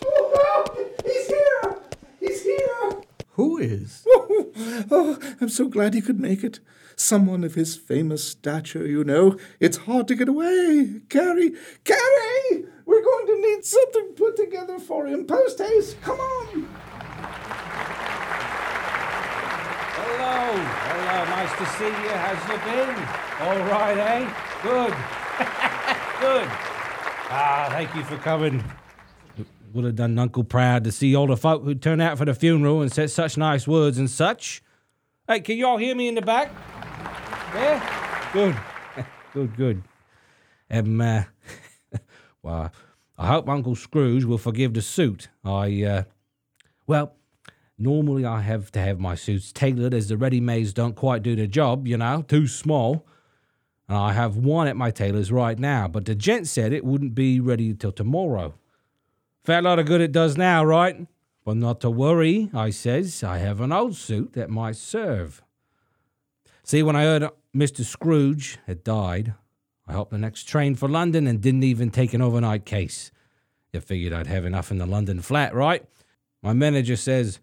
Oh, 0.02 0.88
he's 1.04 1.26
here! 1.26 1.78
He's 2.18 2.42
here! 2.42 3.02
Who 3.32 3.58
is? 3.58 4.06
Oh, 4.08 4.52
oh, 4.90 5.18
I'm 5.40 5.50
so 5.50 5.68
glad 5.68 5.92
he 5.92 6.00
could 6.00 6.18
make 6.18 6.42
it. 6.42 6.60
Someone 6.96 7.44
of 7.44 7.54
his 7.54 7.76
famous 7.76 8.26
stature, 8.26 8.86
you 8.86 9.04
know. 9.04 9.36
It's 9.60 9.78
hard 9.78 10.08
to 10.08 10.14
get 10.14 10.28
away. 10.28 11.02
Carrie, 11.10 11.52
Carrie! 11.84 12.64
We're 12.86 13.02
going 13.02 13.26
to 13.26 13.40
need 13.40 13.64
something 13.64 14.14
put 14.16 14.36
together 14.36 14.78
for 14.78 15.06
him. 15.06 15.26
Post 15.26 15.58
haste, 15.58 16.00
come 16.00 16.18
on! 16.18 16.68
Hello, 19.94 20.56
hello, 20.56 21.24
nice 21.30 21.52
to 21.58 21.66
see 21.76 21.84
you. 21.84 22.10
How's 22.16 22.48
you 22.48 22.58
been? 22.70 23.21
All 23.42 23.58
right, 23.58 23.98
eh? 23.98 24.34
Good. 24.62 24.92
Good. 26.20 26.48
Ah, 27.28 27.66
thank 27.70 27.92
you 27.96 28.04
for 28.04 28.16
coming. 28.18 28.62
Would 29.74 29.84
have 29.84 29.96
done 29.96 30.16
Uncle 30.16 30.44
proud 30.44 30.84
to 30.84 30.92
see 30.92 31.16
all 31.16 31.26
the 31.26 31.36
folk 31.36 31.64
who 31.64 31.74
turned 31.74 32.00
out 32.00 32.18
for 32.18 32.24
the 32.24 32.34
funeral 32.34 32.82
and 32.82 32.92
said 32.92 33.10
such 33.10 33.36
nice 33.36 33.66
words 33.66 33.98
and 33.98 34.08
such. 34.08 34.62
Hey, 35.26 35.40
can 35.40 35.56
you 35.56 35.66
all 35.66 35.76
hear 35.76 35.96
me 35.96 36.06
in 36.06 36.14
the 36.14 36.22
back? 36.22 36.52
Yeah? 37.52 38.30
Good. 38.32 38.56
good, 39.34 39.56
good. 39.56 39.82
Um, 40.70 41.00
uh, 41.00 41.24
well, 42.44 42.70
I 43.18 43.26
hope 43.26 43.48
Uncle 43.48 43.74
Scrooge 43.74 44.22
will 44.22 44.38
forgive 44.38 44.74
the 44.74 44.82
suit. 44.82 45.30
I, 45.44 45.82
uh, 45.82 46.02
well, 46.86 47.16
normally 47.76 48.24
I 48.24 48.42
have 48.42 48.70
to 48.70 48.78
have 48.78 49.00
my 49.00 49.16
suits 49.16 49.52
tailored 49.52 49.94
as 49.94 50.06
the 50.06 50.16
ready-mades 50.16 50.72
don't 50.72 50.94
quite 50.94 51.24
do 51.24 51.34
the 51.34 51.48
job, 51.48 51.88
you 51.88 51.96
know, 51.96 52.22
too 52.22 52.46
small. 52.46 53.04
And 53.92 54.00
I 54.00 54.14
have 54.14 54.38
one 54.38 54.68
at 54.68 54.76
my 54.78 54.90
tailor's 54.90 55.30
right 55.30 55.58
now, 55.58 55.86
but 55.86 56.06
the 56.06 56.14
gent 56.14 56.48
said 56.48 56.72
it 56.72 56.82
wouldn't 56.82 57.14
be 57.14 57.40
ready 57.40 57.74
till 57.74 57.92
tomorrow. 57.92 58.54
Fat 59.44 59.64
lot 59.64 59.78
of 59.78 59.84
good 59.84 60.00
it 60.00 60.12
does 60.12 60.38
now, 60.38 60.64
right? 60.64 61.06
But 61.44 61.58
not 61.58 61.82
to 61.82 61.90
worry, 61.90 62.48
I 62.54 62.70
says. 62.70 63.22
I 63.22 63.36
have 63.36 63.60
an 63.60 63.70
old 63.70 63.94
suit 63.94 64.32
that 64.32 64.48
might 64.48 64.76
serve. 64.76 65.42
See, 66.64 66.82
when 66.82 66.96
I 66.96 67.02
heard 67.02 67.28
Mr. 67.54 67.84
Scrooge 67.84 68.58
had 68.66 68.82
died, 68.82 69.34
I 69.86 69.92
hopped 69.92 70.12
the 70.12 70.16
next 70.16 70.44
train 70.44 70.74
for 70.74 70.88
London 70.88 71.26
and 71.26 71.42
didn't 71.42 71.64
even 71.64 71.90
take 71.90 72.14
an 72.14 72.22
overnight 72.22 72.64
case. 72.64 73.10
You 73.74 73.80
figured 73.82 74.14
I'd 74.14 74.26
have 74.26 74.46
enough 74.46 74.70
in 74.70 74.78
the 74.78 74.86
London 74.86 75.20
flat, 75.20 75.54
right? 75.54 75.84
My 76.40 76.54
manager 76.54 76.96
says, 76.96 77.40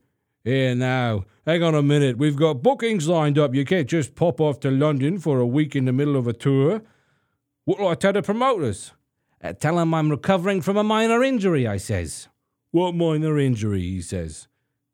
Here 0.49 0.73
now, 0.73 1.25
hang 1.45 1.61
on 1.61 1.75
a 1.75 1.83
minute. 1.83 2.17
We've 2.17 2.35
got 2.35 2.63
bookings 2.63 3.07
lined 3.07 3.37
up. 3.37 3.53
You 3.53 3.63
can't 3.63 3.87
just 3.87 4.15
pop 4.15 4.41
off 4.41 4.59
to 4.61 4.71
London 4.71 5.19
for 5.19 5.37
a 5.37 5.45
week 5.45 5.75
in 5.75 5.85
the 5.85 5.93
middle 5.93 6.15
of 6.15 6.25
a 6.25 6.33
tour. 6.33 6.81
What'll 7.65 7.87
I 7.87 7.93
tell 7.93 8.13
the 8.13 8.23
promoters? 8.23 8.93
Uh, 9.43 9.53
tell 9.53 9.77
'em 9.77 9.93
I'm 9.93 10.09
recovering 10.09 10.61
from 10.61 10.75
a 10.75 10.83
minor 10.83 11.23
injury, 11.23 11.67
I 11.67 11.77
says. 11.77 12.29
What 12.71 12.95
minor 12.95 13.37
injury? 13.37 13.81
He 13.81 14.01
says. 14.01 14.47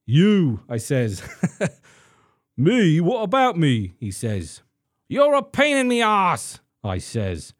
You, 0.05 0.59
I 0.67 0.75
says. 0.75 1.23
me? 2.57 2.99
What 2.99 3.21
about 3.21 3.57
me? 3.57 3.93
He 3.97 4.11
says. 4.11 4.61
You're 5.07 5.35
a 5.35 5.41
pain 5.41 5.77
in 5.77 5.87
the 5.87 6.01
ass, 6.01 6.59
I 6.83 6.97
says. 6.97 7.53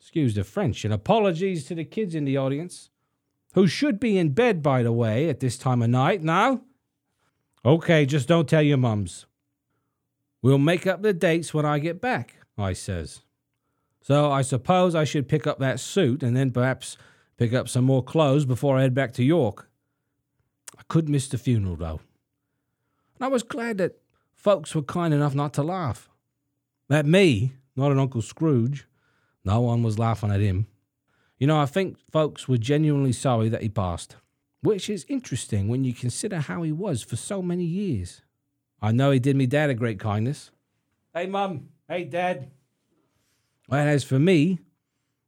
Excuse 0.00 0.34
the 0.34 0.44
French, 0.44 0.82
and 0.86 0.94
apologies 0.94 1.66
to 1.66 1.74
the 1.74 1.84
kids 1.84 2.14
in 2.14 2.24
the 2.24 2.38
audience, 2.38 2.88
who 3.52 3.66
should 3.66 4.00
be 4.00 4.16
in 4.16 4.30
bed, 4.30 4.62
by 4.62 4.82
the 4.82 4.92
way, 4.92 5.28
at 5.28 5.40
this 5.40 5.58
time 5.58 5.82
of 5.82 5.90
night 5.90 6.22
now. 6.22 6.62
Okay, 7.64 8.04
just 8.04 8.28
don't 8.28 8.48
tell 8.48 8.62
your 8.62 8.76
mums. 8.76 9.26
We'll 10.42 10.58
make 10.58 10.86
up 10.86 11.02
the 11.02 11.14
dates 11.14 11.54
when 11.54 11.64
I 11.64 11.78
get 11.78 12.00
back, 12.00 12.36
I 12.58 12.74
says. 12.74 13.22
So 14.02 14.30
I 14.30 14.42
suppose 14.42 14.94
I 14.94 15.04
should 15.04 15.28
pick 15.28 15.46
up 15.46 15.58
that 15.60 15.80
suit 15.80 16.22
and 16.22 16.36
then 16.36 16.50
perhaps 16.50 16.98
pick 17.38 17.54
up 17.54 17.68
some 17.68 17.84
more 17.84 18.02
clothes 18.02 18.44
before 18.44 18.76
I 18.76 18.82
head 18.82 18.94
back 18.94 19.14
to 19.14 19.24
York. 19.24 19.70
I 20.78 20.82
could 20.88 21.08
miss 21.08 21.26
the 21.28 21.38
funeral, 21.38 21.76
though. 21.76 22.00
And 23.16 23.22
I 23.24 23.28
was 23.28 23.42
glad 23.42 23.78
that 23.78 23.96
folks 24.34 24.74
were 24.74 24.82
kind 24.82 25.14
enough 25.14 25.34
not 25.34 25.54
to 25.54 25.62
laugh. 25.62 26.10
At 26.90 27.06
me, 27.06 27.54
not 27.74 27.92
at 27.92 27.98
Uncle 27.98 28.20
Scrooge. 28.20 28.86
No 29.42 29.62
one 29.62 29.82
was 29.82 29.98
laughing 29.98 30.30
at 30.30 30.40
him. 30.40 30.66
You 31.38 31.46
know, 31.46 31.58
I 31.58 31.66
think 31.66 31.96
folks 32.10 32.46
were 32.46 32.58
genuinely 32.58 33.12
sorry 33.12 33.48
that 33.48 33.62
he 33.62 33.70
passed, 33.70 34.16
which 34.64 34.88
is 34.88 35.04
interesting 35.08 35.68
when 35.68 35.84
you 35.84 35.92
consider 35.92 36.40
how 36.40 36.62
he 36.62 36.72
was 36.72 37.02
for 37.02 37.16
so 37.16 37.42
many 37.42 37.64
years. 37.64 38.22
I 38.80 38.92
know 38.92 39.10
he 39.10 39.18
did 39.18 39.36
me 39.36 39.46
dad 39.46 39.68
a 39.68 39.74
great 39.74 40.00
kindness. 40.00 40.50
Hey, 41.12 41.26
Mum. 41.26 41.68
Hey, 41.86 42.04
Dad. 42.04 42.50
And 43.70 43.88
as 43.90 44.04
for 44.04 44.18
me, 44.18 44.60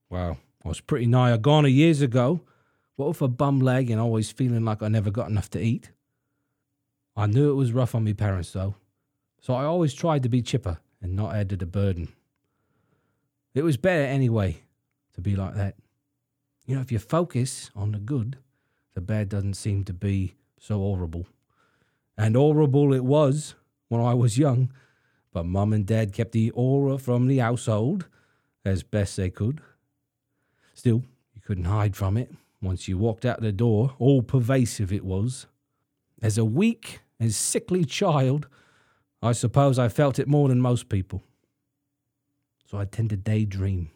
well, 0.08 0.38
I 0.64 0.68
was 0.68 0.80
pretty 0.80 1.04
nigh 1.04 1.30
a 1.30 1.38
goner 1.38 1.68
years 1.68 2.00
ago. 2.00 2.40
What 2.96 3.08
with 3.08 3.20
a 3.20 3.28
bum 3.28 3.60
leg 3.60 3.90
and 3.90 4.00
always 4.00 4.30
feeling 4.30 4.64
like 4.64 4.82
I 4.82 4.88
never 4.88 5.10
got 5.10 5.28
enough 5.28 5.50
to 5.50 5.60
eat? 5.60 5.90
I 7.14 7.26
knew 7.26 7.50
it 7.50 7.54
was 7.54 7.72
rough 7.72 7.94
on 7.94 8.04
me 8.04 8.14
parents, 8.14 8.52
though, 8.52 8.74
so 9.38 9.52
I 9.52 9.64
always 9.64 9.92
tried 9.92 10.22
to 10.22 10.30
be 10.30 10.40
chipper 10.40 10.78
and 11.02 11.14
not 11.14 11.34
add 11.34 11.50
to 11.50 11.56
the 11.56 11.66
burden. 11.66 12.08
It 13.54 13.64
was 13.64 13.76
better 13.76 14.04
anyway 14.04 14.62
to 15.12 15.20
be 15.20 15.36
like 15.36 15.54
that. 15.56 15.76
You 16.64 16.74
know, 16.74 16.80
if 16.80 16.90
you 16.90 16.98
focus 16.98 17.70
on 17.76 17.92
the 17.92 17.98
good, 17.98 18.38
the 18.96 19.02
bad 19.02 19.28
doesn't 19.28 19.54
seem 19.54 19.84
to 19.84 19.92
be 19.92 20.34
so 20.58 20.78
horrible. 20.78 21.26
And 22.16 22.34
horrible 22.34 22.94
it 22.94 23.04
was 23.04 23.54
when 23.88 24.00
I 24.00 24.14
was 24.14 24.38
young, 24.38 24.72
but 25.34 25.44
mum 25.44 25.74
and 25.74 25.84
dad 25.84 26.14
kept 26.14 26.32
the 26.32 26.50
aura 26.52 26.96
from 26.96 27.26
the 27.26 27.36
household 27.36 28.06
as 28.64 28.82
best 28.82 29.18
they 29.18 29.28
could. 29.28 29.60
Still, 30.72 31.04
you 31.34 31.42
couldn't 31.42 31.66
hide 31.66 31.94
from 31.94 32.16
it. 32.16 32.32
Once 32.62 32.88
you 32.88 32.96
walked 32.96 33.26
out 33.26 33.42
the 33.42 33.52
door, 33.52 33.94
all 33.98 34.22
pervasive 34.22 34.90
it 34.90 35.04
was. 35.04 35.46
As 36.22 36.38
a 36.38 36.44
weak 36.46 37.00
and 37.20 37.34
sickly 37.34 37.84
child, 37.84 38.48
I 39.22 39.32
suppose 39.32 39.78
I 39.78 39.90
felt 39.90 40.18
it 40.18 40.26
more 40.26 40.48
than 40.48 40.58
most 40.58 40.88
people. 40.88 41.22
So 42.64 42.78
I 42.78 42.86
tend 42.86 43.10
to 43.10 43.16
daydream 43.16 43.90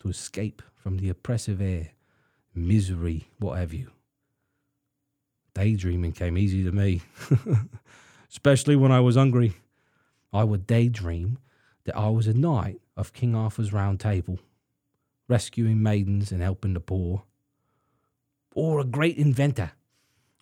to 0.00 0.10
escape 0.10 0.60
from 0.76 0.98
the 0.98 1.08
oppressive 1.08 1.62
air, 1.62 1.92
misery, 2.54 3.30
what 3.38 3.58
have 3.58 3.72
you. 3.72 3.90
Daydreaming 5.58 6.12
came 6.12 6.38
easy 6.38 6.62
to 6.62 6.70
me, 6.70 7.02
especially 8.30 8.76
when 8.76 8.92
I 8.92 9.00
was 9.00 9.16
hungry. 9.16 9.56
I 10.32 10.44
would 10.44 10.68
daydream 10.68 11.38
that 11.82 11.96
I 11.96 12.10
was 12.10 12.28
a 12.28 12.32
knight 12.32 12.80
of 12.96 13.12
King 13.12 13.34
Arthur's 13.34 13.72
Round 13.72 13.98
Table, 13.98 14.38
rescuing 15.26 15.82
maidens 15.82 16.30
and 16.30 16.40
helping 16.40 16.74
the 16.74 16.80
poor, 16.80 17.24
or 18.54 18.78
a 18.78 18.84
great 18.84 19.16
inventor 19.16 19.72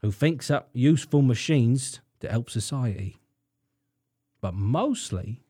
who 0.03 0.13
thinks 0.13 0.51
up 0.51 0.69
useful 0.75 1.23
machines 1.23 2.01
to 2.21 2.29
help 2.31 2.51
society. 2.51 3.17
But 4.43 4.53
mostly, 4.53 5.41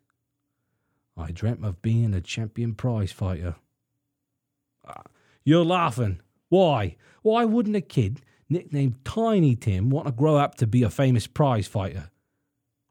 I 1.17 1.33
dreamt 1.33 1.65
of 1.65 1.83
being 1.83 2.15
a 2.15 2.21
champion 2.21 2.77
prize 2.77 3.11
fighter. 3.11 3.57
Ah, 4.87 5.03
You're 5.43 5.65
laughing. 5.65 6.21
Why? 6.51 6.95
Why 7.23 7.45
wouldn't 7.45 7.75
a 7.75 7.81
kid 7.81 8.21
nicknamed 8.49 9.05
Tiny 9.05 9.57
Tim 9.57 9.91
want 9.91 10.07
to 10.07 10.13
grow 10.13 10.37
up 10.37 10.55
to 10.57 10.67
be 10.67 10.83
a 10.83 10.91
famous 10.91 11.27
prize 11.27 11.67
fighter? 11.67 12.11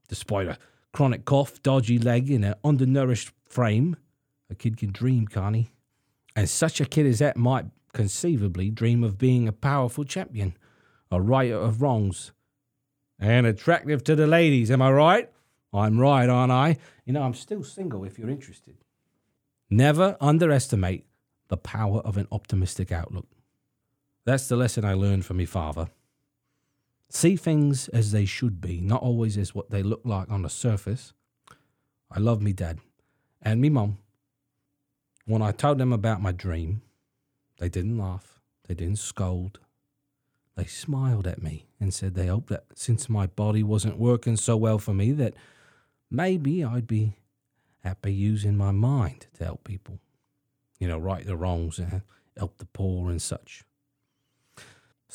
Despite 0.07 0.47
a 0.47 0.57
chronic 0.93 1.25
cough, 1.25 1.61
dodgy 1.63 1.99
leg, 1.99 2.29
and 2.29 2.45
an 2.45 2.55
undernourished 2.63 3.31
frame, 3.43 3.95
a 4.49 4.55
kid 4.55 4.77
can 4.77 4.91
dream, 4.91 5.27
can't 5.27 5.55
he? 5.55 5.69
And 6.35 6.49
such 6.49 6.79
a 6.79 6.85
kid 6.85 7.05
as 7.05 7.19
that 7.19 7.37
might 7.37 7.65
conceivably 7.93 8.69
dream 8.69 9.03
of 9.03 9.17
being 9.17 9.47
a 9.47 9.53
powerful 9.53 10.03
champion, 10.03 10.55
a 11.09 11.21
righter 11.21 11.57
of 11.57 11.81
wrongs, 11.81 12.31
and 13.19 13.45
attractive 13.45 14.03
to 14.03 14.15
the 14.15 14.27
ladies. 14.27 14.69
Am 14.69 14.81
I 14.81 14.91
right? 14.91 15.31
I'm 15.73 15.99
right, 15.99 16.29
aren't 16.29 16.51
I? 16.51 16.77
You 17.05 17.13
know, 17.13 17.23
I'm 17.23 17.33
still 17.33 17.63
single 17.63 18.03
if 18.03 18.17
you're 18.17 18.29
interested. 18.29 18.75
Never 19.69 20.15
underestimate 20.21 21.05
the 21.47 21.57
power 21.57 21.99
of 21.99 22.17
an 22.17 22.27
optimistic 22.31 22.91
outlook. 22.91 23.27
That's 24.25 24.47
the 24.47 24.55
lesson 24.55 24.83
I 24.83 24.93
learned 24.93 25.23
from 25.23 25.37
my 25.37 25.45
father. 25.45 25.87
See 27.09 27.35
things 27.35 27.87
as 27.89 28.11
they 28.11 28.25
should 28.25 28.59
be, 28.59 28.81
not 28.81 29.03
always 29.03 29.37
as 29.37 29.53
what 29.53 29.69
they 29.69 29.83
look 29.83 30.01
like 30.03 30.29
on 30.31 30.41
the 30.41 30.49
surface. 30.49 31.13
I 32.11 32.19
love 32.19 32.41
me 32.41 32.51
dad 32.51 32.79
and 33.41 33.61
me 33.61 33.69
mum. 33.69 33.99
When 35.25 35.43
I 35.43 35.51
told 35.51 35.77
them 35.77 35.93
about 35.93 36.21
my 36.21 36.31
dream, 36.31 36.81
they 37.59 37.69
didn't 37.69 37.99
laugh, 37.99 38.39
they 38.67 38.73
didn't 38.73 38.97
scold. 38.97 39.59
They 40.55 40.65
smiled 40.65 41.27
at 41.27 41.43
me 41.43 41.67
and 41.79 41.93
said 41.93 42.15
they 42.15 42.27
hoped 42.27 42.49
that 42.49 42.65
since 42.73 43.07
my 43.07 43.27
body 43.27 43.61
wasn't 43.61 43.99
working 43.99 44.37
so 44.37 44.57
well 44.57 44.79
for 44.79 44.93
me, 44.93 45.11
that 45.13 45.35
maybe 46.09 46.63
I'd 46.63 46.87
be 46.87 47.13
happy 47.83 48.13
using 48.13 48.57
my 48.57 48.71
mind 48.71 49.27
to 49.35 49.43
help 49.43 49.63
people. 49.63 49.99
You 50.79 50.87
know, 50.87 50.97
right 50.97 51.25
the 51.25 51.37
wrongs 51.37 51.77
and 51.77 52.01
help 52.37 52.57
the 52.57 52.65
poor 52.65 53.09
and 53.11 53.21
such. 53.21 53.63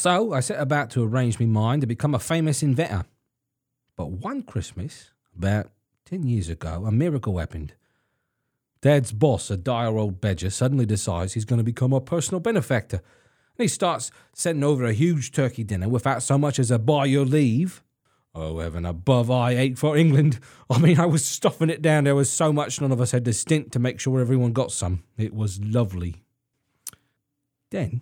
So 0.00 0.32
I 0.32 0.40
set 0.40 0.58
about 0.58 0.88
to 0.92 1.04
arrange 1.04 1.38
my 1.38 1.44
mind 1.44 1.82
to 1.82 1.86
become 1.86 2.14
a 2.14 2.18
famous 2.18 2.62
inventor. 2.62 3.04
But 3.96 4.10
one 4.10 4.42
Christmas, 4.42 5.10
about 5.36 5.72
10 6.06 6.22
years 6.22 6.48
ago, 6.48 6.86
a 6.86 6.90
miracle 6.90 7.36
happened. 7.36 7.74
Dad's 8.80 9.12
boss, 9.12 9.50
a 9.50 9.58
dire 9.58 9.98
old 9.98 10.18
badger, 10.18 10.48
suddenly 10.48 10.86
decides 10.86 11.34
he's 11.34 11.44
going 11.44 11.58
to 11.58 11.62
become 11.64 11.92
a 11.92 12.00
personal 12.00 12.40
benefactor. 12.40 12.96
And 12.96 13.62
he 13.64 13.68
starts 13.68 14.10
sending 14.32 14.64
over 14.64 14.86
a 14.86 14.94
huge 14.94 15.32
turkey 15.32 15.64
dinner 15.64 15.86
without 15.86 16.22
so 16.22 16.38
much 16.38 16.58
as 16.58 16.70
a 16.70 16.78
by 16.78 17.04
your 17.04 17.26
leave. 17.26 17.82
Oh, 18.34 18.58
heaven 18.58 18.86
above, 18.86 19.30
I 19.30 19.50
ate 19.50 19.78
for 19.78 19.98
England. 19.98 20.40
I 20.70 20.78
mean, 20.78 20.98
I 20.98 21.04
was 21.04 21.26
stuffing 21.26 21.68
it 21.68 21.82
down. 21.82 22.04
There 22.04 22.14
was 22.14 22.32
so 22.32 22.54
much, 22.54 22.80
none 22.80 22.90
of 22.90 23.02
us 23.02 23.10
had 23.10 23.26
to 23.26 23.34
stint 23.34 23.70
to 23.72 23.78
make 23.78 24.00
sure 24.00 24.18
everyone 24.18 24.54
got 24.54 24.72
some. 24.72 25.02
It 25.18 25.34
was 25.34 25.60
lovely. 25.62 26.22
Then 27.70 28.00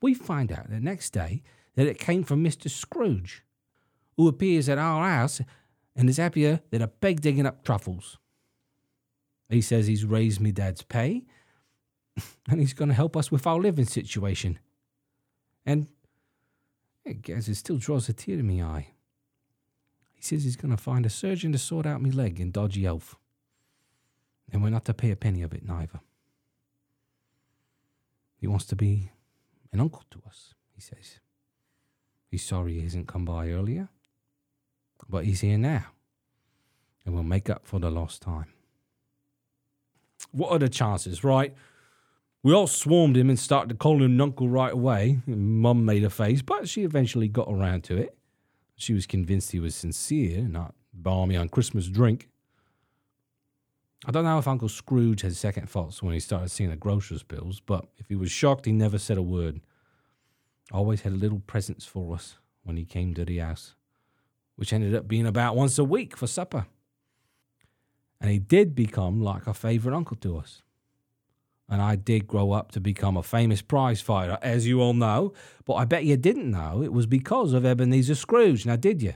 we 0.00 0.14
find 0.14 0.52
out 0.52 0.70
the 0.70 0.80
next 0.80 1.10
day 1.10 1.42
that 1.74 1.86
it 1.86 1.98
came 1.98 2.24
from 2.24 2.44
Mr. 2.44 2.70
Scrooge, 2.70 3.44
who 4.16 4.28
appears 4.28 4.68
at 4.68 4.78
our 4.78 5.08
house 5.08 5.40
and 5.96 6.08
is 6.08 6.16
happier 6.16 6.60
than 6.70 6.82
a 6.82 6.88
peg 6.88 7.20
digging 7.20 7.46
up 7.46 7.64
truffles. 7.64 8.18
He 9.48 9.60
says 9.60 9.86
he's 9.86 10.04
raised 10.04 10.40
me 10.40 10.52
dad's 10.52 10.82
pay 10.82 11.24
and 12.48 12.60
he's 12.60 12.74
going 12.74 12.88
to 12.88 12.94
help 12.94 13.16
us 13.16 13.30
with 13.30 13.46
our 13.46 13.58
living 13.58 13.86
situation. 13.86 14.58
And 15.64 15.88
I 17.06 17.12
guess 17.12 17.48
it 17.48 17.56
still 17.56 17.78
draws 17.78 18.08
a 18.08 18.12
tear 18.12 18.36
to 18.36 18.42
me 18.42 18.62
eye. 18.62 18.88
He 20.14 20.22
says 20.22 20.44
he's 20.44 20.56
going 20.56 20.76
to 20.76 20.82
find 20.82 21.06
a 21.06 21.10
surgeon 21.10 21.52
to 21.52 21.58
sort 21.58 21.86
out 21.86 22.02
me 22.02 22.10
leg 22.10 22.40
in 22.40 22.50
dodgy 22.50 22.82
health. 22.82 23.16
And 24.52 24.62
we're 24.62 24.70
not 24.70 24.84
to 24.86 24.94
pay 24.94 25.10
a 25.10 25.16
penny 25.16 25.42
of 25.42 25.52
it 25.52 25.64
neither. 25.64 26.00
He 28.36 28.46
wants 28.46 28.66
to 28.66 28.76
be 28.76 29.10
an 29.72 29.80
uncle 29.80 30.04
to 30.10 30.22
us, 30.26 30.54
he 30.74 30.80
says. 30.80 31.20
He's 32.30 32.44
sorry 32.44 32.74
he 32.74 32.82
hasn't 32.82 33.08
come 33.08 33.24
by 33.24 33.50
earlier, 33.50 33.88
but 35.08 35.24
he's 35.24 35.40
here 35.40 35.58
now, 35.58 35.86
and 37.04 37.14
we'll 37.14 37.22
make 37.22 37.48
up 37.48 37.66
for 37.66 37.78
the 37.80 37.90
lost 37.90 38.22
time. 38.22 38.52
What 40.32 40.52
are 40.52 40.58
the 40.58 40.68
chances, 40.68 41.24
right? 41.24 41.54
We 42.42 42.52
all 42.52 42.66
swarmed 42.66 43.16
him 43.16 43.28
and 43.30 43.38
started 43.38 43.68
to 43.70 43.74
call 43.74 44.02
him 44.02 44.20
uncle 44.20 44.48
right 44.48 44.72
away. 44.72 45.20
Mum 45.26 45.84
made 45.84 46.04
a 46.04 46.10
face, 46.10 46.42
but 46.42 46.68
she 46.68 46.82
eventually 46.84 47.28
got 47.28 47.48
around 47.48 47.84
to 47.84 47.96
it. 47.96 48.16
She 48.76 48.94
was 48.94 49.06
convinced 49.06 49.50
he 49.50 49.58
was 49.58 49.74
sincere, 49.74 50.42
not 50.42 50.74
balmy 50.92 51.36
on 51.36 51.48
Christmas 51.48 51.88
drink. 51.88 52.28
I 54.06 54.12
don't 54.12 54.24
know 54.24 54.38
if 54.38 54.46
Uncle 54.46 54.68
Scrooge 54.68 55.22
had 55.22 55.34
second 55.34 55.68
thoughts 55.68 56.02
when 56.02 56.14
he 56.14 56.20
started 56.20 56.50
seeing 56.50 56.70
the 56.70 56.76
grocer's 56.76 57.24
bills, 57.24 57.60
but 57.60 57.86
if 57.96 58.08
he 58.08 58.14
was 58.14 58.30
shocked, 58.30 58.66
he 58.66 58.72
never 58.72 58.98
said 58.98 59.18
a 59.18 59.22
word. 59.22 59.60
Always 60.70 61.02
had 61.02 61.14
little 61.14 61.40
presents 61.40 61.84
for 61.84 62.14
us 62.14 62.36
when 62.62 62.76
he 62.76 62.84
came 62.84 63.14
to 63.14 63.24
the 63.24 63.38
house, 63.38 63.74
which 64.54 64.72
ended 64.72 64.94
up 64.94 65.08
being 65.08 65.26
about 65.26 65.56
once 65.56 65.78
a 65.78 65.84
week 65.84 66.16
for 66.16 66.26
supper. 66.26 66.66
And 68.20 68.30
he 68.30 68.38
did 68.38 68.74
become 68.74 69.20
like 69.20 69.46
a 69.46 69.54
favourite 69.54 69.96
uncle 69.96 70.16
to 70.18 70.38
us. 70.38 70.62
And 71.68 71.82
I 71.82 71.96
did 71.96 72.26
grow 72.26 72.52
up 72.52 72.70
to 72.72 72.80
become 72.80 73.16
a 73.16 73.22
famous 73.22 73.62
prize 73.62 74.00
fighter, 74.00 74.38
as 74.42 74.66
you 74.66 74.80
all 74.80 74.94
know, 74.94 75.32
but 75.64 75.74
I 75.74 75.84
bet 75.84 76.04
you 76.04 76.16
didn't 76.16 76.50
know 76.50 76.82
it 76.82 76.92
was 76.92 77.06
because 77.06 77.52
of 77.52 77.66
Ebenezer 77.66 78.14
Scrooge, 78.14 78.64
now 78.64 78.76
did 78.76 79.02
you? 79.02 79.14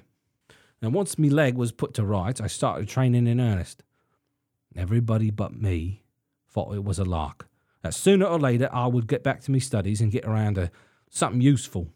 And 0.83 0.93
once 0.93 1.19
me 1.19 1.31
leg 1.31 1.55
was 1.55 1.73
put 1.73 1.95
to 1.95 2.05
rights, 2.05 2.41
I 2.41 2.49
started 2.49 2.89
training 2.89 3.27
in 3.27 3.41
earnest. 3.41 3.85
Everybody 4.77 5.31
but 5.31 5.55
me 5.55 6.03
thought 6.49 6.75
it 6.75 6.85
was 6.85 6.99
a 6.99 7.05
lark. 7.05 7.49
That 7.83 7.95
sooner 7.95 8.27
or 8.27 8.39
later 8.39 8.69
I 8.73 8.87
would 8.87 9.07
get 9.07 9.23
back 9.23 9.41
to 9.43 9.51
my 9.51 9.59
studies 9.59 10.01
and 10.01 10.13
get 10.13 10.25
around 10.25 10.55
to 10.55 10.71
something 11.11 11.41
useful. 11.41 11.93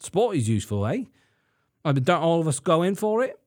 Sport 0.00 0.36
is 0.36 0.48
useful, 0.48 0.86
eh? 0.86 1.04
I 1.84 1.92
mean, 1.92 2.04
don't 2.04 2.22
all 2.22 2.40
of 2.40 2.48
us 2.48 2.60
go 2.60 2.82
in 2.82 2.94
for 2.94 3.22
it? 3.22 3.38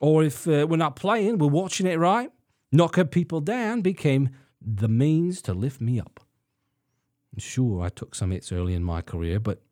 Or 0.00 0.24
if 0.24 0.46
uh, 0.48 0.66
we're 0.68 0.76
not 0.76 0.96
playing, 0.96 1.38
we're 1.38 1.48
watching 1.48 1.86
it, 1.86 1.98
right? 1.98 2.30
Knocking 2.72 3.08
people 3.08 3.40
down 3.40 3.80
became 3.82 4.30
the 4.60 4.88
means 4.88 5.42
to 5.42 5.54
lift 5.54 5.80
me 5.80 6.00
up. 6.00 6.20
Sure, 7.38 7.82
I 7.82 7.88
took 7.88 8.14
some 8.14 8.32
hits 8.32 8.52
early 8.52 8.74
in 8.74 8.82
my 8.82 9.02
career, 9.02 9.38
but 9.40 9.62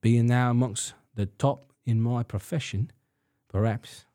being 0.00 0.26
now 0.26 0.50
amongst 0.50 0.94
the 1.14 1.26
top 1.26 1.72
in 1.84 2.00
my 2.00 2.22
profession, 2.22 2.90
perhaps 3.48 4.06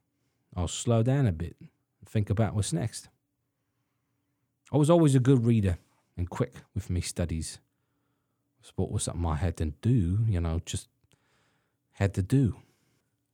I'll 0.55 0.67
slow 0.67 1.03
down 1.03 1.27
a 1.27 1.31
bit 1.31 1.55
think 2.09 2.29
about 2.29 2.55
what's 2.55 2.73
next. 2.73 3.09
I 4.71 4.77
was 4.77 4.89
always 4.89 5.15
a 5.15 5.19
good 5.19 5.45
reader 5.45 5.77
and 6.17 6.29
quick 6.29 6.53
with 6.75 6.89
me 6.89 7.01
studies. 7.01 7.59
Sport 8.61 8.91
was 8.91 9.03
something 9.03 9.25
I 9.25 9.35
had 9.35 9.57
to 9.57 9.65
do, 9.65 10.19
you 10.27 10.39
know, 10.41 10.61
just 10.65 10.89
had 11.93 12.13
to 12.15 12.21
do. 12.21 12.57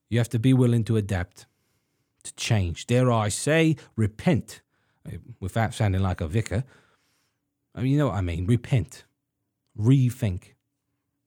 You 0.10 0.20
have 0.20 0.30
to 0.30 0.40
be 0.40 0.54
willing 0.54 0.84
to 0.86 0.98
adapt, 0.98 1.46
to 2.24 2.34
change. 2.36 2.86
Dare 2.86 3.12
I 3.12 3.30
say, 3.30 3.76
repent, 3.96 4.62
uh, 5.06 5.18
without 5.40 5.74
sounding 5.74 6.02
like 6.02 6.22
a 6.22 6.28
vicar. 6.28 6.64
I 7.74 7.82
mean, 7.82 7.92
you 7.94 7.98
know 7.98 8.08
what 8.08 8.16
I 8.16 8.22
mean. 8.22 8.46
Repent, 8.46 9.04
rethink, 9.78 10.54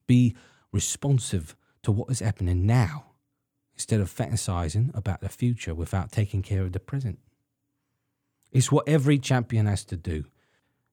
be 0.06 0.36
responsive 0.72 1.56
to 1.82 1.92
what 1.92 2.10
is 2.10 2.20
happening 2.20 2.66
now 2.66 3.06
instead 3.74 4.00
of 4.00 4.14
fantasizing 4.14 4.96
about 4.96 5.20
the 5.20 5.28
future 5.28 5.74
without 5.74 6.10
taking 6.10 6.42
care 6.42 6.62
of 6.62 6.72
the 6.72 6.80
present. 6.80 7.18
It's 8.50 8.72
what 8.72 8.88
every 8.88 9.18
champion 9.18 9.66
has 9.66 9.84
to 9.86 9.96
do. 9.96 10.24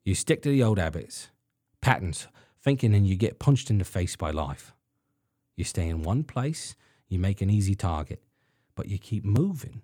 You 0.04 0.16
stick 0.16 0.42
to 0.44 0.50
the 0.50 0.64
old 0.64 0.78
habits, 0.78 1.30
patterns, 1.82 2.28
thinking, 2.62 2.94
and 2.94 3.08
you 3.08 3.16
get 3.16 3.40
punched 3.40 3.70
in 3.70 3.78
the 3.78 3.86
face 3.86 4.16
by 4.16 4.32
life. 4.32 4.74
You 5.56 5.64
stay 5.64 5.88
in 5.88 6.04
one 6.04 6.24
place, 6.24 6.76
you 7.08 7.18
make 7.20 7.42
an 7.42 7.50
easy 7.50 7.76
target, 7.76 8.22
but 8.76 8.88
you 8.88 8.98
keep 8.98 9.24
moving 9.24 9.82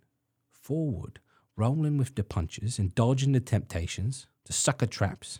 forward, 0.51 1.19
rolling 1.55 1.97
with 1.97 2.15
the 2.15 2.23
punches 2.23 2.77
and 2.77 2.93
dodging 2.93 3.31
the 3.31 3.39
temptations, 3.39 4.27
the 4.45 4.53
sucker 4.53 4.85
traps, 4.85 5.39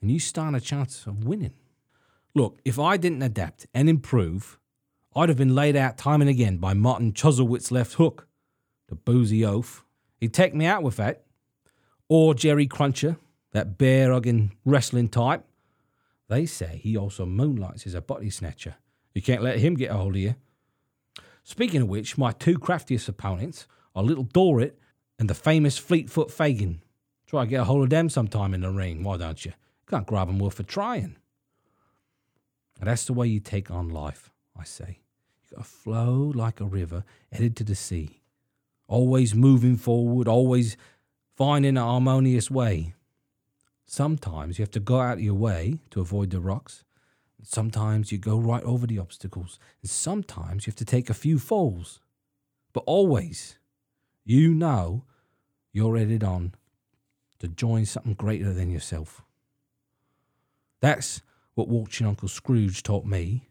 and 0.00 0.10
you 0.10 0.18
stand 0.18 0.54
a 0.54 0.60
chance 0.60 1.06
of 1.06 1.24
winning. 1.24 1.54
Look, 2.34 2.60
if 2.64 2.78
I 2.78 2.96
didn't 2.96 3.22
adapt 3.22 3.66
and 3.74 3.88
improve, 3.88 4.58
I'd 5.16 5.28
have 5.28 5.38
been 5.38 5.54
laid 5.54 5.74
out 5.74 5.98
time 5.98 6.20
and 6.20 6.30
again 6.30 6.58
by 6.58 6.74
Martin 6.74 7.12
Chuzzlewit's 7.12 7.72
left 7.72 7.94
hook, 7.94 8.28
the 8.88 8.94
boozy 8.94 9.44
oaf. 9.44 9.84
He'd 10.18 10.34
take 10.34 10.54
me 10.54 10.66
out 10.66 10.82
with 10.82 10.96
that. 10.96 11.24
Or 12.08 12.34
Jerry 12.34 12.66
Cruncher, 12.66 13.16
that 13.52 13.78
bear 13.78 14.12
hugging 14.12 14.52
wrestling 14.64 15.08
type. 15.08 15.44
They 16.28 16.46
say 16.46 16.80
he 16.82 16.96
also 16.96 17.26
moonlights 17.26 17.86
as 17.86 17.94
a 17.94 18.00
body 18.00 18.30
snatcher. 18.30 18.76
You 19.14 19.22
can't 19.22 19.42
let 19.42 19.58
him 19.58 19.74
get 19.74 19.90
a 19.90 19.94
hold 19.94 20.14
of 20.14 20.20
you. 20.20 20.34
Speaking 21.42 21.82
of 21.82 21.88
which, 21.88 22.18
my 22.18 22.32
two 22.32 22.58
craftiest 22.58 23.08
opponents 23.08 23.66
are 23.94 24.02
Little 24.02 24.24
Dorrit 24.24 24.78
and 25.18 25.28
the 25.28 25.34
famous 25.34 25.78
Fleetfoot 25.78 26.30
Fagin. 26.30 26.80
Try 27.26 27.44
to 27.44 27.50
get 27.50 27.60
a 27.60 27.64
hold 27.64 27.84
of 27.84 27.90
them 27.90 28.08
sometime 28.08 28.54
in 28.54 28.60
the 28.60 28.70
ring, 28.70 29.02
why 29.02 29.16
don't 29.16 29.44
you? 29.44 29.52
Can't 29.86 30.06
grab 30.06 30.28
'em 30.28 30.38
worth 30.38 30.60
a 30.60 30.62
trying. 30.62 31.16
And 32.78 32.88
that's 32.88 33.06
the 33.06 33.12
way 33.12 33.26
you 33.26 33.40
take 33.40 33.70
on 33.70 33.88
life, 33.88 34.30
I 34.56 34.64
say. 34.64 35.00
You 35.42 35.56
gotta 35.56 35.68
flow 35.68 36.32
like 36.34 36.60
a 36.60 36.66
river 36.66 37.04
headed 37.32 37.56
to 37.56 37.64
the 37.64 37.74
sea. 37.74 38.20
Always 38.86 39.34
moving 39.34 39.76
forward, 39.76 40.28
always 40.28 40.76
finding 41.38 41.76
a 41.76 41.82
harmonious 41.82 42.50
way. 42.50 42.94
Sometimes 43.86 44.58
you 44.58 44.64
have 44.64 44.72
to 44.72 44.80
go 44.80 44.98
out 44.98 45.18
of 45.18 45.22
your 45.22 45.34
way 45.34 45.78
to 45.90 46.00
avoid 46.00 46.30
the 46.30 46.40
rocks. 46.40 46.82
Sometimes 47.44 48.10
you 48.10 48.18
go 48.18 48.36
right 48.36 48.64
over 48.64 48.88
the 48.88 48.98
obstacles. 48.98 49.60
And 49.80 49.88
sometimes 49.88 50.66
you 50.66 50.72
have 50.72 50.78
to 50.78 50.84
take 50.84 51.08
a 51.08 51.14
few 51.14 51.38
falls. 51.38 52.00
But 52.72 52.82
always, 52.86 53.56
you 54.24 54.52
know 54.52 55.04
you're 55.72 55.96
headed 55.96 56.24
on 56.24 56.54
to 57.38 57.46
join 57.46 57.86
something 57.86 58.14
greater 58.14 58.52
than 58.52 58.68
yourself. 58.68 59.22
That's 60.80 61.22
what 61.54 61.68
watching 61.68 62.08
Uncle 62.08 62.28
Scrooge 62.28 62.82
taught 62.82 63.06
me. 63.06 63.48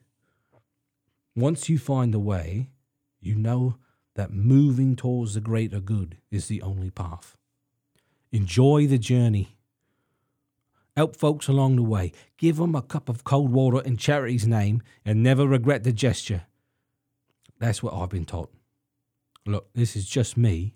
Once 1.37 1.69
you 1.69 1.79
find 1.79 2.13
the 2.13 2.19
way, 2.19 2.69
you 3.21 3.35
know 3.35 3.77
that 4.15 4.33
moving 4.33 4.97
towards 4.97 5.35
the 5.35 5.41
greater 5.41 5.79
good 5.79 6.17
is 6.29 6.49
the 6.49 6.61
only 6.61 6.89
path. 6.89 7.36
Enjoy 8.31 8.87
the 8.87 8.97
journey. 8.97 9.57
Help 10.95 11.15
folks 11.15 11.47
along 11.47 11.75
the 11.75 11.83
way. 11.83 12.11
Give 12.37 12.57
Give 12.57 12.63
'em 12.63 12.75
a 12.75 12.81
cup 12.81 13.07
of 13.07 13.23
cold 13.23 13.51
water 13.51 13.81
in 13.81 13.97
charity's 13.97 14.47
name 14.47 14.81
and 15.05 15.21
never 15.21 15.47
regret 15.47 15.83
the 15.83 15.93
gesture. 15.93 16.47
That's 17.59 17.81
what 17.81 17.93
I've 17.93 18.09
been 18.09 18.25
taught. 18.25 18.51
Look, 19.45 19.71
this 19.73 19.95
is 19.95 20.07
just 20.09 20.37
me, 20.37 20.75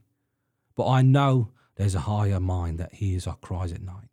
but 0.75 0.87
I 0.87 1.01
know 1.01 1.51
there's 1.75 1.95
a 1.95 2.01
higher 2.01 2.39
mind 2.39 2.79
that 2.79 2.95
hears 2.95 3.27
our 3.27 3.35
cries 3.35 3.73
at 3.73 3.81
night, 3.81 4.09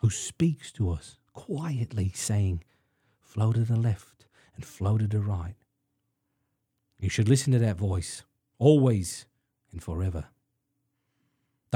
who 0.00 0.10
speaks 0.10 0.70
to 0.72 0.90
us 0.90 1.18
quietly, 1.32 2.12
saying, 2.14 2.62
Flow 3.20 3.52
to 3.52 3.64
the 3.64 3.76
left 3.76 4.26
and 4.54 4.64
flow 4.64 4.98
to 4.98 5.06
the 5.06 5.20
right. 5.20 5.56
You 6.98 7.08
should 7.08 7.28
listen 7.28 7.52
to 7.52 7.58
that 7.58 7.76
voice, 7.76 8.22
always 8.58 9.26
and 9.72 9.82
forever. 9.82 10.26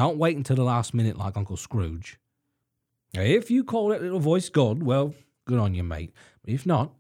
Don't 0.01 0.17
wait 0.17 0.35
until 0.35 0.57
the 0.57 0.65
last 0.65 0.95
minute 0.95 1.19
like 1.19 1.37
Uncle 1.37 1.59
Scrooge. 1.59 2.19
If 3.13 3.51
you 3.51 3.63
call 3.63 3.91
that 3.91 4.01
little 4.01 4.19
voice 4.19 4.49
God, 4.49 4.83
well, 4.83 5.13
good 5.45 5.59
on 5.59 5.75
you, 5.75 5.83
mate. 5.83 6.15
But 6.43 6.55
if 6.55 6.65
not, 6.65 6.95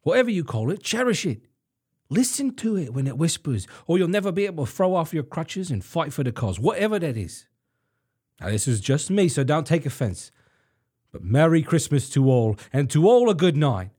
whatever 0.00 0.28
you 0.28 0.42
call 0.42 0.72
it, 0.72 0.82
cherish 0.82 1.24
it. 1.24 1.42
Listen 2.08 2.52
to 2.56 2.76
it 2.76 2.92
when 2.92 3.06
it 3.06 3.16
whispers, 3.16 3.68
or 3.86 3.96
you'll 3.96 4.08
never 4.08 4.32
be 4.32 4.46
able 4.46 4.66
to 4.66 4.72
throw 4.72 4.96
off 4.96 5.14
your 5.14 5.22
crutches 5.22 5.70
and 5.70 5.84
fight 5.84 6.12
for 6.12 6.24
the 6.24 6.32
cause, 6.32 6.58
whatever 6.58 6.98
that 6.98 7.16
is. 7.16 7.46
Now, 8.40 8.48
this 8.48 8.66
is 8.66 8.80
just 8.80 9.08
me, 9.08 9.28
so 9.28 9.44
don't 9.44 9.64
take 9.64 9.86
offense. 9.86 10.32
But 11.12 11.22
Merry 11.22 11.62
Christmas 11.62 12.10
to 12.10 12.28
all, 12.28 12.56
and 12.72 12.90
to 12.90 13.08
all 13.08 13.30
a 13.30 13.36
good 13.36 13.56
night. 13.56 13.90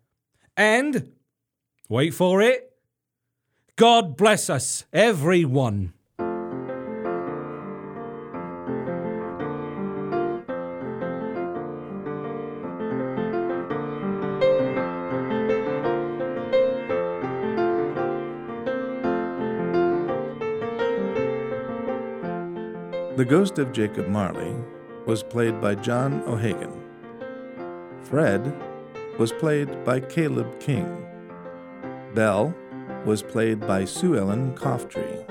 And, 0.58 1.14
wait 1.88 2.14
for 2.14 2.42
it, 2.42 2.74
God 3.78 4.18
bless 4.18 4.50
us, 4.50 4.84
everyone. 4.92 5.94
The 23.24 23.30
ghost 23.30 23.58
of 23.58 23.72
Jacob 23.72 24.10
Marley 24.10 24.54
was 25.06 25.24
played 25.24 25.62
by 25.62 25.76
John 25.76 26.22
O'Hagan. 26.28 26.74
Fred 28.02 28.54
was 29.18 29.32
played 29.32 29.86
by 29.86 30.02
Caleb 30.02 30.60
King. 30.60 31.08
Belle 32.14 32.54
was 33.06 33.24
played 33.24 33.62
by 33.62 33.86
Sue 33.86 34.18
Ellen 34.18 34.54
Coughtry. 34.56 35.26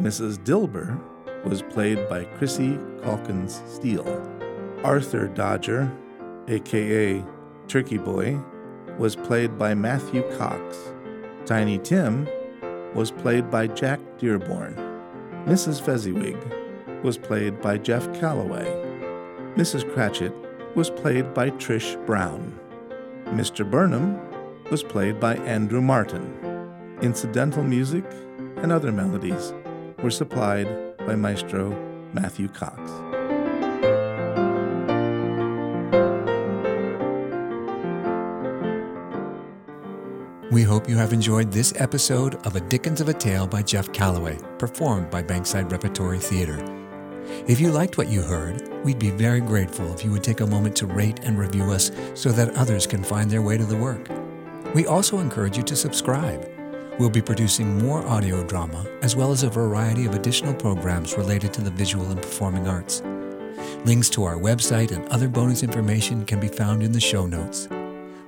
Mrs. 0.00 0.38
Dilber 0.38 0.98
was 1.44 1.60
played 1.60 2.08
by 2.08 2.24
Chrissy 2.24 2.78
Calkins 3.02 3.60
Steele. 3.66 4.26
Arthur 4.82 5.28
Dodger, 5.28 5.92
aka 6.48 7.22
Turkey 7.68 7.98
Boy, 7.98 8.40
was 8.96 9.14
played 9.14 9.58
by 9.58 9.74
Matthew 9.74 10.22
Cox. 10.38 10.78
Tiny 11.44 11.76
Tim 11.76 12.26
was 12.94 13.10
played 13.10 13.50
by 13.50 13.66
Jack 13.66 14.00
Dearborn. 14.16 14.74
Mrs. 15.44 15.82
Fezziwig 15.82 16.38
was 17.04 17.18
played 17.18 17.60
by 17.60 17.76
Geoff 17.76 18.12
Calloway. 18.18 18.64
Mrs. 19.56 19.88
Cratchit 19.92 20.32
was 20.74 20.88
played 20.88 21.34
by 21.34 21.50
Trish 21.50 21.94
Brown. 22.06 22.58
Mr. 23.26 23.70
Burnham 23.70 24.18
was 24.70 24.82
played 24.82 25.20
by 25.20 25.36
Andrew 25.36 25.82
Martin. 25.82 26.24
Incidental 27.02 27.62
music 27.62 28.04
and 28.56 28.72
other 28.72 28.90
melodies 28.90 29.52
were 30.02 30.10
supplied 30.10 30.96
by 31.06 31.14
Maestro 31.14 31.70
Matthew 32.14 32.48
Cox. 32.48 32.80
We 40.50 40.62
hope 40.62 40.88
you 40.88 40.96
have 40.96 41.12
enjoyed 41.12 41.52
this 41.52 41.74
episode 41.76 42.36
of 42.46 42.56
A 42.56 42.60
Dickens 42.60 43.00
of 43.00 43.08
a 43.08 43.12
Tale 43.12 43.46
by 43.46 43.60
Geoff 43.60 43.92
Calloway, 43.92 44.38
performed 44.56 45.10
by 45.10 45.22
Bankside 45.22 45.70
Repertory 45.70 46.18
Theater. 46.18 46.83
If 47.46 47.60
you 47.60 47.70
liked 47.70 47.98
what 47.98 48.08
you 48.08 48.22
heard, 48.22 48.84
we'd 48.84 48.98
be 48.98 49.10
very 49.10 49.40
grateful 49.40 49.92
if 49.92 50.04
you 50.04 50.10
would 50.12 50.24
take 50.24 50.40
a 50.40 50.46
moment 50.46 50.76
to 50.76 50.86
rate 50.86 51.20
and 51.24 51.38
review 51.38 51.70
us 51.70 51.90
so 52.14 52.30
that 52.32 52.54
others 52.56 52.86
can 52.86 53.02
find 53.02 53.30
their 53.30 53.42
way 53.42 53.56
to 53.56 53.64
the 53.64 53.76
work. 53.76 54.08
We 54.74 54.86
also 54.86 55.18
encourage 55.18 55.56
you 55.56 55.62
to 55.64 55.76
subscribe. 55.76 56.50
We'll 56.98 57.10
be 57.10 57.22
producing 57.22 57.78
more 57.78 58.06
audio 58.06 58.44
drama 58.44 58.86
as 59.02 59.16
well 59.16 59.32
as 59.32 59.42
a 59.42 59.50
variety 59.50 60.06
of 60.06 60.14
additional 60.14 60.54
programs 60.54 61.16
related 61.16 61.52
to 61.54 61.60
the 61.60 61.70
visual 61.70 62.06
and 62.10 62.20
performing 62.20 62.68
arts. 62.68 63.02
Links 63.84 64.08
to 64.10 64.24
our 64.24 64.36
website 64.36 64.92
and 64.92 65.06
other 65.08 65.28
bonus 65.28 65.62
information 65.62 66.24
can 66.24 66.40
be 66.40 66.48
found 66.48 66.82
in 66.82 66.92
the 66.92 67.00
show 67.00 67.26
notes. 67.26 67.68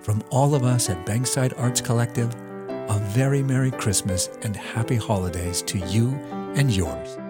From 0.01 0.23
all 0.31 0.55
of 0.55 0.63
us 0.63 0.89
at 0.89 1.05
Bankside 1.07 1.59
Arts 1.59 1.81
Collective, 1.81 2.35
a 2.69 2.99
very 3.13 3.43
Merry 3.43 3.71
Christmas 3.71 4.29
and 4.43 4.55
Happy 4.55 4.97
Holidays 4.97 5.63
to 5.63 5.79
you 5.79 6.11
and 6.55 6.71
yours. 6.71 7.26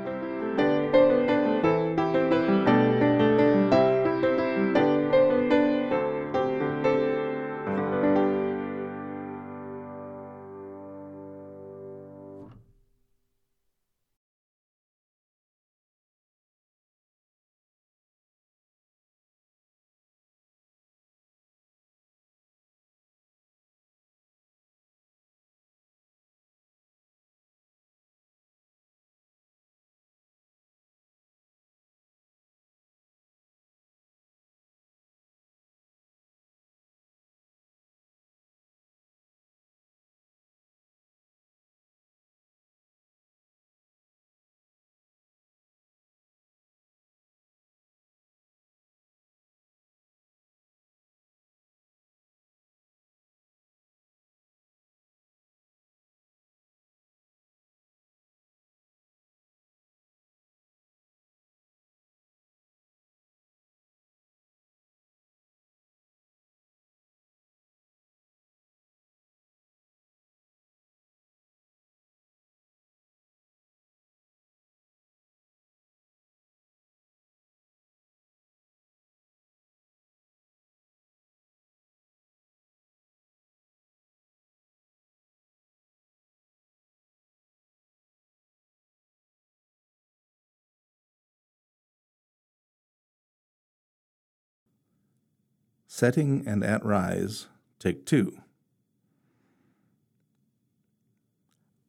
Setting 95.97 96.47
and 96.47 96.63
at 96.63 96.85
rise, 96.85 97.47
take 97.79 98.05
two. 98.05 98.37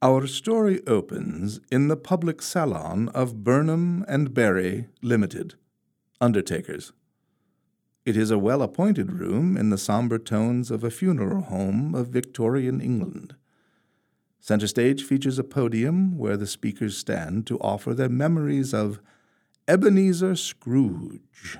Our 0.00 0.26
story 0.26 0.80
opens 0.86 1.60
in 1.70 1.88
the 1.88 1.96
public 1.98 2.40
salon 2.40 3.10
of 3.10 3.44
Burnham 3.44 4.06
and 4.08 4.32
Berry 4.32 4.86
Limited, 5.02 5.56
undertakers. 6.22 6.94
It 8.06 8.16
is 8.16 8.30
a 8.30 8.38
well 8.38 8.62
appointed 8.62 9.12
room 9.12 9.58
in 9.58 9.68
the 9.68 9.76
somber 9.76 10.16
tones 10.16 10.70
of 10.70 10.82
a 10.82 10.90
funeral 10.90 11.42
home 11.42 11.94
of 11.94 12.08
Victorian 12.08 12.80
England. 12.80 13.34
Center 14.40 14.68
stage 14.68 15.04
features 15.04 15.38
a 15.38 15.44
podium 15.44 16.16
where 16.16 16.38
the 16.38 16.46
speakers 16.46 16.96
stand 16.96 17.46
to 17.48 17.60
offer 17.60 17.92
their 17.92 18.08
memories 18.08 18.72
of 18.72 19.00
Ebenezer 19.68 20.34
Scrooge, 20.34 21.58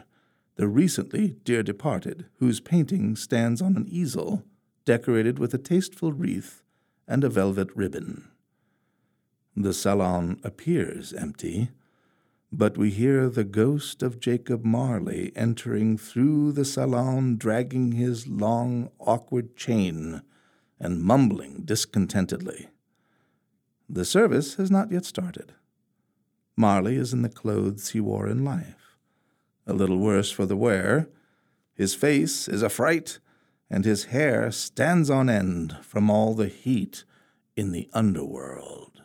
the 0.59 0.69
recently 0.69 1.37
dear 1.45 1.63
departed, 1.63 2.27
whose 2.41 2.59
painting 2.59 3.15
stands 3.15 3.63
on 3.63 3.77
an 3.77 3.87
easel 3.89 4.43
decorated 4.85 5.39
with 5.39 5.55
a 5.55 5.59
tasteful 5.59 6.13
wreath 6.13 6.65
and 7.07 7.23
a 7.23 7.29
velvet 7.29 7.69
ribbon. 7.77 8.29
The 9.57 9.73
salon 9.73 10.41
appears 10.43 11.13
empty, 11.13 11.71
but 12.51 12.77
we 12.77 12.91
hear 12.91 13.29
the 13.29 13.45
ghost 13.45 14.03
of 14.03 14.19
Jacob 14.19 14.65
Marley 14.65 15.31
entering 15.37 15.97
through 15.97 16.51
the 16.53 16.65
salon, 16.65 17.37
dragging 17.37 17.93
his 17.93 18.27
long, 18.27 18.91
awkward 18.99 19.57
chain 19.57 20.23
and 20.81 21.03
mumbling 21.03 21.63
discontentedly. 21.65 22.69
The 23.89 24.05
service 24.05 24.55
has 24.57 24.73
not 24.73 24.91
yet 24.91 25.05
started. 25.05 25.55
Marley 26.57 26.97
is 26.97 27.13
in 27.13 27.23
the 27.23 27.29
clothes 27.29 27.91
he 27.91 28.01
wore 28.01 28.27
in 28.27 28.45
life. 28.45 28.88
A 29.69 29.75
little 29.75 29.99
worse 29.99 30.31
for 30.31 30.47
the 30.47 30.57
wear. 30.57 31.11
His 31.75 31.95
face 31.95 32.49
is 32.49 32.63
a 32.63 32.71
fright, 32.71 33.19
and 33.69 33.85
his 33.85 34.07
hair 34.07 34.51
stands 34.51 35.11
on 35.11 35.29
end 35.29 35.77
from 35.83 36.09
all 36.09 36.33
the 36.33 36.49
heat 36.49 37.05
in 37.55 37.73
the 37.73 37.91
underworld. 37.93 39.03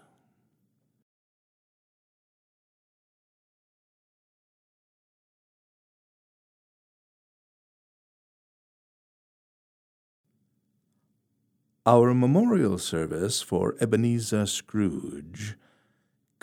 Our 11.86 12.14
memorial 12.14 12.78
service 12.78 13.42
for 13.42 13.76
Ebenezer 13.82 14.46
Scrooge 14.46 15.58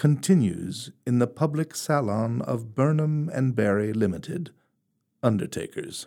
continues 0.01 0.90
in 1.06 1.18
the 1.18 1.27
public 1.27 1.77
salon 1.77 2.40
of 2.40 2.74
Burnham 2.74 3.28
and 3.35 3.55
Barry 3.55 3.93
Limited, 3.93 4.51
undertakers. 5.22 6.06